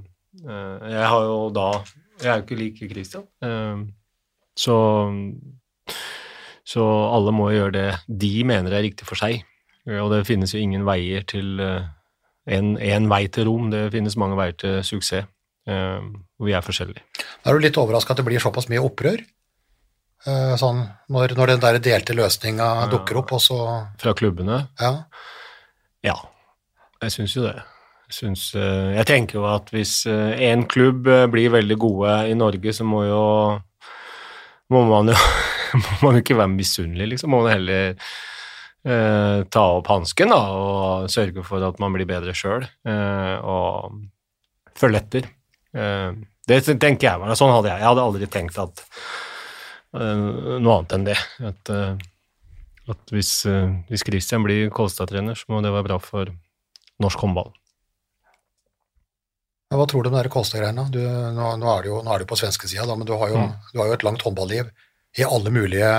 eh, 0.43 0.89
Jeg 0.91 1.05
har 1.13 1.27
jo 1.29 1.37
da 1.55 1.69
Jeg 2.19 2.27
er 2.27 2.41
jo 2.41 2.43
ikke 2.43 2.59
like 2.59 2.89
Christian. 2.91 3.23
Så, 4.59 4.75
så 6.67 6.85
alle 7.15 7.31
må 7.31 7.47
gjøre 7.53 7.71
det 7.77 7.87
de 8.11 8.33
mener 8.43 8.75
er 8.75 8.83
riktig 8.83 9.07
for 9.07 9.15
seg. 9.15 9.45
Og 9.87 10.11
det 10.11 10.25
finnes 10.27 10.51
jo 10.51 10.59
ingen 10.59 10.83
veier 10.83 11.23
til 11.23 11.61
en, 11.63 12.73
en 12.75 13.07
vei 13.07 13.21
til 13.31 13.47
rom. 13.47 13.69
Det 13.71 13.85
finnes 13.95 14.19
mange 14.19 14.35
veier 14.35 14.57
til 14.59 14.81
suksess. 14.83 15.23
Og 15.71 16.43
vi 16.43 16.51
er 16.51 16.65
forskjellige. 16.65 17.05
Er 17.47 17.55
du 17.55 17.63
litt 17.63 17.79
overraska 17.79 18.11
at 18.11 18.19
det 18.19 18.27
blir 18.27 18.43
såpass 18.43 18.67
mye 18.67 18.83
opprør? 18.83 19.23
Sånn, 20.59 20.83
når, 21.07 21.37
når 21.39 21.53
den 21.53 21.63
der 21.63 21.79
delte 21.79 22.19
løsninga 22.19 22.89
dukker 22.91 23.21
opp, 23.21 23.37
og 23.37 23.45
så 23.47 23.63
Fra 24.03 24.11
klubbene 24.11 24.65
Ja. 24.75 24.97
Ja, 26.05 26.15
jeg 27.03 27.15
syns 27.15 27.35
jo 27.35 27.43
det. 27.47 27.57
Jeg, 28.09 28.15
syns, 28.21 28.43
eh, 28.57 28.93
jeg 28.97 29.07
tenker 29.09 29.39
jo 29.39 29.47
at 29.51 29.69
hvis 29.73 30.01
én 30.07 30.65
klubb 30.69 31.07
eh, 31.11 31.27
blir 31.31 31.51
veldig 31.53 31.77
gode 31.79 32.13
i 32.31 32.37
Norge, 32.37 32.73
så 32.73 32.87
må 32.87 33.03
jo 33.05 33.23
må 34.73 34.83
man 34.89 35.11
jo 35.11 35.17
må 35.83 35.95
man 36.07 36.19
ikke 36.21 36.37
være 36.39 36.53
misunnelig, 36.53 37.13
liksom. 37.13 37.33
Må 37.33 37.43
man 37.43 37.53
heller 37.53 37.91
eh, 37.93 39.39
ta 39.51 39.65
opp 39.77 39.89
hansken 39.91 40.33
og 40.35 41.09
sørge 41.11 41.43
for 41.45 41.65
at 41.67 41.79
man 41.83 41.93
blir 41.95 42.09
bedre 42.09 42.35
sjøl, 42.37 42.65
eh, 42.65 43.35
og 43.43 43.99
følge 44.79 45.03
etter. 45.03 45.29
Eh, 45.75 46.11
det 46.49 46.63
tenker 46.81 47.11
jeg. 47.11 47.37
Sånn 47.37 47.53
hadde 47.53 47.69
jeg. 47.69 47.81
Jeg 47.83 47.89
hadde 47.91 48.05
aldri 48.07 48.29
tenkt 48.31 48.57
at 48.61 48.85
eh, 49.99 50.23
noe 50.57 50.79
annet 50.79 50.95
enn 50.97 51.09
det. 51.11 51.17
At 51.51 51.73
eh, 51.75 52.07
at 52.89 53.13
hvis, 53.13 53.45
eh, 53.45 53.71
hvis 53.89 54.03
Christian 54.07 54.43
blir 54.45 54.69
Kolstad-trener, 54.73 55.37
så 55.37 55.45
må 55.49 55.61
det 55.63 55.73
være 55.73 55.87
bra 55.87 55.97
for 56.03 56.31
norsk 56.99 57.25
håndball. 57.25 57.51
Hva 59.69 59.85
tror 59.85 60.03
du 60.03 60.09
om 60.09 60.17
de 60.17 60.29
Kolstad-greiene? 60.33 60.87
Nå, 61.37 61.49
nå 61.61 61.73
er 61.77 62.23
du 62.23 62.25
på 62.29 62.37
svenskesida, 62.39 62.87
da, 62.89 62.95
men 62.97 63.05
du 63.05 63.13
har, 63.13 63.29
jo, 63.29 63.37
Mm. 63.37 63.53
du 63.73 63.79
har 63.79 63.87
jo 63.91 63.97
et 63.99 64.05
langt 64.07 64.23
håndballiv 64.25 64.71
i 65.17 65.25
alle 65.25 65.51
mulige 65.53 65.91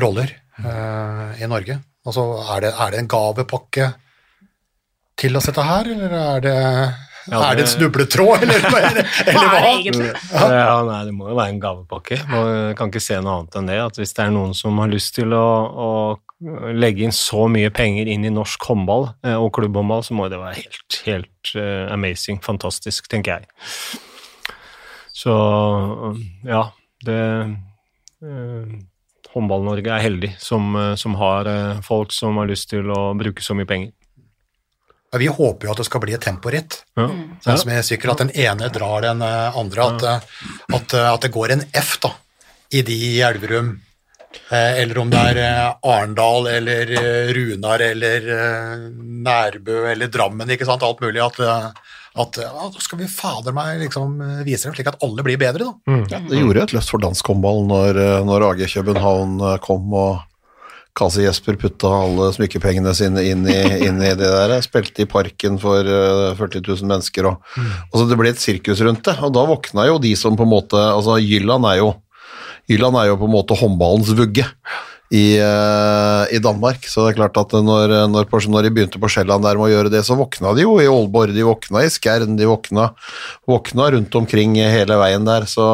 roller 0.00 0.28
uh, 0.60 1.32
i 1.40 1.48
Norge. 1.48 1.78
Altså, 2.04 2.24
er 2.54 2.60
det, 2.60 2.72
er 2.76 2.90
det 2.92 3.00
en 3.00 3.08
gavepakke 3.08 3.94
til 5.20 5.36
oss 5.36 5.48
dette 5.48 5.64
her, 5.64 5.88
eller 5.88 6.12
er 6.16 6.40
det, 6.44 6.58
Ja, 7.30 7.40
er 7.50 7.58
det 7.58 7.62
en 7.62 7.66
det- 7.66 7.74
snubletråd, 7.76 8.42
eller, 8.42 8.64
eller, 8.66 8.86
eller 8.90 9.04
Hva 9.32 9.42
er 9.42 9.50
hva? 9.50 9.60
det 9.60 9.70
egentlig? 9.74 10.10
Ja, 10.34 10.74
nei, 10.88 10.98
det 11.08 11.14
må 11.14 11.28
jo 11.30 11.36
være 11.38 11.54
en 11.54 11.60
gavepakke. 11.62 12.18
Man 12.30 12.74
kan 12.78 12.90
ikke 12.90 13.02
se 13.04 13.20
noe 13.22 13.36
annet 13.40 13.56
enn 13.60 13.70
det. 13.70 13.78
At 13.84 14.00
hvis 14.02 14.12
det 14.16 14.24
er 14.26 14.34
noen 14.34 14.52
som 14.58 14.78
har 14.82 14.90
lyst 14.92 15.14
til 15.18 15.32
å, 15.36 15.46
å 15.70 15.90
legge 16.74 17.04
inn 17.04 17.12
så 17.14 17.46
mye 17.52 17.70
penger 17.76 18.08
inn 18.08 18.24
i 18.24 18.32
norsk 18.32 18.64
håndball 18.70 19.10
eh, 19.28 19.36
og 19.36 19.50
klubbhåndball, 19.58 20.02
så 20.06 20.16
må 20.16 20.28
det 20.32 20.38
være 20.40 20.56
helt, 20.62 21.00
helt 21.06 21.54
eh, 21.60 21.86
amazing, 21.92 22.40
fantastisk, 22.44 23.08
tenker 23.12 23.38
jeg. 23.40 24.00
Så 25.20 25.32
ja, 26.48 26.62
det 27.04 27.18
eh, 28.24 28.78
Håndball-Norge 29.30 29.92
er 29.94 30.02
heldig 30.02 30.32
som, 30.42 30.74
som 30.98 31.14
har 31.20 31.46
eh, 31.46 31.80
folk 31.86 32.10
som 32.14 32.40
har 32.40 32.48
lyst 32.50 32.70
til 32.72 32.88
å 32.90 33.10
bruke 33.18 33.44
så 33.44 33.54
mye 33.54 33.68
penger. 33.68 33.92
Ja, 35.12 35.18
Vi 35.22 35.28
håper 35.30 35.66
jo 35.68 35.72
at 35.74 35.80
det 35.82 35.86
skal 35.90 36.02
bli 36.04 36.14
et 36.16 36.22
temporitt. 36.24 36.80
Ja. 37.00 37.36
Sånn 37.44 37.60
som 37.62 37.70
i 37.72 37.82
sykkel, 37.84 38.12
at 38.12 38.20
den 38.20 38.32
ene 38.36 38.68
drar 38.72 39.04
den 39.04 39.22
eh, 39.24 39.58
andre, 39.58 39.86
at, 39.86 40.02
eh, 40.04 40.48
at, 40.76 40.96
eh, 40.96 41.06
at 41.08 41.22
det 41.24 41.32
går 41.32 41.54
en 41.56 41.62
F 41.72 41.94
da, 42.02 42.12
i 42.76 42.82
de 42.86 42.96
i 43.14 43.14
Elverum, 43.24 43.78
eller 44.54 44.98
om 45.00 45.08
det 45.10 45.20
er 45.32 45.38
Arendal 45.82 46.44
eller 46.52 46.90
Runar 47.34 47.82
eller 47.82 48.28
Nærbø 49.26 49.80
eller 49.90 50.06
Drammen, 50.06 50.52
ikke 50.54 50.68
sant, 50.68 50.84
alt 50.86 51.02
mulig, 51.02 51.18
at, 51.24 51.40
at 52.14 52.38
ja, 52.38 52.68
da 52.70 52.82
skal 52.84 53.00
vi 53.00 53.08
fader 53.10 53.56
meg 53.56 53.80
liksom 53.82 54.20
vise 54.46 54.68
dem 54.68 54.76
slik 54.76 54.92
at 54.92 55.02
alle 55.02 55.24
blir 55.26 55.40
bedre 55.40 55.66
da. 55.72 55.98
Ja, 56.14 56.22
det 56.30 56.44
gjorde 56.44 56.62
et 56.62 56.76
løft 56.76 56.94
for 56.94 57.02
dansk 57.02 57.32
håndball 57.32 57.66
når, 57.72 57.98
når 58.28 58.46
AG 58.52 58.62
København 58.70 59.42
kom 59.66 59.90
og 59.98 60.22
Kasi 61.00 61.24
Jesper 61.24 61.56
putta 61.60 61.88
alle 62.02 62.28
smykkepengene 62.36 62.92
sine 62.96 63.24
inn 63.30 63.46
i, 63.48 63.56
inn 63.86 64.02
i 64.04 64.12
det 64.12 64.28
der. 64.28 64.52
Spilte 64.64 65.06
i 65.06 65.08
parken 65.08 65.56
for 65.62 65.86
eh, 65.86 66.36
40 66.36 66.60
000 66.66 66.90
mennesker. 66.90 67.30
Og, 67.30 67.96
så 67.96 68.04
det 68.10 68.20
ble 68.20 68.34
et 68.34 68.42
sirkus 68.42 68.82
rundt 68.84 69.06
det, 69.08 69.16
og 69.24 69.32
da 69.36 69.46
våkna 69.48 69.88
jo 69.88 69.98
de 70.02 70.12
som 70.18 70.36
på 70.36 70.44
en 70.44 70.52
måte 70.52 70.76
altså 70.76 71.16
Jylland 71.22 71.68
er 71.72 71.80
jo 71.80 71.90
Jylland 72.70 73.00
er 73.00 73.10
jo 73.10 73.18
på 73.18 73.26
en 73.26 73.34
måte 73.34 73.56
håndballens 73.58 74.12
vugge 74.14 74.44
i, 75.10 75.24
uh, 75.42 76.22
i 76.30 76.38
Danmark. 76.38 76.84
Så 76.86 77.02
det 77.02 77.12
er 77.12 77.18
klart 77.18 77.38
at 77.40 77.54
når, 77.66 77.94
når, 78.12 78.28
når 78.30 78.66
de 78.66 78.72
begynte 78.74 79.00
på 79.02 79.10
Sjælland 79.10 79.42
der 79.42 79.58
med 79.58 79.66
å 79.66 79.72
gjøre 79.72 79.90
det, 79.92 80.04
så 80.06 80.14
våkna 80.18 80.52
de 80.54 80.62
jo 80.62 80.76
i 80.78 80.86
Aalborg, 80.86 81.34
de 81.34 81.46
våkna 81.46 81.82
i 81.82 81.90
Skjern, 81.90 82.36
de 82.38 82.46
våkna, 82.46 82.92
våkna 83.50 83.90
rundt 83.96 84.20
omkring 84.20 84.54
hele 84.60 85.00
veien 85.00 85.26
der. 85.26 85.48
Så 85.50 85.66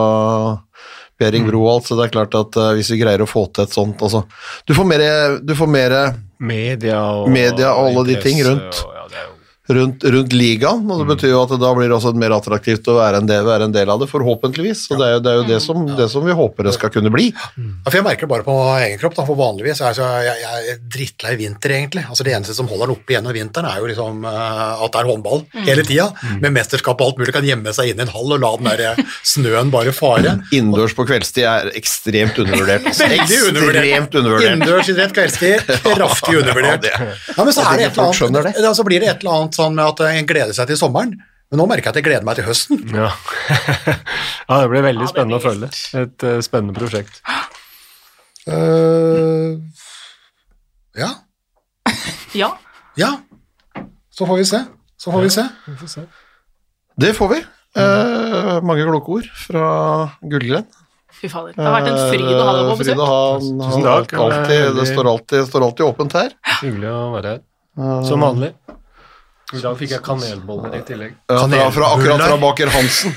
Behring 1.20 1.46
Bro 1.48 1.62
og 1.70 1.86
så 1.86 1.96
det 1.98 2.08
er 2.08 2.14
klart 2.18 2.34
at 2.36 2.58
eh, 2.60 2.74
hvis 2.76 2.90
vi 2.92 3.00
greier 3.00 3.24
å 3.24 3.28
få 3.30 3.46
til 3.54 3.64
et 3.64 3.72
sånt 3.72 4.02
altså, 4.04 4.24
Du 4.68 4.74
får 4.76 4.88
mer, 4.88 5.06
du 5.40 5.54
får 5.56 5.70
mer 5.70 5.96
Media 6.36 7.00
og, 7.22 7.30
Media 7.32 7.72
og 7.72 7.90
alle 7.92 8.04
de 8.10 8.18
ting 8.20 8.42
rundt. 8.44 8.82
og 8.84 8.92
ja, 8.98 9.06
det 9.08 9.22
er 9.22 9.28
jo 9.30 9.34
rundt, 9.68 10.04
rundt 10.04 10.32
ligaen, 10.36 10.84
og 10.90 11.02
det 11.02 11.08
betyr 11.10 11.32
jo 11.32 11.42
at 11.42 11.52
det 11.54 11.58
da 11.62 11.72
blir 11.74 11.90
det 11.90 11.96
også 11.96 12.12
mer 12.18 12.34
attraktivt 12.36 12.86
å 12.90 12.98
være 13.00 13.22
en 13.22 13.28
del, 13.28 13.46
være 13.46 13.68
en 13.68 13.74
del 13.74 13.90
av 13.90 14.02
det, 14.02 14.08
forhåpentligvis. 14.10 14.86
og 14.92 15.00
det 15.00 15.08
er 15.08 15.14
jo 15.16 15.22
det, 15.24 15.32
er 15.32 15.40
jo 15.40 15.46
det, 15.48 15.60
som, 15.64 15.84
det 15.98 16.08
som 16.12 16.26
vi 16.26 16.36
håper 16.36 16.68
det 16.68 16.74
skal 16.76 16.92
kunne 16.94 17.12
bli. 17.14 17.28
Ja, 17.32 17.88
for 17.88 17.98
jeg 17.98 18.06
merker 18.06 18.26
det 18.26 18.32
bare 18.34 18.46
på 18.46 18.56
egen 18.84 19.00
kropp, 19.00 19.16
da, 19.18 19.26
for 19.28 19.38
vanligvis 19.38 19.82
er 19.82 19.90
jeg, 19.90 19.98
så, 19.98 20.10
jeg, 20.26 20.42
jeg 20.44 20.74
er 20.74 20.82
drittlei 20.96 21.34
vinter, 21.40 21.74
egentlig. 21.78 22.06
Altså 22.06 22.26
Det 22.26 22.36
eneste 22.36 22.56
som 22.56 22.70
holder 22.70 22.90
den 22.90 22.96
oppe 22.96 23.16
gjennom 23.16 23.36
vinteren, 23.36 23.70
er 23.70 23.82
jo 23.82 23.90
liksom 23.90 24.26
eh, 24.30 24.84
at 24.86 24.94
det 24.94 25.02
er 25.02 25.10
håndball 25.10 25.44
hele 25.66 25.86
tida. 25.86 26.08
Med 26.42 26.54
mesterskap 26.54 27.00
og 27.00 27.10
alt 27.10 27.22
mulig, 27.22 27.34
kan 27.36 27.46
gjemme 27.46 27.74
seg 27.76 27.92
inn 27.92 28.02
i 28.02 28.06
en 28.06 28.14
hall 28.14 28.36
og 28.36 28.42
la 28.42 28.52
den 28.60 28.70
der 28.70 28.84
eh, 28.92 29.02
snøen 29.26 29.72
bare 29.74 29.94
fare. 29.96 30.36
Innendørs 30.56 30.94
på 30.96 31.06
kveldstid 31.08 31.48
er 31.50 31.72
ekstremt 31.78 32.38
undervurdert. 32.42 32.86
Veldig 32.86 33.42
undervurdert. 33.50 33.82
Ekstremt 33.82 34.18
undervurdert. 34.22 34.52
Innendørs 34.52 34.92
idrett 34.94 35.16
kveldstid, 35.16 35.74
kraftig 35.86 36.38
undervurdert. 36.42 36.86
Ja, 36.86 37.42
men 37.42 37.52
så, 37.52 37.66
er 37.66 37.82
det 37.82 37.90
et 37.90 37.98
eller 37.98 38.06
annet, 38.06 38.76
så 38.78 38.86
blir 38.86 39.02
det 39.02 39.10
et 39.10 39.24
eller 39.24 39.40
annet 39.40 39.55
sånn 39.56 39.74
med 39.76 39.88
at 39.88 40.04
en 40.06 40.28
gleder 40.28 40.54
seg 40.56 40.70
til 40.70 40.78
sommeren. 40.80 41.16
Men 41.46 41.60
nå 41.60 41.66
merker 41.70 41.88
jeg 41.88 41.94
at 41.94 41.98
jeg 42.00 42.06
gleder 42.08 42.26
meg 42.26 42.38
til 42.40 42.46
høsten. 42.48 42.80
Ja. 42.90 43.10
ja, 44.48 44.56
det 44.58 44.70
blir 44.72 44.82
veldig 44.82 45.04
Ja, 45.04 45.06
det 45.06 45.12
spennende 45.12 45.38
å 45.38 45.44
følge. 45.44 45.68
Et 46.00 46.24
uh, 46.26 46.38
spennende 46.42 46.74
prosjekt. 46.74 47.20
Uh, 48.46 49.62
ja, 50.98 51.12
Ja. 52.42 52.50
ja. 52.98 53.12
Så 54.10 54.26
får 54.26 54.42
vi 54.42 54.48
se. 54.48 54.62
Så 54.98 55.12
får 55.12 55.22
vi 55.26 55.30
se. 55.30 55.44
Vi 55.66 55.76
får 55.76 55.92
se. 55.92 56.06
Det 56.96 57.12
får 57.14 57.30
vi. 57.34 57.38
Uh, 57.76 58.56
mange 58.64 58.86
kloke 58.88 59.18
ord 59.20 59.30
fra 59.36 59.66
Gullgren. 60.24 60.66
Fy 61.16 61.28
fader. 61.32 61.54
Det 61.56 61.64
har 61.64 61.74
vært 61.78 61.90
en 61.92 62.00
fryd 62.10 62.26
å 62.28 62.44
ha 62.44 62.54
deg 62.56 62.70
på 62.70 62.78
besøk. 62.80 63.02
Tusen 63.62 63.86
takk. 63.86 64.16
Alltid, 64.26 64.64
det 64.76 64.88
står 64.90 65.10
alltid, 65.12 65.46
står 65.48 65.66
alltid 65.68 65.86
åpent 65.86 66.16
her. 66.18 66.34
Hyggelig 66.58 66.90
å 66.92 67.04
være 67.14 67.36
her. 67.36 67.44
Som 68.08 68.24
vanlig. 68.24 68.50
I 69.54 69.60
dag 69.62 69.76
fikk 69.78 69.92
jeg 69.94 70.02
kanelboller 70.02 70.72
i 70.74 70.82
tillegg. 70.82 71.12
Ja, 71.30 71.44
fra, 71.46 71.70
fra, 71.70 71.92
akkurat 71.94 72.24
fra 72.26 72.36
Baker 72.42 72.72
Hansen 72.74 73.14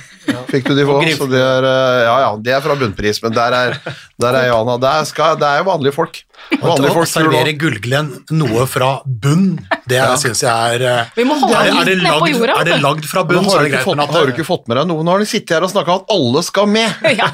fikk 0.50 0.68
du 0.70 0.76
de 0.78 0.84
få. 0.86 1.00
Og 1.02 1.08
Så 1.18 1.26
det 1.32 1.40
er, 1.42 1.66
eh, 1.66 2.00
ja, 2.06 2.16
ja, 2.22 2.28
det 2.46 2.52
er 2.54 2.62
fra 2.62 2.76
bunnpris, 2.78 3.18
men 3.24 3.34
der 3.34 3.56
er, 3.58 3.78
der 4.22 4.36
er 4.38 4.46
Jana. 4.52 4.76
Det 4.78 4.90
er, 5.00 5.08
skal, 5.10 5.40
det 5.42 5.48
er 5.48 5.64
jo 5.64 5.66
vanlige 5.72 5.96
folk. 5.96 6.20
Vanlige 6.62 6.92
folk 6.96 7.10
servere 7.10 7.52
Gullglenn 7.60 8.12
Gullglen 8.14 8.38
noe 8.40 8.68
fra 8.70 8.92
bunn, 9.06 9.58
det 9.90 9.98
Ja. 9.98 10.14
syns 10.22 10.44
jeg 10.46 10.54
er 10.78 10.86
eh, 10.88 11.10
Vi 11.18 11.26
må 11.28 11.36
holde 11.42 11.58
er, 11.58 11.74
er, 11.82 11.90
det 11.90 11.98
på 11.98 12.06
lagd, 12.06 12.30
jorda. 12.38 12.60
er 12.62 12.70
det 12.70 12.78
lagd 12.84 13.10
fra 13.10 13.24
bunn, 13.28 13.50
så 13.50 13.58
har, 13.58 13.66
er 13.66 13.74
greit. 13.74 13.84
fått, 13.90 14.00
at 14.06 14.14
har 14.16 14.30
du 14.30 14.32
ikke 14.38 14.46
fått 14.48 14.70
med 14.70 14.78
deg 14.80 14.88
noe? 14.88 15.04
Nå 15.04 15.12
har 15.16 15.20
de 15.26 15.28
sittet 15.34 15.56
her 15.58 15.66
og 15.66 15.74
snakka 15.74 15.98
at 16.04 16.14
alle 16.14 16.46
skal 16.46 16.70
med. 16.70 16.94
Ja, 17.20 17.32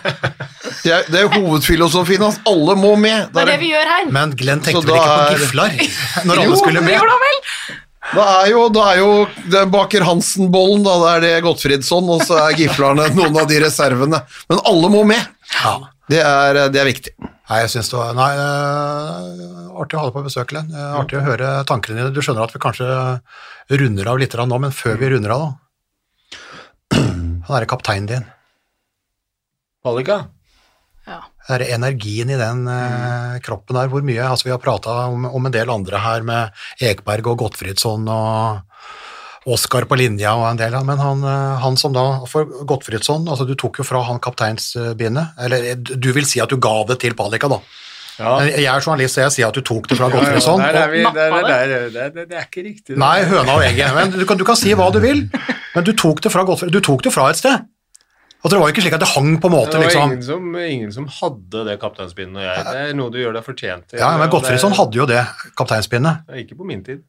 Det 0.86 0.92
er, 0.94 1.04
det 1.12 1.20
er 1.20 1.30
hovedfilosofien 1.36 2.22
hans. 2.26 2.40
Alle 2.50 2.76
må 2.80 2.96
med. 3.00 3.28
det 3.34 3.44
er 3.44 3.52
det 3.52 3.60
vi 3.62 3.70
gjør 3.74 3.92
her. 3.92 4.08
Men 4.14 4.34
Glenn 4.40 4.64
tenkte 4.66 4.88
vel 4.88 4.98
ikke 4.98 5.12
på 5.12 5.28
er- 5.28 5.44
giflar 5.44 5.78
når 6.30 6.42
alle 6.42 6.48
Jo, 6.50 6.58
skulle 6.64 6.82
med? 6.86 6.96
Jo, 6.96 7.06
da 7.12 7.20
vel? 7.26 7.40
Da 8.16 8.26
er 8.42 8.52
jo, 8.54 8.66
da 8.72 8.84
er 8.94 9.00
jo 9.02 9.10
det 9.52 9.60
er 9.60 9.72
Baker 9.72 10.06
Hansen-bollen, 10.08 10.86
da. 10.86 10.96
Da 11.02 11.14
er 11.18 11.24
det 11.26 11.34
Gottfridsson, 11.46 12.08
og 12.16 12.24
så 12.28 12.38
er 12.46 12.58
giflerne 12.60 13.10
noen 13.18 13.42
av 13.42 13.50
de 13.50 13.60
reservene. 13.66 14.22
Men 14.52 14.62
alle 14.72 14.92
må 14.94 15.04
med. 15.08 15.34
Ja. 15.60 15.76
Det 16.12 16.22
er, 16.22 16.62
det 16.72 16.80
er 16.82 16.88
viktig. 16.88 17.16
Nei, 17.20 17.60
jeg 17.62 17.72
synes 17.76 17.92
det 17.92 17.98
var 17.98 18.16
Nei, 18.18 18.30
eh, 18.42 19.76
artig 19.82 19.98
å 19.98 20.02
ha 20.02 20.08
deg 20.08 20.16
på 20.16 20.24
besøk, 20.26 20.54
Len. 20.56 20.72
Artig 20.98 21.20
å 21.20 21.26
høre 21.26 21.52
tankene 21.70 22.00
dine. 22.00 22.14
Du 22.14 22.22
skjønner 22.26 22.46
at 22.46 22.56
vi 22.56 22.62
kanskje 22.64 22.88
runder 23.82 24.10
av 24.10 24.22
litt 24.22 24.38
nå, 24.38 24.62
men 24.62 24.74
før 24.74 24.98
vi 25.02 25.12
runder 25.14 25.36
av, 25.36 25.46
da 25.46 26.98
Han 27.46 27.58
er 27.60 27.68
kapteinen 27.70 28.10
din. 28.10 28.26
Halika? 29.86 30.24
Ja. 31.06 31.20
Der 31.46 31.62
energien 31.76 32.32
i 32.34 32.38
den 32.40 32.64
eh, 32.72 33.40
kroppen 33.46 33.78
der, 33.78 33.90
hvor 33.92 34.02
mye 34.02 34.24
altså 34.26 34.48
Vi 34.48 34.54
har 34.54 34.62
prata 34.62 34.96
om, 35.12 35.28
om 35.30 35.46
en 35.46 35.54
del 35.54 35.70
andre 35.70 36.02
her 36.02 36.26
med 36.26 36.64
Ekberg 36.82 37.28
og 37.34 37.44
Gottfriedsson 37.44 38.08
og 38.10 38.64
Oskar 39.46 39.86
på 39.86 39.98
linja 40.00 40.32
og 40.34 40.48
en 40.50 40.58
del, 40.58 40.74
men 40.88 40.98
han, 40.98 41.20
eh, 41.22 41.58
han 41.62 41.76
som 41.78 41.94
da 41.94 42.26
for 42.26 42.50
Gottfriedsson, 42.66 43.28
altså 43.30 43.46
du 43.46 43.54
tok 43.54 43.78
jo 43.78 43.86
fra 43.86 44.02
han 44.08 44.18
kapteinsbindet, 44.18 45.38
eller 45.46 45.76
du 45.78 46.10
vil 46.16 46.26
si 46.26 46.42
at 46.42 46.50
du 46.50 46.58
ga 46.58 46.80
det 46.90 46.98
til 47.04 47.14
Palika 47.18 47.52
da. 47.52 47.60
Ja. 48.16 48.40
Jeg 48.48 48.66
er 48.72 48.82
journalist, 48.82 49.18
så 49.18 49.26
jeg 49.26 49.36
sier 49.36 49.52
at 49.52 49.58
du 49.58 49.62
tok 49.66 49.90
det 49.92 50.00
fra 50.00 50.08
Gottfridsson. 50.10 50.64
Ja, 50.64 50.72
ja, 50.72 50.82
det, 50.82 50.92
vi, 50.96 51.04
det. 51.04 52.26
det 52.32 52.40
er 52.40 52.48
ikke 52.48 52.64
riktig. 52.64 52.98
Nei, 52.98 53.20
høna 53.28 53.60
og 53.60 53.66
egget, 53.68 53.94
men 53.94 54.16
du 54.16 54.26
kan, 54.26 54.40
du 54.40 54.46
kan 54.48 54.58
si 54.58 54.74
hva 54.74 54.88
du 54.96 55.02
vil, 55.04 55.26
men 55.76 55.86
du 55.86 55.94
tok 55.94 56.24
det 56.26 56.34
fra 56.34 56.46
Gottfriedsson, 56.48 56.74
du 56.74 56.82
tok 56.90 57.06
det 57.06 57.14
fra 57.14 57.30
et 57.30 57.44
sted. 57.44 57.70
Altså, 58.46 58.54
det 58.54 58.62
var 58.62 58.70
jo 58.70 58.74
ikke 58.76 58.82
slik 58.86 58.94
at 58.94 59.02
det 59.02 59.08
hang 59.10 59.30
på 59.42 59.50
en 59.50 59.54
måte, 59.56 59.72
Det 59.74 59.80
var 59.82 59.86
liksom. 59.90 60.12
ingen, 60.12 60.24
som, 60.24 60.44
ingen 60.62 60.92
som 60.94 61.08
hadde 61.10 61.64
det 61.66 61.80
kapteinspinnet, 61.82 62.38
og 62.38 62.44
jeg. 62.46 62.66
Det 62.70 62.84
er 62.84 62.94
noe 63.00 63.10
du 63.10 63.18
gjør 63.18 63.34
deg 63.40 63.44
fortjent 63.48 63.88
til. 63.90 63.98
Ja, 64.04 64.12
men 64.22 64.30
Godfridsson 64.30 64.70
det- 64.76 64.78
hadde 64.78 65.00
jo 65.02 65.06
det, 65.10 65.24
kapteinspinnet. 65.58 66.30
Ikke 66.44 66.54
på 66.60 66.64
min 66.70 66.84
tid. 66.86 67.02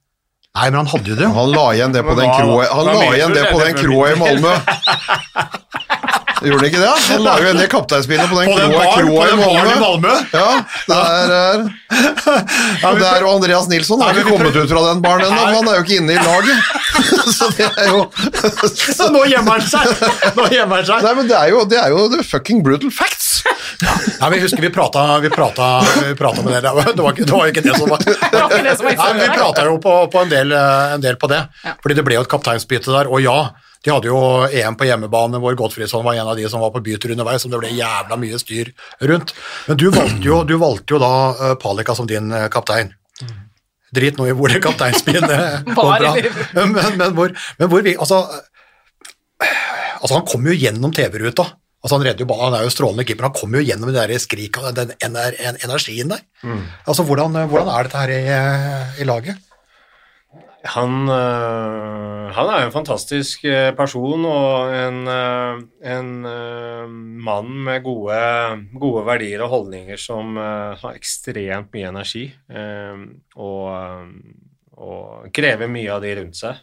Nei, 0.57 0.71
men 0.71 0.79
han 0.81 0.87
hadde 0.89 1.11
jo 1.13 1.17
det. 1.19 1.29
Han 1.37 1.51
la 1.53 1.67
igjen 1.77 1.93
det 1.93 2.01
på 2.07 2.15
Men 2.17 2.23
den 2.25 2.31
hva- 2.33 2.41
kroa 2.41 2.65
Han 2.73 2.87
hva 2.87 2.93
la 2.95 2.99
mener 3.03 3.17
igjen 3.19 3.29
du? 3.29 3.35
det 3.37 3.45
på 3.53 3.61
er 3.61 3.65
den 3.67 3.77
for 3.77 3.85
kroa 3.85 4.05
i. 4.09 4.15
Malmö. 4.17 4.53
Gjorde 6.45 6.63
de 6.65 6.69
ikke 6.71 6.81
det? 6.83 6.93
Han 7.09 7.23
la 7.25 7.35
jo 7.41 7.47
igjen 7.47 7.61
det 7.61 7.69
kapteinspinnet 7.73 8.29
på 8.29 8.41
den 8.41 8.51
På 8.51 8.57
den 8.61 8.73
kroa 8.75 8.97
på 8.97 9.27
i 9.27 9.37
Malmö. 9.41 9.77
Malmø. 9.81 10.15
Ja, 10.37 10.49
der 10.91 11.35
er 11.37 11.65
Og 12.91 13.01
der 13.01 13.25
og 13.25 13.31
Andreas 13.37 13.69
Nilsson 13.73 14.03
har 14.05 14.17
ikke 14.17 14.35
kommet 14.35 14.57
ut 14.57 14.69
fra 14.71 14.83
den 14.91 15.03
baren 15.05 15.25
ennå, 15.29 15.47
han 15.55 15.71
er 15.71 15.79
jo 15.79 15.87
ikke 15.87 16.01
inne 16.03 16.17
i 16.17 16.21
laget. 16.21 16.59
Så 17.37 17.49
det 17.57 17.69
er 17.69 17.89
jo 17.93 18.03
Så 18.97 19.09
nå 19.15 19.25
gjemmer 19.31 19.61
han 19.61 19.71
seg! 19.71 20.07
Nå 20.37 20.49
gjemmer 20.53 20.83
han 20.83 20.91
seg. 20.91 21.07
Nei, 21.07 21.15
men 21.21 21.31
det 21.31 21.39
er 21.39 21.53
jo, 21.55 21.65
det 21.69 21.81
er 21.81 21.95
jo 21.95 22.07
the 22.13 22.23
fucking 22.27 22.63
brutal 22.67 22.93
facts. 22.93 23.37
Ja, 24.21 24.29
vi 24.33 24.41
husker 24.41 24.63
vi 24.63 24.71
prata, 24.73 25.19
vi 25.21 25.31
prata, 25.31 25.67
vi 26.07 26.15
prata 26.17 26.43
med 26.43 26.55
dere, 26.57 26.87
det 26.97 27.03
var, 27.03 27.13
ikke, 27.13 27.27
det 27.29 27.35
var 27.35 27.51
ikke 27.51 27.65
det 27.67 27.75
som 27.77 27.91
var 27.91 28.01
Det 28.07 28.17
var 28.33 28.65
det 28.65 28.73
som 28.79 28.89
var 28.89 28.97
Nei, 29.03 29.11
vi 29.21 29.29
prata 29.35 29.67
jo 29.69 29.77
på, 29.83 29.95
på 30.13 30.23
en, 30.25 30.33
del, 30.33 30.55
eh, 30.57 30.95
en 30.97 31.05
del 31.05 31.19
på 31.21 31.29
det, 31.31 31.43
fordi 31.83 31.99
det 31.99 32.05
ble 32.07 32.17
jo 32.17 32.25
et 32.25 32.31
kapteinsbytte 32.33 32.95
der, 32.95 33.11
og 33.11 33.21
ja, 33.25 33.37
de 33.85 33.93
hadde 33.93 34.09
jo 34.11 34.19
EM 34.48 34.77
på 34.78 34.86
hjemmebane 34.89 35.40
hvor 35.43 35.57
Godfridsson 35.59 36.05
var 36.07 36.19
en 36.19 36.31
av 36.32 36.39
de 36.39 36.47
som 36.51 36.62
var 36.62 36.73
på 36.74 36.82
bytur 36.85 37.12
underveis, 37.15 37.44
som 37.44 37.53
det 37.53 37.61
ble 37.62 37.74
jævla 37.77 38.19
mye 38.20 38.39
styr 38.43 38.73
rundt. 39.11 39.35
Men 39.69 39.81
du 39.81 39.89
valgte 39.94 40.24
jo, 40.27 40.40
du 40.48 40.57
valgte 40.61 40.97
jo 40.97 41.03
da 41.03 41.12
eh, 41.32 41.55
Palika 41.62 41.94
som 41.98 42.09
din 42.11 42.32
eh, 42.35 42.48
kaptein. 42.53 42.94
Drit 43.94 44.19
nå 44.19 44.27
i 44.27 44.35
hvor 44.36 44.51
det 44.51 44.62
kapteinspinnet 44.65 45.69
kom 45.77 45.93
Var, 45.93 46.03
fra. 46.03 46.40
Men, 46.59 46.74
men, 46.98 47.15
hvor, 47.15 47.31
men 47.61 47.70
hvor 47.70 47.86
vi, 47.86 47.94
altså, 47.94 48.24
altså 50.01 50.19
han 50.19 50.27
kom 50.27 50.51
jo 50.51 50.57
gjennom 50.57 50.94
TV-ruta. 50.97 51.47
Altså 51.86 52.01
Han 52.01 52.07
redder 52.09 52.24
jo 52.24 52.27
ballen, 52.27 52.48
han 52.51 52.59
er 52.59 52.66
jo 52.66 52.73
strålende 52.74 53.05
keeper, 53.07 53.28
han 53.28 53.36
kommer 53.36 53.61
jo 53.61 53.69
gjennom 53.69 53.93
det 53.93 54.01
der 54.01 54.19
skriket, 54.19 54.73
den 54.74 54.90
energien 55.07 56.11
der. 56.11 56.24
Altså 56.82 57.05
hvordan, 57.07 57.36
hvordan 57.47 57.70
er 57.70 57.86
dette 57.86 58.01
her 58.01 58.15
i, 58.16 58.23
eh, 58.35 59.03
i 59.05 59.07
laget? 59.07 59.45
Han, 60.67 61.09
øh, 61.09 62.31
han 62.35 62.49
er 62.51 62.61
jo 62.61 62.69
en 62.69 62.75
fantastisk 62.75 63.45
øh, 63.47 63.73
person 63.77 64.25
og 64.25 64.73
en, 64.75 65.09
øh, 65.09 65.61
en 65.93 66.11
mann 67.23 67.51
med 67.67 67.83
gode, 67.85 68.19
gode 68.81 69.05
verdier 69.07 69.45
og 69.45 69.53
holdninger 69.53 70.01
som 70.01 70.37
har 70.37 70.97
ekstremt 70.97 71.75
mye 71.75 71.91
energi 71.91 72.25
og, 73.37 74.09
og 74.77 75.29
krever 75.35 75.71
mye 75.71 75.93
av 75.93 76.03
de 76.05 76.15
rundt 76.21 76.39
seg. 76.39 76.63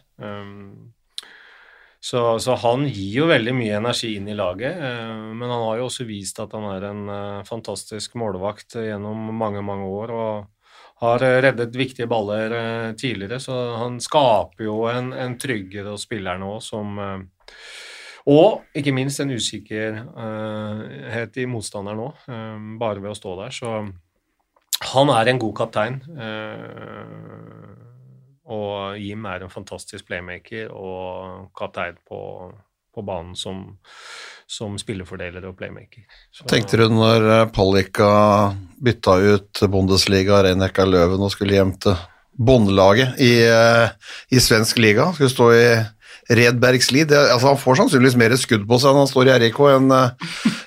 Så, 2.04 2.20
så 2.44 2.56
han 2.60 2.84
gir 2.84 3.22
jo 3.22 3.28
veldig 3.30 3.54
mye 3.56 3.78
energi 3.78 4.10
inn 4.18 4.28
i 4.28 4.36
laget, 4.36 4.76
men 4.76 5.46
han 5.48 5.62
har 5.64 5.78
jo 5.80 5.86
også 5.88 6.04
vist 6.08 6.40
at 6.42 6.52
han 6.52 6.66
er 6.74 6.88
en 6.90 7.04
fantastisk 7.48 8.18
målvakt 8.20 8.76
gjennom 8.76 9.30
mange, 9.32 9.64
mange 9.64 9.88
år. 9.88 10.12
og 10.12 10.34
har 11.02 11.24
eh, 11.24 11.40
reddet 11.42 11.76
viktige 11.76 12.08
baller 12.10 12.54
eh, 12.58 12.92
tidligere, 12.98 13.40
så 13.42 13.56
han 13.80 13.98
skaper 14.02 14.66
jo 14.66 14.84
en, 14.90 15.12
en 15.12 15.36
trygghet 15.40 15.88
hos 15.88 16.06
spillerne 16.06 16.46
òg 16.54 16.62
som 16.64 16.98
eh, 17.02 17.18
Og 18.24 18.62
ikke 18.72 18.94
minst 18.96 19.20
en 19.20 19.34
usikkerhet 19.36 21.34
i 21.36 21.44
motstanderen 21.44 21.98
òg, 22.06 22.22
bare 22.80 23.02
ved 23.04 23.10
å 23.10 23.18
stå 23.18 23.34
der. 23.36 23.52
Så 23.52 23.72
han 24.94 25.12
er 25.12 25.28
en 25.28 25.40
god 25.42 25.52
kaptein. 25.58 25.98
og 28.48 28.96
Jim 28.96 29.28
er 29.28 29.44
en 29.44 29.52
fantastisk 29.52 30.08
playmaker 30.08 30.72
og 30.72 31.50
kaptein 31.52 32.00
på, 32.08 32.22
på 32.94 33.04
banen 33.06 33.34
som, 33.36 33.64
som 34.46 34.76
spillerfordeler 34.80 35.44
og 35.48 35.56
playmaker. 35.58 36.04
Så- 36.32 36.46
Tenkte 36.50 36.78
du 36.80 36.88
når 36.92 37.50
Pallika 37.54 38.54
bytta 38.82 39.16
ut 39.34 39.64
Bundesliga, 39.72 40.42
Reineka 40.46 40.84
Løven 40.88 41.22
og 41.24 41.32
skulle 41.34 41.56
hjem 41.58 41.74
til 41.80 41.96
bondelaget 42.34 43.18
i, 43.22 43.32
eh, 43.46 43.88
i 44.34 44.40
svensk 44.42 44.78
liga, 44.82 45.12
skulle 45.14 45.30
stå 45.30 45.50
i 45.54 45.66
Redbergslid 46.34 47.10
lid. 47.10 47.12
altså 47.12 47.50
Han 47.52 47.58
får 47.60 47.76
sannsynligvis 47.82 48.16
mer 48.16 48.32
skudd 48.40 48.62
på 48.66 48.78
seg 48.80 48.94
når 48.94 49.04
han 49.04 49.10
står 49.10 49.28
i 49.28 49.38
RIK 49.42 49.58
enn 49.74 49.90
en, 49.92 50.14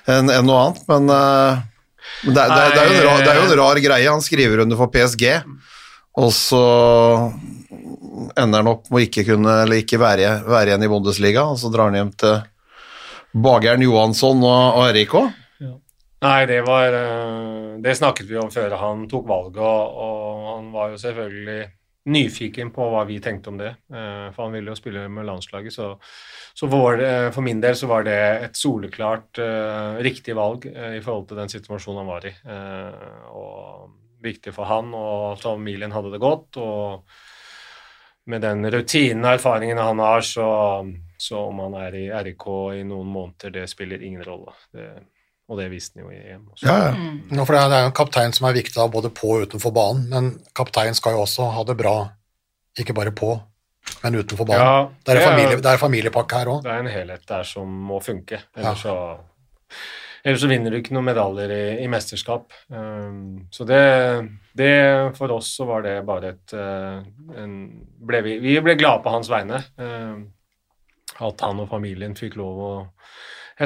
enn- 0.06 0.30
enn 0.36 0.46
noe 0.46 0.60
annet, 0.68 0.84
men, 0.88 1.10
eh, 1.10 1.58
men 2.24 2.34
det, 2.36 2.44
det, 2.52 2.68
det, 2.74 2.82
er 2.84 2.92
jo 2.92 3.00
en 3.00 3.06
rar, 3.08 3.18
det 3.24 3.32
er 3.32 3.40
jo 3.42 3.48
en 3.52 3.58
rar 3.58 3.80
greie. 3.82 4.08
Han 4.10 4.22
skriver 4.24 4.62
under 4.64 4.78
for 4.78 4.86
PSG, 4.94 5.24
og 6.18 6.30
så 6.32 6.62
ender 8.36 8.62
han 8.62 8.70
opp 8.70 8.88
med 8.90 9.00
å 9.00 9.06
ikke 9.06 9.26
kunne, 9.28 9.58
eller 9.64 9.82
ikke 9.82 10.00
være, 10.02 10.30
være 10.48 10.72
igjen 10.72 10.86
i 10.86 10.92
Bundesliga, 10.92 11.44
og 11.48 11.60
så 11.60 11.70
drar 11.72 11.90
han 11.90 12.00
hjem 12.00 12.14
til 12.20 12.38
Bageren 13.38 13.84
Johansson 13.84 14.42
og, 14.42 14.80
og 14.80 14.90
RIK. 14.96 15.18
Nei, 16.18 16.46
det 16.50 16.62
var 16.66 16.94
eh, 16.98 17.74
Det 17.82 17.94
snakket 17.94 18.26
vi 18.26 18.38
om 18.40 18.48
før 18.50 18.74
han 18.80 19.04
tok 19.10 19.28
valget, 19.28 19.60
og, 19.62 20.46
han 20.48 20.72
var 20.74 20.90
jo 20.92 21.02
selvfølgelig 21.02 21.60
nyfiken 22.08 22.72
på 22.72 22.86
hva 22.88 23.04
vi 23.06 23.18
tenkte 23.22 23.52
om 23.52 23.60
det. 23.60 23.70
eh, 23.92 24.26
For 24.34 24.46
han 24.46 24.56
ville 24.56 24.72
jo 24.72 24.78
spille 24.78 25.04
med 25.12 25.28
landslaget, 25.28 25.74
så, 25.74 25.92
så 26.58 26.70
for, 26.70 26.98
eh, 27.04 27.28
for 27.34 27.46
min 27.46 27.62
del 27.62 27.76
så 27.78 27.90
var 27.90 28.08
det 28.08 28.18
et 28.48 28.58
soleklart 28.58 29.38
riktig 30.02 30.34
valg 30.34 30.66
i 30.66 31.00
forhold 31.04 31.28
til 31.28 31.38
den 31.38 31.52
situasjonen 31.52 32.02
han 32.02 32.10
var 32.10 32.26
i. 32.26 32.34
Og 33.30 33.94
viktig 34.24 34.50
for 34.56 34.66
han, 34.66 34.90
og 34.98 35.38
familien 35.38 35.94
hadde 35.94 36.10
det 36.10 36.22
godt. 36.22 36.58
og 36.58 37.04
med 38.28 38.42
den 38.44 38.64
rutinen 38.70 39.24
og 39.24 39.34
erfaringen 39.38 39.78
han 39.80 39.98
har, 40.04 40.20
så, 40.26 40.48
så 41.18 41.44
om 41.48 41.62
han 41.64 41.74
er 41.80 41.94
i 41.96 42.06
RIK 42.28 42.44
i 42.76 42.82
noen 42.86 43.08
måneder, 43.14 43.50
det 43.54 43.68
spiller 43.70 44.02
ingen 44.04 44.22
rolle. 44.26 44.52
Det, 44.74 44.88
og 45.48 45.56
det 45.62 45.70
viste 45.72 45.96
han 45.96 46.04
jo 46.04 46.12
i 46.12 46.18
EM. 46.34 46.42
også. 46.52 46.66
Ja, 46.68 46.74
ja. 46.90 47.12
Nå, 47.32 47.44
for 47.48 47.56
det 47.56 47.62
er- 47.64 47.84
jo 47.86 47.88
en 47.88 47.96
kaptein 47.96 48.34
som 48.36 48.48
er 48.50 48.56
viktig 48.58 48.74
da, 48.76 48.84
både 48.92 49.08
på 49.16 49.30
og 49.38 49.46
utenfor 49.48 49.72
banen, 49.72 50.08
men 50.12 50.28
kaptein 50.54 50.94
skal 50.98 51.16
jo 51.16 51.22
også 51.24 51.46
ha 51.56 51.64
det 51.64 51.76
bra, 51.80 51.94
ikke 52.78 52.94
bare 52.94 53.14
på, 53.16 53.30
men 54.02 54.18
utenfor 54.20 54.44
banen. 54.44 54.60
Ja, 54.60 54.88
det, 55.06 55.14
er 55.16 55.22
er- 55.22 55.30
familie, 55.30 55.56
det 55.64 55.72
er 55.72 55.80
familiepakke 55.80 56.42
her 56.42 56.52
òg. 56.52 56.60
Det 56.66 56.74
er 56.74 56.84
en 56.84 56.92
helhet 56.92 57.24
der 57.32 57.48
som 57.48 57.66
må 57.88 58.02
funke. 58.04 58.42
Ellers, 58.56 58.82
så, 58.84 59.16
ellers 60.24 60.42
så 60.44 60.50
vinner 60.52 60.70
du 60.70 60.76
ikke 60.82 60.92
noen 60.92 61.08
medaljer 61.08 61.54
i, 61.56 61.62
i 61.84 61.88
mesterskap. 61.88 62.52
Um, 62.68 63.46
så 63.50 63.64
det, 63.64 63.80
det 64.58 65.14
For 65.16 65.32
oss 65.34 65.52
så 65.56 65.66
var 65.68 65.84
det 65.86 65.94
bare 66.06 66.34
et 66.34 66.54
uh, 66.56 66.98
en, 67.38 67.54
ble 68.08 68.22
vi, 68.26 68.36
vi 68.42 68.58
ble 68.64 68.76
glade 68.78 69.04
på 69.04 69.12
hans 69.14 69.30
vegne. 69.30 69.62
Um, 69.80 70.26
at 71.18 71.42
han 71.42 71.62
og 71.64 71.70
familien 71.70 72.14
fikk 72.18 72.36
lov 72.38 72.58
å 72.62 72.72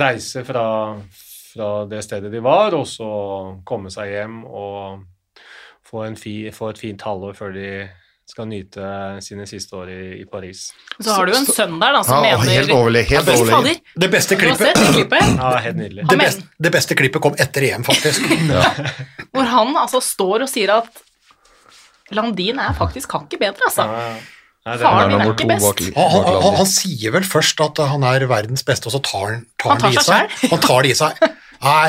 reise 0.01 0.45
fra, 0.47 0.65
fra 1.53 1.71
det 1.89 2.01
stedet 2.07 2.31
de 2.33 2.41
var, 2.45 2.73
og 2.79 2.87
så 2.89 3.09
komme 3.69 3.93
seg 3.93 4.13
hjem 4.15 4.39
og 4.49 5.03
få, 5.85 6.07
fi, 6.17 6.37
få 6.55 6.71
et 6.73 6.81
fint 6.81 7.05
halvår 7.05 7.37
før 7.37 7.53
de 7.57 7.69
skal 8.31 8.47
nyte 8.49 8.89
sine 9.25 9.45
siste 9.51 9.77
år 9.77 9.91
i, 9.93 10.03
i 10.23 10.27
Paris. 10.31 10.69
Så 10.99 11.13
har 11.13 11.27
du 11.27 11.33
jo 11.35 11.39
en 11.41 11.49
sønn 11.49 11.79
der 11.81 11.97
da, 11.97 12.03
som 12.07 12.23
Ja, 12.25 12.37
mener 12.39 12.53
helt 12.55 12.75
overlig, 12.75 13.05
helt 13.11 13.29
ja, 13.29 13.39
overlig. 13.43 13.75
Det 14.05 14.11
beste 14.13 14.39
klippet, 14.41 14.77
det 14.79 14.91
klippet? 14.95 15.33
Ja, 15.37 15.55
helt 15.67 15.81
nydelig. 15.81 16.07
det 16.09 16.19
best, 16.21 16.45
det 16.67 16.73
beste 16.75 16.97
klippet 16.99 17.25
kom 17.25 17.37
etter 17.43 17.67
EM, 17.69 17.87
faktisk. 17.87 18.29
Hvor 19.35 19.51
han 19.57 19.75
altså 19.77 20.01
står 20.05 20.47
og 20.47 20.53
sier 20.53 20.77
at 20.79 21.03
Landin 22.13 22.61
er 22.61 22.77
faktisk 22.77 23.15
ikke 23.19 23.41
bedre, 23.41 23.69
altså. 23.69 23.89
Ja, 23.89 24.07
ja. 24.13 24.39
Nei, 24.63 24.77
Faren 24.79 25.11
er 25.11 25.11
min 25.11 25.25
er 25.25 25.31
ikke 25.33 25.49
best. 25.51 25.65
bak, 25.67 25.81
Han, 25.83 25.95
bak 25.97 26.13
han, 26.13 26.27
han, 26.29 26.43
han, 26.45 26.57
han 26.61 26.69
sier 26.71 27.15
vel 27.17 27.25
først 27.27 27.63
at 27.65 27.81
han 27.91 28.05
er 28.07 28.25
verdens 28.31 28.63
beste, 28.63 28.87
og 28.87 28.95
så 28.95 29.01
tar 29.03 29.25
han, 29.33 29.43
tar 29.59 29.73
Han 29.75 29.83
tar 29.83 29.91
det 29.91 29.99
i 29.99 30.05
seg 30.07 30.31
seg. 30.39 30.53
Han 30.53 30.63
tar 30.63 30.87
det 30.87 30.93
i 30.93 30.99
seg. 31.01 31.25
Nei, 31.65 31.89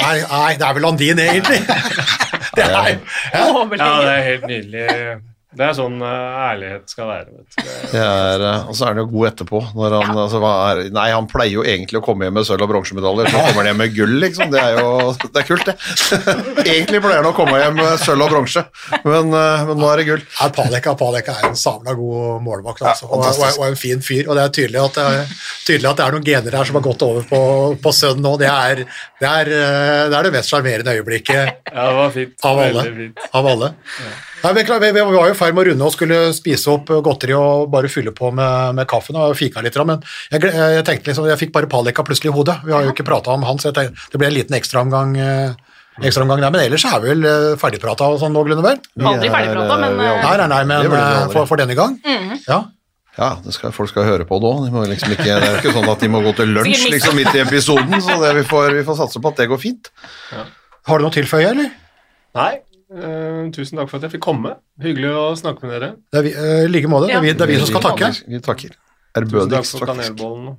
nei, 0.00 0.14
nei, 0.30 0.48
det 0.56 0.64
er 0.70 0.78
vel 0.78 0.86
Landin, 0.88 1.20
egentlig. 1.26 1.60
Det 2.54 2.62
er, 2.62 3.00
ja, 3.34 3.46
det 3.74 3.80
er 3.82 4.20
helt 4.28 4.44
nydelig. 4.46 4.82
Det 5.54 5.62
er 5.62 5.74
sånn 5.76 6.00
uh, 6.02 6.48
ærlighet 6.50 6.90
skal 6.90 7.06
være. 7.10 7.34
Vet 7.38 7.58
du. 7.58 7.72
Er, 8.04 8.42
uh, 8.42 8.68
og 8.70 8.74
så 8.76 8.86
er 8.86 8.94
han 8.94 9.00
jo 9.04 9.06
god 9.12 9.28
etterpå. 9.28 9.60
Når 9.76 9.94
han, 9.94 10.18
altså, 10.24 10.40
hva 10.42 10.52
er, 10.72 10.80
nei, 10.94 11.06
han 11.14 11.28
pleier 11.30 11.54
jo 11.54 11.64
egentlig 11.66 12.00
å 12.00 12.04
komme 12.04 12.26
hjem 12.26 12.34
med 12.40 12.48
sølv- 12.48 12.64
og 12.66 12.72
bronsemedaljer, 12.72 13.30
så 13.30 13.42
kommer 13.44 13.60
han 13.62 13.68
hjem 13.70 13.80
med 13.84 13.94
gull, 13.94 14.14
liksom. 14.24 14.50
Det 14.50 14.60
er 14.60 14.80
jo 14.80 14.88
det 15.24 15.42
er 15.42 15.46
kult, 15.46 15.70
det. 15.70 15.76
egentlig 16.74 17.02
pleier 17.04 17.22
han 17.22 17.30
å 17.30 17.34
komme 17.36 17.60
hjem 17.60 17.78
med 17.78 18.02
sølv 18.02 18.26
og 18.26 18.34
bronse, 18.34 18.64
men, 19.06 19.30
uh, 19.30 19.64
men 19.70 19.80
nå 19.80 19.92
er 19.92 20.02
det 20.02 20.08
gull. 20.10 20.26
Ja, 20.40 20.50
Paleka, 20.58 20.96
Paleka 20.98 21.38
er 21.38 21.48
en 21.52 21.58
samla 21.60 21.94
god 21.98 22.42
målvakt 22.44 22.82
altså, 22.82 23.08
Ja, 23.08 23.14
og, 23.14 23.24
og, 23.30 23.62
og 23.62 23.66
en 23.68 23.78
fin 23.78 24.02
fyr. 24.04 24.26
Og 24.26 24.38
det 24.38 24.48
er 24.48 24.54
tydelig 24.58 24.82
at 24.82 24.98
det 24.98 25.06
er, 25.06 25.34
tydelig 25.68 25.92
at 25.92 26.02
det 26.02 26.08
er 26.08 26.18
noen 26.18 26.28
gener 26.28 26.58
her 26.58 26.70
som 26.70 26.80
har 26.80 26.86
gått 26.88 27.06
over 27.06 27.30
på, 27.30 27.40
på 27.84 27.94
sønnen 27.94 28.26
nå. 28.26 28.36
Det 28.42 28.50
er 28.50 28.84
det, 28.84 29.30
er, 29.30 29.54
det 30.10 30.18
er 30.18 30.26
det 30.26 30.34
mest 30.34 30.50
sjarmerende 30.50 30.98
øyeblikket 30.98 31.70
Ja, 31.70 31.88
det 31.88 31.98
var 32.00 32.14
fint. 32.14 32.38
Av 32.44 32.62
alle. 32.66 32.86
Fint. 32.98 33.26
av 33.30 33.52
alle. 33.54 33.74
Nei, 34.44 34.52
vi, 34.52 34.62
vi, 34.68 34.88
vi 34.92 35.02
var 35.08 35.14
jo 35.14 35.32
i 35.32 35.36
ferd 35.38 35.54
med 35.56 35.62
å 35.62 35.68
runde 35.70 35.86
og 35.88 35.92
skulle 35.94 36.18
spise 36.36 36.68
opp 36.74 36.90
godteri 37.06 37.32
og 37.38 37.70
bare 37.72 37.88
fylle 37.88 38.12
på 38.12 38.28
med, 38.36 38.74
med 38.76 38.88
kaffen 38.90 39.16
og 39.16 39.32
fika 39.38 39.62
litt, 39.64 39.78
men 39.88 40.02
jeg, 40.32 40.50
jeg 40.52 40.84
tenkte 40.84 41.10
liksom, 41.10 41.28
jeg 41.30 41.40
fikk 41.40 41.54
bare 41.54 41.70
Palika 41.72 42.04
plutselig 42.04 42.28
i 42.28 42.34
hodet. 42.34 42.58
Vi 42.66 42.74
har 42.74 42.84
jo 42.84 42.92
ikke 42.92 43.06
prata 43.08 43.32
om 43.32 43.46
han, 43.48 43.60
så 43.60 43.70
jeg 43.70 43.78
tenkte, 43.78 44.10
det 44.12 44.20
ble 44.20 44.28
en 44.28 44.36
liten 44.36 44.58
ekstraomgang 44.58 45.16
eh, 45.16 45.56
ekstraomgang 46.02 46.42
der. 46.42 46.52
Men 46.52 46.64
ellers 46.66 46.84
er 46.90 47.00
vi 47.00 47.12
vel 47.12 47.24
eh, 47.30 47.50
ferdigprata 47.60 48.10
og 48.12 48.20
sånn 48.20 48.34
noenlunde, 48.34 48.64
vel? 48.66 48.80
Aldri 49.00 49.30
er, 49.30 49.34
ferdigprata, 49.38 49.78
eh, 49.78 49.82
men, 49.84 50.04
eh, 50.04 50.20
Nei, 50.24 50.34
nei, 50.42 50.48
nei, 50.52 50.62
men 50.68 50.98
eh, 50.98 51.20
for, 51.32 51.48
for 51.48 51.60
denne 51.60 51.78
gang. 51.78 51.96
Ja. 52.48 52.60
Ja, 53.14 53.30
det 53.44 53.54
skal, 53.54 53.70
folk 53.70 53.92
skal 53.92 54.08
høre 54.08 54.26
på 54.26 54.40
det 54.42 54.50
òg. 54.50 54.64
De 54.74 54.84
liksom 54.90 55.12
Det 55.14 55.30
er 55.30 55.60
ikke 55.60 55.72
sånn 55.76 55.86
at 55.86 56.00
de 56.02 56.08
må 56.10 56.20
gå 56.24 56.32
til 56.34 56.50
lunsj 56.50 56.88
liksom 56.90 57.14
midt 57.14 57.30
i 57.36 57.44
episoden, 57.44 57.96
så 58.02 58.18
det, 58.18 58.32
vi, 58.40 58.42
får, 58.50 58.72
vi 58.74 58.82
får 58.86 58.98
satse 59.04 59.22
på 59.22 59.30
at 59.30 59.38
det 59.38 59.46
går 59.52 59.60
fint. 59.62 59.90
Har 60.34 60.98
du 60.98 61.06
noe 61.06 61.14
å 61.14 61.14
tilføye, 61.14 61.52
eller? 61.54 61.70
Nei, 62.34 62.50
eh, 62.94 63.40
tusen 63.54 63.80
takk 63.80 63.90
for 63.90 63.98
at 63.98 64.06
jeg 64.06 64.14
fikk 64.16 64.24
komme. 64.26 64.54
Hyggelig 64.82 65.10
å 65.14 65.24
snakke 65.38 65.66
med 65.66 65.74
dere. 65.76 65.90
Det 66.12 66.20
er 66.20 66.26
vi, 66.26 66.32
uh, 66.38 66.64
like 66.70 66.90
måte. 66.90 67.08
Det, 67.10 67.16
er 67.18 67.24
vi, 67.24 67.32
det 67.34 67.46
er 67.46 67.52
vi 67.52 67.58
som 67.60 67.70
skal 67.72 67.84
takke. 67.90 68.10
Vi 68.28 68.40
takker. 68.44 68.76
Tusen 69.14 69.52
takk 69.52 69.68
for 69.70 69.90
kanelbollen 69.90 70.48
og 70.54 70.58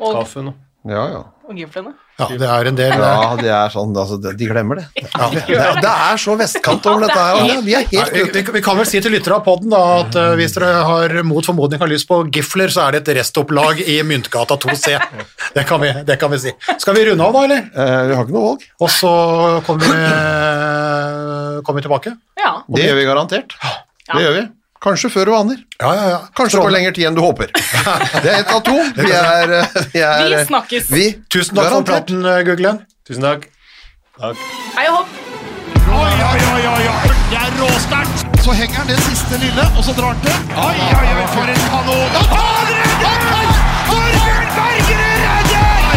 Og, 0.00 0.12
kaffen. 0.16 0.52
Og. 0.52 0.90
Ja, 0.90 1.02
ja. 1.12 1.22
og 1.44 1.58
gimflene. 1.58 1.92
Ja, 2.20 2.26
det 2.42 2.48
er 2.52 2.68
en 2.70 2.76
del 2.78 2.92
eh, 2.92 3.00
Ja, 3.00 3.30
det 3.40 3.50
er 3.56 3.72
sånn, 3.72 3.94
altså, 3.96 4.18
de 4.20 4.48
glemmer 4.50 4.80
det. 4.82 4.84
Det, 5.00 5.56
er- 5.56 5.80
det 5.80 5.92
er 5.92 6.20
så 6.20 6.34
vestkant 6.38 6.86
over 6.90 7.06
dette 7.06 7.16
her. 7.18 7.40
Ja, 7.48 7.60
Vi 7.64 7.74
er 7.78 7.86
helt 7.90 8.12
vi, 8.14 8.24
vi, 8.34 8.42
vi 8.58 8.62
kan 8.64 8.76
vel 8.78 8.88
si 8.90 9.00
til 9.02 9.14
lyttere 9.14 9.38
av 9.38 9.44
podden 9.46 9.72
at 9.76 10.18
uh, 10.20 10.34
hvis 10.38 10.54
dere 10.58 10.70
har 10.86 11.16
mot 11.26 11.46
formodning 11.46 11.80
har 11.80 11.90
lyst 11.90 12.08
på 12.10 12.20
gifler, 12.34 12.68
så 12.74 12.84
er 12.88 12.98
det 12.98 13.02
et 13.08 13.16
restopplag 13.20 13.80
i 13.82 13.98
Myntgata 14.06 14.58
2C. 14.60 14.98
Det 15.56 15.64
kan, 15.66 15.80
vi, 15.82 15.90
det 16.06 16.18
kan 16.20 16.30
vi 16.34 16.38
si. 16.44 16.52
Skal 16.78 16.94
vi 16.98 17.06
runde 17.10 17.24
av 17.26 17.34
da, 17.34 17.44
eller? 17.48 17.64
Eh, 17.74 17.96
Vi 18.10 18.14
har 18.18 18.24
ikke 18.28 18.36
noe 18.36 18.46
valg. 18.52 18.64
Og 18.84 18.90
så 18.92 19.12
kommer 19.66 19.88
vi, 19.90 19.98
eh, 20.04 21.60
kommer 21.64 21.80
vi 21.80 21.86
tilbake? 21.88 22.12
Ja. 22.40 22.52
Det 22.68 22.86
gjør 22.88 22.98
vi 23.00 23.06
garantert. 23.08 23.56
Det 24.10 24.22
gjør 24.24 24.36
vi. 24.40 24.44
Kanskje 24.80 25.10
før 25.12 25.28
du 25.28 25.34
aner. 25.36 25.56
Ja, 25.76 25.88
ja, 25.94 26.04
ja. 26.08 26.18
Kanskje 26.36 26.56
det 26.56 26.62
går 26.64 26.72
lengre 26.72 26.92
tid 26.96 27.04
enn 27.10 27.16
du 27.16 27.20
håper. 27.20 27.50
Det 28.24 28.30
er 28.30 28.38
ett 28.40 28.52
av 28.52 28.62
to. 28.64 28.76
Vi 28.96 29.10
er, 29.12 29.52
eh, 29.58 29.74
vi 29.92 30.00
er 30.00 30.28
Vi 30.32 30.44
snakkes. 30.48 30.86
Vi, 30.88 31.04
Tusen 31.28 31.58
takk 31.58 31.68
for 31.74 31.84
praten, 31.84 32.24
eh, 32.24 32.40
Guglen. 32.48 32.80
Tusen 33.08 33.26
takk. 33.26 33.44
Takk. 34.16 34.40
Hei 34.78 34.86
og 34.88 35.02
hopp. 35.02 35.18
Oi, 35.90 36.14
oi, 36.30 36.40
oi, 36.54 36.62
oi. 36.70 36.84
Det 37.28 37.38
er 37.40 37.52
råsterkt. 37.60 38.24
Så 38.40 38.54
henger 38.56 38.80
han 38.80 38.88
det 38.88 38.96
siste 39.04 39.36
lille, 39.42 39.66
og 39.76 39.84
så 39.84 39.92
drar 39.98 40.14
han 40.14 40.20
til. 40.24 40.36
Oi, 40.56 40.78
oi, 40.86 41.08
oi, 41.12 41.26
for 41.34 41.52
en 41.52 41.60
kanon. 41.66 42.16
Han 42.32 42.72
redder! 42.78 43.52
Torbjørn 43.90 44.48
Bergerud 44.56 45.20
redder! 45.26 45.92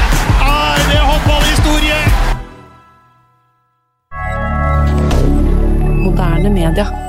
Er 0.49 0.83
det 0.91 0.99
håndballhistorie? 1.07 1.99
Moderne 6.03 6.49
media. 6.59 7.02